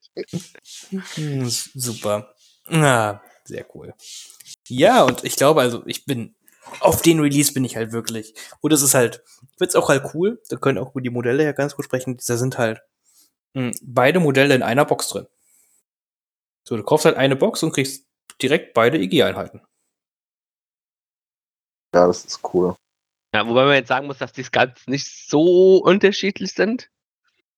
Hm, 1.15 1.49
Super. 1.49 2.33
Ah, 2.67 3.21
sehr 3.43 3.65
cool. 3.73 3.93
Ja, 4.67 5.03
und 5.03 5.23
ich 5.23 5.35
glaube, 5.35 5.61
also 5.61 5.83
ich 5.87 6.05
bin 6.05 6.35
auf 6.79 7.01
den 7.01 7.19
Release 7.19 7.53
bin 7.53 7.65
ich 7.65 7.75
halt 7.75 7.91
wirklich. 7.91 8.33
Und 8.61 8.71
es 8.73 8.81
ist 8.83 8.93
halt, 8.93 9.23
wird's 9.57 9.75
auch 9.75 9.89
halt 9.89 10.03
cool. 10.13 10.39
Da 10.49 10.57
können 10.57 10.77
auch 10.77 10.91
über 10.91 11.01
die 11.01 11.09
Modelle 11.09 11.43
ja 11.43 11.51
ganz 11.53 11.75
gut 11.75 11.85
sprechen. 11.85 12.17
Da 12.25 12.37
sind 12.37 12.57
halt 12.57 12.81
mh, 13.53 13.71
beide 13.83 14.19
Modelle 14.19 14.55
in 14.55 14.63
einer 14.63 14.85
Box 14.85 15.09
drin. 15.09 15.27
So, 16.63 16.77
du 16.77 16.83
kaufst 16.83 17.05
halt 17.05 17.17
eine 17.17 17.35
Box 17.35 17.63
und 17.63 17.71
kriegst 17.73 18.05
direkt 18.41 18.73
beide 18.73 18.97
IG-Einheiten. 18.99 19.61
Ja, 21.93 22.07
das 22.07 22.25
ist 22.25 22.39
cool. 22.53 22.75
Ja, 23.33 23.47
wobei 23.47 23.65
man 23.65 23.75
jetzt 23.75 23.87
sagen 23.89 24.07
muss, 24.07 24.17
dass 24.17 24.33
die 24.33 24.43
Skulls 24.43 24.87
nicht 24.87 25.07
so 25.29 25.77
unterschiedlich 25.77 26.51
sind. 26.53 26.89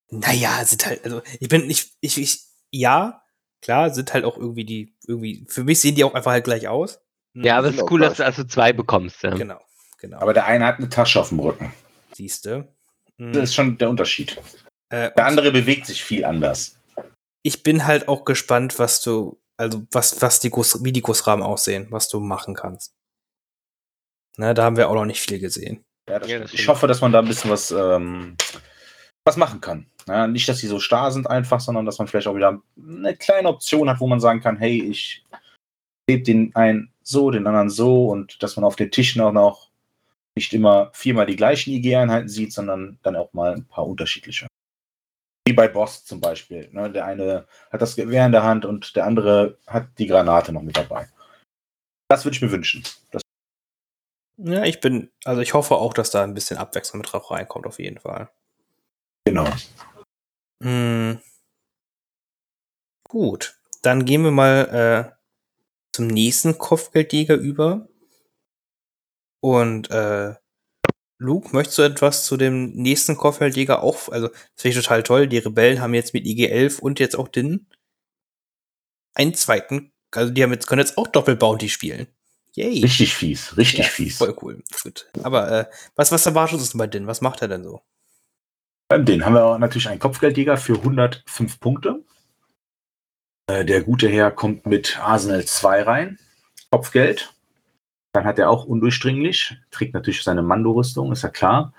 Naja, 0.09 0.63
sind 0.65 0.85
halt, 0.85 1.03
also 1.05 1.21
ich 1.39 1.47
bin, 1.47 1.69
ich, 1.69 1.93
ich, 2.01 2.17
ich, 2.17 2.39
ja, 2.71 3.23
klar, 3.61 3.89
sind 3.93 4.13
halt 4.13 4.25
auch 4.25 4.37
irgendwie 4.37 4.65
die, 4.65 4.95
irgendwie, 5.07 5.45
für 5.47 5.63
mich 5.63 5.79
sehen 5.79 5.95
die 5.95 6.03
auch 6.03 6.13
einfach 6.13 6.31
halt 6.31 6.43
gleich 6.43 6.67
aus. 6.67 6.99
Ja, 7.33 7.57
aber 7.57 7.69
es 7.69 7.75
ist 7.75 7.89
cool, 7.89 8.01
dass 8.01 8.17
du 8.17 8.25
also 8.25 8.43
zwei 8.43 8.73
bekommst. 8.73 9.23
Ja. 9.23 9.33
Genau, 9.33 9.61
genau. 9.99 10.19
Aber 10.19 10.33
der 10.33 10.45
eine 10.45 10.65
hat 10.65 10.79
eine 10.79 10.89
Tasche 10.89 11.21
auf 11.21 11.29
dem 11.29 11.39
Rücken. 11.39 11.73
siehste. 12.13 12.67
Hm, 13.17 13.31
Das 13.31 13.43
ist 13.43 13.55
schon 13.55 13.77
der 13.77 13.89
Unterschied. 13.89 14.37
äh, 14.89 15.11
Der 15.15 15.25
andere 15.25 15.51
bewegt 15.53 15.85
sich 15.85 16.03
viel 16.03 16.25
anders. 16.25 16.75
ich 17.43 17.63
bin 17.63 17.85
halt 17.87 18.09
auch 18.09 18.25
gespannt, 18.25 18.77
was 18.79 19.01
du, 19.01 19.39
also 19.55 19.83
was, 19.91 20.21
was 20.21 20.41
die 20.41 20.49
Guss, 20.49 20.83
wie 20.83 20.91
die 20.91 21.01
Gussrahmen 21.01 21.43
aussehen, 21.43 21.87
was 21.89 22.09
du 22.09 22.19
machen 22.19 22.53
kannst. 22.55 22.93
Na, 24.41 24.55
da 24.55 24.63
haben 24.63 24.75
wir 24.75 24.89
auch 24.89 24.95
noch 24.95 25.05
nicht 25.05 25.21
viel 25.21 25.37
gesehen. 25.37 25.85
Ja, 26.09 26.17
das 26.17 26.27
Ja, 26.27 26.39
das 26.39 26.51
ich 26.51 26.67
hoffe, 26.67 26.87
dass 26.87 26.99
man 26.99 27.11
da 27.11 27.19
ein 27.19 27.27
bisschen 27.27 27.51
was, 27.51 27.69
ähm, 27.69 28.35
was 29.23 29.37
machen 29.37 29.61
kann. 29.61 29.85
Ja, 30.07 30.25
nicht, 30.25 30.49
dass 30.49 30.57
sie 30.57 30.67
so 30.67 30.79
starr 30.79 31.11
sind 31.11 31.27
einfach, 31.27 31.59
sondern 31.59 31.85
dass 31.85 31.99
man 31.99 32.07
vielleicht 32.07 32.25
auch 32.25 32.35
wieder 32.35 32.59
eine 32.75 33.15
kleine 33.15 33.49
Option 33.49 33.87
hat, 33.87 33.99
wo 33.99 34.07
man 34.07 34.19
sagen 34.19 34.41
kann, 34.41 34.57
hey, 34.57 34.81
ich 34.81 35.23
lebe 36.09 36.23
den 36.23 36.55
einen 36.55 36.91
so, 37.03 37.29
den 37.29 37.45
anderen 37.45 37.69
so 37.69 38.07
und 38.07 38.41
dass 38.41 38.55
man 38.55 38.65
auf 38.65 38.75
den 38.75 38.89
Tischen 38.89 39.21
auch 39.21 39.31
noch 39.31 39.69
nicht 40.35 40.51
immer 40.55 40.89
viermal 40.95 41.27
die 41.27 41.35
gleichen 41.35 41.71
IG-Einheiten 41.73 42.27
sieht, 42.27 42.51
sondern 42.51 42.97
dann 43.03 43.15
auch 43.15 43.33
mal 43.33 43.53
ein 43.53 43.67
paar 43.67 43.85
unterschiedliche. 43.85 44.47
Wie 45.47 45.53
bei 45.53 45.67
Boss 45.67 46.03
zum 46.03 46.19
Beispiel. 46.19 46.67
Ne? 46.71 46.89
Der 46.89 47.05
eine 47.05 47.45
hat 47.71 47.83
das 47.83 47.95
Gewehr 47.95 48.25
in 48.25 48.31
der 48.31 48.41
Hand 48.41 48.65
und 48.65 48.95
der 48.95 49.05
andere 49.05 49.59
hat 49.67 49.99
die 49.99 50.07
Granate 50.07 50.51
noch 50.51 50.63
mit 50.63 50.77
dabei. 50.77 51.09
Das 52.09 52.25
würde 52.25 52.37
ich 52.37 52.41
mir 52.41 52.51
wünschen. 52.51 52.83
Ja, 54.43 54.63
ich 54.63 54.79
bin, 54.79 55.11
also 55.23 55.41
ich 55.41 55.53
hoffe 55.53 55.75
auch, 55.75 55.93
dass 55.93 56.09
da 56.09 56.23
ein 56.23 56.33
bisschen 56.33 56.57
Abwechslung 56.57 57.01
mit 57.01 57.11
drauf 57.11 57.29
reinkommt, 57.29 57.67
auf 57.67 57.79
jeden 57.79 57.99
Fall. 57.99 58.29
genau. 59.25 59.47
Hm. 60.63 61.19
Gut, 63.07 63.59
dann 63.81 64.05
gehen 64.05 64.23
wir 64.23 64.31
mal 64.31 65.11
äh, 65.11 65.21
zum 65.93 66.07
nächsten 66.07 66.57
Kopfgeldjäger 66.57 67.35
über. 67.35 67.87
Und 69.41 69.91
äh, 69.91 70.35
Luke, 71.17 71.49
möchtest 71.53 71.77
du 71.77 71.81
etwas 71.83 72.25
zu 72.25 72.37
dem 72.37 72.71
nächsten 72.71 73.17
Kopfgeldjäger 73.17 73.83
auch? 73.83 74.09
Also, 74.09 74.29
das 74.29 74.39
finde 74.55 74.77
ich 74.77 74.83
total 74.83 75.03
toll. 75.03 75.27
Die 75.27 75.37
Rebellen 75.39 75.81
haben 75.81 75.93
jetzt 75.93 76.13
mit 76.13 76.25
IG-11 76.25 76.79
und 76.79 76.99
jetzt 76.99 77.15
auch 77.15 77.27
den 77.27 77.67
einen 79.13 79.33
zweiten, 79.33 79.91
also 80.11 80.31
die 80.33 80.41
haben 80.41 80.51
jetzt, 80.51 80.67
können 80.67 80.79
jetzt 80.79 80.97
auch 80.97 81.07
Doppel-Bounty 81.07 81.69
spielen. 81.69 82.07
Yay. 82.55 82.81
Richtig 82.81 83.15
fies, 83.15 83.55
richtig 83.57 83.85
Ja, 83.85 83.91
fies. 83.91 84.17
Voll 84.17 84.35
cool. 84.41 84.63
Gut. 84.83 85.09
Aber 85.23 85.51
äh, 85.51 85.65
was, 85.95 86.11
was 86.11 86.25
erwartest 86.25 86.73
du 86.73 86.77
bei 86.77 86.87
Din? 86.87 87.07
Was 87.07 87.21
macht 87.21 87.41
er 87.41 87.47
denn 87.47 87.63
so? 87.63 87.81
Beim 88.89 89.05
den 89.05 89.25
haben 89.25 89.35
wir 89.35 89.57
natürlich 89.57 89.87
einen 89.87 89.99
Kopfgeldjäger 89.99 90.57
für 90.57 90.73
105 90.73 91.59
Punkte. 91.61 92.03
Äh, 93.47 93.63
Der 93.63 93.83
gute 93.83 94.09
Herr 94.09 94.31
kommt 94.31 94.65
mit 94.65 94.99
Arsenal 94.99 95.45
2 95.45 95.83
rein. 95.83 96.19
Kopfgeld. 96.71 97.33
Dann 98.13 98.25
hat 98.25 98.37
er 98.37 98.49
auch 98.49 98.65
undurchdringlich. 98.65 99.55
Trägt 99.71 99.93
natürlich 99.93 100.23
seine 100.23 100.41
Mando-Rüstung, 100.41 101.13
ist 101.13 101.21
ja 101.21 101.29
klar. 101.29 101.73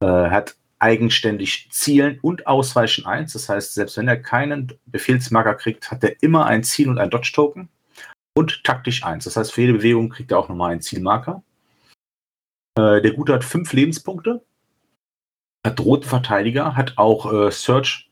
Äh, 0.00 0.06
hat 0.06 0.56
eigenständig 0.80 1.68
Zielen 1.70 2.18
und 2.20 2.48
Ausweichen 2.48 3.06
1. 3.06 3.32
Das 3.32 3.48
heißt, 3.48 3.74
selbst 3.74 3.96
wenn 3.96 4.08
er 4.08 4.20
keinen 4.20 4.72
Befehlsmarker 4.86 5.54
kriegt, 5.54 5.92
hat 5.92 6.02
er 6.02 6.20
immer 6.20 6.46
ein 6.46 6.64
Ziel 6.64 6.88
und 6.88 6.98
ein 6.98 7.10
Dodge-Token. 7.10 7.68
Und 8.36 8.62
taktisch 8.64 9.04
1. 9.04 9.24
Das 9.24 9.36
heißt, 9.36 9.52
für 9.52 9.62
jede 9.62 9.74
Bewegung 9.74 10.10
kriegt 10.10 10.30
er 10.30 10.38
auch 10.38 10.48
nochmal 10.48 10.72
einen 10.72 10.82
Zielmarker. 10.82 11.42
Äh, 12.78 13.00
Der 13.00 13.12
Gute 13.12 13.32
hat 13.32 13.44
5 13.44 13.72
Lebenspunkte 13.72 14.44
hat 15.66 15.80
roten 15.80 16.08
Verteidiger, 16.08 16.76
hat 16.76 16.96
auch 16.96 17.30
äh, 17.32 17.50
Search, 17.50 18.10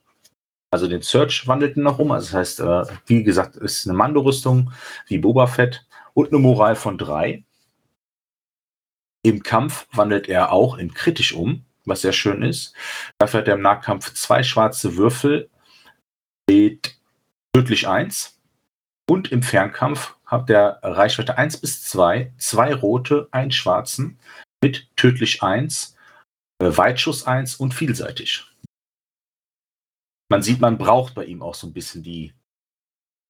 also 0.71 0.89
den 0.89 1.03
Search 1.03 1.47
wandelt 1.47 1.77
ihn 1.77 1.85
noch 1.85 1.99
um. 1.99 2.11
Also 2.11 2.27
das 2.27 2.35
heißt, 2.35 2.61
äh, 2.61 2.97
wie 3.07 3.23
gesagt, 3.23 3.57
ist 3.57 3.87
eine 3.87 3.97
Mando-Rüstung 3.97 4.73
wie 5.07 5.19
Boba 5.19 5.47
Fett 5.47 5.87
und 6.13 6.29
eine 6.29 6.39
Moral 6.39 6.77
von 6.77 6.99
drei. 6.99 7.45
Im 9.23 9.43
Kampf 9.43 9.87
wandelt 9.93 10.29
er 10.29 10.53
auch 10.53 10.77
in 10.77 10.93
kritisch 10.93 11.33
um, 11.33 11.65
was 11.87 12.03
sehr 12.03 12.13
schön 12.13 12.43
ist. 12.43 12.75
Dafür 13.19 13.41
hat 13.41 13.49
er 13.49 13.55
im 13.55 13.63
Nahkampf 13.63 14.13
zwei 14.15 14.43
schwarze 14.43 14.97
Würfel 14.97 15.49
mit 16.51 16.99
tödlich 17.55 17.89
1. 17.89 18.34
Und 19.09 19.33
im 19.33 19.43
Fernkampf 19.43 20.17
hat 20.25 20.49
er 20.51 20.81
Reichweite 20.83 21.37
1 21.37 21.59
bis 21.59 21.85
2, 21.85 22.33
zwei 22.39 22.75
rote, 22.75 23.29
einen 23.31 23.51
schwarzen 23.51 24.19
mit 24.63 24.89
tödlich 24.97 25.43
1 25.43 25.97
äh, 26.61 26.77
Weitschuss 26.77 27.27
1 27.27 27.57
und 27.57 27.75
vielseitig. 27.75 28.47
Man 30.31 30.43
sieht, 30.43 30.61
man 30.61 30.79
braucht 30.79 31.15
bei 31.15 31.25
ihm 31.25 31.43
auch 31.43 31.55
so 31.55 31.67
ein 31.67 31.75
bisschen 31.75 32.03
die 32.03 32.33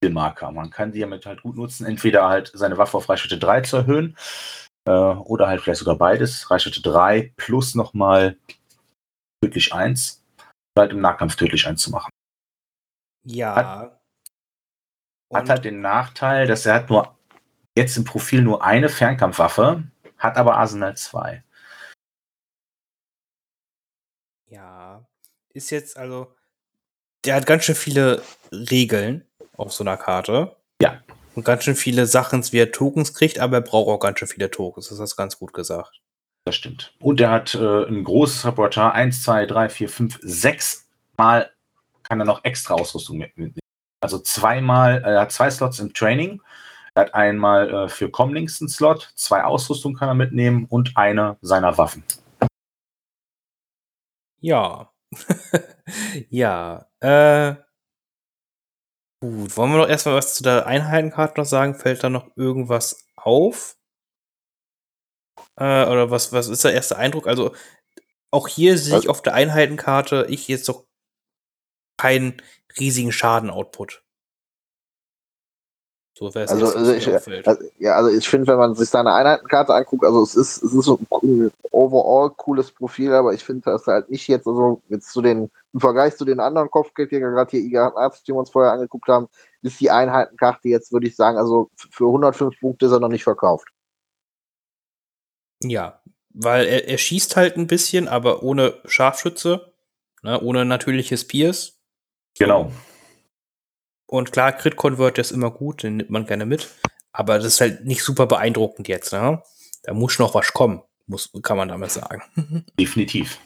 Marker. 0.08 0.52
Man 0.52 0.68
kann 0.68 0.92
die 0.92 1.00
damit 1.00 1.24
halt 1.24 1.42
gut 1.42 1.56
nutzen, 1.56 1.86
entweder 1.86 2.28
halt 2.28 2.52
seine 2.54 2.76
Waffe 2.76 2.98
auf 2.98 3.08
Reichweite 3.08 3.38
3 3.38 3.62
zu 3.62 3.76
erhöhen 3.78 4.16
äh, 4.86 4.90
oder 4.90 5.48
halt 5.48 5.62
vielleicht 5.62 5.78
sogar 5.78 5.96
beides. 5.96 6.50
Reichweite 6.50 6.82
3 6.82 7.32
plus 7.36 7.74
nochmal 7.74 8.36
tödlich 9.42 9.72
1, 9.72 10.22
halt 10.78 10.92
im 10.92 11.00
Nahkampf 11.00 11.36
tödlich 11.36 11.66
1 11.66 11.82
zu 11.82 11.90
machen. 11.90 12.10
Ja. 13.26 13.54
Hat 13.54 13.93
Und- 15.42 15.48
halt 15.50 15.64
den 15.64 15.80
Nachteil, 15.80 16.46
dass 16.46 16.66
er 16.66 16.74
hat 16.74 16.90
nur 16.90 17.14
jetzt 17.76 17.96
im 17.96 18.04
Profil 18.04 18.42
nur 18.42 18.64
eine 18.64 18.88
Fernkampfwaffe, 18.88 19.82
hat 20.18 20.36
aber 20.36 20.56
Arsenal 20.56 20.96
2. 20.96 21.42
Ja, 24.46 25.04
ist 25.52 25.70
jetzt 25.70 25.96
also, 25.96 26.32
der 27.24 27.34
hat 27.36 27.46
ganz 27.46 27.64
schön 27.64 27.74
viele 27.74 28.22
Regeln 28.52 29.24
auf 29.56 29.72
so 29.72 29.82
einer 29.84 29.96
Karte. 29.96 30.56
Ja. 30.80 31.02
Und 31.34 31.44
ganz 31.44 31.64
schön 31.64 31.74
viele 31.74 32.06
Sachen, 32.06 32.44
wie 32.52 32.58
er 32.58 32.70
Tokens 32.70 33.14
kriegt, 33.14 33.38
aber 33.40 33.56
er 33.56 33.60
braucht 33.62 33.88
auch 33.88 33.98
ganz 33.98 34.18
schön 34.20 34.28
viele 34.28 34.50
Tokens. 34.50 34.88
Das 34.88 35.00
hast 35.00 35.12
du 35.12 35.16
ganz 35.16 35.38
gut 35.38 35.52
gesagt. 35.52 36.00
Das 36.44 36.54
stimmt. 36.54 36.94
Und 37.00 37.20
er 37.20 37.30
hat 37.30 37.54
äh, 37.54 37.84
ein 37.88 38.04
großes 38.04 38.44
Repertoire. 38.46 38.92
Eins, 38.92 39.22
zwei, 39.22 39.46
drei, 39.46 39.68
vier, 39.68 39.88
fünf, 39.88 40.18
sechs 40.22 40.86
Mal 41.16 41.50
kann 42.02 42.20
er 42.20 42.26
noch 42.26 42.44
extra 42.44 42.74
Ausrüstung 42.74 43.16
mit- 43.18 43.36
mitnehmen. 43.36 43.63
Also 44.04 44.18
zweimal, 44.18 45.02
er 45.02 45.22
hat 45.22 45.32
zwei 45.32 45.50
Slots 45.50 45.78
im 45.78 45.94
Training. 45.94 46.42
Er 46.94 47.06
hat 47.06 47.14
einmal 47.14 47.72
äh, 47.72 47.88
für 47.88 48.10
Comlinks 48.10 48.60
einen 48.60 48.68
Slot, 48.68 49.10
zwei 49.16 49.42
Ausrüstung 49.42 49.94
kann 49.94 50.08
er 50.10 50.14
mitnehmen 50.14 50.66
und 50.68 50.92
eine 50.94 51.38
seiner 51.40 51.78
Waffen. 51.78 52.04
Ja. 54.42 54.92
ja. 56.28 56.86
Äh. 57.00 57.54
Gut, 59.22 59.56
wollen 59.56 59.72
wir 59.72 59.78
noch 59.78 59.88
erstmal 59.88 60.16
was 60.16 60.34
zu 60.34 60.42
der 60.42 60.66
Einheitenkarte 60.66 61.40
noch 61.40 61.46
sagen? 61.46 61.74
Fällt 61.76 62.04
da 62.04 62.10
noch 62.10 62.36
irgendwas 62.36 63.06
auf? 63.16 63.78
Äh, 65.56 65.86
oder 65.86 66.10
was, 66.10 66.30
was 66.30 66.48
ist 66.48 66.62
der 66.62 66.74
erste 66.74 66.98
Eindruck? 66.98 67.26
Also, 67.26 67.54
auch 68.30 68.48
hier 68.48 68.76
sehe 68.76 68.98
ich 68.98 69.04
Was- 69.04 69.08
auf 69.08 69.22
der 69.22 69.32
Einheitenkarte 69.32 70.26
ich 70.28 70.46
jetzt 70.48 70.68
doch 70.68 70.84
keinen 71.96 72.42
riesigen 72.78 73.12
Schaden-Output. 73.12 74.02
So 76.16 76.32
wäre 76.32 76.44
es 76.44 76.50
Also, 76.52 76.66
also 76.76 76.92
ich, 76.92 77.08
also, 77.08 77.64
ja, 77.78 77.96
also 77.96 78.16
ich 78.16 78.28
finde, 78.28 78.46
wenn 78.46 78.58
man 78.58 78.74
sich 78.76 78.88
seine 78.88 79.12
Einheitenkarte 79.12 79.74
anguckt, 79.74 80.04
also 80.04 80.22
es 80.22 80.36
ist, 80.36 80.62
es 80.62 80.72
ist 80.72 80.84
so 80.84 80.96
ein 80.96 81.06
cool, 81.10 81.52
overall 81.72 82.30
cooles 82.30 82.70
Profil, 82.70 83.12
aber 83.12 83.34
ich 83.34 83.42
finde, 83.42 83.62
dass 83.62 83.88
halt 83.88 84.10
nicht 84.10 84.28
jetzt, 84.28 84.46
also 84.46 84.80
jetzt 84.88 85.12
zu 85.12 85.22
den, 85.22 85.50
im 85.72 85.80
Vergleich 85.80 86.16
zu 86.16 86.24
den 86.24 86.38
anderen 86.38 86.70
Kopfgeldjäger, 86.70 87.32
gerade 87.32 87.50
hier 87.50 87.60
IG-80, 87.60 88.24
die 88.24 88.32
wir 88.32 88.36
uns 88.36 88.50
vorher 88.50 88.72
angeguckt 88.72 89.08
haben, 89.08 89.28
ist 89.62 89.80
die 89.80 89.90
Einheitenkarte 89.90 90.68
jetzt, 90.68 90.92
würde 90.92 91.08
ich 91.08 91.16
sagen, 91.16 91.36
also 91.36 91.68
für 91.74 92.06
105 92.06 92.60
Punkte 92.60 92.86
ist 92.86 92.92
er 92.92 93.00
noch 93.00 93.08
nicht 93.08 93.24
verkauft. 93.24 93.68
Ja, 95.64 96.00
weil 96.30 96.66
er, 96.66 96.86
er 96.86 96.98
schießt 96.98 97.34
halt 97.34 97.56
ein 97.56 97.66
bisschen, 97.66 98.06
aber 98.06 98.44
ohne 98.44 98.74
Scharfschütze, 98.84 99.72
ne, 100.22 100.40
ohne 100.40 100.64
natürliches 100.64 101.26
Pierce. 101.26 101.73
Genau. 102.38 102.72
Und 104.06 104.32
klar, 104.32 104.52
Crit 104.52 104.76
Convert 104.76 105.18
ist 105.18 105.32
immer 105.32 105.50
gut, 105.50 105.82
den 105.82 105.96
nimmt 105.96 106.10
man 106.10 106.26
gerne 106.26 106.46
mit. 106.46 106.70
Aber 107.12 107.36
das 107.36 107.46
ist 107.46 107.60
halt 107.60 107.84
nicht 107.84 108.02
super 108.02 108.26
beeindruckend 108.26 108.88
jetzt, 108.88 109.12
ne? 109.12 109.42
Da 109.84 109.94
muss 109.94 110.18
noch 110.18 110.34
was 110.34 110.52
kommen, 110.52 110.82
muss, 111.06 111.30
kann 111.42 111.56
man 111.56 111.68
damit 111.68 111.90
sagen. 111.90 112.22
Definitiv. 112.78 113.38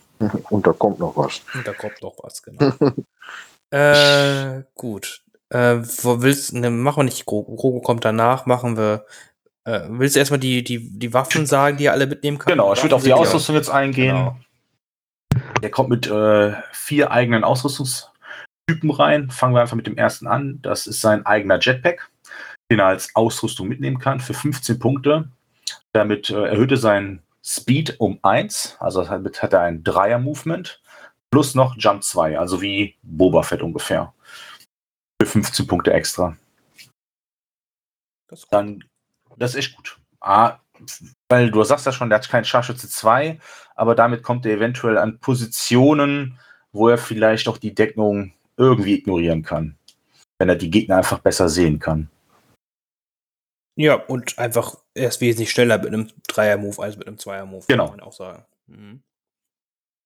Und 0.50 0.66
da 0.66 0.72
kommt 0.72 0.98
noch 0.98 1.16
was. 1.16 1.42
Und 1.54 1.66
da 1.66 1.72
kommt 1.72 2.02
noch 2.02 2.16
was, 2.22 2.42
genau. 2.42 2.72
äh, 3.70 4.62
gut. 4.74 5.22
Äh, 5.50 5.76
wo 6.02 6.22
willst 6.22 6.52
ne, 6.54 6.70
machen 6.70 7.00
wir 7.00 7.04
nicht 7.04 7.26
Grogu. 7.26 7.56
Grogu 7.56 7.80
kommt 7.80 8.04
danach, 8.04 8.46
machen 8.46 8.76
wir. 8.76 9.06
Äh, 9.64 9.82
willst 9.88 10.16
du 10.16 10.20
erstmal 10.20 10.40
die, 10.40 10.64
die, 10.64 10.98
die 10.98 11.14
Waffen 11.14 11.46
sagen, 11.46 11.76
die 11.76 11.86
er 11.86 11.92
alle 11.92 12.06
mitnehmen 12.06 12.38
kann? 12.38 12.52
Genau, 12.52 12.72
ich 12.72 12.82
würde 12.82 12.96
auf 12.96 13.04
die 13.04 13.12
Ausrüstung 13.12 13.54
jetzt 13.54 13.70
eingehen. 13.70 14.16
Genau. 14.16 14.36
Der 15.62 15.70
kommt 15.70 15.90
mit 15.90 16.06
äh, 16.06 16.54
vier 16.72 17.10
eigenen 17.10 17.44
Ausrüstungstypen 18.68 18.90
rein. 18.90 19.30
Fangen 19.30 19.54
wir 19.54 19.60
einfach 19.60 19.76
mit 19.76 19.86
dem 19.86 19.96
ersten 19.96 20.26
an. 20.26 20.60
Das 20.62 20.86
ist 20.86 21.00
sein 21.00 21.24
eigener 21.26 21.58
Jetpack, 21.60 22.10
den 22.70 22.78
er 22.78 22.86
als 22.86 23.14
Ausrüstung 23.14 23.68
mitnehmen 23.68 23.98
kann 23.98 24.20
für 24.20 24.34
15 24.34 24.78
Punkte. 24.78 25.30
Damit 25.92 26.30
äh, 26.30 26.44
erhöht 26.44 26.70
er 26.70 26.76
seinen 26.76 27.22
Speed 27.42 27.96
um 27.98 28.18
1. 28.22 28.76
Also 28.80 29.02
damit 29.04 29.42
hat 29.42 29.52
er 29.52 29.62
ein 29.62 29.82
Dreier-Movement. 29.82 30.82
Plus 31.30 31.54
noch 31.54 31.76
Jump 31.76 32.02
2, 32.02 32.38
also 32.38 32.62
wie 32.62 32.96
Boba 33.02 33.42
Fett 33.42 33.62
ungefähr. 33.62 34.14
Für 35.20 35.28
15 35.28 35.66
Punkte 35.66 35.92
extra. 35.92 36.36
Das 38.28 38.40
ist 38.40 38.44
gut. 38.44 38.52
Dann, 38.52 38.84
das 39.36 39.50
ist 39.50 39.56
echt 39.56 39.76
gut. 39.76 39.98
A, 40.20 40.58
weil 41.28 41.50
du 41.50 41.62
sagst 41.64 41.86
ja 41.86 41.92
schon, 41.92 42.08
der 42.08 42.18
hat 42.18 42.28
keinen 42.28 42.44
Scharfschütze 42.44 42.88
2, 42.88 43.38
aber 43.74 43.94
damit 43.94 44.22
kommt 44.22 44.46
er 44.46 44.52
eventuell 44.52 44.96
an 44.96 45.18
Positionen, 45.18 46.38
wo 46.72 46.88
er 46.88 46.98
vielleicht 46.98 47.48
auch 47.48 47.58
die 47.58 47.74
Deckung 47.74 48.32
irgendwie 48.58 48.94
ignorieren 48.94 49.42
kann. 49.42 49.76
Wenn 50.38 50.48
er 50.48 50.56
die 50.56 50.70
Gegner 50.70 50.98
einfach 50.98 51.20
besser 51.20 51.48
sehen 51.48 51.78
kann. 51.78 52.10
Ja, 53.76 53.94
und 53.94 54.38
einfach, 54.38 54.76
er 54.94 55.08
ist 55.08 55.20
wesentlich 55.20 55.50
schneller 55.50 55.78
mit 55.78 55.88
einem 55.88 56.10
Dreier-Move 56.26 56.82
als 56.82 56.96
mit 56.96 57.06
einem 57.06 57.18
Zweier-Move, 57.18 57.64
Genau. 57.68 57.86
kann 57.88 57.96
man 57.98 58.06
auch 58.06 58.12
sagen. 58.12 58.44
Mhm. 58.66 59.02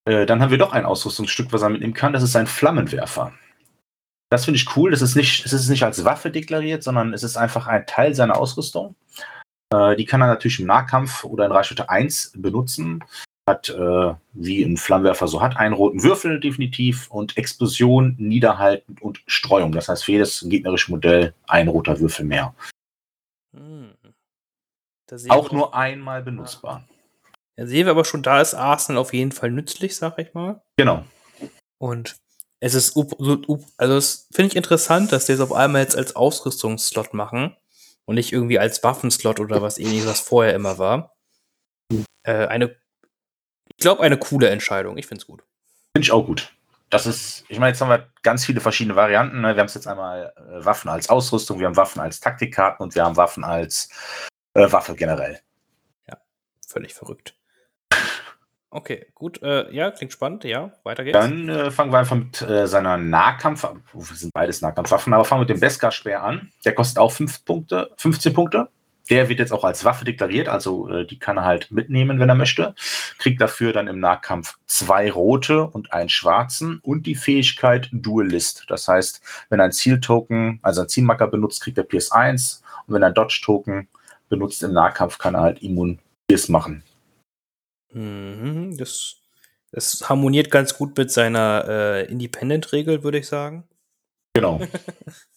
Äh, 0.08 0.26
dann 0.26 0.42
haben 0.42 0.50
wir 0.50 0.58
doch 0.58 0.72
ein 0.72 0.84
Ausrüstungsstück, 0.84 1.52
was 1.52 1.62
er 1.62 1.70
mitnehmen 1.70 1.94
kann. 1.94 2.12
Das 2.12 2.22
ist 2.22 2.36
ein 2.36 2.46
Flammenwerfer. 2.46 3.32
Das 4.30 4.44
finde 4.44 4.56
ich 4.56 4.76
cool. 4.76 4.90
Das 4.90 5.02
ist 5.02 5.14
nicht, 5.14 5.44
es 5.46 5.52
ist 5.52 5.68
nicht 5.68 5.84
als 5.84 6.04
Waffe 6.04 6.30
deklariert, 6.30 6.82
sondern 6.82 7.12
es 7.14 7.22
ist 7.22 7.36
einfach 7.36 7.66
ein 7.66 7.86
Teil 7.86 8.14
seiner 8.14 8.36
Ausrüstung. 8.36 8.94
Äh, 9.72 9.96
die 9.96 10.04
kann 10.04 10.20
er 10.20 10.26
natürlich 10.26 10.60
im 10.60 10.66
Nahkampf 10.66 11.24
oder 11.24 11.46
in 11.46 11.52
Reichweite 11.52 11.88
1 11.88 12.32
benutzen. 12.36 13.04
Hat, 13.48 13.70
äh, 13.70 14.14
wie 14.35 14.62
ein 14.62 14.77
Flammenwerfer 14.77 15.27
so 15.27 15.40
hat, 15.40 15.56
einen 15.56 15.74
roten 15.74 16.02
Würfel 16.02 16.39
definitiv 16.39 17.10
und 17.10 17.36
Explosion, 17.36 18.14
Niederhalten 18.19 18.97
und 19.01 19.20
Streuung. 19.27 19.73
Das 19.73 19.89
heißt, 19.89 20.05
für 20.05 20.12
jedes 20.12 20.47
gegnerische 20.48 20.93
Modell 20.93 21.35
ein 21.48 21.66
roter 21.66 21.98
Würfel 21.98 22.24
mehr. 22.24 22.55
Sehen 25.14 25.31
Auch 25.31 25.52
nur 25.52 25.74
einmal 25.74 26.23
benutzbar. 26.23 26.89
Da 27.56 27.66
sehen 27.66 27.85
wir 27.86 27.90
aber 27.90 28.05
schon, 28.05 28.23
da 28.23 28.40
ist 28.40 28.55
Arsenal 28.55 29.01
auf 29.01 29.12
jeden 29.12 29.32
Fall 29.32 29.51
nützlich, 29.51 29.97
sag 29.97 30.19
ich 30.19 30.32
mal. 30.32 30.62
Genau. 30.77 31.05
Und 31.78 32.16
es 32.60 32.74
ist, 32.74 32.97
also 32.97 33.97
es 33.97 34.28
finde 34.32 34.48
ich 34.48 34.56
interessant, 34.56 35.12
dass 35.12 35.27
die 35.27 35.32
es 35.32 35.40
auf 35.40 35.52
einmal 35.52 35.82
jetzt 35.82 35.97
als 35.97 36.16
Ausrüstungsslot 36.16 37.12
machen 37.12 37.56
und 38.06 38.14
nicht 38.14 38.32
irgendwie 38.32 38.59
als 38.59 38.82
Waffenslot 38.82 39.40
oder 39.40 39.60
was 39.60 39.78
ähnliches, 39.78 40.06
was 40.06 40.20
vorher 40.20 40.55
immer 40.55 40.78
war. 40.78 41.14
Äh, 42.23 42.47
eine, 42.47 42.77
ich 43.77 43.82
glaube, 43.82 44.03
eine 44.03 44.19
coole 44.19 44.49
Entscheidung. 44.49 44.97
Ich 44.99 45.07
finde 45.07 45.23
es 45.23 45.27
gut. 45.27 45.43
Finde 45.94 46.05
ich 46.05 46.12
auch 46.12 46.24
gut. 46.24 46.53
Das 46.90 47.07
ist, 47.07 47.44
ich 47.49 47.59
meine, 47.59 47.70
jetzt 47.70 47.81
haben 47.81 47.89
wir 47.89 48.09
ganz 48.23 48.44
viele 48.44 48.61
verschiedene 48.61 48.97
Varianten. 48.97 49.40
Ne? 49.40 49.55
Wir 49.55 49.61
haben 49.61 49.66
es 49.66 49.74
jetzt 49.74 49.86
einmal 49.86 50.32
äh, 50.36 50.65
Waffen 50.65 50.90
als 50.90 51.09
Ausrüstung, 51.09 51.59
wir 51.59 51.66
haben 51.66 51.77
Waffen 51.77 52.01
als 52.01 52.20
Taktikkarten 52.20 52.82
und 52.85 52.94
wir 52.94 53.05
haben 53.05 53.16
Waffen 53.16 53.44
als 53.44 53.89
äh, 54.55 54.70
Waffe 54.70 54.94
generell. 54.94 55.40
Völlig 56.73 56.94
verrückt. 56.94 57.35
Okay, 58.74 59.05
gut. 59.15 59.43
Äh, 59.43 59.70
ja, 59.70 59.90
klingt 59.90 60.15
spannend. 60.15 60.44
Ja, 60.44 60.73
weiter 60.82 61.05
geht's. 61.05 61.19
Dann 61.19 61.47
äh, 61.47 61.70
fangen 61.70 61.93
wir 61.93 61.99
einfach 61.99 62.16
mit 62.16 62.40
äh, 62.40 62.66
seiner 62.66 62.97
Nahkampf, 62.97 63.65
wir 63.93 64.16
sind 64.16 64.32
beides 64.32 64.62
Nahkampfwaffen, 64.62 65.12
aber 65.12 65.27
fangen 65.27 65.40
wir 65.40 65.43
mit 65.43 65.51
dem 65.51 65.61
Beskar-Speer 65.61 66.23
an. 66.23 66.51
Der 66.65 66.74
kostet 66.74 66.97
auch 66.97 67.12
fünf 67.12 67.44
Punkte, 67.44 67.90
15 67.99 68.32
Punkte. 68.32 68.70
Der 69.12 69.28
wird 69.28 69.40
jetzt 69.40 69.52
auch 69.52 69.62
als 69.62 69.84
Waffe 69.84 70.06
deklariert, 70.06 70.48
also 70.48 70.89
äh, 70.89 71.06
die 71.06 71.18
kann 71.18 71.36
er 71.36 71.44
halt 71.44 71.70
mitnehmen, 71.70 72.18
wenn 72.18 72.30
er 72.30 72.34
möchte. 72.34 72.74
Kriegt 73.18 73.43
dafür 73.43 73.74
dann 73.74 73.86
im 73.86 74.01
Nahkampf 74.01 74.56
zwei 74.64 75.10
rote 75.10 75.66
und 75.66 75.93
einen 75.93 76.09
schwarzen 76.09 76.80
und 76.82 77.05
die 77.05 77.14
Fähigkeit 77.14 77.90
Duelist. 77.93 78.64
Das 78.68 78.89
heißt, 78.89 79.20
wenn 79.51 79.60
ein 79.60 79.70
Zieltoken, 79.70 80.60
also 80.62 80.80
ein 80.80 80.89
Zielmarker 80.89 81.26
benutzt, 81.26 81.62
kriegt 81.62 81.76
er 81.76 81.84
PS1 81.84 82.62
und 82.86 82.94
wenn 82.94 83.02
er 83.02 83.09
ein 83.09 83.14
Dodge-Token 83.14 83.86
benutzt 84.30 84.62
im 84.62 84.72
Nahkampf, 84.72 85.18
kann 85.18 85.34
er 85.34 85.43
halt 85.43 85.62
Immun 85.62 85.98
PS 86.26 86.48
machen. 86.48 86.82
Mhm, 87.93 88.78
das, 88.78 89.16
das 89.72 90.09
harmoniert 90.09 90.51
ganz 90.51 90.72
gut 90.74 90.97
mit 90.97 91.10
seiner 91.10 91.66
äh, 91.68 92.10
Independent-Regel, 92.10 93.05
würde 93.05 93.18
ich 93.18 93.28
sagen. 93.28 93.64
Genau, 94.34 94.59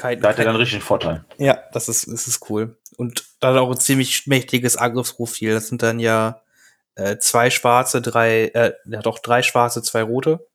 Kein, 0.00 0.18
da 0.18 0.30
hat 0.30 0.38
er 0.38 0.46
dann 0.46 0.56
richtig 0.56 0.76
einen 0.76 0.82
Vorteil. 0.82 1.26
Ja, 1.36 1.62
das 1.74 1.90
ist, 1.90 2.10
das 2.10 2.26
ist 2.26 2.48
cool. 2.48 2.78
Und 2.96 3.26
dann 3.40 3.58
auch 3.58 3.70
ein 3.70 3.76
ziemlich 3.76 4.26
mächtiges 4.26 4.78
Angriffsprofil. 4.78 5.52
Das 5.52 5.68
sind 5.68 5.82
dann 5.82 6.00
ja 6.00 6.40
äh, 6.94 7.18
zwei 7.18 7.50
schwarze, 7.50 8.00
drei, 8.00 8.46
äh, 8.46 8.72
ja 8.86 9.02
doch 9.02 9.18
drei 9.18 9.42
schwarze, 9.42 9.82
zwei 9.82 10.02
rote. 10.02 10.48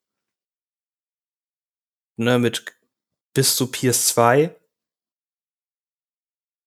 Ne, 2.17 2.39
mit 2.39 2.65
bis 3.35 3.55
zu 3.55 3.69
Pierce 3.69 4.07
2. 4.07 4.55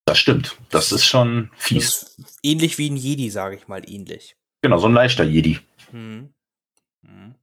Das 0.05 0.19
stimmt. 0.21 0.57
Das 0.71 0.93
ist 0.93 1.05
schon 1.05 1.51
fies. 1.57 2.15
Ist 2.17 2.39
ähnlich 2.45 2.79
wie 2.79 2.91
ein 2.91 2.97
Jedi, 2.97 3.29
sage 3.29 3.57
ich 3.57 3.67
mal, 3.67 3.83
ähnlich. 3.91 4.37
Genau, 4.63 4.79
so 4.79 4.87
ein 4.87 4.95
leichter 4.95 5.25
Jedi. 5.25 5.59
Mhm. 5.91 6.33
Mhm. 7.03 7.35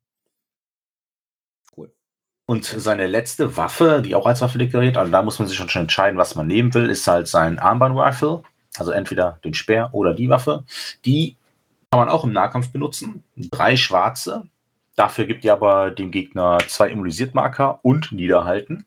Und 2.47 2.65
seine 2.65 3.07
letzte 3.07 3.57
Waffe, 3.57 4.01
die 4.03 4.13
auch 4.13 4.27
als 4.27 4.41
Waffe 4.41 4.59
deklariert, 4.59 4.97
also 4.97 5.11
da 5.11 5.23
muss 5.23 5.39
man 5.39 5.47
sich 5.47 5.57
schon 5.57 5.69
schon 5.69 5.83
entscheiden, 5.83 6.17
was 6.17 6.35
man 6.35 6.45
nehmen 6.45 6.73
will, 6.73 6.89
ist 6.89 7.07
halt 7.07 7.27
sein 7.27 7.57
Armband-Rifle. 7.57 8.43
Also 8.77 8.91
entweder 8.91 9.39
den 9.43 9.53
Speer 9.53 9.89
oder 9.93 10.13
die 10.13 10.29
Waffe. 10.29 10.63
Die 11.05 11.37
kann 11.91 12.01
man 12.01 12.09
auch 12.09 12.23
im 12.23 12.33
Nahkampf 12.33 12.71
benutzen. 12.71 13.23
Drei 13.35 13.77
schwarze. 13.77 14.43
Dafür 14.95 15.25
gibt 15.25 15.43
ihr 15.43 15.53
aber 15.53 15.91
dem 15.91 16.11
Gegner 16.11 16.59
zwei 16.67 16.89
Immunisiertmarker 16.89 17.79
und 17.83 18.11
Niederhalten. 18.11 18.85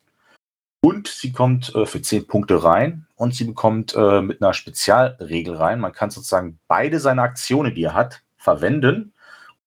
Und 0.81 1.09
sie 1.09 1.33
kommt 1.33 1.75
äh, 1.75 1.87
für 1.87 2.01
10 2.01 2.27
Punkte 2.29 2.63
rein 2.63 3.07
und 3.17 3.35
sie 3.35 3.45
bekommt 3.45 3.95
äh, 3.97 4.23
mit 4.23 4.41
einer 4.41 4.55
Spezialregel 4.55 5.57
rein. 5.57 5.81
Man 5.81 5.93
kann 5.93 6.11
sozusagen 6.11 6.61
beide 6.69 7.01
seine 7.01 7.23
Aktionen, 7.23 7.75
die 7.75 7.83
er 7.83 7.95
hat, 7.95 8.23
verwenden, 8.37 9.13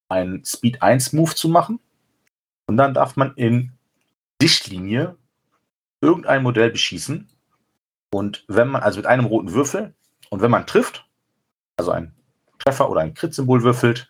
einen 0.08 0.46
Speed 0.46 0.82
1 0.82 1.14
Move 1.14 1.36
zu 1.36 1.50
machen. 1.50 1.80
Und 2.66 2.78
dann 2.78 2.94
darf 2.94 3.18
man 3.18 3.34
in 3.36 3.74
Sichtlinie 4.42 5.18
irgendein 6.02 6.44
Modell 6.44 6.72
beschießen. 6.72 7.30
Und 8.12 8.44
wenn 8.48 8.68
man, 8.68 8.82
also 8.82 8.98
mit 8.98 9.06
einem 9.06 9.26
roten 9.26 9.54
Würfel, 9.54 9.94
und 10.30 10.42
wenn 10.42 10.52
man 10.52 10.66
trifft, 10.66 11.08
also 11.78 11.92
ein 11.92 12.14
Treffer 12.60 12.90
oder 12.90 13.02
ein 13.02 13.14
Crit-Symbol 13.14 13.64
würfelt, 13.64 14.10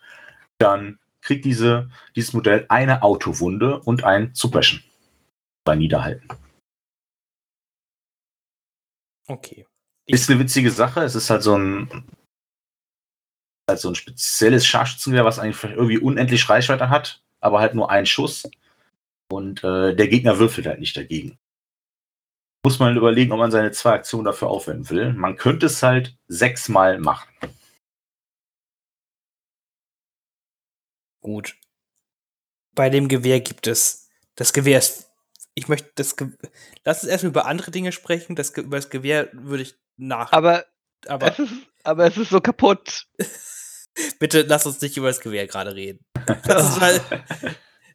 dann 0.58 0.99
kriegt 1.22 1.45
diese, 1.45 1.90
dieses 2.16 2.34
Modell 2.34 2.66
eine 2.70 3.03
Autowunde 3.03 3.80
und 3.82 4.03
ein 4.03 4.34
Suppression. 4.34 4.82
Bei 5.64 5.76
Niederhalten. 5.76 6.28
Okay. 9.28 9.68
Ist 10.08 10.30
eine 10.30 10.40
witzige 10.40 10.72
Sache. 10.72 11.02
Es 11.02 11.14
ist 11.16 11.30
halt 11.30 11.44
so 11.44 11.56
ein, 11.56 12.03
halt 13.70 13.80
so 13.80 13.90
ein 13.90 13.95
spezielles 13.95 14.66
Scharfschützengewehr, 14.66 15.26
was 15.26 15.40
eigentlich 15.40 15.64
irgendwie 15.64 15.99
unendlich 15.99 16.49
Reichweite 16.49 16.90
hat, 16.90 17.22
aber 17.40 17.60
halt 17.60 17.76
nur 17.76 17.91
einen 17.91 18.08
Schuss. 18.08 18.49
Und 19.32 19.64
äh, 19.64 19.95
der 19.95 20.08
Gegner 20.08 20.40
würfelt 20.40 20.68
halt 20.68 20.80
nicht 20.80 20.98
dagegen. 20.98 21.40
Muss 22.64 22.80
man 22.80 22.98
überlegen, 22.98 23.32
ob 23.32 23.40
man 23.40 23.49
seine 23.49 23.72
zwei 23.72 23.94
Aktionen 23.94 24.26
dafür 24.26 24.49
aufwenden 24.49 24.90
will. 24.90 25.14
Man 25.14 25.38
könnte 25.38 25.68
es 25.68 25.82
halt 25.82 26.18
sechsmal 26.28 26.99
machen. 26.99 27.30
Gut. 31.22 31.56
Bei 32.76 32.90
dem 32.90 33.08
Gewehr 33.08 33.40
gibt 33.40 33.68
es. 33.68 34.10
Das 34.36 34.53
Gewehr 34.53 34.80
ist. 34.80 35.10
Ich 35.56 35.68
möchte 35.68 35.91
das. 35.95 36.18
Ge 36.18 36.30
Lass 36.84 37.03
uns 37.03 37.12
erstmal 37.12 37.32
über 37.32 37.45
andere 37.45 37.72
Dinge 37.72 37.91
sprechen. 37.91 38.36
Das, 38.36 38.49
über 38.58 38.78
das 38.78 38.90
Gewehr 38.90 39.30
würde 39.34 39.64
ich 39.64 39.76
nach. 39.98 40.32
Aber, 40.34 40.66
aber 41.08 41.32
es 41.32 41.40
ist, 41.40 41.53
aber 41.84 42.06
es 42.06 42.18
ist 42.18 42.30
so 42.30 42.41
kaputt. 42.41 43.08
bitte 44.20 44.41
lass 44.44 44.66
uns 44.66 44.82
nicht 44.82 44.98
über 44.98 45.08
das 45.08 45.22
Gewehr 45.22 45.48
gerade 45.48 45.74
reden. 45.74 46.06
Das 46.45 46.70
ist 46.70 46.82
halt, 46.82 47.02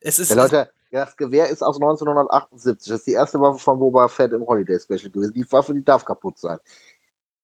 es 0.01 0.19
ist. 0.19 0.31
Ja, 0.31 0.37
Leute, 0.37 0.71
das 0.91 1.17
Gewehr 1.17 1.49
ist 1.49 1.63
aus 1.63 1.77
1978. 1.77 2.91
Das 2.91 3.01
ist 3.01 3.07
die 3.07 3.13
erste 3.13 3.41
Waffe 3.41 3.59
von 3.59 3.79
Boba 3.79 4.09
Fett 4.09 4.33
im 4.33 4.47
Holiday 4.47 4.79
Special 4.79 5.11
gewesen. 5.11 5.35
Die 5.35 5.51
Waffe, 5.51 5.75
die 5.75 5.85
darf 5.85 6.05
kaputt 6.05 6.39
sein. 6.39 6.59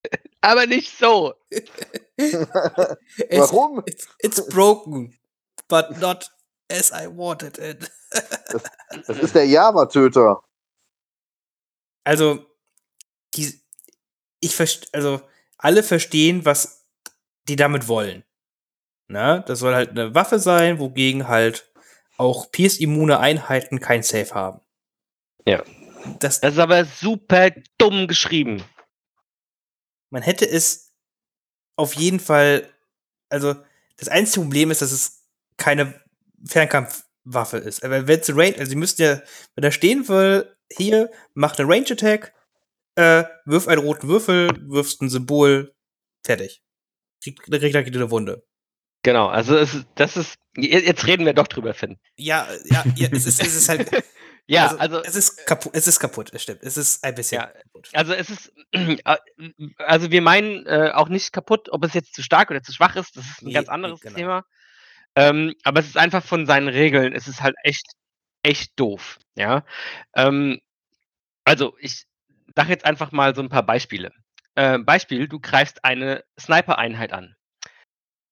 Aber 0.41 0.65
nicht 0.65 0.97
so. 0.97 1.33
es, 2.15 2.33
Warum? 2.33 3.83
It's, 3.85 4.07
it's 4.19 4.45
broken, 4.47 5.17
but 5.67 5.97
not 5.99 6.29
as 6.71 6.91
I 6.91 7.07
wanted 7.07 7.57
it. 7.57 7.91
Das 9.07 9.17
ist 9.21 9.35
der 9.35 9.45
Java-Töter. 9.45 10.41
also, 12.03 12.45
die, 13.33 13.61
ich 14.39 14.55
verstehe, 14.55 14.89
also, 14.93 15.21
alle 15.57 15.83
verstehen, 15.83 16.45
was 16.45 16.85
die 17.47 17.55
damit 17.55 17.87
wollen. 17.87 18.23
Na, 19.07 19.39
das 19.39 19.59
soll 19.59 19.73
halt 19.73 19.91
eine 19.91 20.13
Waffe 20.15 20.39
sein, 20.39 20.79
wogegen 20.79 21.27
halt 21.27 21.72
auch 22.17 22.51
Pierce-immune 22.51 23.19
Einheiten 23.19 23.79
kein 23.79 24.03
Safe 24.03 24.33
haben. 24.33 24.61
Ja. 25.45 25.63
Das, 26.19 26.41
Das 26.41 26.53
ist 26.53 26.59
aber 26.59 26.85
super 26.85 27.51
dumm 27.77 28.07
geschrieben. 28.07 28.63
man 30.09 30.21
hätte 30.21 30.47
es 30.47 30.91
auf 31.75 31.93
jeden 31.95 32.19
Fall, 32.19 32.69
also 33.29 33.55
das 33.97 34.09
einzige 34.09 34.41
Problem 34.41 34.69
ist, 34.71 34.81
dass 34.81 34.91
es 34.91 35.23
keine 35.57 35.99
Fernkampfwaffe 36.45 37.57
ist. 37.57 37.83
Aber 37.83 38.07
wenn 38.07 38.19
es 38.19 38.29
Range, 38.35 38.55
also 38.57 38.69
sie 38.69 38.75
müssten 38.75 39.01
ja, 39.01 39.21
wenn 39.55 39.61
da 39.61 39.71
stehen 39.71 40.07
will, 40.07 40.55
hier, 40.71 41.09
macht 41.33 41.59
eine 41.59 41.69
Range 41.69 41.89
Attack, 41.89 42.33
äh, 42.95 43.23
wirf 43.45 43.67
einen 43.67 43.81
roten 43.81 44.07
Würfel, 44.07 44.49
wirfst 44.69 45.01
ein 45.01 45.09
Symbol, 45.09 45.73
fertig. 46.23 46.63
Kriegt, 47.23 47.41
kriegt 47.43 47.63
er 47.73 47.79
eine 47.79 48.11
Wunde. 48.11 48.45
Genau, 49.03 49.27
also 49.27 49.57
es, 49.57 49.85
das 49.95 50.17
ist. 50.17 50.35
je- 50.55 50.79
Jetzt 50.79 51.05
reden 51.07 51.25
wir 51.25 51.33
doch 51.33 51.47
drüber, 51.47 51.73
Finn. 51.73 51.97
Ja, 52.17 52.47
ja, 52.65 52.83
ja 52.95 53.09
es, 53.11 53.25
ist, 53.25 53.41
es 53.41 53.55
ist 53.55 53.69
halt, 53.69 53.89
Ja, 54.45 54.75
also, 54.75 55.01
es 55.03 55.15
ist 55.15 55.45
kaputt, 55.45 55.71
es 55.73 55.87
ist 55.87 55.99
kaputt, 56.01 56.31
es 56.33 56.43
stimmt. 56.43 56.63
Es 56.63 56.75
ist 56.75 57.03
ein 57.03 57.15
bisschen 57.15 57.41
Ja, 57.41 57.47
kaputt. 57.47 57.89
also 57.93 58.13
es 58.13 58.29
ist, 58.29 58.51
also 59.77 60.11
wir 60.11 60.21
meinen 60.21 60.65
äh, 60.65 60.91
auch 60.93 61.07
nicht 61.07 61.31
kaputt, 61.31 61.69
ob 61.71 61.85
es 61.85 61.93
jetzt 61.93 62.13
zu 62.13 62.21
stark 62.23 62.49
oder 62.51 62.61
zu 62.61 62.73
schwach 62.73 62.95
ist, 62.97 63.15
das 63.15 63.25
ist 63.25 63.41
ein 63.41 63.47
Nee, 63.47 63.53
ganz 63.53 63.69
anderes 63.69 64.01
genau. 64.01 64.15
Thema. 64.15 64.45
Ähm, 65.15 65.53
aber 65.63 65.79
es 65.79 65.87
ist 65.87 65.97
einfach 65.97 66.23
von 66.25 66.45
seinen 66.45 66.67
Regeln, 66.67 67.13
es 67.13 67.27
ist 67.27 67.41
halt 67.41 67.55
echt, 67.63 67.85
echt 68.41 68.77
doof, 68.77 69.19
ja. 69.35 69.63
Ähm, 70.15 70.59
also 71.45 71.75
ich 71.79 72.03
sage 72.55 72.69
jetzt 72.69 72.85
einfach 72.85 73.11
mal 73.11 73.35
so 73.35 73.41
ein 73.41 73.49
paar 73.49 73.65
Beispiele. 73.65 74.11
Äh, 74.55 74.79
Beispiel, 74.79 75.27
du 75.27 75.39
greifst 75.39 75.85
eine 75.85 76.23
Sniper-Einheit 76.39 77.13
an. 77.13 77.35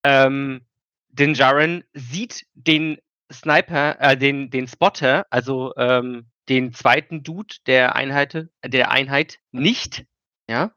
Ähm, 0.03 0.65
den 1.09 1.33
Jaren 1.33 1.83
sieht 1.93 2.45
den 2.53 2.97
Sniper, 3.31 3.97
äh, 3.99 4.17
den, 4.17 4.49
den 4.49 4.67
Spotter, 4.67 5.25
also 5.29 5.73
ähm, 5.77 6.29
den 6.49 6.73
zweiten 6.73 7.23
Dude 7.23 7.55
der 7.65 7.95
Einheit, 7.95 8.47
der 8.65 8.91
Einheit 8.91 9.39
nicht, 9.51 10.05
ja, 10.49 10.71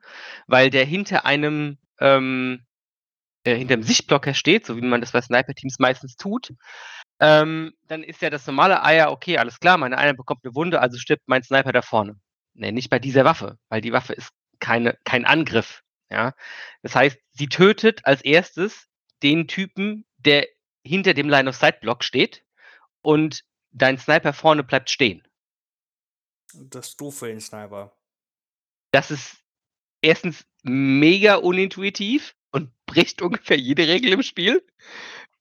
weil 0.47 0.71
der 0.71 0.85
hinter 0.85 1.25
einem, 1.25 1.79
ähm, 2.01 2.65
äh, 3.45 3.57
hinter 3.57 3.77
dem 3.77 3.83
Sichtblocker 3.83 4.35
steht, 4.35 4.67
so 4.67 4.77
wie 4.77 4.83
man 4.83 5.01
das 5.01 5.13
bei 5.13 5.21
Sniper-Teams 5.21 5.79
meistens 5.79 6.17
tut. 6.17 6.53
Ähm, 7.21 7.73
dann 7.87 8.03
ist 8.03 8.23
ja 8.23 8.31
das 8.31 8.47
normale 8.47 8.83
Eier, 8.85 9.11
okay, 9.11 9.39
alles 9.39 9.59
klar, 9.61 9.79
meine 9.79 9.99
Einheit 9.99 10.17
bekommt 10.17 10.45
eine 10.45 10.55
Wunde, 10.55 10.81
also 10.81 10.99
stirbt 10.99 11.23
mein 11.27 11.43
Sniper 11.43 11.73
da 11.73 11.83
vorne. 11.83 12.17
Nee, 12.55 12.73
nicht 12.73 12.91
bei 12.91 12.99
dieser 12.99 13.25
Waffe, 13.25 13.59
weil 13.69 13.81
die 13.81 13.93
Waffe 13.93 14.13
ist 14.13 14.31
keine, 14.61 14.97
kein 15.05 15.25
Angriff. 15.25 15.83
Ja? 16.11 16.35
Das 16.83 16.95
heißt, 16.95 17.19
sie 17.33 17.49
tötet 17.49 18.01
als 18.05 18.23
erstes 18.23 18.89
den 19.25 19.49
Typen, 19.49 20.05
der 20.19 20.47
hinter 20.87 21.15
dem 21.15 21.29
Line-of-Sight-Block 21.29 22.05
steht 22.05 22.45
und 23.03 23.45
dein 23.73 23.99
Sniper 23.99 24.33
vorne 24.33 24.63
bleibt 24.63 24.91
stehen. 24.91 25.27
Das 26.55 26.89
ist 26.89 27.01
doof 27.01 27.19
für 27.19 27.29
den 27.29 27.41
Sniper. 27.41 27.97
Das 28.93 29.11
ist 29.11 29.43
erstens 30.03 30.47
mega 30.63 31.37
unintuitiv 31.37 32.37
und 32.53 32.71
bricht 32.87 33.23
ungefähr 33.23 33.59
jede 33.59 33.89
Regel 33.89 34.13
im 34.13 34.23
Spiel. 34.23 34.65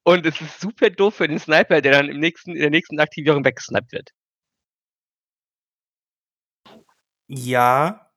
Und 0.04 0.26
es 0.26 0.42
ist 0.42 0.60
super 0.60 0.90
doof 0.90 1.16
für 1.16 1.28
den 1.28 1.40
Sniper, 1.40 1.82
der 1.82 1.92
dann 1.92 2.10
im 2.10 2.20
nächsten, 2.20 2.52
in 2.52 2.62
der 2.62 2.70
nächsten 2.70 3.00
Aktivierung 3.00 3.46
weggesniped 3.46 3.92
wird. 3.92 4.10
Ja, 7.28 8.12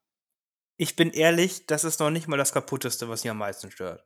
ich 0.77 0.95
bin 0.95 1.11
ehrlich, 1.11 1.65
das 1.65 1.83
ist 1.83 1.99
noch 1.99 2.09
nicht 2.09 2.27
mal 2.27 2.37
das 2.37 2.51
kaputteste, 2.53 3.09
was 3.09 3.23
mir 3.23 3.31
am 3.31 3.37
meisten 3.37 3.71
stört. 3.71 4.05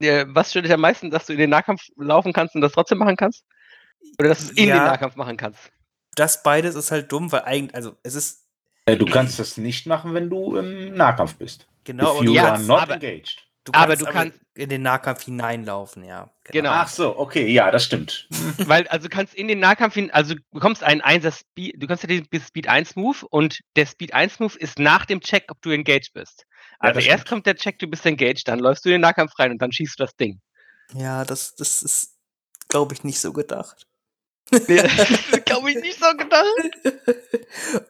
Was 0.00 0.50
stört 0.50 0.64
dich 0.66 0.72
am 0.72 0.80
meisten, 0.80 1.10
dass 1.10 1.26
du 1.26 1.32
in 1.32 1.38
den 1.38 1.50
Nahkampf 1.50 1.82
laufen 1.96 2.32
kannst 2.32 2.54
und 2.54 2.60
das 2.60 2.72
trotzdem 2.72 2.98
machen 2.98 3.16
kannst? 3.16 3.44
Oder 4.18 4.28
dass 4.30 4.38
du 4.38 4.44
es 4.44 4.50
in 4.50 4.56
den 4.66 4.68
Ja. 4.68 4.84
Nahkampf 4.86 5.16
machen 5.16 5.36
kannst? 5.36 5.70
Das 6.16 6.42
beides 6.42 6.74
ist 6.74 6.90
halt 6.90 7.10
dumm, 7.10 7.30
weil 7.32 7.42
eigentlich, 7.42 7.74
also 7.74 7.96
es 8.02 8.14
ist 8.14 8.40
Äh, 8.86 8.96
Du 8.96 9.06
kannst 9.06 9.38
das 9.38 9.56
nicht 9.56 9.86
machen, 9.86 10.12
wenn 10.12 10.28
du 10.28 10.56
im 10.56 10.94
Nahkampf 10.94 11.36
bist. 11.36 11.66
genau, 11.84 12.16
If 12.16 12.20
you 12.20 12.26
du 12.26 12.32
Ja, 12.34 12.52
are 12.52 12.62
not 12.62 12.82
aber- 12.82 12.94
engaged. 12.94 13.42
Du 13.64 13.72
aber 13.72 13.96
kannst 13.96 14.02
du 14.02 14.12
kannst- 14.12 14.40
in 14.54 14.68
den 14.68 14.82
Nahkampf 14.82 15.24
hineinlaufen, 15.24 16.04
ja. 16.04 16.30
Genau. 16.44 16.70
Ach 16.70 16.88
so, 16.88 17.18
okay, 17.18 17.48
ja, 17.48 17.70
das 17.70 17.84
stimmt. 17.84 18.28
Weil, 18.58 18.86
also 18.88 19.08
du 19.08 19.14
kannst 19.14 19.34
in 19.34 19.48
den 19.48 19.58
Nahkampf 19.58 19.94
hin, 19.94 20.10
also 20.12 20.34
du 20.34 20.40
bekommst 20.52 20.84
einen 20.84 21.02
1er 21.02 21.32
Speed, 21.32 21.82
du 21.82 21.86
kannst 21.86 22.04
ja 22.04 22.08
den 22.08 22.26
Speed 22.40 22.68
1 22.68 22.94
Move 22.96 23.26
und 23.30 23.60
der 23.76 23.86
Speed 23.86 24.14
1 24.14 24.38
Move 24.38 24.56
ist 24.58 24.78
nach 24.78 25.06
dem 25.06 25.20
Check, 25.20 25.46
ob 25.48 25.60
du 25.62 25.70
engaged 25.70 26.12
bist. 26.12 26.44
Also 26.78 27.00
das 27.00 27.04
erst 27.06 27.22
stimmt. 27.22 27.28
kommt 27.28 27.46
der 27.46 27.56
Check, 27.56 27.78
du 27.78 27.86
bist 27.88 28.06
engaged, 28.06 28.46
dann 28.46 28.58
läufst 28.58 28.84
du 28.84 28.90
in 28.90 28.94
den 28.94 29.00
Nahkampf 29.00 29.38
rein 29.38 29.50
und 29.50 29.58
dann 29.60 29.72
schießt 29.72 29.98
du 29.98 30.04
das 30.04 30.14
Ding. 30.16 30.40
Ja, 30.92 31.24
das, 31.24 31.56
das 31.56 31.82
ist, 31.82 32.16
glaube 32.68 32.94
ich, 32.94 33.02
nicht 33.02 33.20
so 33.20 33.32
gedacht. 33.32 33.86
Glaube 34.50 35.70
ich 35.70 35.76
nicht 35.80 35.98
so 35.98 36.14
gedacht. 36.16 36.44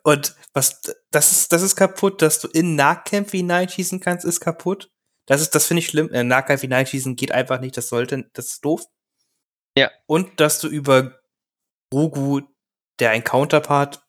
Und 0.02 0.34
was, 0.52 0.80
das 1.10 1.32
ist, 1.32 1.52
das 1.52 1.62
ist 1.62 1.76
kaputt, 1.76 2.22
dass 2.22 2.40
du 2.40 2.48
in 2.48 2.76
Nahkämpfe 2.76 3.36
hineinschießen 3.36 4.00
kannst, 4.00 4.24
ist 4.24 4.40
kaputt. 4.40 4.90
Das 5.26 5.40
ist, 5.40 5.54
das 5.54 5.66
finde 5.66 5.80
ich 5.80 5.86
schlimm. 5.88 6.08
In 6.10 6.28
Nahkampf 6.28 6.60
hineinschießen 6.60 7.16
geht 7.16 7.32
einfach 7.32 7.60
nicht, 7.60 7.76
das 7.76 7.88
sollte, 7.88 8.28
das 8.34 8.46
ist 8.46 8.64
doof. 8.64 8.84
Ja. 9.76 9.90
Und 10.06 10.38
dass 10.40 10.60
du 10.60 10.68
über 10.68 11.18
Grogu, 11.90 12.42
der 12.98 13.10
ein 13.10 13.24
Counterpart 13.24 14.02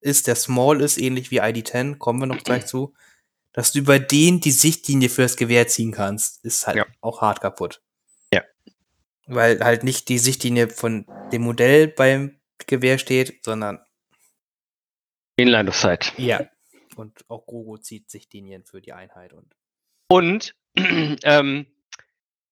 ist, 0.00 0.26
der 0.26 0.36
small 0.36 0.80
ist, 0.80 0.98
ähnlich 0.98 1.30
wie 1.30 1.40
ID10, 1.42 1.96
kommen 1.98 2.20
wir 2.20 2.26
noch 2.26 2.42
gleich 2.44 2.66
zu, 2.66 2.94
dass 3.52 3.72
du 3.72 3.78
über 3.80 3.98
den 3.98 4.40
die 4.40 4.52
Sichtlinie 4.52 5.08
für 5.08 5.22
das 5.22 5.36
Gewehr 5.36 5.66
ziehen 5.66 5.92
kannst, 5.92 6.44
ist 6.44 6.66
halt 6.66 6.76
Ja. 6.76 6.86
auch 7.00 7.20
hart 7.22 7.40
kaputt. 7.40 7.82
Ja. 8.32 8.44
Weil 9.26 9.58
halt 9.60 9.82
nicht 9.84 10.08
die 10.08 10.18
Sichtlinie 10.18 10.68
von 10.68 11.06
dem 11.32 11.42
Modell 11.42 11.88
beim 11.88 12.38
Gewehr 12.66 12.98
steht, 12.98 13.44
sondern 13.44 13.80
In 15.36 15.48
Line 15.48 15.68
of 15.68 15.76
Sight. 15.76 16.12
ja. 16.18 16.48
Und 16.96 17.24
auch 17.28 17.46
Grogu 17.46 17.76
zieht 17.78 18.10
Sichtlinien 18.10 18.64
für 18.64 18.80
die 18.80 18.92
Einheit 18.92 19.32
und 19.32 19.54
Und 20.08 20.54
ähm, 21.24 21.66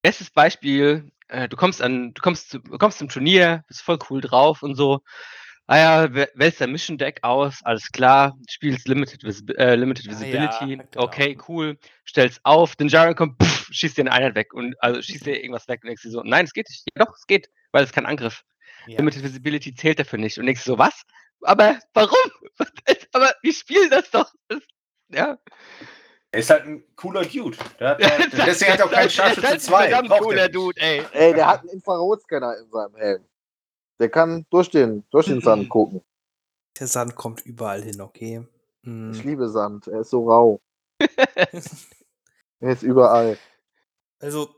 bestes 0.03 0.31
Beispiel, 0.31 1.11
äh, 1.29 1.49
du 1.49 1.57
kommst 1.57 1.83
an, 1.83 2.15
du 2.15 2.23
kommst, 2.23 2.51
zu, 2.51 2.61
kommst 2.61 2.99
zum 2.99 3.09
Turnier, 3.09 3.65
bist 3.69 3.83
voll 3.83 3.99
cool 4.11 4.21
drauf 4.21 4.63
und 4.63 4.75
so. 4.75 5.01
Ah 5.69 5.79
ja, 5.79 6.05
wä- 6.05 6.29
wählst 6.35 6.61
dein 6.61 6.71
Mission 6.71 6.97
Deck 6.97 7.19
aus, 7.23 7.59
alles 7.65 7.91
klar, 7.91 8.39
spielst 8.49 8.87
Limited, 8.87 9.25
Visi 9.25 9.45
äh, 9.57 9.75
Limited 9.75 10.07
Ah 10.07 10.11
ja, 10.11 10.21
Visibility, 10.21 10.77
genau. 10.77 11.03
okay, 11.05 11.37
cool, 11.49 11.77
stellst 12.09 12.41
auf, 12.45 12.77
den 12.77 12.87
Jaren 12.87 13.17
kommt, 13.17 13.43
pff, 13.43 13.67
schießt 13.73 13.97
dir 13.97 14.03
eine 14.03 14.13
Einheit 14.13 14.37
weg 14.37 14.55
und 14.55 14.77
also 14.81 15.03
schießt 15.03 15.27
dir 15.27 15.43
irgendwas 15.43 15.67
weg 15.67 15.81
und 15.83 15.89
denkst 15.89 16.03
dir 16.03 16.11
so, 16.11 16.23
nein, 16.23 16.45
es 16.45 16.53
geht 16.53 16.69
nicht. 16.69 16.85
Ja, 16.97 17.05
doch, 17.05 17.13
es 17.17 17.27
geht, 17.27 17.51
weil 17.73 17.83
es 17.83 17.91
kein 17.93 18.07
Angriff. 18.07 18.45
ja. 18.87 18.99
Limited 18.99 19.25
Visibility 19.25 19.75
zählt 19.75 19.99
dafür 19.99 20.21
nicht. 20.21 20.39
Und 20.39 20.47
denkst 20.47 20.63
so, 20.63 20.79
was? 20.79 21.03
Aber 21.43 21.81
warum? 21.95 22.31
Aber 23.13 23.33
wir 23.43 23.53
spielen 23.53 23.91
das 23.91 24.09
doch. 24.13 24.31
Das, 24.47 24.63
ja. 25.09 25.37
Er 26.37 26.41
ist 26.41 26.51
halt 26.51 26.67
ein 26.67 26.85
cooler 26.97 27.25
Dude. 27.25 27.57
Der 27.81 27.89
hat, 27.89 28.01
äh, 28.01 28.29
deswegen 28.45 28.73
hat 28.73 28.81
er 28.81 28.85
auch 28.85 28.91
keinen 28.91 29.09
Scharfschütze 29.09 29.49
ein 29.53 29.59
2. 29.59 29.79
verdammt 29.89 30.09
Braucht 30.11 30.21
er 30.21 30.27
cooler. 30.27 30.49
Dude, 30.51 30.79
ey. 30.83 31.03
Ey, 31.13 31.33
der 31.33 31.47
hat 31.47 31.61
einen 31.61 31.71
Infrarotscanner 31.71 32.59
in 32.59 32.71
seinem 32.71 32.95
Helm. 32.95 33.25
Der 33.99 34.11
kann 34.11 34.45
durch 34.51 34.69
den, 34.69 35.07
durch 35.09 35.29
den 35.29 35.41
Sand 35.41 35.67
gucken. 35.71 36.03
Der 36.79 36.89
Sand 36.89 37.15
kommt 37.17 37.41
überall 37.47 37.81
hin, 37.81 38.03
okay? 38.03 38.47
Ich 38.83 38.89
Hm. 38.89 39.23
liebe 39.25 39.49
Sand. 39.49 39.87
Er 39.87 40.01
ist 40.01 40.11
so 40.11 40.29
rau. 40.29 40.61
Er 42.61 42.73
ist 42.73 42.83
überall. 42.83 43.39
Also, 44.21 44.55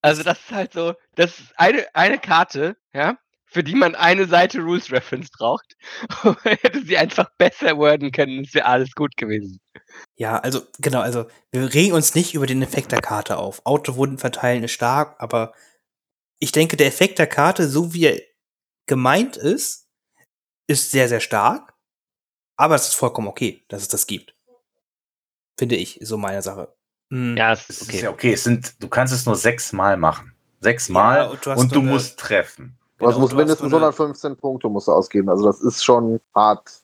Also 0.00 0.22
das 0.22 0.38
ist 0.38 0.50
halt 0.50 0.72
so, 0.72 0.94
das 1.14 1.38
ist 1.38 1.52
eine, 1.58 1.94
eine 1.94 2.18
Karte, 2.18 2.78
ja, 2.94 3.18
für 3.50 3.62
die 3.64 3.74
man 3.74 3.94
eine 3.94 4.26
Seite 4.26 4.60
Rules 4.60 4.90
Reference 4.92 5.28
braucht. 5.30 5.76
Hätte 6.44 6.84
sie 6.84 6.96
einfach 6.96 7.30
besser 7.38 7.76
worden 7.76 8.12
können, 8.12 8.44
es 8.44 8.54
wäre 8.54 8.66
alles 8.66 8.92
gut 8.94 9.16
gewesen. 9.16 9.60
ja, 10.16 10.38
also, 10.38 10.62
genau, 10.78 11.00
also, 11.00 11.26
wir 11.52 11.72
regen 11.74 11.94
uns 11.94 12.14
nicht 12.14 12.34
über 12.34 12.46
den 12.46 12.62
Effekt 12.62 12.92
der 12.92 13.00
Karte 13.00 13.38
auf. 13.38 13.64
Autowunden 13.66 14.18
verteilen 14.18 14.62
ist 14.64 14.72
stark, 14.72 15.16
aber 15.18 15.52
ich 16.38 16.52
denke, 16.52 16.76
der 16.76 16.86
Effekt 16.86 17.18
der 17.18 17.26
Karte, 17.26 17.68
so 17.68 17.92
wie 17.92 18.06
er 18.06 18.20
gemeint 18.86 19.36
ist, 19.36 19.88
ist 20.66 20.90
sehr, 20.90 21.08
sehr 21.08 21.20
stark. 21.20 21.74
Aber 22.56 22.74
es 22.74 22.88
ist 22.88 22.94
vollkommen 22.94 23.28
okay, 23.28 23.64
dass 23.68 23.82
es 23.82 23.88
das 23.88 24.06
gibt. 24.06 24.34
Finde 25.58 25.76
ich, 25.76 26.00
ist 26.00 26.08
so 26.08 26.16
meine 26.18 26.42
Sache. 26.42 26.74
Hm. 27.12 27.36
Ja, 27.36 27.52
es 27.52 27.68
Es 27.68 27.70
ist 27.70 27.80
ist 27.82 27.88
okay. 27.88 28.02
ja 28.02 28.10
okay, 28.10 28.32
es 28.32 28.44
sind, 28.44 28.82
du 28.82 28.88
kannst 28.88 29.12
es 29.12 29.26
nur 29.26 29.36
sechsmal 29.36 29.96
machen. 29.96 30.34
Sechsmal 30.60 31.28
und 31.28 31.44
du 31.46 31.50
und 31.52 31.74
du 31.74 31.80
eine- 31.80 31.90
musst 31.90 32.18
treffen. 32.18 32.78
Genau, 33.00 33.18
musst 33.18 33.32
du 33.32 33.36
hast 33.36 33.40
mindestens 33.40 33.70
so 33.70 33.76
eine- 33.76 33.86
115 33.86 34.36
Punkte 34.36 34.68
musst 34.68 34.88
du 34.88 34.92
ausgeben. 34.92 35.28
Also 35.28 35.44
das 35.46 35.60
ist 35.60 35.82
schon 35.84 36.20
hart. 36.34 36.82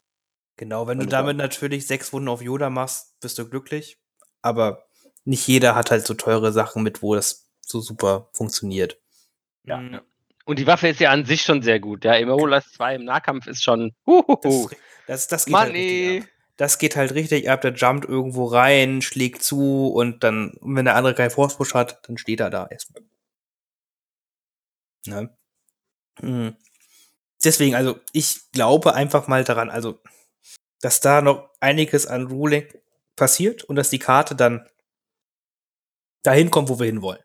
Genau, 0.57 0.87
wenn 0.87 0.99
du 0.99 1.07
damit 1.07 1.37
natürlich 1.37 1.87
sechs 1.87 2.13
Wunden 2.13 2.29
auf 2.29 2.41
Yoda 2.43 2.71
machst, 2.71 3.21
bist 3.21 3.39
du 3.39 3.49
glücklich. 3.49 3.99
Aber 4.43 4.87
nicht 5.25 5.47
jeder 5.47 5.75
hat 5.75 5.91
halt 5.91 6.07
so 6.07 6.15
teure 6.15 6.53
Sachen 6.53 6.83
mit, 6.83 7.03
wo 7.03 7.15
das 7.15 7.49
so 7.61 7.81
super 7.81 8.29
funktioniert. 8.33 8.99
Ja, 9.65 9.79
Mm, 9.79 9.93
ja. 9.95 10.03
Und 10.47 10.59
die 10.61 10.67
Waffe 10.69 10.87
ist 10.89 11.01
ja 11.01 11.11
an 11.11 11.25
sich 11.25 11.43
schon 11.43 11.61
sehr 11.61 11.81
gut. 11.81 12.05
Ja, 12.05 12.15
Immolas 12.15 12.71
2 12.73 12.95
im 12.95 13.05
Nahkampf 13.05 13.49
ist 13.49 13.63
schon. 13.65 13.93
Huhuhu. 14.07 14.69
Das, 15.09 15.27
das, 15.27 15.29
das 15.29 15.45
geht 15.47 15.57
halt 15.57 15.73
richtig 15.75 16.23
ab. 16.23 16.29
das 16.57 16.79
geht 16.79 16.97
halt 16.97 17.13
richtig 17.15 17.51
ab, 17.51 17.61
der 17.63 17.73
jumpt 17.75 18.05
irgendwo 18.09 18.45
rein, 18.47 19.03
schlägt 19.03 19.43
zu 19.43 19.89
und 19.89 20.23
dann, 20.23 20.57
wenn 20.63 20.85
der 20.85 20.95
andere 20.95 21.15
keinen 21.15 21.31
Force 21.31 21.57
Push 21.57 21.75
hat, 21.75 21.99
dann 22.09 22.17
steht 22.17 22.39
er 22.41 22.51
da 22.51 22.67
erstmal. 22.69 23.03
Ne? 25.07 25.37
Hm. 26.21 26.57
Deswegen, 27.45 27.75
also 27.75 27.99
ich 28.13 28.51
glaube 28.53 28.95
einfach 28.95 29.29
mal 29.29 29.45
daran, 29.45 29.71
also 29.71 30.01
dass 30.81 31.01
da 31.01 31.23
noch 31.23 31.51
einiges 31.61 32.07
an 32.07 32.27
Ruling 32.27 32.67
passiert 33.17 33.65
und 33.65 33.77
dass 33.77 33.91
die 33.91 33.99
Karte 33.99 34.35
dann 34.35 34.69
dahin 36.23 36.51
kommt, 36.51 36.69
wo 36.69 36.79
wir 36.79 36.87
hinwollen. 36.87 37.23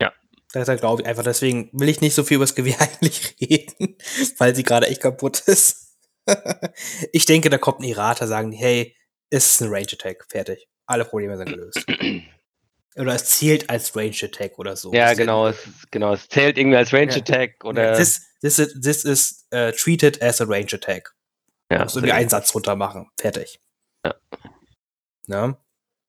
Ja. 0.00 0.12
Da 0.52 0.76
glaube 0.76 1.02
ich 1.02 1.08
einfach, 1.08 1.22
deswegen 1.22 1.70
will 1.72 1.88
ich 1.88 2.00
nicht 2.00 2.14
so 2.14 2.24
viel 2.24 2.36
über 2.36 2.44
das 2.44 2.54
Gewehr 2.54 2.80
eigentlich 2.80 3.36
reden, 3.40 3.96
weil 4.38 4.54
sie 4.54 4.62
gerade 4.62 4.88
echt 4.88 5.02
kaputt 5.02 5.40
ist. 5.46 5.96
ich 7.12 7.26
denke, 7.26 7.50
da 7.50 7.58
kommt 7.58 7.80
ein 7.80 7.88
Errata, 7.88 8.26
sagen 8.26 8.50
die, 8.50 8.56
hey, 8.56 8.96
es 9.30 9.54
ist 9.54 9.62
ein 9.62 9.68
Range 9.68 9.88
Attack, 9.92 10.24
fertig. 10.28 10.68
Alle 10.86 11.04
Probleme 11.04 11.36
sind 11.36 11.48
gelöst. 11.48 11.84
oder 12.96 13.14
es 13.14 13.24
zählt 13.26 13.70
als 13.70 13.94
Range 13.96 14.16
Attack 14.22 14.58
oder 14.58 14.76
so. 14.76 14.92
Ja, 14.92 15.14
genau, 15.14 15.48
es, 15.48 15.58
genau, 15.90 16.14
es 16.14 16.28
zählt 16.28 16.58
irgendwie 16.58 16.76
als 16.76 16.92
Range 16.92 17.12
Ja. 17.12 17.18
Attack 17.18 17.64
oder. 17.64 17.96
This, 17.96 18.22
this, 18.40 18.58
is, 18.58 18.80
this 18.80 19.04
is 19.04 19.46
uh, 19.52 19.72
treated 19.72 20.22
as 20.22 20.40
a 20.40 20.44
Range 20.44 20.72
Attack. 20.72 21.14
ja, 21.70 21.82
Musst 21.82 21.96
irgendwie 21.96 22.12
einen 22.12 22.28
Satz 22.28 22.54
runter 22.54 22.76
machen. 22.76 23.10
Fertig. 23.18 23.60
Ja. 24.04 24.14
Ne? 25.26 25.56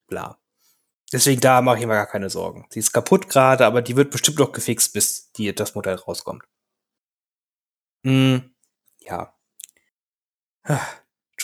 Bla. 0.08 0.40
Deswegen 1.12 1.40
da 1.40 1.62
mache 1.62 1.80
ich 1.80 1.86
mir 1.86 1.94
gar 1.94 2.08
keine 2.08 2.30
Sorgen. 2.30 2.66
Sie 2.70 2.80
ist 2.80 2.92
kaputt 2.92 3.30
gerade, 3.30 3.66
aber 3.66 3.82
die 3.82 3.96
wird 3.96 4.12
bestimmt 4.12 4.40
noch 4.40 4.52
gefixt, 4.52 4.94
bis 4.94 5.32
die, 5.34 5.54
das 5.54 5.76
Modell 5.76 5.96
rauskommt. 5.96 6.44
Hm, 8.04 8.54
ja. 9.00 9.34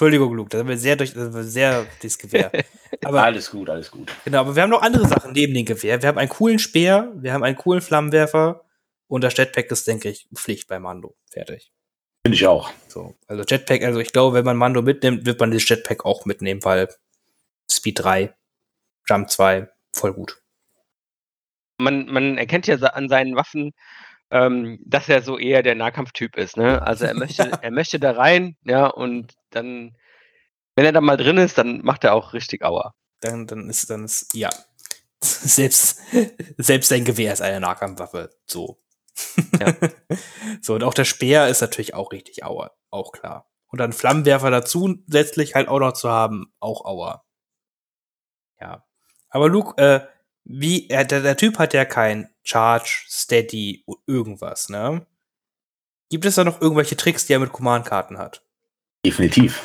Entschuldigung, 0.02 0.34
Luke, 0.34 0.50
das 0.50 0.62
haben 0.62 0.68
wir 0.68 0.80
sehr 0.80 0.96
durch, 0.96 1.14
das 1.14 1.32
war 1.32 1.44
sehr 1.44 1.86
das 2.02 2.18
Gewehr. 2.18 2.52
Aber 3.04 3.22
alles 3.22 3.52
gut, 3.52 3.70
alles 3.70 3.92
gut. 3.92 4.12
Genau, 4.26 4.42
aber 4.42 4.56
wir 4.56 4.64
haben 4.64 4.72
noch 4.72 4.82
andere 4.82 5.08
Sachen 5.08 5.32
neben 5.32 5.54
dem 5.54 5.66
Gewehr. 5.66 6.02
Wir 6.02 6.10
haben 6.10 6.18
einen 6.18 6.30
coolen 6.30 6.58
Speer, 6.58 7.12
wir 7.16 7.34
haben 7.34 7.44
einen 7.44 7.56
coolen 7.56 7.82
Flammenwerfer 7.82 8.66
und 9.08 9.24
das 9.24 9.38
Jetpack 9.38 9.70
ist, 9.70 9.88
denke 9.88 10.10
ich, 10.10 10.28
Pflicht 10.36 10.68
bei 10.68 10.80
Mando. 10.80 11.16
Fertig. 11.32 11.72
Finde 12.26 12.36
ich 12.36 12.48
auch. 12.48 12.72
So, 12.88 13.16
also 13.28 13.44
Jetpack, 13.44 13.84
also 13.84 14.00
ich 14.00 14.12
glaube, 14.12 14.36
wenn 14.36 14.46
man 14.46 14.58
Mando 14.58 14.82
mitnimmt, 14.82 15.28
wird 15.28 15.40
man 15.40 15.52
das 15.52 15.70
Jetpack 15.70 16.04
auch 16.04 16.26
mitnehmen, 16.26 16.64
weil 16.64 16.90
Speed 17.70 18.00
3, 18.00 18.36
Jump 19.08 19.30
2, 19.30 19.70
voll 19.94 20.14
gut. 20.14 20.42
man, 21.78 22.08
man 22.08 22.40
erkennt 22.40 22.66
ja 22.66 22.76
an 22.78 23.08
seinen 23.08 23.36
Waffen, 23.36 23.74
ähm, 24.32 24.80
dass 24.86 25.10
er 25.10 25.22
so 25.22 25.38
eher 25.38 25.62
der 25.62 25.76
Nahkampftyp 25.76 26.38
ist. 26.38 26.58
Ne? 26.58 26.82
Also 26.82 27.06
er 27.06 27.14
möchte, 27.14 27.44
er 27.62 27.72
möchte 27.72 28.00
da 28.00 28.12
rein, 28.12 28.56
ja, 28.64 28.88
und 28.88 29.34
dann, 29.52 29.96
wenn 30.76 30.86
er 30.86 30.94
da 30.94 31.02
mal 31.02 31.18
drin 31.18 31.38
ist, 31.38 31.58
dann 31.58 31.82
macht 31.82 32.06
er 32.06 32.14
auch 32.14 32.34
richtig 32.34 32.64
Aua. 32.64 32.96
Dann, 33.20 33.46
dann 33.46 33.70
ist, 33.70 33.90
dann 33.90 34.06
ist, 34.06 34.34
ja. 34.34 34.50
Selbst, 35.24 36.02
selbst 36.58 36.90
sein 36.90 37.06
Gewehr 37.06 37.32
ist 37.32 37.44
eine 37.44 37.60
Nahkampfwaffe. 37.60 38.32
So. 38.48 38.82
Ja. 39.60 39.76
so, 40.62 40.74
und 40.74 40.84
auch 40.84 40.96
der 40.96 41.06
Speer 41.06 41.48
ist 41.48 41.62
natürlich 41.62 41.94
auch 41.94 42.12
richtig 42.12 42.44
Aua. 42.44 42.72
Auch 42.90 43.12
klar. 43.12 43.48
Und 43.68 43.80
dann 43.80 43.94
Flammenwerfer 43.94 44.50
dazu 44.50 45.04
letztlich 45.06 45.54
halt 45.54 45.68
auch 45.68 45.80
noch 45.80 45.94
zu 45.94 46.10
haben, 46.10 46.52
auch 46.60 46.86
Aua. 46.86 47.24
Ja. 48.60 48.84
Aber 49.30 49.48
Luke, 49.48 49.80
äh, 49.80 50.08
wie, 50.44 50.90
er, 50.90 51.06
der, 51.06 51.22
der 51.22 51.38
Typ 51.38 51.60
hat 51.60 51.76
ja 51.76 51.86
kein 51.86 52.31
Charge, 52.44 53.06
Steady, 53.08 53.86
irgendwas, 54.08 54.70
ne? 54.70 55.06
Gibt 56.10 56.26
es 56.26 56.36
da 56.36 56.44
noch 56.44 56.62
irgendwelche 56.62 56.98
Tricks, 56.98 57.26
die 57.26 57.34
er 57.34 57.40
mit 57.40 57.54
Command-Karten 57.54 58.18
hat? 58.18 58.44
Definitiv. 59.06 59.62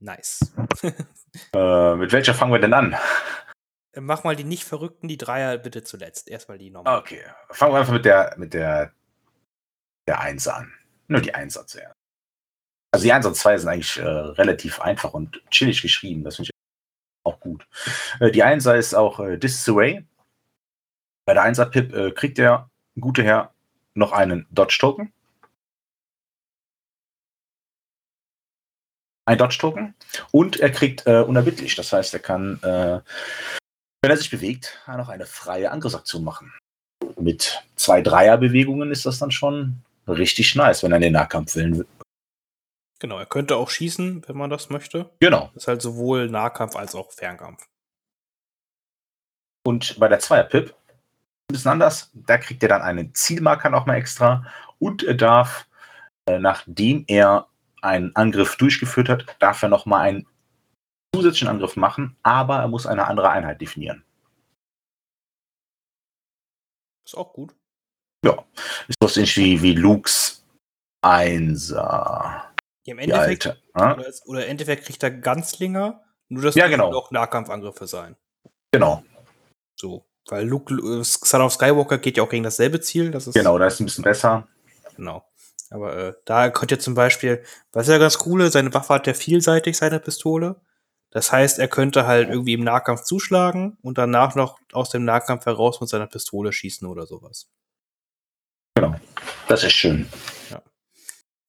Nice. 0.00 0.52
Äh, 1.52 1.96
mit 1.96 2.12
welcher 2.12 2.32
fangen 2.32 2.52
wir 2.52 2.60
denn 2.60 2.74
an? 2.74 2.96
Äh, 3.92 4.00
Mach 4.00 4.22
mal 4.22 4.36
die 4.36 4.44
nicht 4.44 4.62
verrückten, 4.62 5.08
die 5.08 5.18
Dreier 5.18 5.58
bitte 5.58 5.82
zuletzt. 5.82 6.28
Erstmal 6.28 6.58
die 6.58 6.70
normal. 6.70 7.00
Okay. 7.00 7.22
Fangen 7.50 7.72
wir 7.72 7.80
einfach 7.80 7.92
mit 7.92 8.04
der, 8.04 8.34
mit 8.38 8.54
der, 8.54 8.92
der 10.06 10.20
1 10.20 10.46
an. 10.46 10.72
Nur 11.08 11.20
die 11.20 11.34
1 11.34 11.54
zuerst. 11.66 11.96
Also 12.92 13.02
die 13.02 13.12
1 13.12 13.26
und 13.26 13.34
2 13.34 13.58
sind 13.58 13.68
eigentlich 13.68 13.98
äh, 13.98 14.04
relativ 14.04 14.80
einfach 14.80 15.12
und 15.12 15.42
chillig 15.50 15.82
geschrieben. 15.82 16.22
Das 16.22 16.36
finde 16.36 16.50
ich 16.50 17.26
auch 17.26 17.40
gut. 17.40 17.66
Äh, 18.20 18.30
die 18.30 18.44
1 18.44 18.64
ist 18.66 18.94
auch 18.94 19.18
äh, 19.18 19.36
Disarray. 19.36 20.04
Bei 21.26 21.34
der 21.34 21.44
1er 21.44 21.66
Pip 21.66 21.92
äh, 21.94 22.10
kriegt 22.10 22.38
der 22.38 22.70
gute 23.00 23.22
Herr 23.22 23.54
noch 23.94 24.12
einen 24.12 24.46
Dodge-Token. 24.50 25.12
Ein 29.26 29.38
Dodge-Token. 29.38 29.94
Und 30.32 30.60
er 30.60 30.70
kriegt 30.70 31.06
äh, 31.06 31.20
unerbittlich. 31.20 31.76
Das 31.76 31.92
heißt, 31.92 32.12
er 32.12 32.20
kann, 32.20 32.58
äh, 32.62 33.00
wenn 34.02 34.10
er 34.10 34.16
sich 34.16 34.30
bewegt, 34.30 34.78
noch 34.86 35.08
eine 35.08 35.26
freie 35.26 35.70
Angriffsaktion 35.70 36.24
machen. 36.24 36.52
Mit 37.18 37.64
zwei 37.76 38.02
Dreierbewegungen 38.02 38.90
ist 38.90 39.06
das 39.06 39.18
dann 39.18 39.30
schon 39.30 39.82
richtig 40.06 40.54
nice, 40.54 40.82
wenn 40.82 40.92
er 40.92 41.00
den 41.00 41.14
Nahkampf 41.14 41.56
will. 41.56 41.86
Genau, 42.98 43.18
er 43.18 43.26
könnte 43.26 43.56
auch 43.56 43.70
schießen, 43.70 44.26
wenn 44.28 44.36
man 44.36 44.50
das 44.50 44.70
möchte. 44.70 45.10
Genau. 45.20 45.50
Das 45.54 45.64
ist 45.64 45.68
halt 45.68 45.82
sowohl 45.82 46.28
Nahkampf 46.28 46.76
als 46.76 46.94
auch 46.94 47.12
Fernkampf. 47.12 47.66
Und 49.66 49.98
bei 49.98 50.08
der 50.08 50.18
Zweier-Pip 50.18 50.74
ein 51.50 51.52
bisschen 51.54 51.70
anders. 51.70 52.10
Da 52.14 52.38
kriegt 52.38 52.62
er 52.62 52.68
dann 52.68 52.82
einen 52.82 53.14
Zielmarker 53.14 53.70
nochmal 53.70 53.96
extra 53.96 54.46
und 54.78 55.02
er 55.02 55.14
darf, 55.14 55.66
äh, 56.28 56.38
nachdem 56.38 57.04
er 57.06 57.48
einen 57.82 58.14
Angriff 58.16 58.56
durchgeführt 58.56 59.08
hat, 59.08 59.36
darf 59.40 59.62
er 59.62 59.68
nochmal 59.68 60.08
einen 60.08 60.26
zusätzlichen 61.14 61.48
Angriff 61.48 61.76
machen, 61.76 62.16
aber 62.22 62.58
er 62.58 62.68
muss 62.68 62.86
eine 62.86 63.06
andere 63.06 63.30
Einheit 63.30 63.60
definieren. 63.60 64.04
Ist 67.06 67.16
auch 67.16 67.32
gut. 67.32 67.54
Ist 68.88 68.96
das 69.00 69.16
irgendwie 69.16 69.62
wie 69.62 69.74
Lukes 69.74 70.44
Einser. 71.02 72.52
Ja, 72.86 72.92
Im 72.92 72.98
Endeffekt, 72.98 73.46
alte. 73.46 73.62
ne? 73.74 73.96
oder, 73.96 74.12
oder 74.24 74.44
im 74.44 74.50
Endeffekt 74.52 74.86
kriegt 74.86 75.02
er 75.02 75.10
Ganzlinger, 75.10 76.02
nur 76.28 76.42
das 76.42 76.54
Ja, 76.54 76.66
genau. 76.68 76.92
auch 76.94 77.10
Nahkampfangriffe 77.10 77.86
sein. 77.86 78.16
Genau, 78.72 79.04
So. 79.78 80.06
Weil 80.28 80.46
Luke, 80.46 80.74
äh, 80.74 81.04
Son 81.04 81.42
of 81.42 81.52
Skywalker 81.52 81.98
geht 81.98 82.16
ja 82.16 82.22
auch 82.22 82.28
gegen 82.28 82.44
dasselbe 82.44 82.80
Ziel. 82.80 83.10
Das 83.10 83.26
ist 83.26 83.34
genau, 83.34 83.58
da 83.58 83.66
ist 83.66 83.80
ein 83.80 83.84
bisschen 83.84 84.04
besser. 84.04 84.46
Genau. 84.96 85.24
Aber 85.70 85.96
äh, 85.96 86.14
da 86.24 86.50
könnte 86.50 86.78
zum 86.78 86.94
Beispiel, 86.94 87.42
was 87.72 87.86
ist 87.86 87.92
ja 87.92 87.98
ganz 87.98 88.18
coole, 88.18 88.50
seine 88.50 88.72
Waffe 88.72 88.94
hat 88.94 89.06
ja 89.06 89.14
vielseitig, 89.14 89.76
seine 89.76 90.00
Pistole. 90.00 90.60
Das 91.10 91.30
heißt, 91.30 91.58
er 91.58 91.68
könnte 91.68 92.06
halt 92.06 92.28
irgendwie 92.28 92.54
im 92.54 92.64
Nahkampf 92.64 93.02
zuschlagen 93.02 93.78
und 93.82 93.98
danach 93.98 94.34
noch 94.34 94.58
aus 94.72 94.90
dem 94.90 95.04
Nahkampf 95.04 95.46
heraus 95.46 95.80
mit 95.80 95.88
seiner 95.88 96.06
Pistole 96.06 96.52
schießen 96.52 96.88
oder 96.88 97.06
sowas. 97.06 97.50
Genau. 98.74 98.96
Das 99.46 99.62
ist 99.62 99.72
schön. 99.72 100.08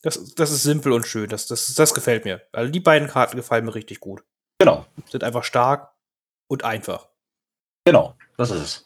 Das, 0.04 0.36
das 0.36 0.52
ist 0.52 0.62
simpel 0.62 0.92
und 0.92 1.08
schön. 1.08 1.30
Das, 1.30 1.48
das, 1.48 1.74
das 1.74 1.96
gefällt 1.96 2.26
mir. 2.26 2.42
Also 2.52 2.72
die 2.72 2.80
beiden 2.80 3.08
Karten 3.08 3.38
gefallen 3.38 3.66
mir 3.66 3.74
richtig 3.74 4.00
gut. 4.00 4.24
Genau, 4.60 4.86
Sind 5.10 5.24
einfach 5.24 5.44
stark 5.44 5.94
und 6.48 6.64
einfach. 6.64 7.10
Genau, 7.86 8.16
das 8.38 8.52
ist 8.52 8.62
es. 8.62 8.86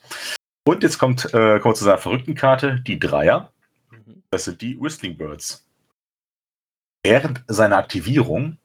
Und 0.67 0.83
jetzt 0.83 0.99
kommt, 0.99 1.33
äh, 1.33 1.63
wir 1.63 1.73
zu 1.73 1.83
seiner 1.83 1.97
verrückten 1.97 2.35
Karte, 2.35 2.79
die 2.81 2.99
Dreier. 2.99 3.51
Mhm. 3.89 4.23
Das 4.29 4.45
sind 4.45 4.61
die 4.61 4.79
Whistling 4.79 5.17
Birds. 5.17 5.65
Während 7.03 7.43
seiner 7.47 7.77
Aktivierung 7.77 8.57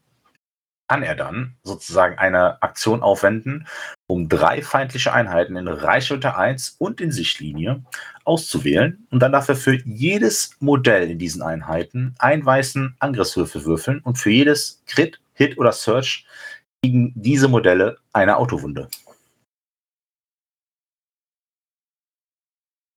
kann 0.89 1.02
er 1.02 1.15
dann 1.15 1.56
sozusagen 1.62 2.19
eine 2.19 2.62
Aktion 2.62 3.02
aufwenden, 3.02 3.66
um 4.06 4.28
drei 4.28 4.61
feindliche 4.61 5.12
Einheiten 5.12 5.56
in 5.56 5.66
Reichweite 5.66 6.36
1 6.36 6.77
und 6.78 7.01
in 7.01 7.11
Sichtlinie 7.11 7.82
auszuwählen. 8.24 9.06
Und 9.11 9.20
dann 9.20 9.32
darf 9.32 9.48
er 9.48 9.56
für 9.56 9.77
jedes 9.86 10.56
Modell 10.61 11.11
in 11.11 11.19
diesen 11.19 11.43
Einheiten 11.43 12.15
einen 12.19 12.44
weißen 12.44 12.97
Angriffswürfel 12.98 13.65
würfeln 13.65 14.01
und 14.01 14.19
für 14.19 14.31
jedes 14.31 14.82
Crit, 14.86 15.20
Hit 15.32 15.59
oder 15.59 15.73
Search 15.73 16.27
gegen 16.82 17.12
diese 17.16 17.48
Modelle 17.48 17.97
eine 18.12 18.36
Autowunde. 18.36 18.89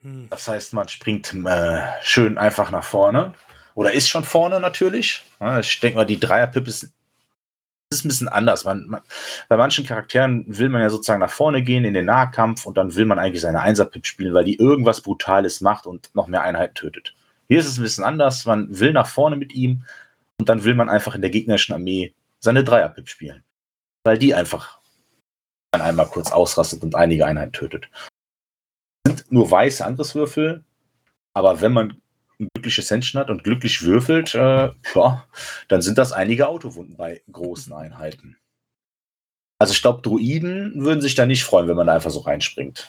Hm. 0.02 0.28
Das 0.30 0.48
heißt, 0.48 0.72
man 0.74 0.88
springt 0.88 1.34
äh, 1.34 1.80
schön 2.02 2.38
einfach 2.38 2.70
nach 2.70 2.84
vorne. 2.84 3.34
Oder 3.74 3.92
ist 3.92 4.08
schon 4.08 4.24
vorne 4.24 4.58
natürlich. 4.60 5.24
Ich 5.60 5.80
denke 5.80 5.98
mal, 5.98 6.04
die 6.04 6.18
Dreier-Pip 6.18 6.66
ist, 6.66 6.90
ist 7.90 8.04
ein 8.04 8.08
bisschen 8.08 8.28
anders. 8.28 8.64
Man, 8.64 8.86
man, 8.88 9.02
bei 9.48 9.56
manchen 9.56 9.86
Charakteren 9.86 10.44
will 10.48 10.68
man 10.68 10.82
ja 10.82 10.90
sozusagen 10.90 11.20
nach 11.20 11.30
vorne 11.30 11.62
gehen 11.62 11.84
in 11.84 11.94
den 11.94 12.06
Nahkampf 12.06 12.66
und 12.66 12.76
dann 12.76 12.96
will 12.96 13.04
man 13.04 13.20
eigentlich 13.20 13.42
seine 13.42 13.60
Einser-Pip 13.60 14.04
spielen, 14.04 14.34
weil 14.34 14.44
die 14.44 14.58
irgendwas 14.58 15.00
Brutales 15.00 15.60
macht 15.60 15.86
und 15.86 16.10
noch 16.14 16.26
mehr 16.26 16.42
Einheiten 16.42 16.74
tötet. 16.74 17.14
Hier 17.46 17.60
ist 17.60 17.68
es 17.68 17.78
ein 17.78 17.84
bisschen 17.84 18.04
anders. 18.04 18.44
Man 18.46 18.78
will 18.78 18.92
nach 18.92 19.06
vorne 19.06 19.36
mit 19.36 19.52
ihm 19.54 19.84
und 20.38 20.48
dann 20.48 20.64
will 20.64 20.74
man 20.74 20.88
einfach 20.88 21.14
in 21.14 21.20
der 21.20 21.30
gegnerischen 21.30 21.72
Armee 21.72 22.14
seine 22.40 22.64
Dreier-Pip 22.64 23.08
spielen. 23.08 23.44
Weil 24.04 24.18
die 24.18 24.34
einfach 24.34 24.80
dann 25.70 25.82
einmal 25.82 26.06
kurz 26.06 26.32
ausrastet 26.32 26.82
und 26.82 26.96
einige 26.96 27.26
Einheiten 27.26 27.52
tötet 27.52 27.88
sind 29.08 29.30
nur 29.32 29.50
weiße 29.50 29.84
Angriffswürfel, 29.84 30.64
aber 31.34 31.60
wenn 31.60 31.72
man 31.72 32.00
ein 32.40 32.48
glückliches 32.54 32.90
Händchen 32.90 33.18
hat 33.18 33.30
und 33.30 33.42
glücklich 33.44 33.82
würfelt, 33.82 34.34
äh, 34.34 34.70
ja, 34.94 35.24
dann 35.68 35.82
sind 35.82 35.98
das 35.98 36.12
einige 36.12 36.48
Autowunden 36.48 36.96
bei 36.96 37.22
großen 37.32 37.72
Einheiten. 37.72 38.36
Also 39.60 39.72
ich 39.72 39.82
glaube, 39.82 40.02
Druiden 40.02 40.84
würden 40.84 41.00
sich 41.00 41.16
da 41.16 41.26
nicht 41.26 41.42
freuen, 41.44 41.66
wenn 41.68 41.76
man 41.76 41.88
da 41.88 41.94
einfach 41.94 42.10
so 42.10 42.20
reinspringt. 42.20 42.88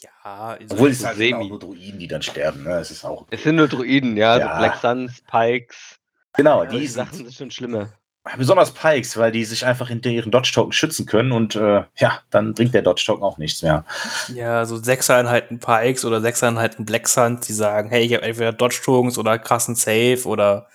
Ja, 0.00 0.58
Obwohl 0.70 0.90
es 0.90 1.04
halt 1.04 1.16
Semi. 1.16 1.28
sind 1.30 1.42
auch 1.42 1.48
nur 1.48 1.58
Druiden, 1.58 1.98
die 1.98 2.08
dann 2.08 2.22
sterben. 2.22 2.64
Ne? 2.64 2.72
Es 2.78 2.90
ist 2.90 3.04
auch. 3.04 3.26
Es 3.30 3.42
sind 3.42 3.56
nur 3.56 3.68
Druiden, 3.68 4.16
ja, 4.16 4.38
Ja. 4.38 4.52
so 4.54 4.58
Black 4.58 4.76
Suns, 4.76 5.22
Pikes. 5.30 5.98
Genau, 6.34 6.64
Die 6.66 6.80
die 6.80 6.86
Sachen 6.86 7.14
sind 7.14 7.26
sind 7.26 7.34
schon 7.36 7.50
schlimmer. 7.50 7.92
Besonders 8.36 8.72
Pikes, 8.72 9.16
weil 9.16 9.32
die 9.32 9.44
sich 9.44 9.66
einfach 9.66 9.88
hinter 9.88 10.10
ihren 10.10 10.30
Dodge-Token 10.30 10.72
schützen 10.72 11.06
können 11.06 11.32
und 11.32 11.56
äh, 11.56 11.84
ja, 11.96 12.22
dann 12.30 12.54
bringt 12.54 12.72
der 12.72 12.82
Dodge-Token 12.82 13.22
auch 13.24 13.38
nichts 13.38 13.62
mehr. 13.62 13.84
Ja, 14.32 14.64
so 14.64 14.76
Sechsereinheiten 14.76 15.58
Pikes 15.58 16.04
oder 16.04 16.20
Sechsereinheiten 16.20 16.84
Black 16.84 17.08
Suns, 17.08 17.46
die 17.46 17.52
sagen, 17.52 17.90
hey, 17.90 18.04
ich 18.04 18.14
habe 18.14 18.24
entweder 18.24 18.52
Dodge 18.52 18.80
Tokens 18.84 19.18
oder 19.18 19.38
krassen 19.38 19.74
Save 19.74 20.22
oder 20.24 20.68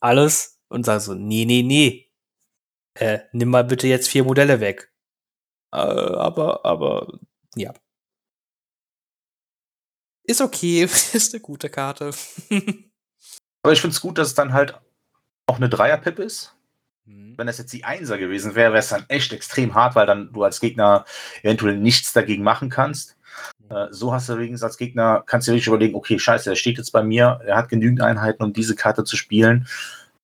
alles 0.00 0.60
und 0.68 0.84
sagen 0.84 1.00
so, 1.00 1.14
nee, 1.14 1.44
nee, 1.44 1.62
nee. 1.62 2.10
Äh, 2.94 3.20
nimm 3.32 3.48
mal 3.48 3.64
bitte 3.64 3.88
jetzt 3.88 4.08
vier 4.08 4.22
Modelle 4.22 4.60
weg. 4.60 4.92
Äh, 5.72 5.78
aber, 5.78 6.64
aber, 6.64 7.18
ja. 7.56 7.74
Ist 10.22 10.40
okay, 10.40 10.82
ist 11.12 11.34
eine 11.34 11.40
gute 11.40 11.68
Karte. 11.68 12.12
Aber 13.62 13.72
ich 13.72 13.80
finde 13.80 13.94
es 13.94 14.02
gut, 14.02 14.18
dass 14.18 14.28
es 14.28 14.34
dann 14.34 14.52
halt 14.52 14.78
auch 15.46 15.56
eine 15.56 15.70
Dreier-Pip 15.70 16.18
ist. 16.18 16.54
Hm. 17.06 17.34
Wenn 17.36 17.46
das 17.46 17.58
jetzt 17.58 17.72
die 17.72 17.84
Einser 17.84 18.18
gewesen 18.18 18.54
wäre, 18.54 18.72
wäre 18.72 18.80
es 18.80 18.88
dann 18.88 19.04
echt 19.08 19.32
extrem 19.32 19.74
hart, 19.74 19.94
weil 19.94 20.06
dann 20.06 20.32
du 20.32 20.42
als 20.42 20.60
Gegner 20.60 21.04
eventuell 21.42 21.76
nichts 21.76 22.12
dagegen 22.12 22.42
machen 22.42 22.70
kannst. 22.70 23.16
Äh, 23.68 23.86
so 23.90 24.12
hast 24.12 24.28
du 24.28 24.34
übrigens 24.34 24.62
als 24.62 24.76
Gegner, 24.76 25.22
kannst 25.26 25.46
du 25.46 25.52
dir 25.52 25.56
wirklich 25.56 25.66
überlegen, 25.66 25.94
okay, 25.94 26.18
scheiße, 26.18 26.50
er 26.50 26.56
steht 26.56 26.78
jetzt 26.78 26.92
bei 26.92 27.02
mir, 27.02 27.40
er 27.44 27.56
hat 27.56 27.68
genügend 27.68 28.00
Einheiten, 28.00 28.42
um 28.42 28.52
diese 28.52 28.74
Karte 28.74 29.04
zu 29.04 29.16
spielen. 29.16 29.66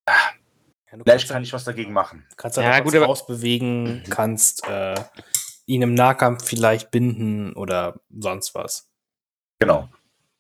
Ja, 0.09 0.97
du 0.97 1.05
Vielleicht 1.05 1.29
kann 1.29 1.43
ich 1.43 1.53
was 1.53 1.65
dagegen 1.65 1.93
machen. 1.93 2.27
kannst 2.37 2.57
dann 2.57 2.65
Ja, 2.65 2.73
ja, 2.73 2.81
gut, 2.81 2.95
rausbewegen, 2.95 4.03
kannst 4.11 4.67
äh, 4.69 4.95
ihn 5.67 5.83
im 5.83 5.95
Nahkampf 5.95 6.45
vielleicht 6.45 6.91
binden 6.91 7.53
oder 7.55 8.01
sonst 8.11 8.55
was. 8.55 8.89
Genau. 9.59 9.89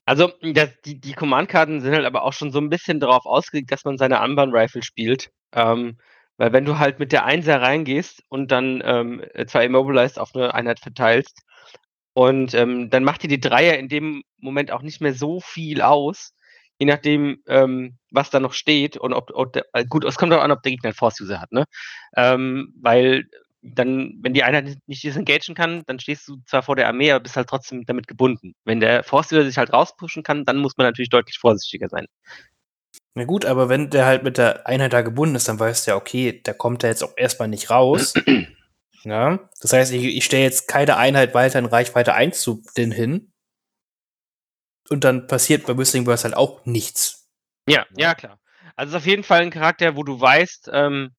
Also, 0.07 0.33
das, 0.43 0.71
die, 0.85 1.01
die 1.01 1.12
Command-Karten 1.12 1.81
sind 1.81 1.95
halt 1.95 2.05
aber 2.05 2.25
auch 2.25 2.33
schon 2.33 2.51
so 2.51 2.59
ein 2.59 2.69
bisschen 2.69 2.99
darauf 2.99 3.27
ausgelegt, 3.27 3.71
dass 3.71 3.85
man 3.85 3.97
seine 3.97 4.21
Unbound-Rifle 4.21 4.83
spielt. 4.83 5.31
Ähm, 5.53 5.99
weil 6.41 6.53
wenn 6.55 6.65
du 6.67 6.79
halt 6.81 6.99
mit 7.01 7.12
der 7.12 7.27
Einser 7.27 7.62
reingehst 7.62 8.25
und 8.31 8.51
dann 8.53 8.83
ähm, 8.85 9.23
zwar 9.47 9.65
Immobilized 9.65 10.19
auf 10.19 10.35
eine 10.35 10.55
Einheit 10.55 10.81
verteilst 10.81 11.43
und 12.15 12.55
ähm, 12.55 12.91
dann 12.91 13.05
macht 13.05 13.23
dir 13.23 13.29
die 13.29 13.41
Dreier 13.41 13.79
in 13.79 13.89
dem 13.89 14.23
Moment 14.39 14.73
auch 14.73 14.83
nicht 14.83 15.01
mehr 15.01 15.15
so 15.15 15.41
viel 15.41 15.83
aus, 15.83 16.35
je 16.79 16.87
nachdem, 16.87 17.43
ähm, 17.47 17.99
was 18.11 18.31
da 18.31 18.41
noch 18.41 18.53
steht 18.55 18.97
und 18.97 19.12
ob, 19.12 19.31
ob 19.35 19.53
der, 19.53 19.65
äh, 19.75 19.85
gut, 19.87 20.05
es 20.05 20.17
kommt 20.17 20.33
auch 20.33 20.43
an, 20.43 20.51
ob 20.51 20.62
der 20.62 20.73
Gegner 20.73 20.89
einen 20.89 20.95
Force-User 20.97 21.41
hat, 21.41 21.53
ne? 21.53 21.65
Ähm, 22.17 22.73
weil 22.81 23.27
dann, 23.62 24.15
wenn 24.23 24.33
die 24.35 24.43
Einheit 24.45 24.65
nicht- 24.65 24.89
nicht 24.89 25.03
disengagen 25.05 25.55
kann, 25.55 25.83
dann 25.87 26.01
stehst 26.01 26.27
du 26.29 26.37
zwar 26.47 26.62
vor 26.62 26.77
der 26.77 26.89
Armee, 26.89 27.11
aber 27.12 27.21
bist 27.23 27.37
halt 27.37 27.49
trotzdem 27.51 27.85
damit 27.85 28.09
gebunden. 28.09 28.55
Wenn 28.65 28.81
der 28.81 29.05
Force-User 29.05 29.45
sich 29.45 29.59
halt 29.59 29.73
rauspushen 29.73 30.23
kann, 30.23 30.45
dann 30.47 30.57
muss 30.59 30.77
man 30.79 30.87
natürlich 30.87 31.11
deutlich 31.11 31.39
vorsichtiger 31.39 31.89
sein. 31.89 32.07
Na 33.15 33.24
gut, 33.24 33.45
aber 33.45 33.69
wenn 33.69 33.91
der 33.91 34.07
halt 34.07 34.23
mit 34.23 34.39
der 34.39 34.66
Einheit 34.66 34.93
da 34.93 35.03
gebunden 35.03 35.35
ist, 35.35 35.49
dann 35.49 35.59
weißt 35.59 35.87
du 35.87 35.91
ja, 35.91 35.97
okay, 35.97 36.41
der 36.41 36.55
kommt 36.55 36.82
da 36.82 36.89
jetzt 36.89 37.03
auch 37.03 37.16
erstmal 37.16 37.49
nicht 37.49 37.70
raus. 37.70 38.15
ja, 39.03 39.49
das 39.61 39.73
heißt, 39.73 39.93
ich, 39.93 40.05
ich 40.05 40.24
stelle 40.24 40.45
jetzt 40.45 40.69
keine 40.69 40.97
Einheit 40.97 41.35
weiter 41.35 41.59
in 41.59 41.66
Reichweite 41.66 42.15
1 42.15 42.41
zu 42.41 42.62
den 42.77 42.93
hin. 42.93 43.32
Und 44.89 45.05
dann 45.05 45.27
passiert 45.27 45.66
bei 45.66 45.77
Whistling 45.77 46.05
Burst 46.05 46.24
halt 46.24 46.37
auch 46.37 46.65
nichts. 46.66 47.28
Ja, 47.69 47.87
ja, 47.97 48.15
klar. 48.15 48.39
Also 48.77 48.91
es 48.91 48.95
ist 48.95 49.03
auf 49.03 49.07
jeden 49.07 49.24
Fall 49.24 49.43
ein 49.43 49.51
Charakter, 49.51 49.97
wo 49.97 50.03
du 50.03 50.20
weißt, 50.20 50.70
ähm, 50.73 51.15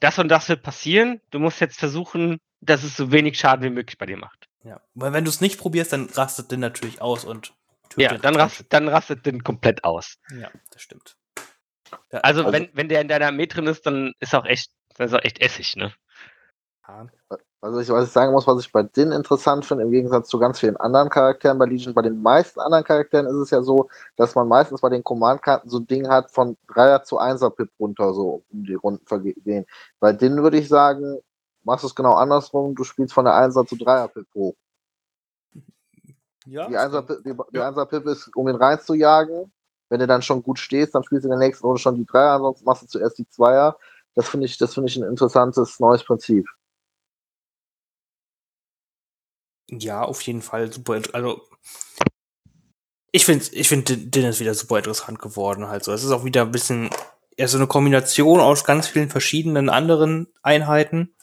das 0.00 0.18
und 0.18 0.28
das 0.28 0.48
wird 0.48 0.62
passieren. 0.62 1.20
Du 1.30 1.38
musst 1.38 1.60
jetzt 1.60 1.78
versuchen, 1.78 2.38
dass 2.60 2.82
es 2.82 2.96
so 2.96 3.12
wenig 3.12 3.38
Schaden 3.38 3.64
wie 3.64 3.70
möglich 3.70 3.98
bei 3.98 4.06
dir 4.06 4.16
macht. 4.16 4.48
Ja. 4.64 4.80
Weil 4.94 5.12
wenn 5.12 5.24
du 5.24 5.30
es 5.30 5.40
nicht 5.40 5.58
probierst, 5.58 5.92
dann 5.92 6.08
rastet 6.10 6.50
den 6.50 6.60
natürlich 6.60 7.00
aus 7.00 7.24
und 7.24 7.54
Ja, 7.96 8.16
dann, 8.16 8.36
rast, 8.36 8.64
dann 8.70 8.88
rastet 8.88 9.26
den 9.26 9.42
komplett 9.42 9.84
aus. 9.84 10.18
Ja, 10.38 10.50
das 10.70 10.82
stimmt. 10.82 11.16
Ja, 12.12 12.20
Also, 12.20 12.40
Also- 12.44 12.52
wenn, 12.52 12.70
wenn 12.74 12.88
der 12.88 13.00
in 13.00 13.08
deiner 13.08 13.26
Armee 13.28 13.46
drin 13.46 13.66
ist, 13.66 13.86
dann 13.86 14.12
ist 14.20 14.34
auch 14.34 14.44
echt, 14.46 14.70
dann 14.96 15.06
ist 15.06 15.14
auch 15.14 15.22
echt 15.22 15.40
Essig, 15.40 15.76
ne? 15.76 15.92
Also 17.60 17.78
ich, 17.78 17.88
was 17.90 18.06
ich 18.06 18.12
sagen 18.12 18.32
muss, 18.32 18.46
was 18.46 18.64
ich 18.64 18.72
bei 18.72 18.82
Din 18.82 19.12
interessant 19.12 19.64
finde, 19.64 19.84
im 19.84 19.90
Gegensatz 19.92 20.28
zu 20.28 20.38
ganz 20.38 20.58
vielen 20.58 20.76
anderen 20.78 21.08
Charakteren 21.08 21.58
bei 21.58 21.66
Legion, 21.66 21.94
bei 21.94 22.02
den 22.02 22.20
meisten 22.20 22.58
anderen 22.58 22.82
Charakteren 22.84 23.26
ist 23.26 23.34
es 23.36 23.50
ja 23.50 23.62
so, 23.62 23.88
dass 24.16 24.34
man 24.34 24.48
meistens 24.48 24.80
bei 24.80 24.88
den 24.88 25.04
Command-Karten 25.04 25.68
so 25.68 25.78
ein 25.78 25.86
Ding 25.86 26.08
hat 26.08 26.30
von 26.30 26.56
Dreier 26.66 27.04
zu 27.04 27.18
Einser 27.18 27.50
Pip 27.50 27.70
runter, 27.78 28.12
so 28.14 28.42
um 28.50 28.64
die 28.64 28.74
Runden 28.74 29.06
vergehen. 29.06 29.66
Bei 30.00 30.12
Din 30.12 30.42
würde 30.42 30.58
ich 30.58 30.68
sagen, 30.68 31.20
machst 31.62 31.84
du 31.84 31.88
es 31.88 31.94
genau 31.94 32.14
andersrum, 32.14 32.74
du 32.74 32.82
spielst 32.82 33.12
von 33.14 33.26
der 33.26 33.34
Einser 33.34 33.64
zu 33.66 33.76
Dreier 33.76 34.08
Pip 34.08 34.26
hoch. 34.34 34.56
ja 36.46 36.66
Die 36.66 36.76
Einser, 36.76 37.02
Pip- 37.02 37.22
die, 37.24 37.34
die 37.52 37.60
Einser 37.60 37.86
Pip 37.86 38.06
ist, 38.06 38.34
um 38.34 38.48
ihn 38.48 38.56
reinzujagen. 38.56 39.52
Wenn 39.90 40.00
du 40.00 40.06
dann 40.06 40.22
schon 40.22 40.42
gut 40.42 40.58
stehst, 40.58 40.94
dann 40.94 41.02
spielst 41.04 41.24
du 41.24 41.28
in 41.28 41.38
der 41.38 41.46
nächsten 41.46 41.66
Runde 41.66 41.80
schon 41.80 41.96
die 41.96 42.06
Dreier, 42.06 42.34
ansonsten 42.34 42.64
machst 42.64 42.82
du 42.82 42.86
zuerst 42.86 43.18
die 43.18 43.28
Zweier. 43.28 43.76
Das 44.14 44.28
finde 44.28 44.46
ich, 44.46 44.56
das 44.56 44.72
finde 44.74 44.88
ich 44.88 44.96
ein 44.96 45.02
interessantes 45.02 45.78
neues 45.80 46.04
Prinzip. 46.04 46.46
Ja, 49.68 50.02
auf 50.02 50.22
jeden 50.22 50.42
Fall 50.42 50.72
super. 50.72 51.00
Also 51.12 51.42
ich 53.12 53.24
finde, 53.24 53.44
ich 53.52 53.68
finde, 53.68 53.96
den 53.96 54.26
ist 54.26 54.40
wieder 54.40 54.54
super 54.54 54.78
interessant 54.78 55.18
geworden. 55.18 55.68
Halt 55.68 55.84
so, 55.84 55.92
es 55.92 56.04
ist 56.04 56.12
auch 56.12 56.24
wieder 56.24 56.42
ein 56.42 56.52
bisschen 56.52 56.90
eher 57.36 57.48
so 57.48 57.56
eine 57.56 57.66
Kombination 57.66 58.40
aus 58.40 58.64
ganz 58.64 58.86
vielen 58.86 59.10
verschiedenen 59.10 59.68
anderen 59.68 60.28
Einheiten. 60.42 61.14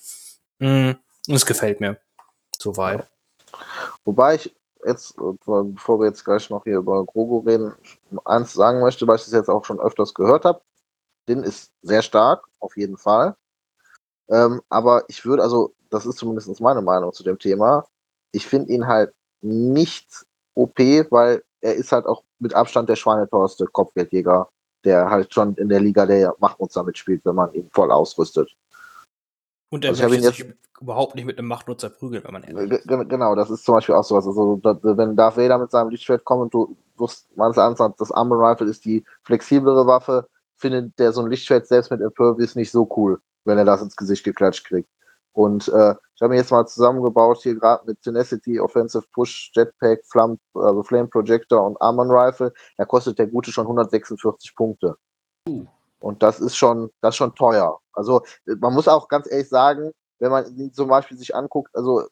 Mm, 0.60 0.92
Und 1.28 1.36
es 1.36 1.46
gefällt 1.46 1.80
mir 1.80 2.00
soweit. 2.58 3.10
Wobei 4.04 4.36
ich 4.36 4.56
jetzt, 4.88 5.16
bevor 5.46 6.00
wir 6.00 6.08
jetzt 6.08 6.24
gleich 6.24 6.50
noch 6.50 6.64
hier 6.64 6.78
über 6.78 7.06
Grogo 7.06 7.40
reden, 7.40 7.74
eins 8.26 8.54
sagen 8.54 8.82
möchte, 8.82 9.08
weil 9.08 9.18
ich 9.18 9.26
das 9.26 9.34
jetzt 9.34 9.50
auch 9.50 9.66
schon 9.66 9.80
öfters 9.80 10.14
gehört 10.14 10.46
habe. 10.46 10.62
Din 11.28 11.44
ist 11.44 11.72
sehr 11.82 12.02
stark, 12.02 12.48
auf 12.60 12.78
jeden 12.78 12.98
Fall. 12.98 13.36
Ähm, 14.30 14.62
aber 14.70 15.04
ich 15.08 15.26
würde, 15.26 15.44
also, 15.44 15.74
das 15.90 16.06
ist 16.06 16.18
zumindest 16.18 16.60
meine 16.62 16.82
Meinung 16.82 17.14
zu 17.14 17.24
dem 17.24 17.40
Thema. 17.40 17.86
Ich 18.32 18.46
finde 18.46 18.72
ihn 18.74 18.88
halt 18.88 19.14
nicht 19.42 20.26
OP, 20.54 20.80
weil 20.80 21.44
er 21.62 21.76
ist 21.76 21.92
halt 21.92 22.06
auch 22.06 22.24
mit 22.40 22.54
Abstand 22.54 22.90
der 22.90 22.96
schweineteuerste 22.96 23.68
Kopfgeldjäger, 23.68 24.50
der 24.84 25.10
halt 25.10 25.34
schon 25.34 25.56
in 25.56 25.70
der 25.70 25.80
Liga 25.80 26.06
der 26.06 26.36
Machtnutzer 26.40 26.84
mitspielt, 26.84 27.26
wenn 27.26 27.36
man 27.36 27.54
ihn 27.54 27.70
voll 27.72 27.92
ausrüstet. 27.92 28.56
Und 29.70 29.84
er 29.84 29.92
Also 29.92 30.04
möchte 30.04 30.18
ihn 30.18 30.24
sich 30.32 30.56
überhaupt 30.80 31.16
nicht 31.16 31.26
mit 31.26 31.38
einem 31.38 31.48
Machtnutzer 31.48 31.90
prügeln, 31.90 32.24
wenn 32.24 32.34
man 32.34 32.44
ehrlich 32.44 32.82
ge- 32.86 33.06
Genau, 33.06 33.36
das 33.36 33.50
ist 33.50 33.66
zum 33.66 33.76
Beispiel 33.76 33.96
auch 33.96 34.04
sowas. 34.04 34.26
Also, 34.26 34.60
wenn 34.64 35.16
Darth 35.16 35.38
Vader 35.38 35.58
mit 35.58 35.72
seinem 35.72 35.90
Lichtschwert 35.90 36.24
kommt 36.24 36.42
und 36.44 36.54
du 36.54 36.78
wirst 36.98 37.28
meines 37.36 37.58
Erachtens, 37.58 37.98
das 37.98 38.12
Armor 38.12 38.40
Rifle 38.40 38.68
ist 38.68 38.86
die 38.86 39.04
flexiblere 39.24 39.86
Waffe, 39.86 40.28
findet 40.56 40.98
der 41.00 41.12
so 41.12 41.22
ein 41.22 41.30
Lichtschwert 41.30 41.68
selbst 41.68 41.92
mit 41.92 42.02
Impervious 42.02 42.56
nicht 42.56 42.72
so 42.72 42.88
cool, 42.96 43.20
wenn 43.46 43.58
er 43.58 43.66
das 43.66 43.82
ins 43.82 43.96
Gesicht 43.96 44.24
geklatscht 44.24 44.66
kriegt. 44.66 44.90
Und 45.34 45.68
äh, 45.68 45.94
ich 46.16 46.22
habe 46.22 46.30
mir 46.30 46.38
jetzt 46.38 46.50
mal 46.52 46.66
zusammengebaut 46.66 47.40
hier 47.44 47.54
gerade 47.56 47.86
mit 47.86 48.02
Tenacity, 48.02 48.60
Offensive 48.60 49.06
Push, 49.14 49.52
Jetpack, 49.54 50.00
Flame, 50.06 50.40
also 50.56 50.82
Flame 50.82 51.08
Projector 51.10 51.64
und 51.64 51.80
Armor 51.80 52.08
Rifle. 52.10 52.52
Da 52.78 52.86
kostet 52.86 53.20
der 53.20 53.28
gute 53.28 53.52
schon 53.52 53.66
146 53.66 54.56
Punkte. 54.56 54.96
Und 56.00 56.24
das 56.24 56.40
ist 56.40 56.56
schon, 56.56 56.92
das 57.02 57.14
ist 57.14 57.18
schon 57.18 57.36
teuer. 57.36 57.80
Also 57.94 58.22
man 58.46 58.74
muss 58.74 58.88
auch 58.88 59.08
ganz 59.08 59.30
ehrlich 59.30 59.50
sagen, 59.50 59.92
wenn 60.20 60.32
man 60.32 60.46
ihn 60.56 60.74
zum 60.74 60.90
Beispiel 60.90 61.18
sich 61.18 61.36
anguckt, 61.36 61.76
also 61.76 62.04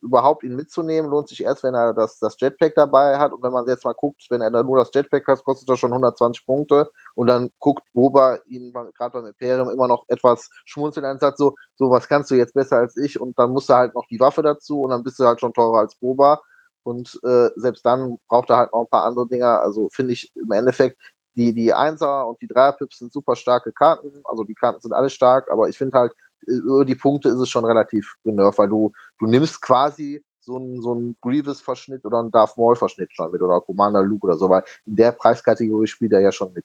überhaupt 0.00 0.44
ihn 0.44 0.54
mitzunehmen, 0.54 1.10
lohnt 1.10 1.28
sich 1.28 1.42
erst, 1.42 1.62
wenn 1.62 1.74
er 1.74 1.92
das, 1.92 2.18
das 2.18 2.36
Jetpack 2.38 2.74
dabei 2.74 3.18
hat. 3.18 3.32
Und 3.32 3.42
wenn 3.42 3.52
man 3.52 3.66
jetzt 3.66 3.84
mal 3.84 3.94
guckt, 3.94 4.26
wenn 4.30 4.40
er 4.40 4.50
nur 4.62 4.78
das 4.78 4.90
Jetpack 4.94 5.26
hat, 5.26 5.44
kostet 5.44 5.68
er 5.68 5.76
schon 5.76 5.92
120 5.92 6.46
Punkte. 6.46 6.90
Und 7.14 7.26
dann 7.26 7.50
guckt 7.58 7.82
Boba 7.92 8.38
ihn 8.46 8.72
gerade 8.72 9.12
beim 9.12 9.26
Imperium 9.26 9.70
immer 9.70 9.88
noch 9.88 10.04
etwas 10.08 10.50
schmunzeln 10.64 11.06
und 11.06 11.20
sagt 11.20 11.38
so, 11.38 11.54
so 11.76 11.90
was 11.90 12.08
kannst 12.08 12.30
du 12.30 12.36
jetzt 12.36 12.54
besser 12.54 12.76
als 12.76 12.96
ich? 12.96 13.20
Und 13.20 13.38
dann 13.38 13.50
musst 13.50 13.68
du 13.68 13.74
halt 13.74 13.94
noch 13.94 14.06
die 14.08 14.20
Waffe 14.20 14.42
dazu 14.42 14.82
und 14.82 14.90
dann 14.90 15.02
bist 15.02 15.18
du 15.18 15.24
halt 15.24 15.40
schon 15.40 15.52
teurer 15.52 15.78
als 15.78 15.96
Boba. 15.96 16.40
Und 16.84 17.18
äh, 17.24 17.50
selbst 17.56 17.84
dann 17.84 18.18
braucht 18.28 18.50
er 18.50 18.56
halt 18.56 18.72
noch 18.72 18.80
ein 18.80 18.88
paar 18.88 19.04
andere 19.04 19.26
Dinger. 19.26 19.60
Also 19.60 19.88
finde 19.92 20.12
ich 20.12 20.32
im 20.36 20.50
Endeffekt, 20.52 20.98
die, 21.38 21.54
die 21.54 21.72
Einser 21.72 22.26
und 22.26 22.40
die 22.42 22.48
Dreier-Pips 22.48 22.98
sind 22.98 23.12
super 23.12 23.36
starke 23.36 23.72
Karten. 23.72 24.10
Also 24.24 24.44
die 24.44 24.54
Karten 24.54 24.80
sind 24.80 24.92
alle 24.92 25.08
stark, 25.08 25.50
aber 25.50 25.68
ich 25.68 25.78
finde 25.78 25.98
halt, 25.98 26.12
über 26.40 26.84
die 26.84 26.94
Punkte 26.94 27.28
ist 27.28 27.38
es 27.38 27.48
schon 27.48 27.64
relativ 27.64 28.16
genervt, 28.24 28.58
weil 28.58 28.68
du, 28.68 28.92
du 29.18 29.26
nimmst 29.26 29.60
quasi 29.62 30.24
so 30.40 30.56
einen 30.56 30.82
so 30.82 30.92
einen 30.92 31.16
Grievous-Verschnitt 31.20 32.04
oder 32.04 32.18
einen 32.20 32.30
Darth 32.30 32.56
Maul-Verschnitt 32.56 33.12
schon 33.12 33.30
mit 33.30 33.42
oder 33.42 33.60
Commander 33.60 34.02
Luke 34.02 34.26
oder 34.26 34.36
so, 34.36 34.48
weil 34.48 34.64
in 34.86 34.96
der 34.96 35.12
Preiskategorie 35.12 35.86
spielt 35.86 36.12
er 36.12 36.20
ja 36.20 36.32
schon 36.32 36.52
mit. 36.52 36.64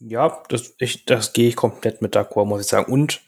Ja, 0.00 0.42
das, 0.48 0.76
das 1.06 1.32
gehe 1.32 1.48
ich 1.48 1.56
komplett 1.56 2.02
mit 2.02 2.14
d'accord, 2.14 2.44
muss 2.44 2.60
ich 2.60 2.66
sagen. 2.66 2.92
Und 2.92 3.22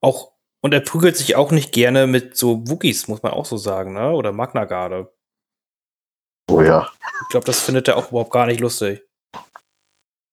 auch, 0.00 0.32
und 0.60 0.74
er 0.74 0.80
prügelt 0.80 1.16
sich 1.16 1.36
auch 1.36 1.52
nicht 1.52 1.72
gerne 1.72 2.06
mit 2.06 2.36
so 2.36 2.66
Wookies, 2.68 3.06
muss 3.06 3.22
man 3.22 3.32
auch 3.32 3.46
so 3.46 3.58
sagen, 3.58 3.92
ne? 3.92 4.10
Oder 4.12 4.32
Magna 4.32 4.64
Garde. 4.64 5.12
Oh 6.48 6.62
ja. 6.62 6.90
Ich 7.22 7.28
glaube, 7.28 7.46
das 7.46 7.60
findet 7.60 7.88
er 7.88 7.96
auch 7.96 8.10
überhaupt 8.10 8.32
gar 8.32 8.46
nicht 8.46 8.60
lustig. 8.60 9.02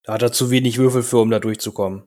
Da 0.04 0.14
hat 0.14 0.22
er 0.22 0.32
zu 0.32 0.52
wenig 0.52 0.78
Würfel 0.78 1.04
für, 1.04 1.18
um 1.18 1.30
da 1.30 1.40
durchzukommen. 1.40 2.04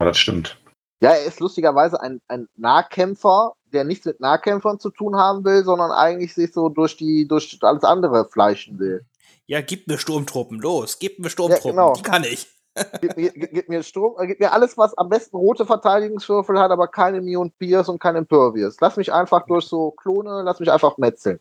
Ja, 0.00 0.06
das 0.06 0.18
stimmt. 0.18 0.58
Ja, 1.00 1.10
er 1.10 1.24
ist 1.24 1.40
lustigerweise 1.40 2.00
ein, 2.00 2.20
ein 2.28 2.48
Nahkämpfer, 2.56 3.52
der 3.72 3.84
nichts 3.84 4.06
mit 4.06 4.20
Nahkämpfern 4.20 4.78
zu 4.78 4.90
tun 4.90 5.16
haben 5.16 5.44
will, 5.44 5.64
sondern 5.64 5.90
eigentlich 5.90 6.32
sich 6.32 6.52
so 6.52 6.68
durch 6.68 6.96
die 6.96 7.28
durch 7.28 7.58
alles 7.60 7.84
andere 7.84 8.28
fleischen 8.30 8.78
will. 8.78 9.04
Ja, 9.46 9.60
gib 9.60 9.86
mir 9.88 9.98
Sturmtruppen, 9.98 10.60
los, 10.60 10.98
gib 10.98 11.18
mir 11.18 11.28
Sturmtruppen, 11.28 11.72
genau. 11.72 11.92
die 11.92 12.02
kann 12.02 12.24
ich. 12.24 12.48
Gib 13.00 13.16
mir, 13.16 13.30
gib, 13.30 13.52
gib 13.52 13.68
mir 13.68 13.84
Strom, 13.84 14.16
äh, 14.18 14.26
gib 14.26 14.40
mir 14.40 14.52
alles, 14.52 14.76
was 14.76 14.98
am 14.98 15.08
besten 15.08 15.36
rote 15.36 15.64
Verteidigungswürfel 15.64 16.58
hat, 16.58 16.72
aber 16.72 16.88
keine 16.88 17.18
Immune 17.18 17.52
Pierce 17.56 17.88
und 17.88 18.00
kein 18.00 18.16
Impervious. 18.16 18.78
Lass 18.80 18.96
mich 18.96 19.12
einfach 19.12 19.46
durch 19.46 19.66
so 19.66 19.92
Klone, 19.92 20.42
lass 20.42 20.58
mich 20.58 20.72
einfach 20.72 20.98
metzeln. 20.98 21.38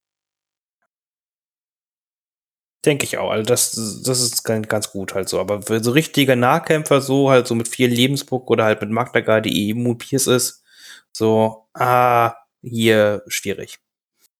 Denke 2.86 3.06
ich 3.06 3.18
auch. 3.18 3.32
Also 3.32 3.44
das, 3.44 4.02
das 4.04 4.22
ist 4.22 4.44
ganz, 4.44 4.68
ganz 4.68 4.92
gut 4.92 5.16
halt 5.16 5.30
so. 5.30 5.40
Aber 5.40 5.62
für 5.62 5.82
so 5.82 5.92
richtige 5.92 6.36
Nahkämpfer, 6.36 7.00
so 7.02 7.30
halt 7.30 7.48
so 7.48 7.56
mit 7.56 7.68
viel 7.70 7.90
Lebensbook 7.90 8.50
oder 8.50 8.66
halt 8.66 8.82
mit 8.82 8.90
Magdagar, 8.90 9.40
die 9.40 9.70
Immun 9.70 9.98
Pierce 9.98 10.28
ist, 10.28 10.64
so, 11.14 11.68
ah, 11.74 12.34
hier 12.62 13.24
schwierig. 13.28 13.80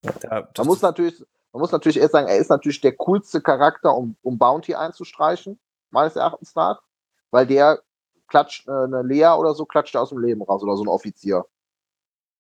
Da, 0.02 0.50
Man 0.58 0.68
muss 0.68 0.82
natürlich, 0.82 1.24
man 1.54 1.62
muss 1.62 1.72
natürlich 1.72 1.98
erst 1.98 2.12
sagen, 2.12 2.28
er 2.28 2.38
ist 2.38 2.50
natürlich 2.50 2.82
der 2.82 2.96
coolste 2.96 3.42
Charakter, 3.42 3.96
um, 3.96 4.18
um 4.22 4.38
Bounty 4.38 4.76
einzustreichen, 4.76 5.60
meines 5.92 6.16
Erachtens 6.16 6.56
nach, 6.56 6.82
weil 7.32 7.48
der 7.48 7.82
klatscht, 8.28 8.68
äh, 8.68 8.72
eine 8.72 9.04
Lea 9.04 9.36
oder 9.38 9.54
so 9.54 9.66
klatscht 9.66 9.96
er 9.96 10.02
aus 10.02 10.10
dem 10.10 10.20
Leben 10.20 10.42
raus 10.42 10.64
oder 10.64 10.76
so 10.76 10.84
ein 10.84 10.90
Offizier. 10.90 11.46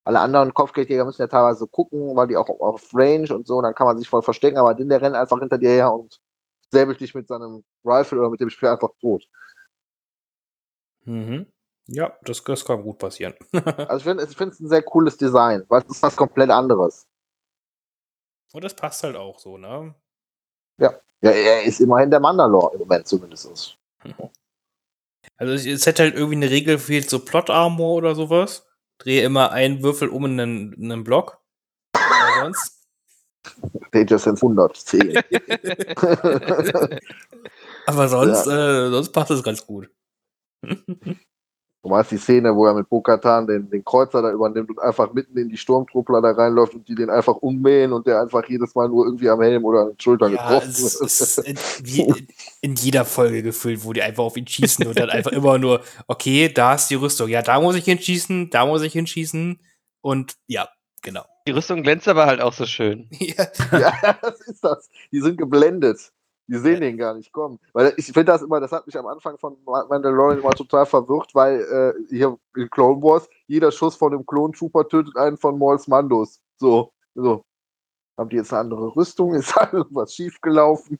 Alle 0.06 0.20
anderen 0.20 0.54
Kopfgeldjäger 0.54 1.06
müssen 1.06 1.22
ja 1.22 1.28
teilweise 1.28 1.68
gucken, 1.68 2.16
weil 2.16 2.28
die 2.28 2.36
auch 2.38 2.50
auf 2.50 2.90
Range 2.94 3.34
und 3.34 3.48
so, 3.48 3.62
dann 3.62 3.74
kann 3.74 3.88
man 3.88 3.98
sich 3.98 4.10
voll 4.10 4.22
verstecken, 4.22 4.58
aber 4.58 4.74
den 4.74 4.90
der 4.90 5.02
rennt 5.02 5.16
einfach 5.16 5.40
hinter 5.40 5.58
dir 5.58 5.70
her 5.70 5.94
und 5.94 6.20
säbelt 6.72 7.00
dich 7.00 7.16
mit 7.16 7.28
seinem 7.28 7.64
Rifle 7.86 8.20
oder 8.20 8.30
mit 8.30 8.42
dem 8.42 8.50
Spiel 8.50 8.70
einfach 8.70 8.90
tot. 9.00 9.24
Mhm. 11.06 11.48
Ja, 11.88 12.18
das, 12.24 12.44
das 12.44 12.66
kann 12.66 12.84
gut 12.84 12.98
passieren. 12.98 13.34
Also 13.88 13.98
ich 14.12 14.36
finde 14.38 14.54
es 14.54 14.60
ein 14.60 14.70
sehr 14.70 14.84
cooles 14.84 15.18
Design, 15.18 15.64
weil 15.68 15.82
es 15.82 15.96
ist 15.98 16.04
was 16.04 16.16
komplett 16.16 16.50
anderes. 16.50 17.08
Und 18.54 18.64
das 18.64 18.76
passt 18.76 19.04
halt 19.04 19.16
auch 19.16 19.40
so, 19.40 19.58
ne? 19.58 19.96
Ja, 20.78 20.94
er 21.22 21.64
ist 21.64 21.80
immerhin 21.80 22.12
der 22.12 22.20
Mandalore 22.20 22.74
im 22.74 22.80
Moment 22.80 23.08
zumindest. 23.08 23.78
Also 25.38 25.54
es- 25.54 25.86
hätte 25.86 26.04
halt 26.04 26.16
irgendwie 26.16 26.36
eine 26.36 26.50
Regel 26.50 26.78
fehlt, 26.78 27.10
so 27.10 27.20
Plot 27.24 27.50
Armor 27.50 27.96
oder 27.96 28.14
sowas. 28.16 28.68
Drehe 29.04 29.24
immer 29.24 29.52
einen 29.52 29.84
Würfel 29.84 30.08
um 30.08 30.26
in 30.26 30.40
einen, 30.40 30.74
in 30.74 30.92
einen 30.92 31.04
Block. 31.04 31.40
Aber 31.94 32.44
sonst. 32.44 32.80
Danger 33.92 34.18
Sense 34.18 34.46
110. 34.46 35.22
Aber 37.86 38.08
sonst, 38.08 38.48
äh, 38.48 38.90
sonst 38.90 39.12
passt 39.12 39.32
es 39.32 39.44
ganz 39.44 39.66
gut. 39.66 39.90
Du 41.84 41.90
meinst 41.90 42.12
die 42.12 42.18
Szene, 42.18 42.56
wo 42.56 42.66
er 42.66 42.74
mit 42.74 42.88
Bo-Katan 42.88 43.46
den, 43.46 43.70
den 43.70 43.84
Kreuzer 43.84 44.22
da 44.22 44.32
übernimmt 44.32 44.70
und 44.70 44.80
einfach 44.80 45.12
mitten 45.12 45.38
in 45.38 45.50
die 45.50 45.58
Sturmtruppler 45.58 46.22
da 46.22 46.32
reinläuft 46.32 46.74
und 46.74 46.88
die 46.88 46.96
den 46.96 47.10
einfach 47.10 47.36
ummähen 47.36 47.92
und 47.92 48.08
der 48.08 48.22
einfach 48.22 48.48
jedes 48.48 48.74
Mal 48.74 48.88
nur 48.88 49.06
irgendwie 49.06 49.30
am 49.30 49.42
Helm 49.42 49.66
oder 49.66 49.82
an 49.82 49.88
den 49.90 50.00
Schultern 50.00 50.32
Ja, 50.34 50.48
getroffen 50.48 50.70
es 50.70 51.00
wird. 51.02 51.12
ist 51.12 51.38
in, 51.40 51.58
wie, 51.84 52.28
in 52.62 52.76
jeder 52.76 53.04
Folge 53.04 53.44
gefüllt, 53.44 53.84
wo 53.84 53.92
die 53.92 54.02
einfach 54.02 54.24
auf 54.24 54.38
ihn 54.38 54.48
schießen 54.48 54.88
und 54.88 54.98
dann 54.98 55.10
einfach 55.10 55.32
immer 55.34 55.58
nur, 55.58 55.82
okay, 56.08 56.48
da 56.48 56.76
ist 56.76 56.88
die 56.88 56.96
Rüstung. 56.96 57.28
Ja, 57.28 57.42
da 57.42 57.60
muss 57.60 57.76
ich 57.76 57.84
hinschießen, 57.84 58.50
da 58.50 58.66
muss 58.66 58.82
ich 58.82 58.94
hinschießen. 58.94 59.60
Und 60.00 60.38
ja, 60.48 60.70
genau. 61.02 61.26
Die 61.46 61.52
Rüstung 61.52 61.84
glänzt 61.84 62.08
aber 62.08 62.28
halt 62.28 62.40
auch 62.40 62.54
so 62.54 62.66
schön. 62.66 63.10
Ja. 63.20 63.46
ja, 63.78 64.18
das 64.22 64.40
ist 64.40 64.64
das. 64.64 64.90
Die 65.12 65.20
sind 65.20 65.38
geblendet. 65.38 66.14
Die 66.48 66.58
sehen 66.58 66.82
den 66.82 66.98
gar 66.98 67.14
nicht 67.14 67.32
kommen. 67.32 67.60
Weil 67.72 67.94
ich 67.96 68.06
finde 68.06 68.26
das 68.26 68.42
immer, 68.42 68.60
das 68.60 68.72
hat 68.72 68.86
mich 68.86 68.98
am 68.98 69.08
Anfang 69.08 69.38
von 69.38 69.58
Mandalorian 69.66 70.40
immer 70.40 70.52
total 70.52 70.86
verwirrt, 70.86 71.34
weil 71.34 71.62
äh, 71.62 72.08
hier 72.10 72.38
in 72.56 72.70
Clone 72.70 73.02
Wars 73.02 73.30
jeder 73.48 73.72
Schuss 73.72 73.96
von 73.96 74.14
einem 74.14 74.26
Clone 74.26 74.54
Trooper 74.54 74.88
tötet 74.88 75.16
einen 75.16 75.38
von 75.38 75.58
Mauls 75.58 75.88
Mandos. 75.88 76.42
So, 76.58 76.92
so. 77.16 77.46
Haben 78.18 78.30
die 78.30 78.36
jetzt 78.36 78.52
eine 78.52 78.62
andere 78.62 78.96
Rüstung? 78.96 79.34
Ist 79.36 79.56
da 79.56 79.70
irgendwas 79.72 80.14
schiefgelaufen? 80.14 81.00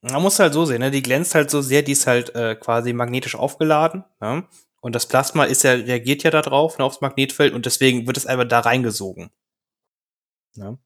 Man 0.00 0.22
muss 0.22 0.38
halt 0.38 0.52
so 0.52 0.64
sehen, 0.64 0.80
ne? 0.80 0.90
die 0.90 1.02
glänzt 1.02 1.34
halt 1.34 1.50
so 1.50 1.62
sehr, 1.62 1.82
die 1.82 1.92
ist 1.92 2.06
halt 2.06 2.32
äh, 2.34 2.54
quasi 2.54 2.92
magnetisch 2.92 3.34
aufgeladen. 3.34 4.04
Ne? 4.20 4.46
Und 4.80 4.94
das 4.94 5.06
Plasma 5.06 5.44
ist 5.44 5.64
ja, 5.64 5.72
reagiert 5.72 6.22
ja 6.22 6.30
da 6.30 6.42
drauf, 6.42 6.78
ne, 6.78 6.84
aufs 6.84 7.00
Magnetfeld 7.00 7.54
und 7.54 7.66
deswegen 7.66 8.06
wird 8.06 8.16
es 8.16 8.26
einfach 8.26 8.46
da 8.46 8.60
reingesogen. 8.60 9.30
Ne? 10.54 10.78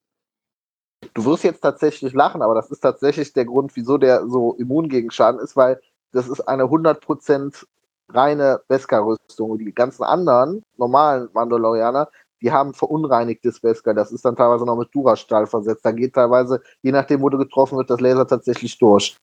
Du 1.15 1.25
wirst 1.25 1.45
jetzt 1.45 1.61
tatsächlich 1.61 2.13
lachen, 2.13 2.43
aber 2.43 2.55
das 2.55 2.71
ist 2.71 2.81
tatsächlich 2.81 3.33
der 3.33 3.45
Grund, 3.45 3.75
wieso 3.75 3.99
der 3.99 4.27
so 4.29 4.55
immun 4.55 4.89
gegen 4.89 5.11
Schaden 5.11 5.41
ist, 5.41 5.57
weil 5.57 5.81
das 6.13 6.29
ist 6.29 6.41
eine 6.43 6.65
100% 6.65 7.65
reine 8.09 8.61
Beskar-Rüstung. 8.69 9.51
Und 9.51 9.59
die 9.59 9.73
ganzen 9.73 10.03
anderen 10.03 10.63
normalen 10.77 11.29
Mandalorianer, 11.33 12.09
die 12.43 12.53
haben 12.53 12.75
verunreinigtes 12.75 13.61
Beskar. 13.61 13.95
Das 13.95 14.13
ist 14.13 14.25
dann 14.25 14.37
teilweise 14.37 14.65
noch 14.65 14.77
mit 14.77 14.95
Durastahl 14.95 15.47
versetzt. 15.47 15.85
Da 15.85 15.93
geht 15.93 16.15
teilweise, 16.15 16.63
je 16.83 16.93
nachdem, 16.93 17.23
wo 17.23 17.29
du 17.29 17.39
getroffen 17.39 17.77
wird, 17.79 17.91
das 17.91 18.01
Laser 18.01 18.27
tatsächlich 18.27 18.79
durch. 18.79 19.17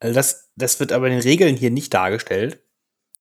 Also 0.00 0.14
das, 0.14 0.48
das 0.56 0.78
wird 0.80 0.92
aber 0.92 1.06
in 1.06 1.14
den 1.14 1.22
Regeln 1.22 1.56
hier 1.56 1.70
nicht 1.70 1.92
dargestellt. 1.92 2.62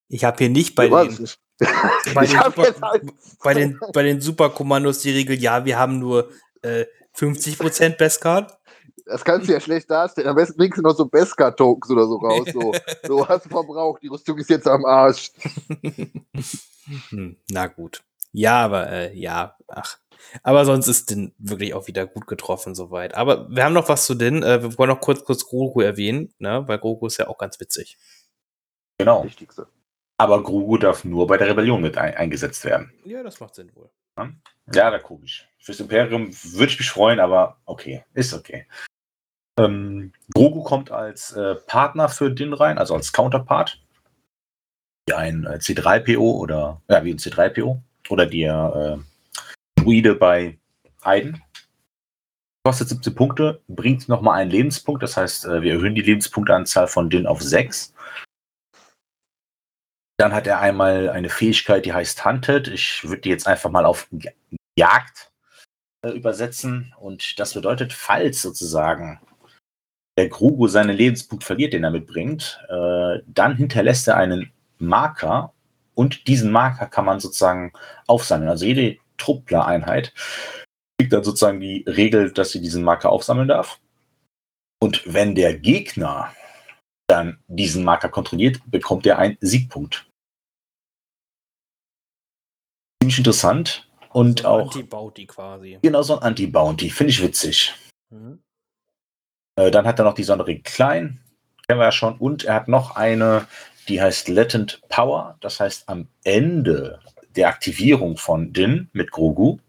Ich 0.10 0.24
habe 0.24 0.38
hier 0.38 0.50
nicht 0.50 0.76
bei 0.76 0.88
den, 0.88 1.08
nicht. 1.08 1.40
bei 2.14 2.26
den, 2.26 2.40
Super, 2.44 2.76
halt- 2.82 3.04
bei 3.44 3.54
den, 3.54 3.80
bei 3.94 4.04
den 4.04 4.22
Superkommandos 4.22 5.00
die 5.00 5.12
Regel, 5.12 5.38
ja, 5.40 5.66
wir 5.66 5.78
haben 5.80 6.00
nur 6.00 6.30
äh, 6.62 6.86
50% 7.16 7.98
Beskar. 7.98 8.60
Das 9.06 9.24
kannst 9.24 9.48
du 9.48 9.54
ja 9.54 9.60
schlecht 9.60 9.90
darstellen. 9.90 10.28
Am 10.28 10.36
besten 10.36 10.58
bringst 10.58 10.78
du 10.78 10.82
noch 10.82 10.96
so 10.96 11.06
Beskar-Tokens 11.06 11.90
oder 11.92 12.06
so 12.06 12.18
raus. 12.18 12.48
So, 12.54 12.74
so 13.08 13.28
hast 13.28 13.46
du 13.46 13.50
verbraucht. 13.50 14.04
Die 14.04 14.08
Rüstung 14.08 14.38
ist 14.38 14.50
jetzt 14.50 14.68
am 14.68 14.86
Arsch. 14.86 15.32
Hm, 17.10 17.38
na 17.50 17.68
gut. 17.68 18.04
Ja, 18.34 18.60
aber 18.66 18.90
äh, 18.92 19.18
ja, 19.18 19.56
ach. 19.68 19.98
Aber 20.44 20.66
sonst 20.66 20.88
ist 20.88 21.10
den 21.10 21.34
wirklich 21.38 21.74
auch 21.74 21.88
wieder 21.88 22.06
gut 22.06 22.28
getroffen 22.28 22.76
soweit. 22.76 23.16
Aber 23.16 23.50
wir 23.50 23.64
haben 23.64 23.74
noch 23.74 23.88
was 23.88 24.06
zu 24.06 24.14
den. 24.14 24.44
Äh, 24.44 24.62
wir 24.62 24.78
wollen 24.78 24.90
noch 24.90 25.00
kurz 25.00 25.24
kurz 25.24 25.46
Grogu 25.46 25.82
erwähnen, 25.82 26.34
ne? 26.38 26.64
Weil 26.68 26.80
Grogu 26.80 27.08
ist 27.08 27.18
ja 27.18 27.28
auch 27.28 27.38
ganz 27.38 27.60
witzig. 27.60 27.98
Genau. 28.98 29.24
Wichtigste. 29.24 29.68
Aber 30.18 30.42
Grogu 30.42 30.78
darf 30.78 31.04
nur 31.04 31.28
bei 31.28 31.38
der 31.38 31.48
Rebellion 31.48 31.82
mit 31.82 31.98
ein 31.98 32.16
eingesetzt 32.16 32.66
werden. 32.66 32.92
Ja, 33.06 33.22
das 33.22 33.40
macht 33.40 33.56
Sinn 33.56 33.72
wohl. 33.76 33.90
Ja, 34.74 34.92
da 34.92 35.00
komisch. 35.00 35.48
Fürs 35.60 35.80
Imperium 35.80 36.30
würde 36.32 36.72
ich 36.72 36.80
mich 36.80 36.90
freuen, 36.90 37.20
aber 37.20 37.58
okay, 37.66 38.04
ist 38.14 38.34
okay. 38.34 38.66
Ähm, 39.60 40.12
Grogu 40.34 40.64
kommt 40.64 40.92
als 40.92 41.32
äh, 41.34 41.56
Partner 41.56 42.10
für 42.10 42.32
Din 42.32 42.54
rein, 42.54 42.78
also 42.78 42.96
als 42.96 43.14
Counterpart. 43.14 43.82
Wie 45.08 45.14
ein 45.14 45.46
äh, 45.46 45.58
C3PO 45.58 46.20
oder 46.20 46.82
ja, 46.90 47.04
wie 47.04 47.12
ein 47.12 47.18
C3PO 47.18 47.80
oder 48.10 48.26
der 48.26 49.00
äh, 49.78 49.82
Druide 49.82 50.16
bei 50.16 50.58
Aiden. 51.02 51.42
Kostet 52.66 52.90
17 52.90 53.16
Punkte, 53.16 53.62
bringt 53.68 54.10
nochmal 54.10 54.42
einen 54.42 54.52
Lebenspunkt, 54.52 55.02
das 55.02 55.16
heißt, 55.16 55.46
äh, 55.46 55.62
wir 55.62 55.74
erhöhen 55.74 55.96
die 55.96 56.02
Lebenspunkteanzahl 56.02 56.88
von 56.88 57.10
Din 57.10 57.26
auf 57.26 57.42
6. 57.42 57.94
Dann 60.18 60.34
hat 60.34 60.48
er 60.48 60.60
einmal 60.60 61.10
eine 61.10 61.30
Fähigkeit, 61.30 61.86
die 61.86 61.94
heißt 61.94 62.26
Hunted. 62.26 62.68
Ich 62.68 63.08
würde 63.08 63.22
die 63.22 63.30
jetzt 63.30 63.48
einfach 63.48 63.70
mal 63.70 63.86
auf 63.86 64.10
Jagd 64.78 65.32
äh, 66.04 66.10
übersetzen. 66.10 66.94
Und 67.00 67.40
das 67.40 67.54
bedeutet, 67.54 67.94
falls 67.94 68.42
sozusagen 68.42 69.20
der 70.18 70.30
Grugu 70.30 70.68
seinen 70.68 70.98
Lebenspunkt 70.98 71.44
verliert, 71.44 71.74
den 71.74 71.84
er 71.84 71.92
mitbringt, 71.92 72.60
äh, 72.70 73.20
dann 73.28 73.56
hinterlässt 73.56 74.08
er 74.08 74.18
einen 74.18 74.52
Marker 74.80 75.54
und 75.94 76.28
diesen 76.28 76.52
Marker 76.52 76.88
kann 76.88 77.06
man 77.06 77.20
sozusagen 77.20 77.74
aufsammeln. 78.08 78.50
Also 78.50 78.66
jede 78.66 78.98
Truppler-Einheit 79.18 80.14
kriegt 81.00 81.14
dann 81.14 81.24
sozusagen 81.24 81.60
die 81.60 81.84
Regel, 81.88 82.32
dass 82.32 82.52
sie 82.52 82.62
diesen 82.62 82.84
Marker 82.84 83.12
aufsammeln 83.12 83.48
darf. 83.48 83.80
Und 84.80 85.02
wenn 85.12 85.36
der 85.36 85.58
Gegner 85.58 86.34
dann 87.08 87.40
diesen 87.48 87.84
Marker 87.84 88.10
kontrolliert, 88.10 88.60
bekommt 88.66 89.06
er 89.06 89.18
einen 89.18 89.38
Siegpunkt. 89.42 90.07
Ziemlich 93.08 93.20
interessant 93.20 93.88
und 94.10 94.42
So 94.42 94.48
auch 94.48 94.66
Anti-Bounty 94.76 95.28
quasi. 95.28 95.80
genau 95.82 96.02
so 96.02 96.18
ein 96.18 96.24
Anti-Bounty. 96.24 96.90
Finde 96.90 97.12
ich 97.12 97.22
witzig. 97.24 97.74
Mhm. 98.10 98.40
Äh, 99.56 99.72
dann 99.72 99.88
hat 99.88 99.98
er 99.98 100.04
noch 100.04 100.14
die 100.14 100.24
Sonderregel 100.24 100.62
Klein, 100.64 101.22
kennen 101.66 101.80
wir 101.80 101.86
ja 101.86 101.92
schon. 101.94 102.18
Und 102.18 102.44
er 102.44 102.56
hat 102.56 102.68
noch 102.68 102.98
eine, 102.98 103.48
die 103.88 104.02
heißt 104.02 104.28
Latent 104.28 104.82
Power. 104.90 105.38
Das 105.40 105.62
heißt, 105.62 105.88
am 105.88 106.10
Ende 106.26 107.00
der 107.38 107.48
Aktivierung 107.48 108.18
von 108.18 108.52
Din 108.52 108.90
mit 108.92 109.12
Grogu 109.12 109.60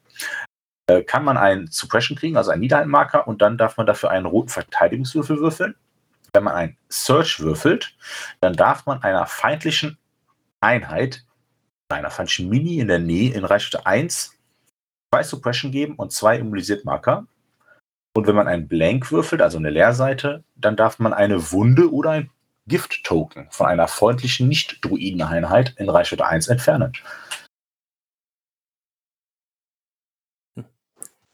äh, 0.89 1.05
kann 1.05 1.23
man 1.25 1.37
einen 1.37 1.69
Suppression 1.69 2.19
kriegen, 2.19 2.37
also 2.37 2.51
einen 2.51 2.63
Niederhaltmarker. 2.63 3.29
Und 3.29 3.41
dann 3.41 3.57
darf 3.57 3.77
man 3.77 3.87
dafür 3.87 4.11
einen 4.11 4.27
roten 4.27 4.49
Verteidigungswürfel 4.49 5.39
würfeln. 5.39 5.77
Wenn 6.33 6.43
man 6.43 6.55
einen 6.55 6.77
Search 6.89 7.39
würfelt, 7.39 7.95
dann 8.41 8.55
darf 8.55 8.85
man 8.85 9.01
einer 9.05 9.27
feindlichen 9.27 9.97
Einheit, 10.61 11.25
einer 11.97 12.11
feindlichen 12.11 12.49
Mini 12.49 12.79
in 12.79 12.89
der 12.89 12.99
Nähe 12.99 13.33
in 13.33 13.45
Reichweite 13.45 13.87
1 13.87 14.35
zwei 15.11 15.23
Suppression 15.23 15.73
geben 15.73 15.95
und 15.97 16.13
zwei 16.13 16.39
immunisiert 16.39 16.85
Marker. 16.85 17.27
Und 18.15 18.27
wenn 18.27 18.35
man 18.35 18.49
einen 18.49 18.69
Blank 18.69 19.11
würfelt, 19.11 19.41
also 19.41 19.59
eine 19.59 19.71
Leerseite, 19.71 20.45
dann 20.57 20.77
darf 20.77 20.99
man 20.99 21.15
eine 21.15 21.53
Wunde 21.53 21.93
oder 21.93 22.11
ein 22.11 22.31
Gift-Token 22.67 23.49
von 23.51 23.67
einer 23.67 23.89
freundlichen 23.89 24.49
Nicht-Druiden-Einheit 24.49 25.75
in 25.79 25.89
Reichweite 25.89 26.27
1 26.27 26.49
entfernen. 26.49 26.93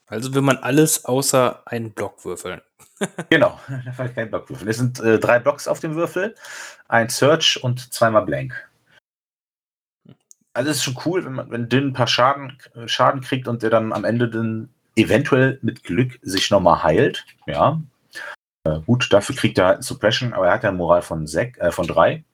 Also 0.06 0.34
will 0.34 0.42
man 0.42 0.58
alles 0.58 1.04
außer 1.04 1.62
einen 1.66 1.92
Block 1.92 2.24
würfeln. 2.24 2.60
Genau, 3.28 3.58
da 3.84 3.92
fällt 3.92 4.14
kein 4.14 4.30
Blockwürfel. 4.30 4.68
Es 4.68 4.78
sind 4.78 5.00
äh, 5.00 5.18
drei 5.18 5.40
Blocks 5.40 5.66
auf 5.66 5.80
dem 5.80 5.96
Würfel, 5.96 6.36
ein 6.86 7.08
Search 7.08 7.62
und 7.62 7.92
zweimal 7.92 8.24
Blank. 8.24 8.70
Also 10.54 10.70
es 10.70 10.78
ist 10.78 10.84
schon 10.84 10.98
cool, 11.04 11.24
wenn 11.24 11.34
man 11.34 11.50
wenn 11.50 11.68
Din 11.68 11.88
ein 11.88 11.92
paar 11.92 12.06
Schaden, 12.06 12.56
äh, 12.74 12.86
Schaden 12.86 13.20
kriegt 13.20 13.48
und 13.48 13.62
der 13.62 13.70
dann 13.70 13.92
am 13.92 14.04
Ende 14.04 14.28
dann 14.30 14.70
eventuell 14.96 15.58
mit 15.62 15.82
Glück 15.82 16.18
sich 16.22 16.50
nochmal 16.50 16.82
heilt. 16.84 17.26
Ja. 17.46 17.80
Äh, 18.64 18.80
gut, 18.86 19.12
dafür 19.12 19.34
kriegt 19.34 19.58
er 19.58 19.66
halt 19.66 19.76
eine 19.76 19.82
Suppression, 19.82 20.32
aber 20.32 20.46
er 20.46 20.54
hat 20.54 20.62
ja 20.62 20.68
eine 20.68 20.78
Moral 20.78 21.02
von, 21.02 21.26
sech, 21.26 21.56
äh, 21.58 21.72
von 21.72 21.86
drei. 21.86 22.24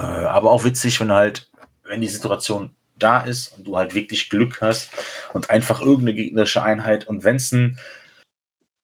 Äh, 0.00 0.04
aber 0.04 0.50
auch 0.50 0.64
witzig, 0.64 0.98
wenn 1.00 1.12
halt, 1.12 1.50
wenn 1.84 2.00
die 2.00 2.08
Situation 2.08 2.74
da 2.98 3.20
ist 3.20 3.56
und 3.56 3.66
du 3.66 3.76
halt 3.76 3.94
wirklich 3.94 4.30
Glück 4.30 4.62
hast 4.62 4.90
und 5.34 5.50
einfach 5.50 5.80
irgendeine 5.80 6.14
gegnerische 6.14 6.62
Einheit 6.62 7.06
und 7.06 7.24
wenn 7.24 7.36
es 7.36 7.52
ein 7.52 7.78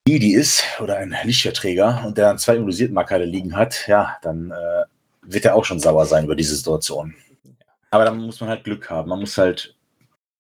Didi 0.07 0.35
ist 0.35 0.65
oder 0.81 0.97
ein 0.97 1.17
Lichtverträger 1.25 2.03
und 2.05 2.19
der 2.19 2.27
dann 2.27 2.39
zwei 2.39 2.57
immunisierten 2.57 2.95
Marker 2.95 3.19
liegen 3.21 3.57
hat, 3.57 3.87
ja, 3.87 4.19
dann 4.23 4.51
äh, 4.51 4.85
wird 5.23 5.45
er 5.45 5.55
auch 5.55 5.65
schon 5.65 5.81
sauer 5.81 6.07
sein 6.07 6.25
über 6.25 6.35
diese 6.35 6.57
Situation. 6.57 7.15
Aber 7.93 8.07
dann 8.07 8.19
muss 8.19 8.41
man 8.41 8.49
halt 8.49 8.65
Glück 8.65 8.89
haben. 8.91 9.11
Man 9.11 9.21
muss 9.21 9.37
halt 9.37 9.77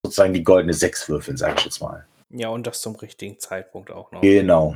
sozusagen 0.03 0.33
die 0.33 0.43
goldene 0.43 0.73
Sechs 0.73 1.09
würfeln, 1.09 1.37
sage 1.37 1.55
ich 1.59 1.65
jetzt 1.67 1.81
mal. 1.81 2.07
Ja, 2.31 2.49
und 2.49 2.67
das 2.67 2.81
zum 2.81 2.97
richtigen 2.97 3.39
Zeitpunkt 3.39 3.91
auch 3.91 4.11
noch. 4.11 4.23
Genau. 4.23 4.75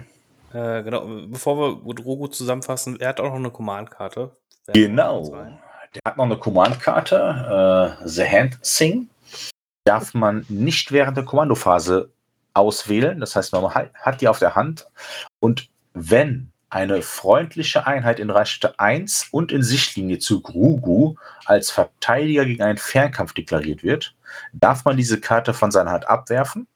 Äh, 0.53 0.83
genau, 0.83 1.07
bevor 1.27 1.59
wir 1.59 1.95
Drogo 1.95 2.29
zusammenfassen, 2.29 3.01
er 3.01 3.09
hat 3.09 3.21
auch 3.21 3.25
noch 3.25 3.37
eine 3.37 3.51
Command-Karte. 3.51 4.31
Genau. 4.69 5.25
Der 5.95 6.03
hat 6.05 6.19
noch 6.19 6.27
eine 6.27 6.37
Command-Karte, 6.37 7.97
äh, 8.03 8.07
The 8.07 8.25
Hand 8.25 8.59
Sing. 8.61 9.09
Darf 9.85 10.13
man 10.13 10.45
nicht 10.51 10.93
während 10.93 11.17
der 11.17 11.25
Kommandophase 11.25 12.11
auswählen. 12.53 13.21
Das 13.21 13.37
heißt, 13.37 13.55
man 13.55 13.73
hat 13.73 14.21
die 14.21 14.29
auf 14.29 14.39
der 14.39 14.55
Hand. 14.55 14.87
Und 15.41 15.69
wenn 15.95 16.53
eine 16.69 17.03
freundliche 17.03 17.87
Einheit 17.87 18.19
in 18.19 18.31
Reichweite 18.31 18.79
1 18.79 19.29
und 19.31 19.53
in 19.53 19.63
Sichtlinie 19.63 20.19
zu 20.19 20.41
Grugu 20.43 21.15
als 21.45 21.71
Verteidiger 21.71 22.45
gegen 22.45 22.63
einen 22.63 22.79
Fernkampf 22.79 23.33
deklariert 23.33 23.83
wird, 23.83 24.15
darf 24.53 24.85
man 24.85 24.97
diese 24.97 25.21
Karte 25.21 25.55
von 25.55 25.71
seiner 25.71 25.93
Hand 25.93 26.09
abwerfen 26.09 26.67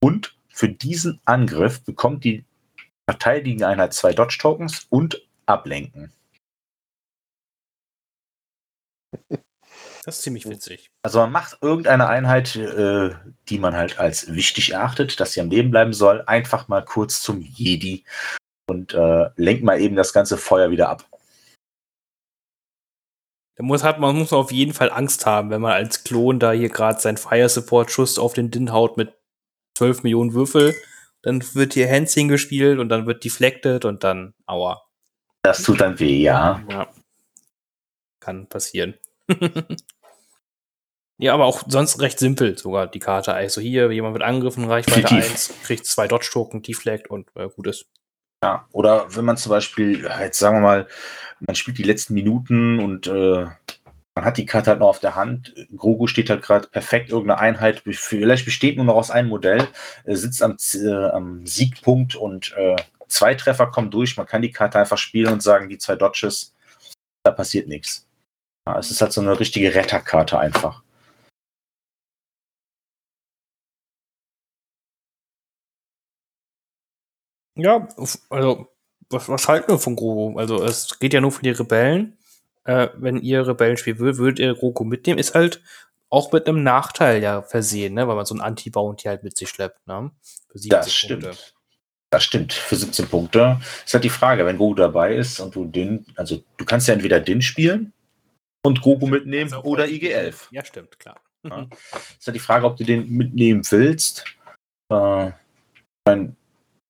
und 0.00 0.36
für 0.48 0.68
diesen 0.68 1.20
Angriff 1.24 1.82
bekommt 1.82 2.24
die 2.24 2.44
verteidigende 3.08 3.66
Einheit 3.66 3.92
zwei 3.92 4.12
Dodge-Tokens 4.12 4.86
und 4.88 5.26
ablenken. 5.46 6.12
Das 10.04 10.16
ist 10.16 10.22
ziemlich 10.22 10.46
witzig. 10.46 10.90
Also 11.02 11.20
man 11.20 11.32
macht 11.32 11.58
irgendeine 11.62 12.08
Einheit, 12.08 12.56
äh, 12.56 13.14
die 13.48 13.58
man 13.58 13.74
halt 13.74 13.98
als 13.98 14.32
wichtig 14.34 14.72
erachtet, 14.72 15.18
dass 15.18 15.32
sie 15.32 15.40
am 15.40 15.48
Leben 15.48 15.70
bleiben 15.70 15.94
soll, 15.94 16.22
einfach 16.26 16.68
mal 16.68 16.84
kurz 16.84 17.22
zum 17.22 17.40
Jedi 17.40 18.04
und 18.66 18.94
äh, 18.94 19.30
lenkt 19.36 19.64
mal 19.64 19.80
eben 19.80 19.96
das 19.96 20.12
ganze 20.12 20.36
Feuer 20.36 20.70
wieder 20.70 20.88
ab. 20.88 21.08
Da 23.56 23.62
muss, 23.62 23.84
hat, 23.84 24.00
man 24.00 24.16
muss 24.16 24.32
auf 24.32 24.50
jeden 24.50 24.72
Fall 24.72 24.90
Angst 24.90 25.26
haben, 25.26 25.50
wenn 25.50 25.60
man 25.60 25.72
als 25.72 26.02
Klon 26.02 26.40
da 26.40 26.52
hier 26.52 26.70
gerade 26.70 27.00
seinen 27.00 27.18
Fire 27.18 27.48
Support 27.48 27.90
Schuss 27.90 28.18
auf 28.18 28.32
den 28.32 28.50
Din 28.50 28.72
haut 28.72 28.96
mit 28.96 29.14
12 29.76 30.02
Millionen 30.02 30.34
Würfel. 30.34 30.74
Dann 31.22 31.42
wird 31.54 31.74
hier 31.74 31.88
Hansing 31.88 32.28
gespielt 32.28 32.78
und 32.78 32.88
dann 32.88 33.06
wird 33.06 33.24
deflected 33.24 33.84
und 33.84 34.02
dann 34.04 34.34
aua. 34.46 34.82
Das 35.42 35.62
tut 35.62 35.80
dann 35.80 36.00
weh, 36.00 36.20
ja. 36.20 36.62
Ja. 36.68 36.92
Kann 38.20 38.48
passieren. 38.48 38.94
ja, 41.18 41.32
aber 41.32 41.44
auch 41.44 41.62
sonst 41.66 42.00
recht 42.00 42.18
simpel 42.18 42.58
sogar 42.58 42.88
die 42.88 42.98
Karte. 42.98 43.34
Also 43.34 43.60
hier, 43.60 43.90
jemand 43.92 44.14
wird 44.14 44.24
angegriffen, 44.24 44.64
Reichweite 44.64 45.02
Definitiv. 45.02 45.30
1, 45.30 45.54
kriegt 45.62 45.86
zwei 45.86 46.08
Dodge-Token, 46.08 46.62
deflect 46.62 47.08
und 47.08 47.30
äh, 47.36 47.48
gut 47.48 47.68
ist. 47.68 47.86
Ja, 48.44 48.68
oder 48.72 49.06
wenn 49.16 49.24
man 49.24 49.38
zum 49.38 49.48
Beispiel, 49.48 50.06
jetzt 50.20 50.38
sagen 50.38 50.56
wir 50.56 50.60
mal, 50.60 50.86
man 51.40 51.56
spielt 51.56 51.78
die 51.78 51.82
letzten 51.82 52.12
Minuten 52.12 52.78
und 52.78 53.06
äh, 53.06 53.46
man 54.14 54.24
hat 54.26 54.36
die 54.36 54.44
Karte 54.44 54.68
halt 54.68 54.80
noch 54.80 54.88
auf 54.88 54.98
der 54.98 55.16
Hand. 55.16 55.54
Grogu 55.74 56.08
steht 56.08 56.28
halt 56.28 56.42
gerade 56.42 56.68
perfekt, 56.68 57.08
irgendeine 57.08 57.40
Einheit, 57.40 57.82
vielleicht 57.86 58.44
besteht 58.44 58.76
nur 58.76 58.84
noch 58.84 58.96
aus 58.96 59.10
einem 59.10 59.30
Modell, 59.30 59.66
äh, 60.04 60.14
sitzt 60.14 60.42
am, 60.42 60.58
äh, 60.74 61.06
am 61.06 61.46
Siegpunkt 61.46 62.16
und 62.16 62.52
äh, 62.58 62.76
zwei 63.08 63.34
Treffer 63.34 63.68
kommen 63.68 63.90
durch. 63.90 64.18
Man 64.18 64.26
kann 64.26 64.42
die 64.42 64.52
Karte 64.52 64.78
einfach 64.78 64.98
spielen 64.98 65.32
und 65.32 65.42
sagen, 65.42 65.70
die 65.70 65.78
zwei 65.78 65.96
Dodges, 65.96 66.52
da 67.22 67.32
passiert 67.32 67.66
nichts. 67.66 68.06
Ja, 68.68 68.78
es 68.78 68.90
ist 68.90 69.00
halt 69.00 69.14
so 69.14 69.22
eine 69.22 69.40
richtige 69.40 69.74
Retterkarte 69.74 70.38
einfach. 70.38 70.83
Ja, 77.56 77.88
also, 78.30 78.68
was, 79.10 79.28
was 79.28 79.48
halten 79.48 79.72
wir 79.72 79.78
von 79.78 79.96
Grogu? 79.96 80.38
Also, 80.38 80.62
es 80.62 80.98
geht 80.98 81.12
ja 81.12 81.20
nur 81.20 81.32
für 81.32 81.42
die 81.42 81.50
Rebellen. 81.50 82.16
Äh, 82.64 82.88
wenn 82.96 83.20
ihr 83.20 83.46
Rebellen 83.46 83.76
spielt, 83.76 83.98
würdet, 83.98 84.18
würdet 84.18 84.38
ihr 84.38 84.54
Grogu 84.54 84.84
mitnehmen? 84.84 85.18
Ist 85.18 85.34
halt 85.34 85.62
auch 86.14 86.32
mit 86.32 86.46
einem 86.46 86.62
Nachteil 86.62 87.22
ja 87.22 87.42
versehen, 87.42 87.94
ne? 87.94 88.06
weil 88.06 88.16
man 88.16 88.24
so 88.24 88.34
ein 88.34 88.40
Anti-Bounty 88.40 89.08
halt 89.08 89.24
mit 89.24 89.36
sich 89.36 89.48
schleppt. 89.48 89.86
Ne? 89.86 90.10
das 90.68 90.94
stimmt. 90.94 91.24
Punkte. 91.24 91.38
Das 92.10 92.22
stimmt, 92.22 92.52
für 92.52 92.76
17 92.76 93.08
Punkte. 93.08 93.60
Ist 93.84 93.92
halt 93.92 94.04
die 94.04 94.10
Frage, 94.10 94.46
wenn 94.46 94.56
Grogu 94.56 94.76
dabei 94.76 95.16
ist 95.16 95.40
und 95.40 95.56
du 95.56 95.64
den, 95.64 96.06
also 96.14 96.40
du 96.56 96.64
kannst 96.64 96.86
ja 96.86 96.94
entweder 96.94 97.18
den 97.18 97.42
spielen 97.42 97.92
und 98.64 98.80
Grogu 98.80 99.08
mitnehmen 99.08 99.52
Also, 99.52 99.64
oder 99.64 99.86
IG-11. 99.86 100.34
Ja, 100.52 100.64
stimmt, 100.64 101.00
klar. 101.00 101.20
Ja. 101.42 101.66
Ist 101.92 102.26
halt 102.26 102.36
die 102.36 102.40
Frage, 102.40 102.66
ob 102.66 102.76
du 102.76 102.84
den 102.84 103.10
mitnehmen 103.10 103.62
willst. 103.68 104.24
Äh, 104.92 105.32
mein, 106.06 106.36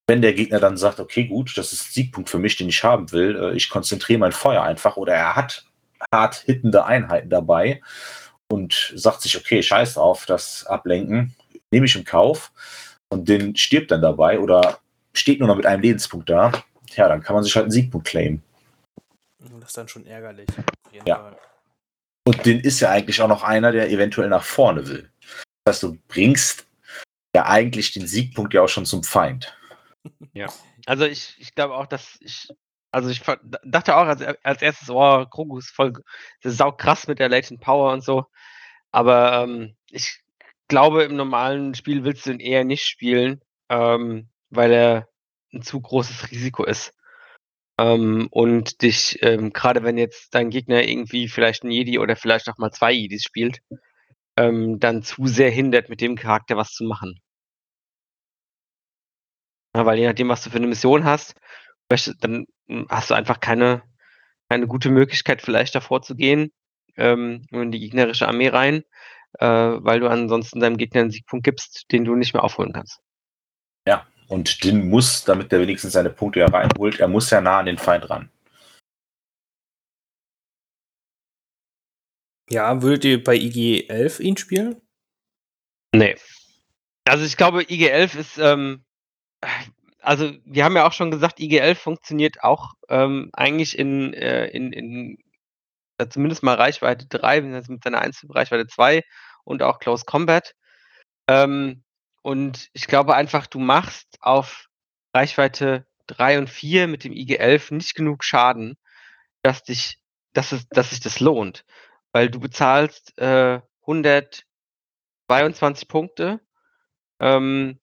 wenn 0.06 0.22
der 0.22 0.34
Gegner 0.34 0.60
dann 0.60 0.76
sagt, 0.76 1.00
okay, 1.00 1.26
gut, 1.26 1.56
das 1.56 1.72
ist 1.72 1.88
ein 1.88 1.92
Siegpunkt 1.92 2.28
für 2.28 2.38
mich, 2.38 2.56
den 2.56 2.68
ich 2.68 2.84
haben 2.84 3.10
will, 3.12 3.36
äh, 3.36 3.56
ich 3.56 3.70
konzentriere 3.70 4.18
mein 4.18 4.32
Feuer 4.32 4.62
einfach 4.62 4.96
oder 4.96 5.14
er 5.14 5.36
hat 5.36 5.64
hart 6.12 6.36
hittende 6.36 6.84
Einheiten 6.84 7.30
dabei 7.30 7.80
und 8.48 8.92
sagt 8.94 9.22
sich, 9.22 9.36
okay, 9.36 9.62
scheiß 9.62 9.94
drauf, 9.94 10.26
das 10.26 10.66
Ablenken, 10.66 11.34
nehme 11.70 11.86
ich 11.86 11.96
im 11.96 12.04
Kauf 12.04 12.52
und 13.08 13.28
den 13.28 13.56
stirbt 13.56 13.90
dann 13.90 14.02
dabei 14.02 14.38
oder 14.38 14.78
steht 15.14 15.38
nur 15.38 15.48
noch 15.48 15.56
mit 15.56 15.66
einem 15.66 15.82
Lebenspunkt 15.82 16.28
da, 16.28 16.52
ja, 16.94 17.08
dann 17.08 17.22
kann 17.22 17.34
man 17.34 17.42
sich 17.42 17.54
halt 17.54 17.64
einen 17.64 17.72
Siegpunkt 17.72 18.06
claimen. 18.06 18.42
Das 19.38 19.68
ist 19.68 19.76
dann 19.76 19.88
schon 19.88 20.06
ärgerlich. 20.06 20.48
Ja. 21.06 21.16
Fall. 21.16 21.36
Und 22.26 22.46
den 22.46 22.60
ist 22.60 22.80
ja 22.80 22.90
eigentlich 22.90 23.20
auch 23.20 23.28
noch 23.28 23.42
einer, 23.42 23.72
der 23.72 23.90
eventuell 23.90 24.28
nach 24.28 24.44
vorne 24.44 24.86
will. 24.88 25.10
Das 25.64 25.76
heißt, 25.76 25.82
du 25.82 25.98
bringst 26.08 26.66
ja 27.34 27.46
eigentlich 27.46 27.92
den 27.92 28.06
Siegpunkt 28.06 28.54
ja 28.54 28.62
auch 28.62 28.68
schon 28.68 28.86
zum 28.86 29.02
Feind. 29.02 29.54
Ja, 30.32 30.46
also 30.86 31.04
ich, 31.04 31.36
ich 31.38 31.54
glaube 31.54 31.74
auch, 31.74 31.86
dass 31.86 32.18
ich, 32.20 32.48
also 32.90 33.08
ich 33.10 33.22
dachte 33.64 33.96
auch 33.96 34.06
als, 34.06 34.22
als 34.42 34.62
erstes, 34.62 34.90
oh, 34.90 35.26
Grogu 35.26 35.58
ist 35.58 35.70
voll, 35.70 35.92
das 36.42 36.52
ist 36.52 36.58
sau 36.58 36.72
krass 36.72 37.06
mit 37.06 37.18
der 37.18 37.28
Latent 37.28 37.60
Power 37.60 37.92
und 37.92 38.02
so. 38.02 38.26
Aber 38.92 39.42
ähm, 39.42 39.76
ich 39.90 40.20
glaube, 40.68 41.04
im 41.04 41.16
normalen 41.16 41.74
Spiel 41.74 42.04
willst 42.04 42.26
du 42.26 42.32
ihn 42.32 42.40
eher 42.40 42.64
nicht 42.64 42.86
spielen, 42.86 43.40
ähm, 43.68 44.28
weil 44.50 44.72
er 44.72 45.08
ein 45.52 45.62
zu 45.62 45.80
großes 45.80 46.30
Risiko 46.30 46.64
ist. 46.64 46.92
Ähm, 47.78 48.28
und 48.30 48.82
dich, 48.82 49.18
ähm, 49.22 49.52
gerade 49.52 49.82
wenn 49.82 49.98
jetzt 49.98 50.34
dein 50.34 50.50
Gegner 50.50 50.86
irgendwie 50.86 51.28
vielleicht 51.28 51.64
ein 51.64 51.70
Jedi 51.72 51.98
oder 51.98 52.14
vielleicht 52.16 52.48
auch 52.48 52.58
mal 52.58 52.70
zwei 52.70 52.92
Jedis 52.92 53.24
spielt, 53.24 53.58
ähm, 54.36 54.78
dann 54.78 55.02
zu 55.02 55.26
sehr 55.26 55.50
hindert, 55.50 55.88
mit 55.88 56.00
dem 56.00 56.16
Charakter 56.16 56.56
was 56.56 56.72
zu 56.72 56.84
machen. 56.84 57.20
Ja, 59.76 59.84
weil 59.86 59.98
je 59.98 60.06
nachdem, 60.06 60.28
was 60.28 60.42
du 60.42 60.50
für 60.50 60.56
eine 60.56 60.68
Mission 60.68 61.04
hast, 61.04 61.34
dann 62.20 62.46
hm, 62.68 62.86
hast 62.88 63.10
du 63.10 63.14
einfach 63.14 63.40
keine, 63.40 63.82
keine 64.48 64.66
gute 64.66 64.90
Möglichkeit, 64.90 65.42
vielleicht 65.42 65.74
davor 65.74 66.02
zu 66.02 66.14
gehen, 66.14 66.52
ähm, 66.96 67.46
in 67.50 67.72
die 67.72 67.80
gegnerische 67.80 68.28
Armee 68.28 68.48
rein, 68.48 68.84
äh, 69.40 69.46
weil 69.46 70.00
du 70.00 70.08
ansonsten 70.08 70.60
deinem 70.60 70.76
Gegner 70.76 71.02
einen 71.02 71.10
Siegpunkt 71.10 71.44
gibst, 71.44 71.86
den 71.92 72.04
du 72.04 72.14
nicht 72.14 72.34
mehr 72.34 72.44
aufholen 72.44 72.72
kannst. 72.72 73.00
Ja, 73.86 74.06
und 74.28 74.62
Din 74.64 74.88
muss, 74.88 75.24
damit 75.24 75.52
er 75.52 75.60
wenigstens 75.60 75.92
seine 75.92 76.10
Punkte 76.10 76.40
ja 76.40 76.46
reinholt, 76.46 77.00
er 77.00 77.08
muss 77.08 77.30
ja 77.30 77.40
nah 77.40 77.58
an 77.58 77.66
den 77.66 77.78
Feind 77.78 78.08
ran. 78.08 78.30
Ja, 82.50 82.82
würdet 82.82 83.04
ihr 83.04 83.24
bei 83.24 83.34
IG 83.34 83.88
11 83.88 84.20
ihn 84.20 84.36
spielen? 84.36 84.80
Nee. 85.94 86.16
Also 87.04 87.24
ich 87.24 87.36
glaube, 87.36 87.62
IG 87.62 87.88
11 87.88 88.14
ist, 88.14 88.38
ähm, 88.38 88.84
also 90.00 90.32
wir 90.44 90.64
haben 90.64 90.76
ja 90.76 90.86
auch 90.86 90.92
schon 90.92 91.10
gesagt, 91.10 91.38
IG11 91.38 91.76
funktioniert 91.76 92.42
auch 92.42 92.74
ähm, 92.88 93.30
eigentlich 93.32 93.78
in, 93.78 94.12
äh, 94.14 94.46
in, 94.48 94.72
in 94.72 95.18
äh, 95.98 96.08
zumindest 96.08 96.42
mal 96.42 96.56
Reichweite 96.56 97.06
3, 97.06 97.40
mit 97.42 97.84
seiner 97.84 98.00
Einzel 98.00 98.30
Reichweite 98.30 98.66
2 98.66 99.02
und 99.44 99.62
auch 99.62 99.78
Close 99.78 100.04
Combat. 100.04 100.54
Ähm, 101.28 101.84
und 102.22 102.68
ich 102.72 102.86
glaube 102.86 103.14
einfach, 103.14 103.46
du 103.46 103.58
machst 103.58 104.18
auf 104.20 104.68
Reichweite 105.14 105.86
3 106.06 106.38
und 106.38 106.50
4 106.50 106.88
mit 106.88 107.04
dem 107.04 107.12
IG11 107.12 107.74
nicht 107.74 107.94
genug 107.94 108.24
Schaden, 108.24 108.76
dass 109.42 109.62
dich, 109.62 109.98
dass 110.32 110.52
es, 110.52 110.68
dass 110.68 110.90
sich 110.90 111.00
das 111.00 111.20
lohnt. 111.20 111.64
Weil 112.12 112.30
du 112.30 112.40
bezahlst 112.40 113.16
äh, 113.18 113.60
122 113.82 115.88
Punkte, 115.88 116.40
ähm, 117.20 117.80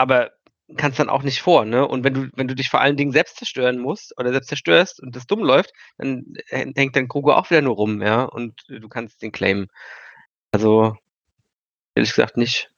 aber 0.00 0.32
kannst 0.76 0.98
dann 0.98 1.10
auch 1.10 1.22
nicht 1.22 1.42
vor, 1.42 1.64
ne? 1.64 1.86
Und 1.86 2.04
wenn 2.04 2.14
du, 2.14 2.28
wenn 2.34 2.48
du 2.48 2.54
dich 2.54 2.68
vor 2.70 2.80
allen 2.80 2.96
Dingen 2.96 3.12
selbst 3.12 3.36
zerstören 3.36 3.78
musst 3.78 4.16
oder 4.18 4.30
selbst 4.30 4.48
zerstörst 4.48 5.00
und 5.00 5.14
das 5.14 5.26
dumm 5.26 5.40
läuft, 5.40 5.72
dann 5.98 6.34
hängt 6.48 6.96
dein 6.96 7.08
Kruger 7.08 7.36
auch 7.36 7.50
wieder 7.50 7.60
nur 7.60 7.74
rum, 7.74 8.02
ja, 8.02 8.24
und 8.24 8.64
du 8.68 8.88
kannst 8.88 9.22
den 9.22 9.32
claimen. 9.32 9.68
Also, 10.52 10.96
ehrlich 11.94 12.10
gesagt 12.10 12.36
nicht. 12.36 12.72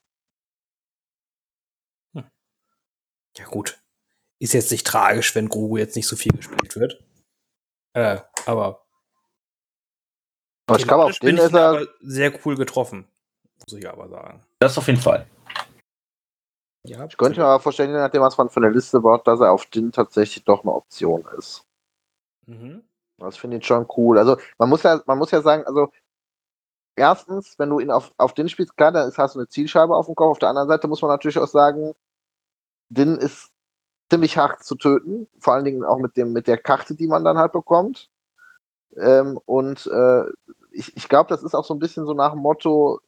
Ja, 2.14 3.44
gut. 3.46 3.80
Ist 4.38 4.54
jetzt 4.54 4.72
nicht 4.72 4.86
tragisch, 4.86 5.34
wenn 5.34 5.48
Grogu 5.48 5.76
jetzt 5.78 5.96
nicht 5.96 6.06
so 6.06 6.16
viel 6.16 6.32
gespielt 6.32 6.76
wird. 6.76 7.02
Äh, 7.94 8.18
aber. 8.46 8.84
Aber 10.66 10.78
ich 10.78 10.86
glaube, 10.86 11.04
auf 11.04 11.18
bin 11.20 11.36
den 11.36 11.44
ist 11.44 11.54
er, 11.54 11.68
aber 11.68 11.86
sehr 12.00 12.32
cool 12.44 12.56
getroffen. 12.56 13.06
Muss 13.60 13.78
ich 13.78 13.88
aber 13.88 14.08
sagen. 14.08 14.42
Das 14.58 14.76
auf 14.76 14.86
jeden 14.86 15.00
Fall. 15.00 15.26
Ja, 16.84 17.04
ich 17.06 17.16
könnte 17.16 17.40
mir 17.40 17.46
aber 17.46 17.62
vorstellen, 17.62 17.90
je 17.90 17.96
nachdem, 17.96 18.22
was 18.22 18.36
man 18.38 18.50
für 18.50 18.60
eine 18.60 18.70
Liste 18.70 19.00
baut, 19.00 19.26
dass 19.26 19.40
er 19.40 19.52
auf 19.52 19.66
den 19.66 19.92
tatsächlich 19.92 20.44
doch 20.44 20.62
eine 20.64 20.72
Option 20.72 21.24
ist. 21.38 21.64
Mhm. 22.46 22.82
Das 23.18 23.36
finde 23.36 23.58
ich 23.58 23.66
schon 23.66 23.86
cool. 23.96 24.18
Also 24.18 24.36
man 24.58 24.68
muss 24.68 24.82
ja, 24.82 25.00
man 25.06 25.18
muss 25.18 25.30
ja 25.30 25.42
sagen, 25.42 25.64
also 25.66 25.92
erstens, 26.96 27.58
wenn 27.58 27.70
du 27.70 27.80
ihn 27.80 27.90
auf, 27.90 28.12
auf 28.16 28.34
den 28.34 28.48
spielst, 28.48 28.76
klar, 28.76 28.92
dann 28.92 29.12
hast 29.16 29.34
du 29.34 29.38
eine 29.40 29.48
Zielscheibe 29.48 29.94
auf 29.96 30.06
dem 30.06 30.14
Kopf. 30.16 30.32
Auf 30.32 30.38
der 30.40 30.48
anderen 30.48 30.68
Seite 30.68 30.88
muss 30.88 31.02
man 31.02 31.10
natürlich 31.10 31.38
auch 31.38 31.48
sagen, 31.48 31.94
Din 32.90 33.16
ist 33.16 33.50
ziemlich 34.10 34.36
hart 34.36 34.64
zu 34.64 34.76
töten, 34.76 35.28
vor 35.38 35.54
allen 35.54 35.64
Dingen 35.64 35.84
auch 35.84 35.98
mit 35.98 36.16
dem, 36.16 36.32
mit 36.32 36.46
der 36.46 36.58
Karte, 36.58 36.94
die 36.94 37.06
man 37.08 37.24
dann 37.24 37.38
halt 37.38 37.52
bekommt. 37.52 38.10
Ähm, 38.96 39.38
und 39.46 39.86
äh, 39.86 40.24
ich, 40.72 40.96
ich 40.96 41.08
glaube, 41.08 41.28
das 41.30 41.42
ist 41.42 41.54
auch 41.54 41.64
so 41.64 41.74
ein 41.74 41.80
bisschen 41.80 42.06
so 42.06 42.14
nach 42.14 42.32
dem 42.32 42.40
Motto, 42.40 43.00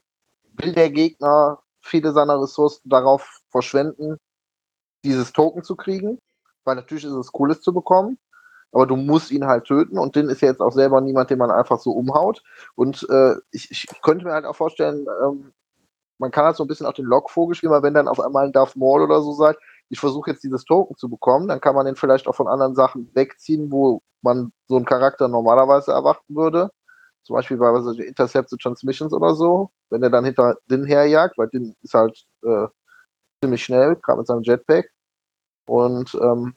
will 0.54 0.72
der 0.72 0.90
Gegner 0.90 1.60
viele 1.84 2.12
seiner 2.12 2.40
Ressourcen 2.40 2.88
darauf 2.88 3.40
verschwenden, 3.50 4.16
dieses 5.04 5.32
Token 5.32 5.62
zu 5.62 5.76
kriegen, 5.76 6.18
weil 6.64 6.76
natürlich 6.76 7.04
ist 7.04 7.12
es 7.12 7.30
cool, 7.38 7.50
es 7.50 7.60
zu 7.60 7.74
bekommen, 7.74 8.18
aber 8.72 8.86
du 8.86 8.96
musst 8.96 9.30
ihn 9.30 9.46
halt 9.46 9.66
töten 9.66 9.98
und 9.98 10.16
Din 10.16 10.28
ist 10.28 10.40
ja 10.40 10.48
jetzt 10.48 10.60
auch 10.60 10.72
selber 10.72 11.00
niemand, 11.00 11.30
den 11.30 11.38
man 11.38 11.50
einfach 11.50 11.78
so 11.78 11.92
umhaut. 11.92 12.42
Und 12.74 13.06
äh, 13.10 13.36
ich, 13.52 13.70
ich 13.70 13.86
könnte 14.02 14.24
mir 14.24 14.32
halt 14.32 14.46
auch 14.46 14.56
vorstellen, 14.56 15.06
ähm, 15.22 15.52
man 16.18 16.30
kann 16.30 16.46
halt 16.46 16.56
so 16.56 16.64
ein 16.64 16.68
bisschen 16.68 16.86
auch 16.86 16.94
den 16.94 17.04
Lockvogel 17.04 17.54
spielen, 17.54 17.82
wenn 17.82 17.94
dann 17.94 18.08
auf 18.08 18.20
einmal 18.20 18.46
ein 18.46 18.52
Darth 18.52 18.76
Maul 18.76 19.02
oder 19.02 19.20
so 19.20 19.32
sagt, 19.32 19.60
ich 19.90 20.00
versuche 20.00 20.30
jetzt 20.30 20.42
dieses 20.42 20.64
Token 20.64 20.96
zu 20.96 21.08
bekommen, 21.08 21.48
dann 21.48 21.60
kann 21.60 21.74
man 21.74 21.86
den 21.86 21.96
vielleicht 21.96 22.26
auch 22.26 22.34
von 22.34 22.48
anderen 22.48 22.74
Sachen 22.74 23.10
wegziehen, 23.14 23.70
wo 23.70 24.00
man 24.22 24.52
so 24.66 24.76
einen 24.76 24.86
Charakter 24.86 25.28
normalerweise 25.28 25.92
erwarten 25.92 26.34
würde. 26.34 26.70
Zum 27.24 27.34
Beispiel 27.34 27.56
bei 27.56 27.72
was 27.72 27.96
ich, 27.96 28.06
Intercepted 28.06 28.60
Transmissions 28.60 29.12
oder 29.12 29.34
so, 29.34 29.70
wenn 29.90 30.02
er 30.02 30.10
dann 30.10 30.24
hinter 30.24 30.56
Din 30.70 30.84
herjagt, 30.84 31.38
weil 31.38 31.48
Din 31.48 31.74
ist 31.82 31.94
halt 31.94 32.24
äh, 32.42 32.66
ziemlich 33.42 33.64
schnell, 33.64 33.96
gerade 33.96 34.18
mit 34.18 34.26
seinem 34.26 34.42
Jetpack. 34.42 34.90
Und 35.66 36.14
ähm, 36.14 36.54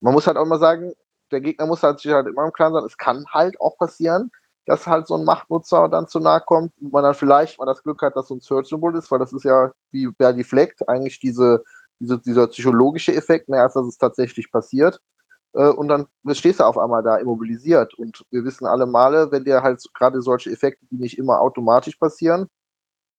man 0.00 0.14
muss 0.14 0.26
halt 0.26 0.38
auch 0.38 0.46
mal 0.46 0.58
sagen, 0.58 0.92
der 1.30 1.42
Gegner 1.42 1.66
muss 1.66 1.82
halt 1.82 2.00
sich 2.00 2.12
halt 2.12 2.26
immer 2.26 2.44
im 2.44 2.52
Klaren 2.52 2.72
sein, 2.72 2.84
es 2.84 2.96
kann 2.96 3.24
halt 3.30 3.60
auch 3.60 3.76
passieren, 3.76 4.30
dass 4.64 4.86
halt 4.86 5.06
so 5.06 5.16
ein 5.16 5.24
Machtnutzer 5.24 5.88
dann 5.88 6.08
zu 6.08 6.20
nahe 6.20 6.40
kommt 6.40 6.72
und 6.80 6.92
man 6.92 7.02
dann 7.02 7.14
vielleicht 7.14 7.58
mal 7.58 7.66
das 7.66 7.82
Glück 7.82 8.02
hat, 8.02 8.16
dass 8.16 8.28
so 8.28 8.34
ein 8.34 8.40
Search-Symbol 8.40 8.96
ist, 8.96 9.10
weil 9.10 9.18
das 9.18 9.32
ist 9.32 9.44
ja 9.44 9.72
wie 9.90 10.08
bei 10.08 10.32
Deflect 10.32 10.88
eigentlich 10.88 11.20
diese, 11.20 11.64
diese, 12.00 12.18
dieser 12.18 12.46
psychologische 12.48 13.14
Effekt, 13.14 13.48
mehr 13.48 13.62
als 13.62 13.74
dass 13.74 13.86
es 13.86 13.98
tatsächlich 13.98 14.50
passiert. 14.50 15.00
Äh, 15.58 15.70
und 15.70 15.88
dann 15.88 16.06
stehst 16.32 16.60
du 16.60 16.64
auf 16.64 16.78
einmal 16.78 17.02
da 17.02 17.16
immobilisiert. 17.16 17.94
Und 17.94 18.24
wir 18.30 18.44
wissen 18.44 18.66
alle 18.66 18.86
Male, 18.86 19.32
wenn 19.32 19.44
dir 19.44 19.62
halt 19.62 19.82
gerade 19.94 20.22
solche 20.22 20.50
Effekte, 20.50 20.86
die 20.86 20.96
nicht 20.96 21.18
immer 21.18 21.40
automatisch 21.40 21.96
passieren, 21.96 22.48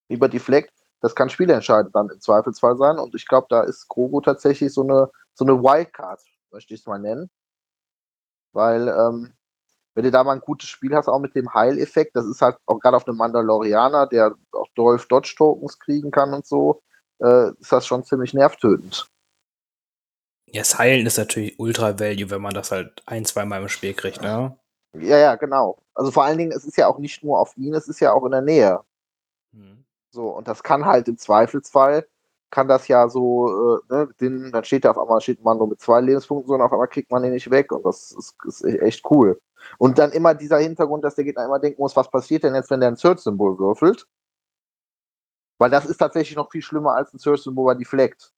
über 0.09 0.29
Deflect, 0.29 0.73
das 1.01 1.15
kann 1.15 1.29
spielentscheidend 1.29 1.95
dann 1.95 2.09
im 2.09 2.21
Zweifelsfall 2.21 2.77
sein. 2.77 2.97
Und 2.99 3.15
ich 3.15 3.27
glaube, 3.27 3.47
da 3.49 3.63
ist 3.63 3.87
Grogu 3.89 4.21
tatsächlich 4.21 4.73
so 4.73 4.83
eine, 4.83 5.09
so 5.33 5.45
eine 5.45 5.61
Wildcard, 5.61 6.21
möchte 6.51 6.73
ich 6.73 6.81
es 6.81 6.87
mal 6.87 6.99
nennen. 6.99 7.29
Weil, 8.53 8.87
ähm, 8.87 9.33
wenn 9.95 10.03
du 10.05 10.11
da 10.11 10.23
mal 10.23 10.33
ein 10.33 10.41
gutes 10.41 10.69
Spiel 10.69 10.95
hast, 10.95 11.09
auch 11.09 11.19
mit 11.19 11.35
dem 11.35 11.53
Heileffekt, 11.53 12.15
das 12.15 12.25
ist 12.25 12.41
halt 12.41 12.57
auch 12.65 12.79
gerade 12.79 12.97
auf 12.97 13.07
einem 13.07 13.17
Mandalorianer, 13.17 14.07
der 14.07 14.35
auch 14.53 14.67
12 14.75 15.07
Dodge-Tokens 15.07 15.79
kriegen 15.79 16.11
kann 16.11 16.33
und 16.33 16.45
so, 16.45 16.81
äh, 17.19 17.51
ist 17.59 17.71
das 17.71 17.85
schon 17.85 18.03
ziemlich 18.05 18.33
nervtötend. 18.33 19.09
Ja, 20.51 20.61
das 20.61 20.77
Heilen 20.77 21.05
ist 21.05 21.17
natürlich 21.17 21.59
ultra 21.59 21.99
value, 21.99 22.29
wenn 22.29 22.41
man 22.41 22.53
das 22.53 22.71
halt 22.71 23.03
ein, 23.05 23.25
zweimal 23.25 23.61
im 23.61 23.69
Spiel 23.69 23.93
kriegt, 23.93 24.21
ne? 24.21 24.57
Ja, 24.93 25.17
ja, 25.17 25.35
genau. 25.35 25.77
Also 25.93 26.11
vor 26.11 26.23
allen 26.23 26.37
Dingen, 26.37 26.51
es 26.51 26.65
ist 26.65 26.77
ja 26.77 26.87
auch 26.87 26.97
nicht 26.97 27.23
nur 27.23 27.39
auf 27.39 27.55
ihn, 27.57 27.73
es 27.73 27.87
ist 27.87 27.99
ja 27.99 28.13
auch 28.13 28.25
in 28.25 28.31
der 28.31 28.41
Nähe. 28.41 28.79
Mhm. 29.51 29.85
So, 30.11 30.29
und 30.29 30.47
das 30.47 30.63
kann 30.63 30.85
halt 30.85 31.07
im 31.07 31.17
Zweifelsfall, 31.17 32.07
kann 32.49 32.67
das 32.67 32.87
ja 32.87 33.09
so, 33.09 33.79
äh, 33.89 33.93
ne, 33.93 34.09
den, 34.19 34.51
dann 34.51 34.63
steht 34.63 34.85
da 34.85 34.91
auf 34.91 34.97
einmal, 34.97 35.21
steht 35.21 35.43
man 35.43 35.57
nur 35.57 35.67
mit 35.67 35.81
zwei 35.81 36.01
Lebenspunkten 36.01 36.47
so 36.47 36.55
und 36.55 36.61
auf 36.61 36.71
einmal 36.71 36.87
kriegt 36.87 37.11
man 37.11 37.21
den 37.21 37.33
nicht 37.33 37.51
weg 37.51 37.71
und 37.71 37.85
das 37.85 38.11
ist, 38.11 38.35
ist 38.45 38.63
echt 38.63 39.05
cool. 39.11 39.39
Und 39.77 39.99
dann 39.99 40.11
immer 40.11 40.33
dieser 40.33 40.57
Hintergrund, 40.57 41.03
dass 41.03 41.15
der 41.15 41.25
Gegner 41.25 41.45
immer 41.45 41.59
denken 41.59 41.81
muss, 41.81 41.95
was 41.95 42.09
passiert 42.09 42.43
denn 42.43 42.55
jetzt, 42.55 42.71
wenn 42.71 42.79
der 42.79 42.89
ein 42.89 42.95
Search-Symbol 42.95 43.59
würfelt? 43.59 44.07
Weil 45.59 45.69
das 45.69 45.85
ist 45.85 45.97
tatsächlich 45.97 46.37
noch 46.37 46.49
viel 46.49 46.61
schlimmer 46.61 46.95
als 46.95 47.13
ein 47.13 47.19
Search-Symbol 47.19 47.73
bei 47.73 47.75
Deflect. 47.75 48.33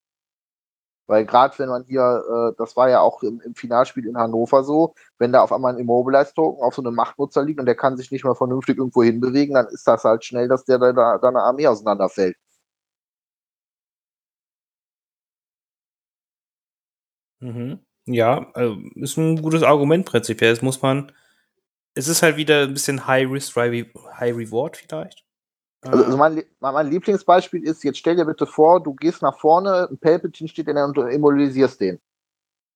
Weil 1.12 1.26
gerade 1.26 1.60
wenn 1.60 1.68
man 1.68 1.84
hier, 1.84 2.24
äh, 2.52 2.56
das 2.58 2.78
war 2.78 2.90
ja 2.90 3.02
auch 3.02 3.22
im, 3.22 3.42
im, 3.42 3.54
Finalspiel 3.54 4.08
in 4.08 4.18
Hannover 4.18 4.64
so, 4.64 4.96
wenn 5.18 5.34
da 5.34 5.42
auf 5.42 5.52
einmal 5.52 5.74
ein 5.74 5.80
Immobilize-Token 5.80 6.64
auf 6.64 6.74
so 6.76 6.82
einem 6.82 6.96
Machtnutzer 6.96 7.44
liegt 7.44 7.60
und 7.60 7.66
der 7.66 7.76
kann 7.76 7.98
sich 7.98 8.12
nicht 8.12 8.24
mehr 8.24 8.34
vernünftig 8.34 8.78
irgendwo 8.78 9.04
hinbewegen, 9.04 9.56
dann 9.56 9.68
ist 9.68 9.86
das 9.86 10.06
halt 10.06 10.24
schnell, 10.24 10.48
dass 10.48 10.64
der 10.64 10.80
da, 10.80 11.18
da, 11.18 11.30
Armee 11.36 11.68
auseinanderfällt. 11.68 12.38
Mhm. 17.42 17.80
Ja, 18.06 18.50
also 18.54 18.78
ist 18.96 19.18
ein 19.18 19.42
gutes 19.42 19.64
Argument 19.64 20.06
prinzipiell. 20.06 20.54
Es 20.54 20.62
muss 20.62 20.82
man. 20.82 21.12
Es 21.94 22.08
ist 22.08 22.22
halt 22.24 22.38
wieder 22.38 22.64
ein 22.64 22.74
bisschen 22.74 23.06
High 23.08 23.30
Risk, 23.30 23.56
High 23.58 24.36
Reward 24.38 24.78
vielleicht. 24.78 25.26
Also, 25.82 26.06
also 26.06 26.18
mein, 26.18 26.44
mein, 26.60 26.88
Lieblingsbeispiel 26.88 27.64
ist, 27.64 27.84
jetzt 27.84 27.98
stell 27.98 28.16
dir 28.16 28.26
bitte 28.26 28.46
vor, 28.46 28.82
du 28.82 28.94
gehst 28.94 29.22
nach 29.22 29.40
vorne, 29.40 29.88
ein 29.90 29.98
Palpatine 29.98 30.48
steht 30.48 30.68
in 30.68 30.76
der 30.76 30.86
und 30.86 30.96
du 30.96 31.02
immobilisierst 31.02 31.82
den. 31.82 32.00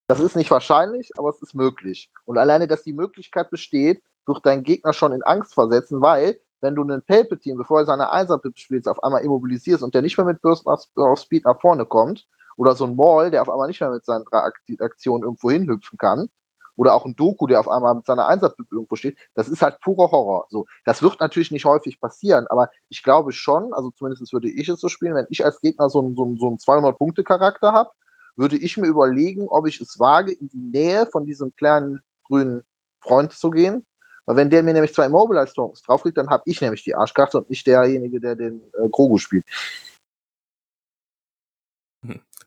Das 0.07 0.19
ist 0.19 0.35
nicht 0.35 0.51
wahrscheinlich, 0.51 1.11
aber 1.17 1.29
es 1.29 1.41
ist 1.41 1.53
möglich. 1.53 2.11
Und 2.25 2.37
alleine, 2.37 2.67
dass 2.67 2.83
die 2.83 2.93
Möglichkeit 2.93 3.49
besteht, 3.49 4.01
wird 4.25 4.45
dein 4.45 4.63
Gegner 4.63 4.93
schon 4.93 5.13
in 5.13 5.23
Angst 5.23 5.53
versetzen, 5.53 6.01
weil, 6.01 6.39
wenn 6.61 6.75
du 6.75 6.81
einen 6.81 7.03
Palpatine, 7.03 7.57
bevor 7.57 7.79
er 7.79 7.85
seine 7.85 8.11
Einserpip 8.11 8.57
spielt, 8.57 8.87
auf 8.87 9.03
einmal 9.03 9.23
immobilisierst 9.23 9.83
und 9.83 9.93
der 9.93 10.01
nicht 10.01 10.17
mehr 10.17 10.25
mit 10.25 10.41
Burst 10.41 10.65
of 10.65 11.19
Speed 11.19 11.45
nach 11.45 11.59
vorne 11.59 11.85
kommt, 11.85 12.27
oder 12.57 12.75
so 12.75 12.85
ein 12.85 12.95
Maul, 12.95 13.31
der 13.31 13.41
auf 13.41 13.49
einmal 13.49 13.67
nicht 13.67 13.81
mehr 13.81 13.89
mit 13.89 14.05
seinen 14.05 14.25
drei 14.25 14.49
Aktionen 14.79 15.23
irgendwo 15.23 15.51
hinhüpfen 15.51 15.97
kann, 15.97 16.29
oder 16.75 16.93
auch 16.93 17.05
ein 17.05 17.15
Doku, 17.15 17.47
der 17.47 17.59
auf 17.59 17.69
einmal 17.69 17.95
mit 17.95 18.05
seiner 18.05 18.27
Einsatz 18.27 18.55
irgendwo 18.71 18.95
steht, 18.95 19.17
das 19.33 19.47
ist 19.47 19.61
halt 19.61 19.79
purer 19.81 20.11
Horror. 20.11 20.47
So, 20.49 20.65
das 20.83 21.01
wird 21.01 21.19
natürlich 21.19 21.51
nicht 21.51 21.65
häufig 21.65 21.99
passieren, 21.99 22.47
aber 22.47 22.69
ich 22.89 23.03
glaube 23.03 23.31
schon, 23.31 23.73
also 23.73 23.91
zumindest 23.91 24.31
würde 24.33 24.49
ich 24.49 24.69
es 24.69 24.79
so 24.79 24.89
spielen, 24.89 25.15
wenn 25.15 25.27
ich 25.29 25.45
als 25.45 25.61
Gegner 25.61 25.89
so 25.89 25.99
einen, 25.99 26.15
so 26.15 26.23
einen, 26.23 26.37
so 26.37 26.47
einen 26.47 26.57
200-Punkte-Charakter 26.57 27.71
habe, 27.71 27.89
würde 28.35 28.57
ich 28.57 28.77
mir 28.77 28.87
überlegen, 28.87 29.47
ob 29.47 29.67
ich 29.67 29.79
es 29.79 29.99
wage, 29.99 30.33
in 30.33 30.49
die 30.49 30.57
Nähe 30.57 31.05
von 31.05 31.25
diesem 31.25 31.55
kleinen 31.55 32.01
grünen 32.25 32.63
Freund 32.99 33.31
zu 33.31 33.49
gehen. 33.49 33.85
Weil 34.25 34.37
wenn 34.37 34.49
der 34.49 34.63
mir 34.63 34.73
nämlich 34.73 34.93
zwei 34.93 35.05
Immobilize-Tokens 35.05 35.83
drauflegt, 35.83 36.17
dann 36.17 36.29
habe 36.29 36.43
ich 36.45 36.59
nämlich 36.59 36.83
die 36.83 36.95
Arschkarte 36.95 37.37
und 37.37 37.49
nicht 37.49 37.65
derjenige, 37.67 38.19
der 38.19 38.35
den 38.35 38.61
äh, 38.73 38.89
Grogu 38.89 39.19
spielt. 39.19 39.45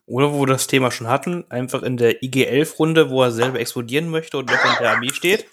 Oder 0.09 0.33
wo 0.33 0.39
wir 0.39 0.47
das 0.47 0.65
Thema 0.65 0.89
schon 0.89 1.07
hatten, 1.07 1.45
einfach 1.51 1.83
in 1.83 1.95
der 1.95 2.23
IG-11-Runde, 2.23 3.11
wo 3.11 3.21
er 3.21 3.31
selber 3.31 3.59
explodieren 3.59 4.09
möchte 4.09 4.39
und 4.39 4.49
noch 4.49 4.65
in 4.65 4.75
der 4.79 4.93
Armee 4.93 5.13
steht. 5.13 5.45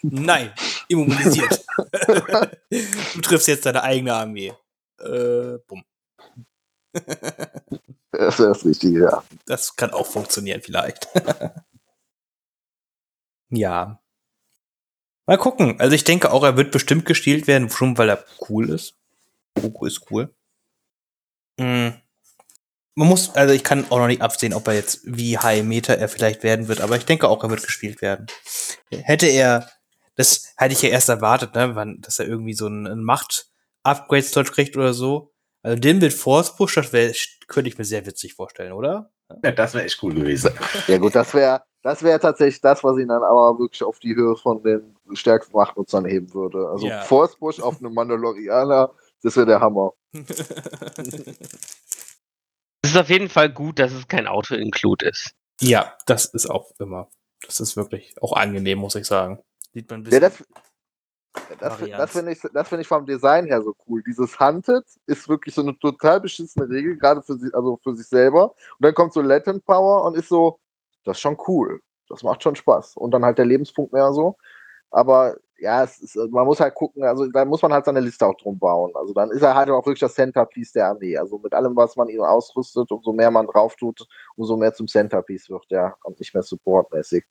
Nein, 0.00 0.50
immobilisiert. 0.88 1.62
du 2.70 3.20
triffst 3.20 3.48
jetzt 3.48 3.66
deine 3.66 3.82
eigene 3.82 4.14
Armee. 4.14 4.54
Äh, 4.98 5.58
bumm. 5.66 5.84
das 8.12 8.38
ist 8.38 8.46
das 8.46 8.64
Richtige, 8.64 9.00
ja. 9.02 9.22
Das 9.44 9.76
kann 9.76 9.90
auch 9.90 10.06
funktionieren, 10.06 10.62
vielleicht. 10.62 11.06
ja. 13.50 14.00
Mal 15.26 15.36
gucken. 15.36 15.78
Also 15.80 15.94
ich 15.94 16.04
denke 16.04 16.32
auch, 16.32 16.44
er 16.44 16.56
wird 16.56 16.70
bestimmt 16.70 17.04
gestielt 17.04 17.46
werden, 17.46 17.68
schon 17.68 17.98
weil 17.98 18.08
er 18.08 18.24
cool 18.48 18.70
ist. 18.70 18.94
Goku 19.54 19.84
ist 19.84 20.10
cool. 20.10 20.34
Mhm 21.58 22.00
man 22.98 23.06
muss, 23.06 23.36
also 23.36 23.54
ich 23.54 23.62
kann 23.62 23.86
auch 23.90 23.98
noch 23.98 24.08
nicht 24.08 24.22
absehen, 24.22 24.52
ob 24.52 24.66
er 24.66 24.74
jetzt 24.74 25.02
wie 25.04 25.38
High 25.38 25.62
Meter 25.62 25.96
er 25.96 26.08
vielleicht 26.08 26.42
werden 26.42 26.66
wird, 26.66 26.80
aber 26.80 26.96
ich 26.96 27.04
denke 27.04 27.28
auch, 27.28 27.44
er 27.44 27.50
wird 27.50 27.62
gespielt 27.62 28.02
werden. 28.02 28.26
Hätte 28.90 29.26
er, 29.28 29.68
das 30.16 30.52
hätte 30.56 30.72
ich 30.72 30.82
ja 30.82 30.88
erst 30.88 31.08
erwartet, 31.08 31.54
ne, 31.54 31.96
dass 32.00 32.18
er 32.18 32.26
irgendwie 32.26 32.54
so 32.54 32.66
einen 32.66 33.04
Macht-Upgrade-Slot 33.04 34.50
kriegt 34.50 34.76
oder 34.76 34.94
so. 34.94 35.32
Also 35.62 35.78
den 35.78 35.98
mit 35.98 36.12
Force 36.12 36.56
Push, 36.56 36.74
das 36.74 36.92
wär, 36.92 37.12
könnte 37.46 37.70
ich 37.70 37.78
mir 37.78 37.84
sehr 37.84 38.04
witzig 38.04 38.34
vorstellen, 38.34 38.72
oder? 38.72 39.12
Ja, 39.44 39.52
das 39.52 39.74
wäre 39.74 39.84
echt 39.84 40.02
cool 40.02 40.14
gewesen. 40.14 40.50
Ja 40.88 40.98
gut, 40.98 41.14
das 41.14 41.32
wäre 41.34 41.62
das 41.82 42.02
wäre 42.02 42.18
tatsächlich 42.18 42.60
das, 42.60 42.82
was 42.82 42.98
ihn 42.98 43.06
dann 43.06 43.22
aber 43.22 43.56
wirklich 43.60 43.84
auf 43.84 44.00
die 44.00 44.16
Höhe 44.16 44.34
von 44.34 44.60
den 44.64 44.96
stärksten 45.12 45.56
Machtnutzern 45.56 46.04
heben 46.04 46.34
würde. 46.34 46.68
Also 46.68 46.88
Ja. 46.88 47.02
Force 47.02 47.36
Push 47.36 47.60
auf 47.60 47.78
einem 47.78 47.94
Mandalorianer, 47.94 48.90
das 49.22 49.36
wäre 49.36 49.46
der 49.46 49.60
Hammer. 49.60 49.92
Es 52.82 52.90
ist 52.90 52.96
auf 52.96 53.10
jeden 53.10 53.28
Fall 53.28 53.50
gut, 53.50 53.78
dass 53.78 53.92
es 53.92 54.08
kein 54.08 54.26
Auto-Include 54.26 55.08
ist. 55.08 55.32
ja, 55.60 55.96
das 56.06 56.26
ist 56.26 56.46
auch 56.48 56.70
immer. 56.78 57.08
Das 57.46 57.60
ist 57.60 57.76
wirklich 57.76 58.14
auch 58.22 58.32
angenehm, 58.34 58.78
muss 58.78 58.94
ich 58.94 59.06
sagen. 59.06 59.40
Sieht 59.74 59.90
man 59.90 60.00
ein 60.02 60.10
Ja, 60.10 60.20
bisschen. 60.20 60.46
das, 61.34 61.58
das, 61.58 61.80
Varianz. 61.80 61.98
das 61.98 62.10
finde 62.12 62.32
ich, 62.32 62.40
das 62.52 62.68
find 62.68 62.80
ich 62.80 62.88
vom 62.88 63.06
Design 63.06 63.46
her 63.46 63.62
so 63.62 63.74
cool. 63.86 64.02
Dieses 64.04 64.38
Hunted 64.40 64.84
ist 65.06 65.28
wirklich 65.28 65.54
so 65.54 65.62
eine 65.62 65.78
total 65.78 66.20
beschissene 66.20 66.68
Regel, 66.68 66.96
gerade 66.96 67.22
für, 67.22 67.36
sie, 67.36 67.52
also 67.54 67.78
für 67.82 67.94
sich 67.94 68.06
selber. 68.06 68.52
Und 68.52 68.56
dann 68.84 68.94
kommt 68.94 69.12
so 69.12 69.20
Latent 69.20 69.64
Power 69.64 70.04
und 70.04 70.16
ist 70.16 70.28
so, 70.28 70.58
das 71.04 71.16
ist 71.16 71.20
schon 71.20 71.36
cool. 71.46 71.80
Das 72.08 72.22
macht 72.22 72.42
schon 72.42 72.56
Spaß. 72.56 72.96
Und 72.96 73.10
dann 73.12 73.24
halt 73.24 73.38
der 73.38 73.44
Lebenspunkt 73.46 73.92
mehr 73.92 74.12
so. 74.12 74.36
Aber 74.90 75.36
ja, 75.58 75.84
es 75.84 75.98
ist, 76.00 76.16
man 76.16 76.46
muss 76.46 76.60
halt 76.60 76.74
gucken, 76.74 77.02
also 77.04 77.26
da 77.26 77.44
muss 77.44 77.62
man 77.62 77.72
halt 77.72 77.84
seine 77.84 78.00
Liste 78.00 78.26
auch 78.26 78.36
drum 78.36 78.58
bauen. 78.58 78.92
Also 78.94 79.12
dann 79.12 79.30
ist 79.30 79.42
er 79.42 79.54
halt 79.54 79.70
auch 79.70 79.84
wirklich 79.84 80.00
das 80.00 80.14
Centerpiece 80.14 80.72
der 80.72 80.88
Armee. 80.88 81.16
Also 81.16 81.38
mit 81.38 81.52
allem, 81.54 81.74
was 81.76 81.96
man 81.96 82.08
ihm 82.08 82.22
ausrüstet, 82.22 82.90
umso 82.90 83.12
mehr 83.12 83.30
man 83.30 83.46
drauf 83.46 83.76
tut, 83.76 84.06
umso 84.36 84.56
mehr 84.56 84.72
zum 84.74 84.86
Centerpiece 84.86 85.50
wird 85.50 85.66
er 85.70 85.96
und 86.04 86.18
nicht 86.18 86.34
mehr 86.34 86.42
supportmäßig. 86.42 87.24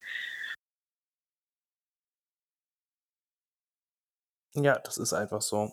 ja, 4.64 4.80
das 4.80 4.98
ist 4.98 5.14
einfach 5.14 5.42
so. 5.42 5.72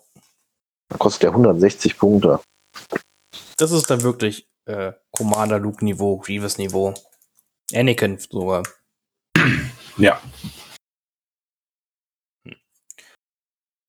Dann 0.88 0.98
kostet 0.98 1.24
der 1.24 1.30
160 1.30 1.98
Punkte. 1.98 2.40
Das 3.56 3.72
ist 3.72 3.90
dann 3.90 4.02
wirklich 4.02 4.48
äh, 4.66 4.92
Commander 5.10 5.58
Luke 5.58 5.84
Niveau, 5.84 6.18
Grievous 6.18 6.58
Niveau. 6.58 6.94
Anakin 7.72 8.18
sogar. 8.18 8.62
Ja. 9.96 10.20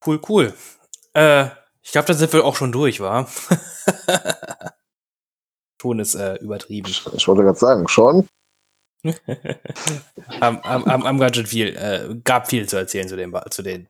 Cool, 0.05 0.21
cool. 0.29 0.53
Äh, 1.13 1.47
ich 1.81 1.91
glaube, 1.91 2.07
da 2.07 2.13
sind 2.13 2.31
wir 2.33 2.45
auch 2.45 2.55
schon 2.55 2.71
durch, 2.71 2.99
war. 2.99 3.27
schon 5.81 5.99
ist 5.99 6.15
äh, 6.15 6.35
übertrieben. 6.35 6.89
Ich 6.89 7.27
wollte 7.27 7.43
gerade 7.43 7.57
sagen, 7.57 7.87
schon. 7.87 8.27
am, 10.39 10.59
am, 10.59 10.83
am, 10.85 11.03
am 11.03 11.19
ganz 11.19 11.35
schön 11.35 11.45
viel, 11.45 11.75
äh, 11.75 12.15
gab 12.23 12.49
viel 12.49 12.67
zu 12.67 12.77
erzählen 12.77 13.07
zu 13.07 13.15
den, 13.15 13.33
zu 13.49 13.61
den 13.61 13.87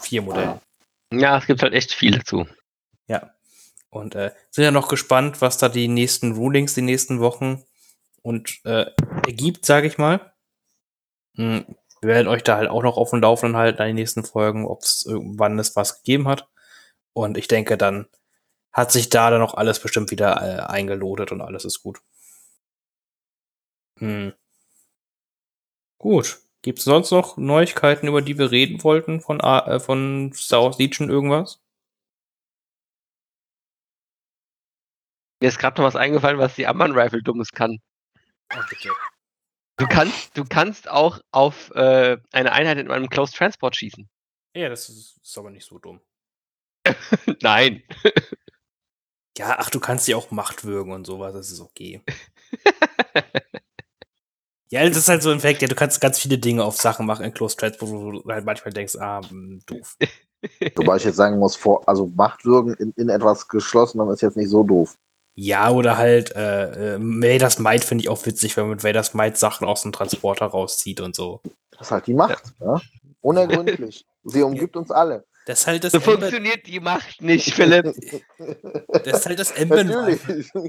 vier 0.00 0.22
Modellen. 0.22 0.60
Ja, 1.12 1.38
es 1.38 1.46
gibt 1.46 1.62
halt 1.62 1.72
echt 1.72 1.92
viel 1.92 2.12
dazu. 2.12 2.46
Ja. 3.08 3.34
Und 3.90 4.14
äh, 4.14 4.32
sind 4.50 4.64
ja 4.64 4.70
noch 4.70 4.88
gespannt, 4.88 5.40
was 5.40 5.58
da 5.58 5.68
die 5.68 5.88
nächsten 5.88 6.32
Rulings, 6.32 6.74
die 6.74 6.82
nächsten 6.82 7.20
Wochen 7.20 7.64
und 8.22 8.60
äh, 8.64 8.86
ergibt, 9.26 9.64
sage 9.64 9.86
ich 9.86 9.98
mal. 9.98 10.32
Hm, 11.36 11.64
wir 12.02 12.08
werden 12.10 12.28
euch 12.28 12.42
da 12.44 12.56
halt 12.56 12.68
auch 12.70 12.82
noch 12.82 12.96
auf 12.96 13.10
dem 13.10 13.20
Laufenden 13.22 13.56
halten 13.56 13.80
an 13.80 13.88
den 13.88 13.96
nächsten 13.96 14.24
Folgen, 14.24 14.66
ob 14.66 14.82
es 14.82 15.04
irgendwann 15.06 15.58
es 15.58 15.76
was 15.76 15.98
gegeben 16.02 16.28
hat. 16.28 16.48
Und 17.12 17.38
ich 17.38 17.48
denke, 17.48 17.76
dann 17.78 18.06
hat 18.72 18.92
sich 18.92 19.08
da 19.08 19.30
dann 19.30 19.42
auch 19.42 19.54
alles 19.54 19.80
bestimmt 19.80 20.10
wieder 20.10 20.36
äh, 20.42 20.60
eingelodet 20.70 21.32
und 21.32 21.40
alles 21.40 21.64
ist 21.64 21.82
gut. 21.82 22.00
Hm. 23.98 24.34
Gut. 25.98 26.40
Gibt 26.62 26.78
es 26.80 26.84
sonst 26.84 27.10
noch 27.12 27.36
Neuigkeiten, 27.36 28.08
über 28.08 28.22
die 28.22 28.38
wir 28.38 28.50
reden 28.50 28.82
wollten 28.82 29.20
von, 29.20 29.40
A- 29.40 29.66
äh, 29.76 29.80
von 29.80 30.32
Star 30.34 30.62
Wars 30.64 30.78
Legion 30.78 31.08
irgendwas? 31.08 31.60
Mir 35.40 35.48
ist 35.48 35.58
gerade 35.58 35.80
noch 35.80 35.86
was 35.86 35.96
eingefallen, 35.96 36.38
was 36.38 36.54
die 36.56 36.66
Amman 36.66 36.92
Rifle 36.92 37.22
dummes 37.22 37.50
kann. 37.52 37.78
Oh, 38.54 38.60
bitte. 38.68 38.90
Du 39.78 39.86
kannst, 39.86 40.36
du 40.36 40.44
kannst 40.44 40.88
auch 40.88 41.20
auf 41.32 41.70
äh, 41.74 42.16
eine 42.32 42.52
Einheit 42.52 42.78
in 42.78 42.90
einem 42.90 43.10
Close 43.10 43.34
Transport 43.34 43.76
schießen. 43.76 44.08
Ja, 44.54 44.70
das 44.70 44.88
ist, 44.88 45.20
ist 45.22 45.36
aber 45.36 45.50
nicht 45.50 45.66
so 45.66 45.78
dumm. 45.78 46.00
Nein. 47.42 47.82
Ja, 49.36 49.56
ach, 49.58 49.68
du 49.68 49.80
kannst 49.80 50.08
ja 50.08 50.16
auch 50.16 50.30
Macht 50.30 50.64
würgen 50.64 50.92
und 50.92 51.06
sowas, 51.06 51.34
das 51.34 51.50
ist 51.50 51.60
okay. 51.60 52.02
ja, 54.70 54.88
das 54.88 54.96
ist 54.96 55.08
halt 55.10 55.22
so 55.22 55.30
ein 55.30 55.40
Fact, 55.40 55.60
ja, 55.60 55.68
du 55.68 55.74
kannst 55.74 56.00
ganz 56.00 56.18
viele 56.18 56.38
Dinge 56.38 56.64
auf 56.64 56.76
Sachen 56.76 57.04
machen 57.04 57.26
in 57.26 57.34
Close 57.34 57.56
Transport, 57.56 57.90
wo 57.90 58.12
du 58.12 58.24
halt 58.32 58.46
manchmal 58.46 58.72
denkst, 58.72 58.96
ah, 58.96 59.20
hm, 59.28 59.60
doof. 59.66 59.98
Wobei 60.76 60.96
ich 60.96 61.04
jetzt 61.04 61.16
sagen 61.16 61.38
muss, 61.38 61.54
vor, 61.54 61.86
also 61.86 62.06
Machtwürgen 62.06 62.74
in, 62.74 62.92
in 62.92 63.10
etwas 63.10 63.46
Geschlossenem 63.48 64.08
ist 64.10 64.22
jetzt 64.22 64.38
nicht 64.38 64.48
so 64.48 64.62
doof. 64.62 64.96
Ja, 65.38 65.70
oder 65.70 65.98
halt, 65.98 66.34
äh, 66.34 66.94
äh, 66.94 66.98
Vaders 66.98 67.58
Might 67.58 67.84
finde 67.84 68.02
ich 68.02 68.08
auch 68.08 68.24
witzig, 68.24 68.56
wenn 68.56 68.64
man 68.64 68.70
mit 68.70 68.84
Vaders 68.84 69.12
Might 69.12 69.36
Sachen 69.36 69.66
aus 69.66 69.82
dem 69.82 69.92
Transporter 69.92 70.46
rauszieht 70.46 71.00
und 71.02 71.14
so. 71.14 71.42
Das 71.72 71.88
ist 71.88 71.90
halt 71.90 72.06
die 72.06 72.14
Macht. 72.14 72.42
Ja? 72.58 72.80
Unergründlich. 73.20 74.06
Sie 74.24 74.42
umgibt 74.42 74.76
uns 74.76 74.90
alle. 74.90 75.26
Das 75.44 75.60
ist 75.60 75.66
halt 75.66 75.84
das 75.84 75.92
So 75.92 75.98
Ember, 75.98 76.12
funktioniert 76.12 76.66
die 76.66 76.80
Macht 76.80 77.20
nicht, 77.20 77.52
Philipp. 77.52 77.84
das 79.04 79.18
ist 79.18 79.26
halt 79.26 79.38
das 79.38 79.50
Ember 79.52 79.84
Natürlich. 79.84 80.20
Das 80.26 80.62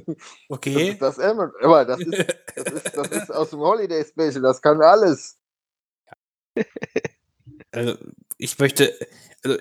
Okay. 0.49 0.89
ist 0.89 1.01
das. 1.01 1.17
Aber 1.17 1.85
das 1.85 1.99
ist, 2.01 2.35
das, 2.55 2.65
ist, 2.73 2.97
das 2.97 3.07
ist 3.09 3.31
aus 3.31 3.49
dem 3.51 3.59
Holiday 3.59 4.03
Special. 4.03 4.41
Das 4.41 4.61
kann 4.61 4.81
alles. 4.81 5.39
Also, 7.71 7.95
ich 8.37 8.59
möchte, 8.59 8.93
also, 9.43 9.57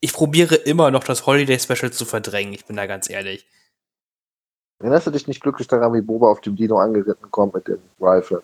ich 0.00 0.12
probiere 0.12 0.54
immer 0.54 0.90
noch 0.92 1.04
das 1.04 1.26
Holiday 1.26 1.58
Special 1.58 1.92
zu 1.92 2.04
verdrängen, 2.04 2.52
ich 2.54 2.64
bin 2.66 2.76
da 2.76 2.86
ganz 2.86 3.10
ehrlich. 3.10 3.46
Erinnerst 4.82 5.06
du 5.06 5.12
dich 5.12 5.28
nicht 5.28 5.40
glücklich 5.40 5.68
daran, 5.68 5.94
wie 5.94 6.00
Boba 6.00 6.28
auf 6.28 6.40
dem 6.40 6.56
Dino 6.56 6.78
angeritten 6.78 7.30
kommt 7.30 7.54
mit 7.54 7.68
dem 7.68 7.78
Rifle? 8.00 8.42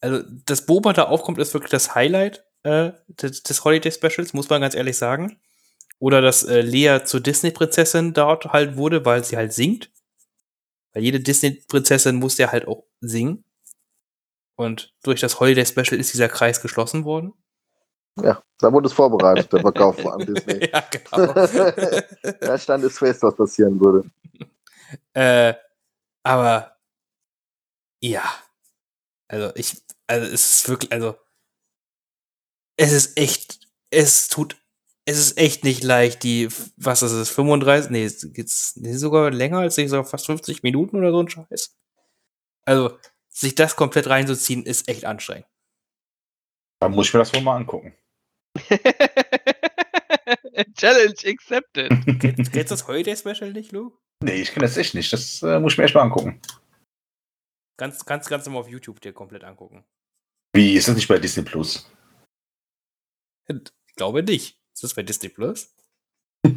Also, 0.00 0.24
dass 0.44 0.66
Boba 0.66 0.92
da 0.92 1.04
aufkommt, 1.04 1.38
ist 1.38 1.54
wirklich 1.54 1.70
das 1.70 1.94
Highlight 1.94 2.44
äh, 2.64 2.90
des, 3.08 3.44
des 3.44 3.64
Holiday 3.64 3.92
Specials, 3.92 4.34
muss 4.34 4.50
man 4.50 4.60
ganz 4.60 4.74
ehrlich 4.74 4.98
sagen. 4.98 5.38
Oder 6.00 6.20
dass 6.20 6.42
äh, 6.42 6.60
Lea 6.60 7.04
zur 7.04 7.20
Disney-Prinzessin 7.20 8.14
dort 8.14 8.46
halt 8.46 8.76
wurde, 8.76 9.04
weil 9.04 9.22
sie 9.22 9.36
halt 9.36 9.52
singt. 9.52 9.92
Weil 10.92 11.04
jede 11.04 11.20
Disney-Prinzessin 11.20 12.16
muss 12.16 12.36
ja 12.38 12.50
halt 12.50 12.66
auch 12.66 12.82
singen. 13.00 13.44
Und 14.56 14.92
durch 15.04 15.20
das 15.20 15.38
Holiday 15.38 15.64
Special 15.64 16.00
ist 16.00 16.12
dieser 16.12 16.28
Kreis 16.28 16.60
geschlossen 16.60 17.04
worden. 17.04 17.32
Ja, 18.20 18.42
da 18.58 18.72
wurde 18.72 18.86
es 18.88 18.92
vorbereitet, 18.92 19.52
der 19.52 19.60
Verkauf 19.60 20.04
an 20.06 20.20
Disney. 20.26 20.68
ja, 20.72 20.82
genau. 20.90 21.32
Da 22.40 22.58
stand 22.58 22.82
es 22.84 22.98
fest, 22.98 23.22
was 23.22 23.36
passieren 23.36 23.78
würde. 23.78 24.10
Äh, 25.14 25.54
aber 26.22 26.76
ja. 28.02 28.24
Also 29.28 29.52
ich, 29.56 29.82
also 30.06 30.26
es 30.26 30.60
ist 30.60 30.68
wirklich, 30.68 30.92
also 30.92 31.16
es 32.78 32.92
ist 32.92 33.18
echt, 33.18 33.60
es 33.90 34.28
tut, 34.28 34.56
es 35.04 35.18
ist 35.18 35.38
echt 35.38 35.64
nicht 35.64 35.82
leicht, 35.82 36.22
die, 36.22 36.48
was 36.76 37.02
ist 37.02 37.12
es, 37.12 37.30
35, 37.30 37.90
nee, 37.90 38.04
es 38.04 38.32
geht's 38.32 38.76
nee, 38.76 38.94
sogar 38.94 39.30
länger 39.30 39.58
als 39.58 39.78
ich, 39.78 39.88
sogar 39.88 40.04
fast 40.04 40.26
50 40.26 40.62
Minuten 40.62 40.96
oder 40.96 41.10
so 41.10 41.20
ein 41.20 41.28
Scheiß. 41.28 41.76
Also, 42.66 42.98
sich 43.28 43.54
das 43.54 43.76
komplett 43.76 44.08
reinzuziehen, 44.08 44.64
ist 44.64 44.88
echt 44.88 45.04
anstrengend. 45.04 45.46
Da 46.80 46.88
muss 46.88 47.08
ich 47.08 47.14
mir 47.14 47.20
das 47.20 47.32
wohl 47.34 47.42
mal 47.42 47.56
angucken. 47.56 47.94
Challenge 50.74 51.14
accepted. 51.24 51.90
Kennst, 52.20 52.54
du 52.54 52.64
das 52.64 52.86
Holiday 52.86 53.16
Special 53.16 53.52
nicht, 53.52 53.72
Lu? 53.72 53.92
Nee, 54.22 54.42
ich 54.42 54.52
kenne 54.52 54.66
das 54.66 54.76
echt 54.76 54.94
nicht. 54.94 55.12
Das 55.12 55.42
äh, 55.42 55.60
muss 55.60 55.72
ich 55.72 55.78
mir 55.78 55.84
echt 55.84 55.94
mal 55.94 56.02
angucken. 56.02 56.40
Ganz, 57.76 58.04
ganz, 58.04 58.28
ganz 58.28 58.46
immer 58.46 58.58
auf 58.58 58.68
YouTube 58.68 59.00
dir 59.00 59.12
komplett 59.12 59.44
angucken. 59.44 59.84
Wie, 60.54 60.74
ist 60.74 60.88
das 60.88 60.96
nicht 60.96 61.08
bei 61.08 61.18
Disney 61.18 61.42
Plus? 61.42 61.90
Ich 63.46 63.94
glaube 63.94 64.22
nicht. 64.22 64.58
Ist 64.74 64.82
das 64.82 64.94
bei 64.94 65.02
Disney 65.02 65.28
Plus? 65.28 65.72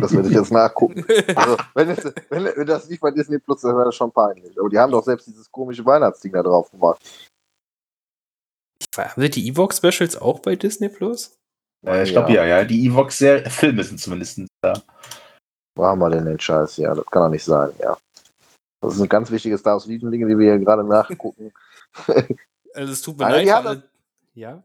Das 0.00 0.12
werde 0.12 0.28
ich 0.28 0.34
jetzt 0.34 0.52
nachgucken. 0.52 1.04
Also, 1.36 1.56
wenn, 1.74 1.90
es, 1.90 2.04
wenn, 2.30 2.44
wenn 2.44 2.66
das 2.66 2.88
nicht 2.88 3.00
bei 3.00 3.10
Disney 3.10 3.38
Plus 3.38 3.58
ist, 3.58 3.64
dann 3.64 3.76
wäre 3.76 3.86
das 3.86 3.94
schon 3.94 4.12
peinlich. 4.12 4.58
Aber 4.58 4.68
die 4.68 4.78
haben 4.78 4.92
doch 4.92 5.04
selbst 5.04 5.26
dieses 5.26 5.50
komische 5.50 5.84
Weihnachtsding 5.84 6.32
da 6.32 6.42
drauf 6.42 6.70
gemacht. 6.70 7.00
Haben 8.96 9.22
sie 9.22 9.30
die 9.30 9.48
Evox 9.48 9.78
Specials 9.78 10.16
auch 10.16 10.40
bei 10.40 10.56
Disney 10.56 10.88
Plus? 10.88 11.36
Äh, 11.86 12.02
ich 12.04 12.10
glaube 12.12 12.32
ja. 12.32 12.44
ja, 12.44 12.64
Die 12.64 12.86
Evox-Filme 12.86 13.84
sind 13.84 14.00
zumindest 14.00 14.40
da. 14.62 14.82
Wo 15.76 15.84
haben 15.84 15.98
wir 15.98 16.10
denn 16.10 16.24
den 16.24 16.38
Scheiß? 16.40 16.76
Ja, 16.78 16.94
das 16.94 17.04
kann 17.06 17.22
doch 17.24 17.28
nicht 17.30 17.44
sein, 17.44 17.70
ja. 17.80 17.96
Das 18.80 18.94
ist 18.94 19.00
ein 19.00 19.08
ganz 19.08 19.30
wichtiges 19.30 19.60
Star 19.60 19.74
Wars 19.74 19.84
Dinge, 19.86 20.10
die 20.28 20.38
wir 20.38 20.54
hier 20.54 20.58
gerade 20.64 20.84
nachgucken. 20.84 21.52
Also 22.76 22.92
es 22.92 23.02
tut 23.02 23.16
mir 23.16 23.26
Also, 23.26 23.38
leid. 23.38 23.54
alle- 23.66 23.88
ja. 24.34 24.62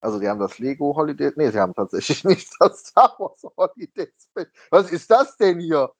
Also 0.00 0.18
die 0.18 0.28
haben 0.28 0.40
das 0.40 0.58
Lego 0.58 0.92
Holiday. 0.96 1.30
Nee, 1.36 1.50
sie 1.50 1.60
haben 1.60 1.72
tatsächlich 1.72 2.24
nicht 2.24 2.50
das 2.58 2.80
Star 2.80 3.14
Wars 3.16 3.40
Holiday 3.56 4.08
Special. 4.18 4.50
Was 4.70 4.90
ist 4.90 5.08
das 5.08 5.36
denn 5.36 5.60
hier? 5.60 5.92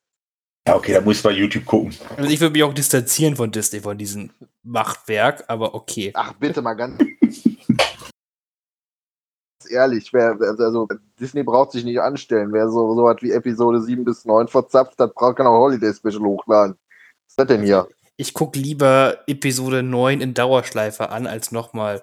Ja, 0.66 0.74
okay, 0.74 0.94
da 0.94 1.00
muss 1.00 1.18
ich 1.18 1.22
bei 1.22 1.30
YouTube 1.30 1.64
gucken. 1.64 1.94
Also 2.16 2.28
ich 2.28 2.40
würde 2.40 2.52
mich 2.54 2.64
auch 2.64 2.74
distanzieren 2.74 3.36
von 3.36 3.52
Disney, 3.52 3.78
von 3.80 3.96
diesem 3.96 4.30
Machtwerk, 4.64 5.44
aber 5.46 5.74
okay. 5.76 6.10
Ach, 6.14 6.32
bitte 6.32 6.60
mal 6.60 6.74
ganz 6.74 7.00
ehrlich, 9.72 10.12
wer, 10.12 10.38
also 10.40 10.86
Disney 11.18 11.42
braucht 11.42 11.72
sich 11.72 11.84
nicht 11.84 12.00
anstellen. 12.00 12.52
Wer 12.52 12.68
so, 12.68 12.94
so 12.94 13.04
was 13.04 13.22
wie 13.22 13.32
Episode 13.32 13.80
7 13.80 14.04
bis 14.04 14.24
9 14.24 14.48
verzapft 14.48 14.98
hat, 14.98 15.14
braucht 15.14 15.36
kann 15.36 15.46
auch 15.46 15.58
Holiday 15.58 15.92
Special 15.92 16.20
hochladen. 16.22 16.74
Was 16.74 17.32
ist 17.32 17.38
das 17.38 17.46
denn 17.46 17.62
hier? 17.62 17.88
ich 18.16 18.34
gucke 18.34 18.58
lieber 18.58 19.18
Episode 19.26 19.82
9 19.82 20.20
in 20.20 20.34
Dauerschleife 20.34 21.08
an, 21.08 21.26
als 21.26 21.50
nochmal. 21.50 22.02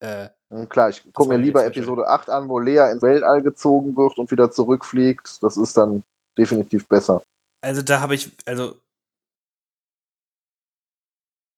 Äh, 0.00 0.28
Hm, 0.52 0.68
Klar, 0.68 0.90
ich 0.90 1.02
gucke 1.12 1.30
mir 1.30 1.38
lieber 1.38 1.64
Episode 1.64 2.06
8 2.06 2.28
an, 2.28 2.48
wo 2.48 2.58
Lea 2.58 2.90
ins 2.92 3.02
Weltall 3.02 3.42
gezogen 3.42 3.96
wird 3.96 4.18
und 4.18 4.30
wieder 4.30 4.50
zurückfliegt. 4.50 5.42
Das 5.42 5.56
ist 5.56 5.76
dann 5.76 6.04
definitiv 6.36 6.86
besser. 6.86 7.22
also 7.62 7.82
da 7.82 8.00
habe 8.00 8.14
ich, 8.14 8.30
also. 8.46 8.76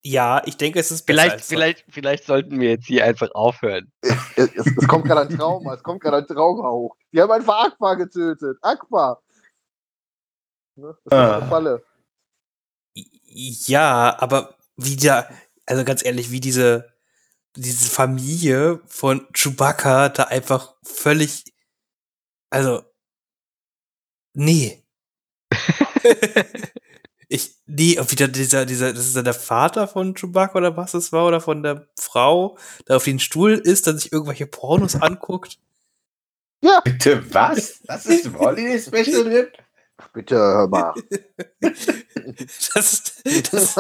Ja, 0.07 0.43
ich 0.45 0.59
denke, 0.59 0.79
es 0.81 0.91
ist 0.91 1.07
besser 1.07 1.17
Vielleicht, 1.23 1.35
als 1.37 1.47
vielleicht, 1.47 1.85
vielleicht 1.89 2.25
sollten 2.25 2.61
wir 2.61 2.71
jetzt 2.71 2.87
hier 2.87 3.05
einfach 3.07 3.31
aufhören. 3.35 3.91
Es, 4.03 4.15
es, 4.37 4.67
es 4.67 4.87
kommt 4.87 5.07
gerade 5.07 5.23
ein 5.23 5.37
Trauma, 5.39 5.73
es 5.75 5.83
kommt 5.83 6.03
gerade 6.03 6.19
ein 6.19 6.27
Trauma 6.27 6.71
hoch. 6.71 6.95
Die 7.11 7.21
haben 7.23 7.31
einfach 7.31 7.65
Aqua 7.69 7.95
getötet. 7.95 8.59
Aqua! 8.61 9.19
Ne? 10.77 10.89
Das 10.89 11.07
ist 11.07 11.13
Ah. 11.13 11.39
eine 11.39 11.49
Falle. 11.49 11.85
Ja, 12.95 14.15
aber 14.21 14.55
wie 14.77 14.97
der, 14.97 15.31
also 15.65 15.85
ganz 15.85 16.05
ehrlich, 16.05 16.31
wie 16.31 16.41
diese, 16.41 16.93
diese 17.57 17.89
Familie 17.91 18.81
von 18.87 19.27
Chewbacca 19.33 20.11
da 20.11 20.25
einfach 20.25 20.75
völlig, 20.83 21.45
also, 22.51 22.83
nee. 24.35 24.85
ich, 27.35 27.57
nee, 27.67 27.99
wieder 28.09 28.29
dieser, 28.29 28.65
dieser, 28.65 28.93
das 28.93 29.07
ist 29.07 29.17
ja 29.17 29.23
der 29.23 29.35
Vater 29.35 29.89
von 29.89 30.15
Chewbacca 30.15 30.57
oder 30.57 30.77
was 30.77 30.95
es 30.95 31.11
war, 31.13 31.27
oder 31.27 31.41
von 31.41 31.65
der 31.65 31.89
Frau, 31.99 32.57
der 32.87 32.97
auf 32.97 33.05
den 33.05 33.19
Stuhl 33.19 33.53
ist, 33.55 33.87
der 33.87 33.99
sich 33.99 34.13
irgendwelche 34.13 34.47
Pornos 34.47 34.95
anguckt. 34.95 35.59
Bitte 36.85 37.35
was? 37.35 37.81
Das 37.83 38.07
ist 38.07 38.27
im 38.27 38.39
Holiday 38.39 38.81
Special 38.81 39.25
drin? 39.25 39.49
Bitte 40.13 40.37
hör 40.37 40.69
mal. 40.69 40.95
Das, 41.61 43.23
das, 43.51 43.75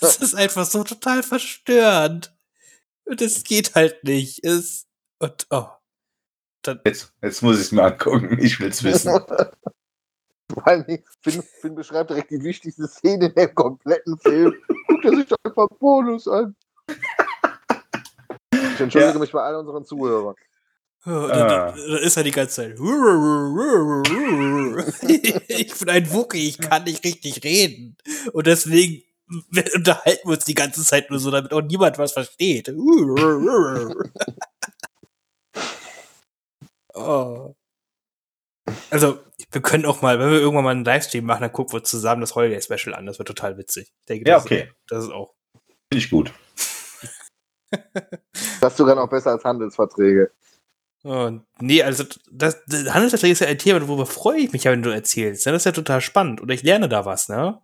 das 0.00 0.16
ist 0.16 0.34
einfach 0.34 0.64
so 0.64 0.84
total 0.84 1.22
verstörend. 1.22 2.34
Und 3.04 3.20
es 3.20 3.44
geht 3.44 3.74
halt 3.74 4.04
nicht. 4.04 4.44
Es, 4.44 4.86
und, 5.18 5.46
oh. 5.50 5.68
Dann, 6.62 6.80
Jetzt, 6.86 7.12
jetzt 7.20 7.42
muss 7.42 7.56
ich 7.56 7.62
es 7.62 7.72
mir 7.72 7.82
angucken. 7.82 8.38
Ich 8.40 8.60
will 8.60 8.68
es 8.68 8.84
wissen. 8.84 9.12
Vor 10.54 10.66
allem, 10.66 10.84
Finn, 11.22 11.42
Finn 11.60 11.74
beschreibt 11.74 12.10
direkt 12.10 12.30
die 12.30 12.42
wichtigste 12.42 12.86
Szene 12.88 13.26
in 13.26 13.34
dem 13.34 13.54
kompletten 13.54 14.18
Film. 14.18 14.54
Guckt 14.88 15.04
er 15.04 15.16
sich 15.16 15.26
doch 15.26 15.36
einfach 15.44 15.68
Bonus 15.78 16.28
an. 16.28 16.54
Ich 18.52 18.80
entschuldige 18.80 19.12
Ja. 19.14 19.18
mich 19.18 19.32
bei 19.32 19.42
all 19.42 19.56
unseren 19.56 19.84
Zuhörern. 19.84 20.34
oh, 21.06 21.10
Ah. 21.10 21.72
dann 21.72 21.76
ist 21.98 22.16
er 22.16 22.22
die 22.24 22.30
ganze 22.30 22.54
Zeit. 22.56 22.78
Ich 25.48 25.78
bin 25.78 25.88
ein 25.88 26.12
Wookie, 26.12 26.48
ich 26.48 26.58
kann 26.58 26.84
nicht 26.84 27.04
richtig 27.04 27.42
reden. 27.44 27.96
Und 28.32 28.46
deswegen 28.46 29.02
unterhalten 29.74 30.28
wir 30.28 30.34
uns 30.34 30.44
die 30.44 30.54
ganze 30.54 30.84
Zeit 30.84 31.10
nur 31.10 31.18
so, 31.18 31.30
damit 31.30 31.52
auch 31.52 31.62
niemand 31.62 31.98
was 31.98 32.12
versteht. 32.12 32.72
Oh. 36.94 37.54
Also, 38.90 39.18
wir 39.50 39.60
können 39.60 39.86
auch 39.86 40.02
mal, 40.02 40.18
wenn 40.18 40.30
wir 40.30 40.38
irgendwann 40.38 40.64
mal 40.64 40.70
einen 40.70 40.84
Livestream 40.84 41.24
machen, 41.24 41.42
dann 41.42 41.52
gucken 41.52 41.72
wir 41.72 41.82
zusammen 41.82 42.20
das 42.20 42.34
Holiday 42.34 42.60
Special 42.62 42.94
an. 42.94 43.06
Das 43.06 43.18
wird 43.18 43.28
total 43.28 43.58
witzig. 43.58 43.88
Ich 44.00 44.04
denke, 44.06 44.28
Ja, 44.28 44.36
das, 44.36 44.44
okay. 44.44 44.72
das 44.88 45.04
ist 45.04 45.10
auch. 45.10 45.34
Finde 45.92 46.04
ich 46.04 46.10
gut. 46.10 46.32
Das 48.60 48.74
ist 48.74 48.76
sogar 48.76 48.94
noch 48.94 49.08
besser 49.08 49.30
als 49.30 49.44
Handelsverträge. 49.44 50.30
Oh, 51.04 51.30
nee, 51.58 51.82
also 51.82 52.04
das, 52.30 52.62
das 52.66 52.94
Handelsverträge 52.94 53.32
ist 53.32 53.40
ja 53.40 53.48
ein 53.48 53.58
Thema, 53.58 53.88
worüber 53.88 54.06
freue 54.06 54.38
ich 54.38 54.52
mich 54.52 54.64
ja, 54.64 54.70
wenn 54.70 54.82
du 54.82 54.90
erzählst. 54.90 55.46
Das 55.46 55.54
ist 55.54 55.64
ja 55.64 55.72
total 55.72 56.00
spannend. 56.00 56.40
Oder 56.40 56.54
ich 56.54 56.62
lerne 56.62 56.88
da 56.88 57.04
was, 57.04 57.28
ne? 57.28 57.60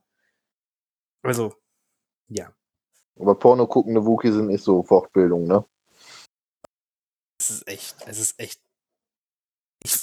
Also, 1.22 1.54
ja. 2.28 2.52
Aber 3.20 3.38
Porno 3.38 3.66
guckende 3.66 4.04
Wookie 4.04 4.32
sind 4.32 4.46
nicht 4.46 4.64
so 4.64 4.82
Fortbildung, 4.82 5.46
ne? 5.46 5.64
Es 7.40 7.50
ist 7.50 7.68
echt, 7.68 7.96
es 8.06 8.18
ist 8.18 8.40
echt. 8.40 8.60
Ich, 9.84 9.94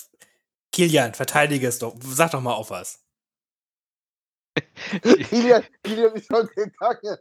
Kilian, 0.76 1.14
verteidige 1.14 1.68
es 1.68 1.80
doch. 1.80 1.96
Sag 2.02 2.32
doch 2.32 2.42
mal 2.42 2.52
auf 2.52 2.70
was. 2.70 3.00
Kilian, 5.30 5.64
Kilian 5.84 6.14
ist 6.16 6.28
schon 6.28 6.50
gegangen. 6.54 7.18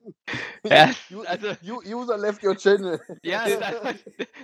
Ja, 0.64 0.90
also- 1.26 1.54
User 1.62 2.18
left 2.18 2.42
your 2.42 2.56
channel. 2.56 3.00
Ja, 3.22 3.42
einfach, 3.42 3.94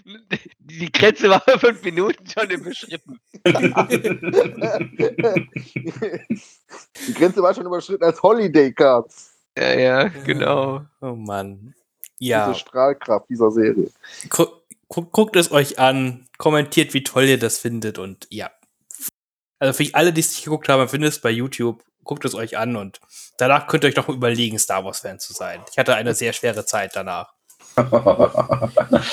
die 0.61 0.93
Grenze 0.93 1.29
war 1.29 1.41
vor 1.41 1.59
fünf 1.59 1.83
Minuten 1.83 2.25
schon 2.25 2.51
überschritten. 2.51 3.19
Die 7.09 7.15
Grenze 7.15 7.43
war 7.43 7.53
schon 7.53 7.67
überschritten 7.67 8.05
als 8.05 8.23
Holiday 8.23 8.73
Cards. 8.73 9.33
Ja, 9.59 9.73
ja, 9.75 10.05
genau. 10.25 10.85
Oh 11.01 11.17
Mann. 11.17 11.75
Ja. 12.21 12.47
Diese 12.49 12.61
Strahlkraft 12.61 13.29
dieser 13.29 13.51
Serie. 13.51 13.91
Gu 14.29 14.47
gu 14.89 15.03
guckt 15.03 15.35
es 15.35 15.51
euch 15.51 15.81
an, 15.81 16.29
kommentiert, 16.39 16.95
wie 16.95 17.03
toll 17.03 17.25
ihr 17.25 17.39
das 17.41 17.59
findet 17.59 17.99
und 17.99 18.29
ja. 18.31 18.51
Also 19.61 19.73
für 19.85 19.95
alle, 19.95 20.13
die 20.13 20.21
es 20.21 20.31
nicht 20.31 20.45
geguckt 20.45 20.69
haben, 20.69 20.89
findet 20.89 21.13
es 21.13 21.21
bei 21.21 21.31
YouTube. 21.31 21.85
Guckt 22.03 22.25
es 22.25 22.35
euch 22.35 22.57
an 22.57 22.77
und 22.77 23.01
danach 23.37 23.69
könnt 23.69 23.85
ihr 23.85 23.89
euch 23.89 23.97
noch 23.97 24.09
mal 24.09 24.17
überlegen, 24.17 24.59
Star 24.59 24.85
Wars 24.85 25.01
Fan 25.01 25.21
zu 25.21 25.33
sein. 25.33 25.63
Ich 25.71 25.79
hatte 25.79 25.95
eine 25.95 26.15
sehr 26.15 26.33
schwere 26.33 26.65
Zeit 26.65 26.97
danach. 26.97 27.33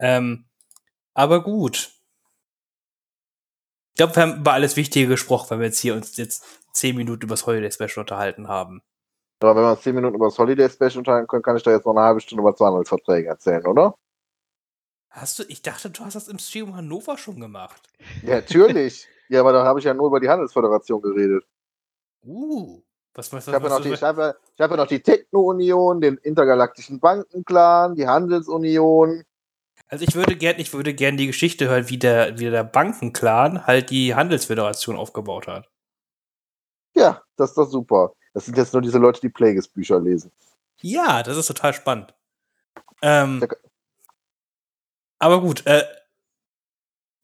Ähm, 0.00 0.46
aber 1.12 1.42
gut. 1.42 1.90
Ich 3.90 3.96
glaube, 3.96 4.14
wir 4.14 4.22
haben 4.22 4.36
über 4.38 4.52
alles 4.52 4.76
Wichtige 4.76 5.08
gesprochen, 5.08 5.50
wenn 5.50 5.58
wir 5.58 5.66
jetzt 5.66 5.80
hier 5.80 5.94
uns 5.94 6.16
jetzt 6.16 6.44
zehn 6.72 6.94
Minuten 6.94 7.24
über 7.24 7.32
das 7.34 7.46
Holiday 7.46 7.72
Special 7.72 7.98
unterhalten 7.98 8.46
haben. 8.46 8.80
Aber 9.40 9.54
wenn 9.56 9.62
wir 9.62 9.70
uns 9.72 9.82
10 9.82 9.94
Minuten 9.94 10.16
über 10.16 10.26
das 10.26 10.38
Holiday 10.38 10.68
Special 10.68 10.98
unterhalten 10.98 11.28
können, 11.28 11.42
kann 11.42 11.56
ich 11.56 11.62
da 11.62 11.70
jetzt 11.70 11.86
noch 11.86 11.96
eine 11.96 12.04
halbe 12.04 12.20
Stunde 12.20 12.42
über 12.42 12.56
200 12.56 12.88
Verträge 12.88 13.28
erzählen, 13.28 13.66
oder? 13.66 13.94
Hast 15.10 15.38
du, 15.38 15.44
ich 15.44 15.62
dachte, 15.62 15.90
du 15.90 16.04
hast 16.04 16.14
das 16.14 16.28
im 16.28 16.38
Stream 16.38 16.74
Hannover 16.74 17.16
schon 17.16 17.40
gemacht. 17.40 17.88
Ja, 18.22 18.36
natürlich. 18.36 19.06
ja, 19.28 19.40
aber 19.40 19.52
da 19.52 19.64
habe 19.64 19.78
ich 19.78 19.84
ja 19.84 19.94
nur 19.94 20.06
über 20.08 20.20
die 20.20 20.28
Handelsföderation 20.28 21.00
geredet. 21.02 21.44
Uh, 22.24 22.82
was, 23.14 23.32
was, 23.32 23.48
Ich 23.48 23.54
habe 23.54 23.68
ja, 23.68 23.74
noch 23.76 23.82
die- 23.82 23.92
ich 23.92 24.02
hab 24.02 24.18
ja, 24.18 24.34
ich 24.54 24.60
hab 24.60 24.70
ja 24.70 24.76
noch 24.76 24.86
die 24.86 25.00
Techno-Union, 25.00 26.00
den 26.00 26.16
intergalaktischen 26.18 27.00
Bankenclan, 27.00 27.94
die 27.94 28.06
Handelsunion. 28.06 29.24
Also 29.88 30.04
ich 30.06 30.14
würde 30.14 30.36
gern, 30.36 30.56
ich 30.58 30.72
würde 30.72 30.92
gern 30.94 31.16
die 31.16 31.26
Geschichte 31.26 31.68
hören, 31.68 31.88
wie 31.88 31.98
der, 31.98 32.38
wie 32.38 32.50
der 32.50 32.64
Bankenclan 32.64 33.66
halt 33.66 33.90
die 33.90 34.14
Handelsföderation 34.14 34.96
aufgebaut 34.96 35.46
hat. 35.46 35.68
Ja, 36.94 37.22
das 37.36 37.50
ist 37.50 37.58
doch 37.58 37.70
super. 37.70 38.12
Das 38.34 38.44
sind 38.44 38.56
jetzt 38.56 38.72
nur 38.72 38.82
diese 38.82 38.98
Leute, 38.98 39.20
die 39.20 39.30
Plagueis-Bücher 39.30 40.00
lesen. 40.00 40.30
Ja, 40.80 41.22
das 41.22 41.36
ist 41.36 41.46
total 41.46 41.72
spannend. 41.74 42.14
Ähm, 43.02 43.46
aber 45.18 45.40
gut, 45.40 45.66
äh, 45.66 45.84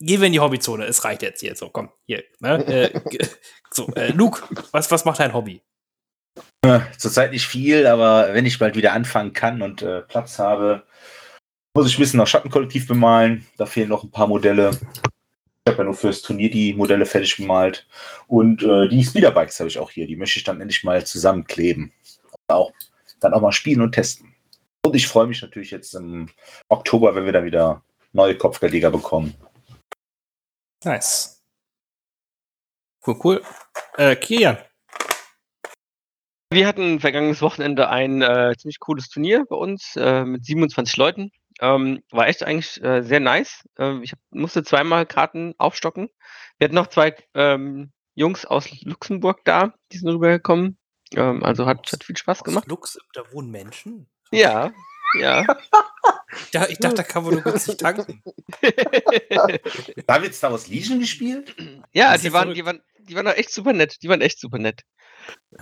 gehen 0.05 0.21
wir 0.21 0.27
in 0.27 0.33
die 0.33 0.41
Hobbyzone. 0.41 0.85
Es 0.85 1.05
reicht 1.05 1.23
jetzt 1.23 1.41
hier. 1.41 1.57
So, 1.57 1.71
komm, 1.71 1.91
hier. 2.07 2.23
Ne? 2.41 2.65
äh, 2.67 3.01
so, 3.71 3.89
äh, 3.95 4.13
Luke, 4.13 4.43
was, 4.73 4.91
was 4.91 5.05
macht 5.05 5.21
dein 5.21 5.33
Hobby? 5.33 5.63
Zurzeit 6.99 7.31
nicht 7.31 7.47
viel, 7.47 7.87
aber 7.87 8.33
wenn 8.33 8.47
ich 8.47 8.59
bald 8.59 8.75
wieder 8.75 8.93
anfangen 8.93 9.35
kann 9.35 9.61
und 9.61 9.83
äh, 9.83 10.01
Platz 10.03 10.39
habe, 10.39 10.85
muss 11.75 11.89
ich 11.89 11.99
ein 11.99 12.01
bisschen 12.01 12.19
noch 12.19 12.27
Schattenkollektiv 12.27 12.89
bemalen. 12.89 13.47
Da 13.59 13.67
fehlen 13.67 13.89
noch 13.89 14.03
ein 14.03 14.11
paar 14.11 14.27
Modelle. 14.27 14.71
Ich 14.71 15.71
habe 15.71 15.79
ja 15.79 15.85
nur 15.85 15.95
fürs 15.95 16.23
Turnier 16.23 16.51
die 16.51 16.73
Modelle 16.73 17.05
fertig 17.05 17.37
bemalt. 17.37 17.87
Und 18.29 18.63
äh, 18.63 18.89
die 18.89 19.05
Speederbikes 19.05 19.61
habe 19.61 19.69
ich 19.69 19.79
auch 19.79 19.91
hier. 19.91 20.07
Die 20.07 20.17
möchte 20.17 20.39
ich 20.39 20.45
dann 20.45 20.61
endlich 20.61 20.85
mal 20.85 21.05
zusammenkleben. 21.05 21.93
Auch, 22.49 22.73
dann 23.21 23.35
auch 23.35 23.41
mal 23.41 23.53
spielen 23.53 23.83
und 23.83 23.93
testen. 23.93 24.35
Und 24.85 24.95
ich 24.95 25.07
freue 25.07 25.27
mich 25.27 25.43
natürlich 25.43 25.71
jetzt 25.71 25.95
im 25.95 26.29
Oktober, 26.69 27.15
wenn 27.15 27.25
wir 27.27 27.33
dann 27.33 27.45
wieder 27.45 27.83
neue 28.13 28.37
Kopfgeldjäger 28.37 28.91
bekommen. 28.91 29.35
Nice. 30.85 31.43
Cool, 33.07 33.19
cool. 33.25 33.43
Äh, 33.97 34.17
Kilian. 34.17 34.59
Wir 36.51 36.67
hatten 36.67 37.01
vergangenes 37.01 37.43
Wochenende 37.43 37.89
ein 37.89 38.23
äh, 38.23 38.55
ziemlich 38.57 38.79
cooles 38.81 39.09
Turnier 39.09 39.45
bei 39.49 39.57
uns 39.57 39.97
äh, 39.97 40.25
mit 40.25 40.45
27 40.45 40.97
Leuten. 40.97 41.31
Ähm, 41.61 42.03
war 42.11 42.29
echt 42.29 42.45
eigentlich 42.45 42.83
äh, 42.83 43.03
sehr 43.03 43.21
nice. 43.21 43.65
Ähm, 43.79 44.03
ich 44.03 44.13
hab, 44.13 44.19
musste 44.31 44.63
zweimal 44.63 45.07
Karten 45.07 45.55
aufstocken. 45.59 46.09
Wir 46.59 46.67
hatten 46.67 46.75
noch 46.75 46.89
zwei 46.89 47.17
ähm, 47.35 47.93
Jungs 48.15 48.45
aus 48.45 48.71
Luxemburg 48.83 49.41
da, 49.45 49.75
die 49.93 49.99
sind 49.99 50.09
rübergekommen. 50.09 50.79
Ähm, 51.15 51.43
also 51.43 51.67
hat, 51.67 51.91
hat 51.93 52.05
viel 52.05 52.17
Spaß 52.17 52.45
gemacht. 52.45 52.65
Aus 52.65 52.71
Lux, 52.71 52.99
da 53.13 53.23
wohnen 53.33 53.51
Menschen? 53.51 54.09
Ja, 54.31 54.73
ja. 55.19 55.45
Ja, 56.53 56.67
ich 56.69 56.79
dachte, 56.79 56.97
da 56.97 57.03
kann 57.03 57.25
man 57.25 57.35
nur 57.35 57.43
günstig 57.43 57.79
tanken. 57.79 58.23
Da 60.07 60.23
wird 60.23 60.35
Star 60.35 60.51
Wars 60.51 60.69
Legion 60.69 61.01
gespielt? 61.01 61.55
ja, 61.93 62.17
die 62.17 62.33
waren, 62.33 62.55
die 62.55 62.65
waren, 62.65 62.83
die 62.99 63.15
waren 63.15 63.27
auch 63.29 63.35
echt 63.35 63.53
super 63.53 63.73
nett. 63.73 64.03
Die 64.03 64.09
waren 64.09 64.21
echt 64.21 64.41
super 64.41 64.59
nett. 64.59 64.83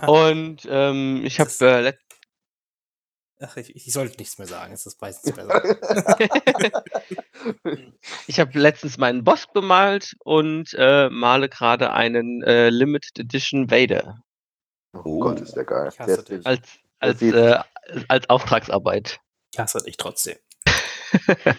Und 0.07 0.67
ähm, 0.69 1.21
ich 1.25 1.39
habe 1.39 1.51
äh, 1.61 1.93
Ach, 3.45 3.57
ich, 3.57 3.75
ich 3.75 3.91
sollte 3.91 4.17
nichts 4.17 4.37
mehr 4.37 4.47
sagen. 4.47 4.73
Es 4.73 4.85
ist 4.85 5.01
meistens 5.01 5.35
besser. 5.35 5.61
Ich 8.27 8.39
habe 8.39 8.57
letztens 8.57 8.97
meinen 8.97 9.25
Boss 9.25 9.47
bemalt 9.53 10.15
und 10.23 10.73
äh, 10.77 11.09
male 11.09 11.49
gerade 11.49 11.91
einen 11.91 12.41
äh, 12.43 12.69
Limited 12.69 13.19
Edition 13.19 13.69
Vader. 13.69 14.23
Oh 14.93 15.19
Gott, 15.19 15.41
ist 15.41 15.55
der 15.55 15.65
geil. 15.65 15.91
Als, 16.45 16.79
als, 16.99 17.21
äh, 17.21 17.59
als 18.07 18.29
Auftragsarbeit. 18.29 19.19
Ich 19.53 19.59
hasse 19.59 19.83
dich 19.83 19.97
trotzdem. 19.97 20.37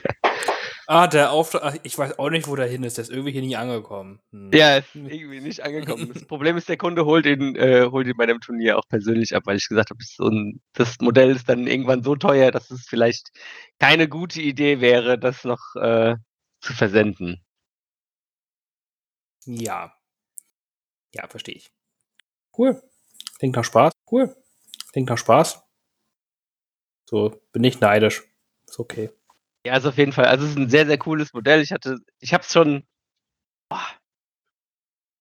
Ah, 0.87 1.07
der 1.07 1.33
Auftrag, 1.33 1.81
ich 1.83 1.97
weiß 1.97 2.19
auch 2.19 2.29
nicht, 2.29 2.47
wo 2.47 2.57
der 2.57 2.67
hin 2.67 2.83
ist. 2.83 2.99
Der 2.99 3.05
ist 3.05 3.11
irgendwie 3.11 3.33
hier 3.33 3.41
nie 3.41 3.57
angekommen. 3.57 4.21
Hm. 4.33 4.51
Ja, 4.53 4.77
ist 4.77 4.95
irgendwie 4.95 5.41
nicht 5.41 5.63
angekommen. 5.63 6.13
Das 6.13 6.27
Problem 6.27 6.59
ist, 6.59 6.69
der 6.69 6.77
Kunde 6.77 7.07
holt 7.07 7.25
ihn, 7.25 7.57
äh, 7.57 7.89
holt 7.91 8.07
ihn 8.07 8.19
bei 8.19 8.27
dem 8.27 8.39
Turnier 8.41 8.77
auch 8.77 8.87
persönlich 8.87 9.35
ab, 9.35 9.45
weil 9.47 9.57
ich 9.57 9.67
gesagt 9.67 9.89
habe, 9.89 10.05
so 10.05 10.29
ein, 10.29 10.61
das 10.75 10.99
Modell 11.01 11.31
ist 11.35 11.49
dann 11.49 11.67
irgendwann 11.67 12.03
so 12.03 12.17
teuer, 12.17 12.51
dass 12.51 12.71
es 12.71 12.87
vielleicht 12.87 13.31
keine 13.79 14.09
gute 14.09 14.43
Idee 14.43 14.83
wäre, 14.83 15.19
das 15.19 15.45
noch 15.45 15.75
äh, 15.77 16.17
zu 16.61 16.75
versenden. 16.75 17.43
Ja. 19.47 19.95
Ja, 21.15 21.29
verstehe 21.29 21.55
ich. 21.55 21.71
Cool. 22.59 22.83
Klingt 23.39 23.57
nach 23.57 23.65
Spaß. 23.65 23.95
Cool. 24.11 24.37
Klingt 24.93 25.09
nach 25.09 25.19
Spaß. 25.19 25.64
So, 27.15 27.41
bin 27.53 27.63
ich 27.63 27.79
neidisch. 27.79 28.25
Ist 28.69 28.81
okay. 28.81 29.09
Ja, 29.65 29.75
also 29.75 29.91
auf 29.91 29.99
jeden 29.99 30.11
Fall. 30.11 30.25
Also 30.25 30.47
es 30.47 30.51
ist 30.51 30.59
ein 30.59 30.69
sehr, 30.69 30.85
sehr 30.85 30.99
cooles 30.99 31.33
Modell. 31.33 31.61
Ich 31.61 31.71
hatte, 31.71 31.99
ich 32.19 32.35
habe 32.35 32.43
es 32.43 32.53
schon, 32.53 32.83
boah, 33.69 33.87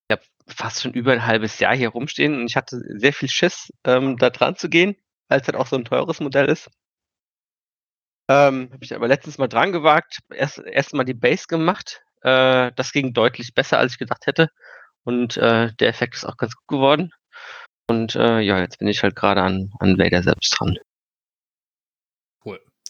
ich 0.09 0.17
habe 0.17 0.23
fast 0.47 0.81
schon 0.81 0.93
über 0.93 1.11
ein 1.11 1.27
halbes 1.27 1.59
Jahr 1.59 1.75
hier 1.75 1.89
rumstehen 1.89 2.33
und 2.33 2.47
ich 2.47 2.55
hatte 2.55 2.81
sehr 2.97 3.13
viel 3.13 3.29
Schiss, 3.29 3.69
ähm, 3.83 4.17
da 4.17 4.31
dran 4.31 4.55
zu 4.55 4.69
gehen, 4.69 4.95
weil 5.27 5.39
es 5.39 5.45
halt 5.45 5.55
auch 5.55 5.67
so 5.67 5.75
ein 5.75 5.85
teures 5.85 6.19
Modell 6.19 6.49
ist. 6.49 6.67
Ähm, 8.27 8.71
habe 8.73 8.83
ich 8.83 8.95
aber 8.95 9.07
letztens 9.07 9.37
mal 9.37 9.47
dran 9.47 9.71
gewagt, 9.71 10.17
erst, 10.33 10.57
erst 10.65 10.95
mal 10.95 11.03
die 11.03 11.13
Base 11.13 11.45
gemacht. 11.47 12.01
Äh, 12.23 12.71
das 12.75 12.91
ging 12.91 13.13
deutlich 13.13 13.53
besser, 13.53 13.77
als 13.77 13.91
ich 13.91 13.99
gedacht 13.99 14.25
hätte. 14.25 14.49
Und 15.03 15.37
äh, 15.37 15.71
der 15.75 15.89
Effekt 15.89 16.15
ist 16.15 16.25
auch 16.25 16.37
ganz 16.37 16.55
gut 16.55 16.69
geworden. 16.69 17.11
Und 17.87 18.15
äh, 18.15 18.39
ja, 18.39 18.59
jetzt 18.61 18.79
bin 18.79 18.87
ich 18.87 19.03
halt 19.03 19.15
gerade 19.15 19.43
an, 19.43 19.71
an 19.77 19.99
Vader 19.99 20.23
selbst 20.23 20.59
dran. 20.59 20.79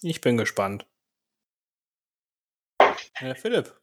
Ich 0.03 0.19
bin 0.19 0.35
gespannt. 0.35 0.85
Äh, 2.80 3.35
Philipp. 3.35 3.80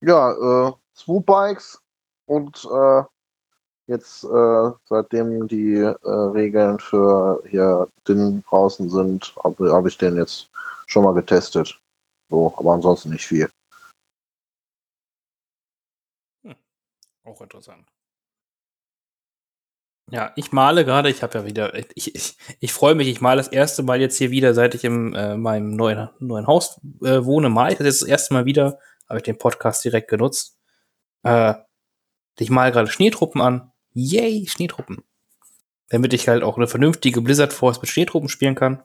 Ja, 0.00 0.32
äh, 0.32 0.72
Swoop 0.96 1.26
Bikes 1.26 1.80
und 2.26 2.64
äh, 2.64 3.02
jetzt, 3.86 4.24
äh, 4.24 4.70
seitdem 4.84 5.46
die 5.46 5.74
äh, 5.76 5.96
Regeln 6.02 6.80
für 6.80 7.40
hier 7.48 7.88
DIN 8.06 8.42
draußen 8.48 8.90
sind, 8.90 9.32
habe 9.44 9.72
hab 9.72 9.86
ich 9.86 9.96
den 9.96 10.16
jetzt 10.16 10.50
schon 10.86 11.04
mal 11.04 11.14
getestet. 11.14 11.80
So, 12.28 12.52
aber 12.56 12.72
ansonsten 12.72 13.10
nicht 13.10 13.26
viel. 13.26 13.48
Auch 17.22 17.40
interessant. 17.40 17.86
Ja, 20.10 20.32
ich 20.36 20.52
male 20.52 20.86
gerade, 20.86 21.10
ich 21.10 21.22
habe 21.22 21.38
ja 21.38 21.44
wieder, 21.44 21.74
ich, 21.94 22.14
ich, 22.14 22.36
ich 22.60 22.72
freue 22.72 22.94
mich, 22.94 23.08
ich 23.08 23.20
male 23.20 23.36
das 23.38 23.48
erste 23.48 23.82
Mal 23.82 24.00
jetzt 24.00 24.16
hier 24.16 24.30
wieder, 24.30 24.54
seit 24.54 24.74
ich 24.74 24.84
in 24.84 25.14
äh, 25.14 25.36
meinem 25.36 25.76
neuen, 25.76 26.08
neuen 26.18 26.46
Haus 26.46 26.80
äh, 27.02 27.24
wohne, 27.24 27.50
male 27.50 27.72
ich 27.72 27.78
das 27.78 27.86
jetzt 27.86 28.02
das 28.02 28.08
erste 28.08 28.34
Mal 28.34 28.46
wieder, 28.46 28.78
habe 29.06 29.18
ich 29.18 29.24
den 29.24 29.36
Podcast 29.36 29.84
direkt 29.84 30.08
genutzt. 30.08 30.58
Äh, 31.24 31.54
ich 32.38 32.48
male 32.50 32.72
gerade 32.72 32.90
Schneetruppen 32.90 33.42
an. 33.42 33.72
Yay, 33.92 34.46
Schneetruppen. 34.48 35.04
Damit 35.88 36.14
ich 36.14 36.28
halt 36.28 36.42
auch 36.42 36.56
eine 36.56 36.68
vernünftige 36.68 37.20
Blizzard 37.20 37.52
Force 37.52 37.80
mit 37.80 37.90
Schneetruppen 37.90 38.28
spielen 38.28 38.54
kann. 38.54 38.82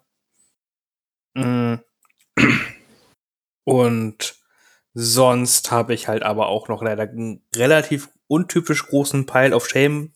Mm. 1.36 1.76
Und 3.64 4.36
sonst 4.94 5.72
habe 5.72 5.94
ich 5.94 6.08
halt 6.08 6.24
aber 6.24 6.48
auch 6.48 6.68
noch 6.68 6.82
leider 6.82 7.04
einen 7.04 7.46
relativ 7.56 8.10
untypisch 8.28 8.88
großen 8.88 9.26
Pile 9.26 9.56
of 9.56 9.68
Shame 9.68 10.14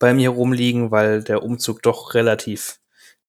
bei 0.00 0.12
mir 0.14 0.30
rumliegen, 0.30 0.90
weil 0.90 1.22
der 1.22 1.44
Umzug 1.44 1.82
doch 1.82 2.14
relativ 2.14 2.80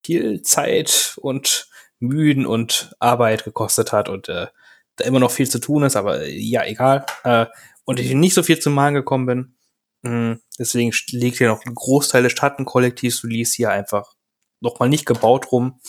viel 0.03 0.41
Zeit 0.41 1.14
und 1.18 1.68
Mühen 1.99 2.48
und 2.48 2.95
Arbeit 2.99 3.43
gekostet 3.43 3.91
hat 3.91 4.10
und 4.10 4.27
äh, 4.30 4.48
da 4.95 5.06
immer 5.06 5.19
noch 5.19 5.30
viel 5.30 5.48
zu 5.48 5.60
tun 5.60 5.84
ist, 5.84 5.95
aber 5.95 6.23
äh, 6.23 6.31
ja, 6.35 6.65
egal. 6.65 7.06
Äh, 7.23 7.45
und 7.85 7.99
ich 7.99 8.11
nicht 8.15 8.34
so 8.34 8.41
viel 8.41 8.57
zum 8.60 8.73
Malen 8.73 8.95
gekommen 8.95 9.26
bin. 9.27 9.56
Mm, 10.02 10.39
deswegen 10.57 10.89
st- 10.91 11.15
liegt 11.15 11.38
hier 11.38 11.48
noch 11.49 11.64
ein 11.65 11.76
Großteil 11.76 12.23
des 12.23 12.31
Schattenkollektivs-Release 12.34 13.56
hier 13.56 13.69
einfach 13.69 14.15
noch 14.61 14.80
mal 14.80 14.89
nicht 14.89 15.06
gebaut 15.06 15.52
rum, 15.52 15.80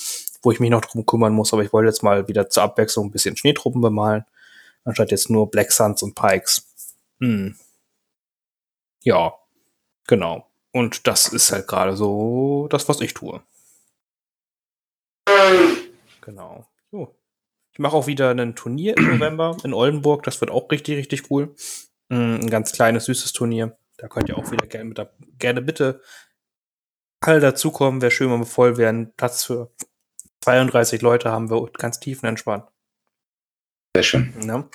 wo 0.42 0.52
ich 0.52 0.60
mich 0.60 0.70
noch 0.70 0.82
drum 0.82 1.06
kümmern 1.06 1.32
muss, 1.32 1.52
aber 1.54 1.62
ich 1.64 1.72
wollte 1.72 1.88
jetzt 1.88 2.02
mal 2.02 2.28
wieder 2.28 2.50
zur 2.50 2.64
Abwechslung 2.64 3.06
ein 3.06 3.10
bisschen 3.10 3.36
Schneetruppen 3.36 3.80
bemalen, 3.80 4.24
anstatt 4.84 5.10
jetzt 5.10 5.30
nur 5.30 5.50
Black 5.50 5.72
Suns 5.72 6.02
und 6.02 6.14
Pikes. 6.14 6.66
Hm. 7.20 7.56
Ja, 9.02 9.34
genau. 10.06 10.46
Und 10.72 11.06
das 11.06 11.28
ist 11.28 11.52
halt 11.52 11.68
gerade 11.68 11.96
so 11.96 12.66
das, 12.70 12.88
was 12.88 13.00
ich 13.00 13.14
tue. 13.14 13.42
Genau. 16.22 16.66
So. 16.90 17.14
Ich 17.72 17.78
mache 17.78 17.96
auch 17.96 18.06
wieder 18.06 18.30
ein 18.30 18.54
Turnier 18.56 18.96
im 18.96 19.18
November 19.18 19.56
in 19.64 19.74
Oldenburg. 19.74 20.22
Das 20.24 20.40
wird 20.40 20.50
auch 20.50 20.70
richtig, 20.70 20.96
richtig 20.96 21.30
cool. 21.30 21.54
Mm, 22.08 22.40
Ein 22.40 22.50
ganz 22.50 22.72
kleines, 22.72 23.06
süßes 23.06 23.32
Turnier. 23.32 23.76
Da 23.98 24.08
könnt 24.08 24.28
ihr 24.28 24.36
auch 24.36 24.50
wieder 24.50 24.66
gerne, 24.66 24.84
mit, 24.84 25.00
gerne 25.38 25.62
bitte 25.62 26.02
alle 27.20 27.40
dazukommen. 27.40 28.02
Wäre 28.02 28.10
schön, 28.10 28.30
wenn 28.30 28.40
wir 28.40 28.46
voll 28.46 28.76
wären. 28.76 29.12
Platz 29.16 29.44
für 29.44 29.72
32 30.42 31.02
Leute 31.02 31.30
haben 31.30 31.50
wir 31.50 31.70
ganz 31.72 32.00
tiefenentspannt. 32.00 32.68
Sehr 33.94 34.02
schön. 34.02 34.34
Ne? 34.38 34.68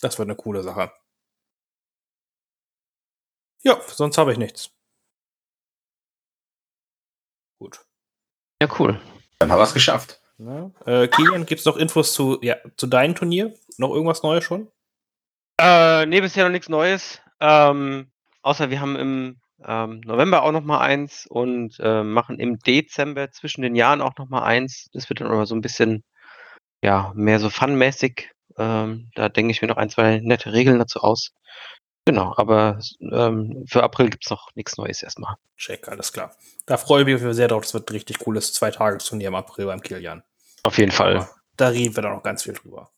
Das 0.00 0.18
wird 0.18 0.28
eine 0.28 0.36
coole 0.36 0.62
Sache. 0.62 0.92
Ja, 3.64 3.80
sonst 3.86 4.18
habe 4.18 4.32
ich 4.32 4.38
nichts. 4.38 4.70
Gut. 7.58 7.86
Ja, 8.62 8.68
cool. 8.78 9.00
Dann 9.40 9.50
haben 9.50 9.58
wir 9.58 9.64
es 9.64 9.74
geschafft. 9.74 10.20
Ne? 10.38 10.70
Äh, 10.86 11.08
Kilian, 11.08 11.46
gibt's 11.46 11.64
noch 11.64 11.76
Infos 11.76 12.14
zu, 12.14 12.38
ja, 12.42 12.54
zu 12.76 12.86
deinem 12.86 13.16
Turnier? 13.16 13.52
Noch 13.76 13.90
irgendwas 13.90 14.22
Neues 14.22 14.44
schon? 14.44 14.70
Äh, 15.60 16.06
nee, 16.06 16.20
bisher 16.20 16.44
noch 16.44 16.52
nichts 16.52 16.68
Neues. 16.68 17.20
Ähm, 17.40 18.12
außer 18.42 18.70
wir 18.70 18.80
haben 18.80 18.94
im 18.94 19.40
ähm, 19.66 20.00
November 20.04 20.44
auch 20.44 20.52
noch 20.52 20.62
mal 20.62 20.78
eins 20.78 21.26
und 21.26 21.76
äh, 21.80 22.04
machen 22.04 22.38
im 22.38 22.60
Dezember 22.60 23.32
zwischen 23.32 23.62
den 23.62 23.74
Jahren 23.74 24.00
auch 24.00 24.16
noch 24.16 24.28
mal 24.28 24.44
eins. 24.44 24.88
Das 24.92 25.08
wird 25.08 25.20
dann 25.20 25.32
aber 25.32 25.44
so 25.44 25.56
ein 25.56 25.60
bisschen, 25.60 26.04
ja, 26.84 27.10
mehr 27.16 27.40
so 27.40 27.50
funmäßig. 27.50 28.30
Ähm, 28.58 29.10
da 29.16 29.28
denke 29.28 29.50
ich 29.50 29.60
mir 29.60 29.66
noch 29.66 29.76
ein, 29.76 29.90
zwei 29.90 30.20
nette 30.20 30.52
Regeln 30.52 30.78
dazu 30.78 31.00
aus. 31.00 31.32
Genau, 32.04 32.34
aber 32.36 32.80
ähm, 33.00 33.64
für 33.68 33.82
April 33.82 34.10
gibt's 34.10 34.28
noch 34.30 34.50
nichts 34.56 34.76
Neues 34.76 35.02
erstmal. 35.02 35.36
Check, 35.56 35.88
alles 35.88 36.12
klar. 36.12 36.34
Da 36.66 36.76
freue 36.76 37.08
ich 37.08 37.22
mich 37.22 37.36
sehr 37.36 37.48
drauf. 37.48 37.62
Das 37.62 37.74
wird 37.74 37.88
ein 37.88 37.92
richtig 37.92 38.18
cooles 38.18 38.52
Zweitagesturnier 38.52 39.28
im 39.28 39.36
April 39.36 39.66
beim 39.66 39.80
Kilian. 39.80 40.24
Auf 40.64 40.78
jeden 40.78 40.90
Fall. 40.90 41.16
Aber 41.16 41.30
Da 41.56 41.68
reden 41.68 41.94
wir 41.94 42.02
dann 42.02 42.14
noch 42.14 42.22
ganz 42.22 42.42
viel 42.42 42.54
drüber. 42.54 42.90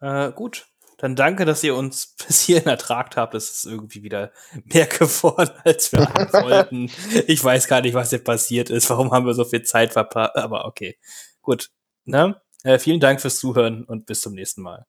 Äh, 0.00 0.32
gut. 0.32 0.66
Dann 0.98 1.16
danke, 1.16 1.44
dass 1.46 1.64
ihr 1.64 1.74
uns 1.74 2.14
bis 2.26 2.42
hierhin 2.42 2.68
ertragt 2.68 3.16
habt. 3.16 3.34
Es 3.34 3.50
ist 3.50 3.64
irgendwie 3.64 4.02
wieder 4.02 4.30
mehr 4.64 4.86
geworden, 4.98 5.52
als 5.64 5.90
wir 5.92 6.00
wollten. 6.32 6.90
Ich 7.26 7.42
weiß 7.42 7.66
gar 7.66 7.80
nicht, 7.80 7.94
was 7.94 8.10
hier 8.10 8.22
passiert 8.22 8.68
ist. 8.68 8.90
Warum 8.90 9.10
haben 9.10 9.26
wir 9.26 9.34
so 9.34 9.44
viel 9.44 9.62
Zeit 9.62 9.92
verpasst? 9.94 10.36
Aber 10.36 10.66
okay. 10.66 10.98
Gut. 11.40 11.70
Ne? 12.04 12.40
Äh, 12.62 12.78
vielen 12.78 13.00
Dank 13.00 13.20
fürs 13.20 13.38
Zuhören 13.38 13.84
und 13.84 14.06
bis 14.06 14.20
zum 14.20 14.34
nächsten 14.34 14.62
Mal. 14.62 14.86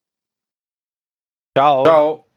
Ciao. 1.57 1.83
Ciao. 1.83 2.32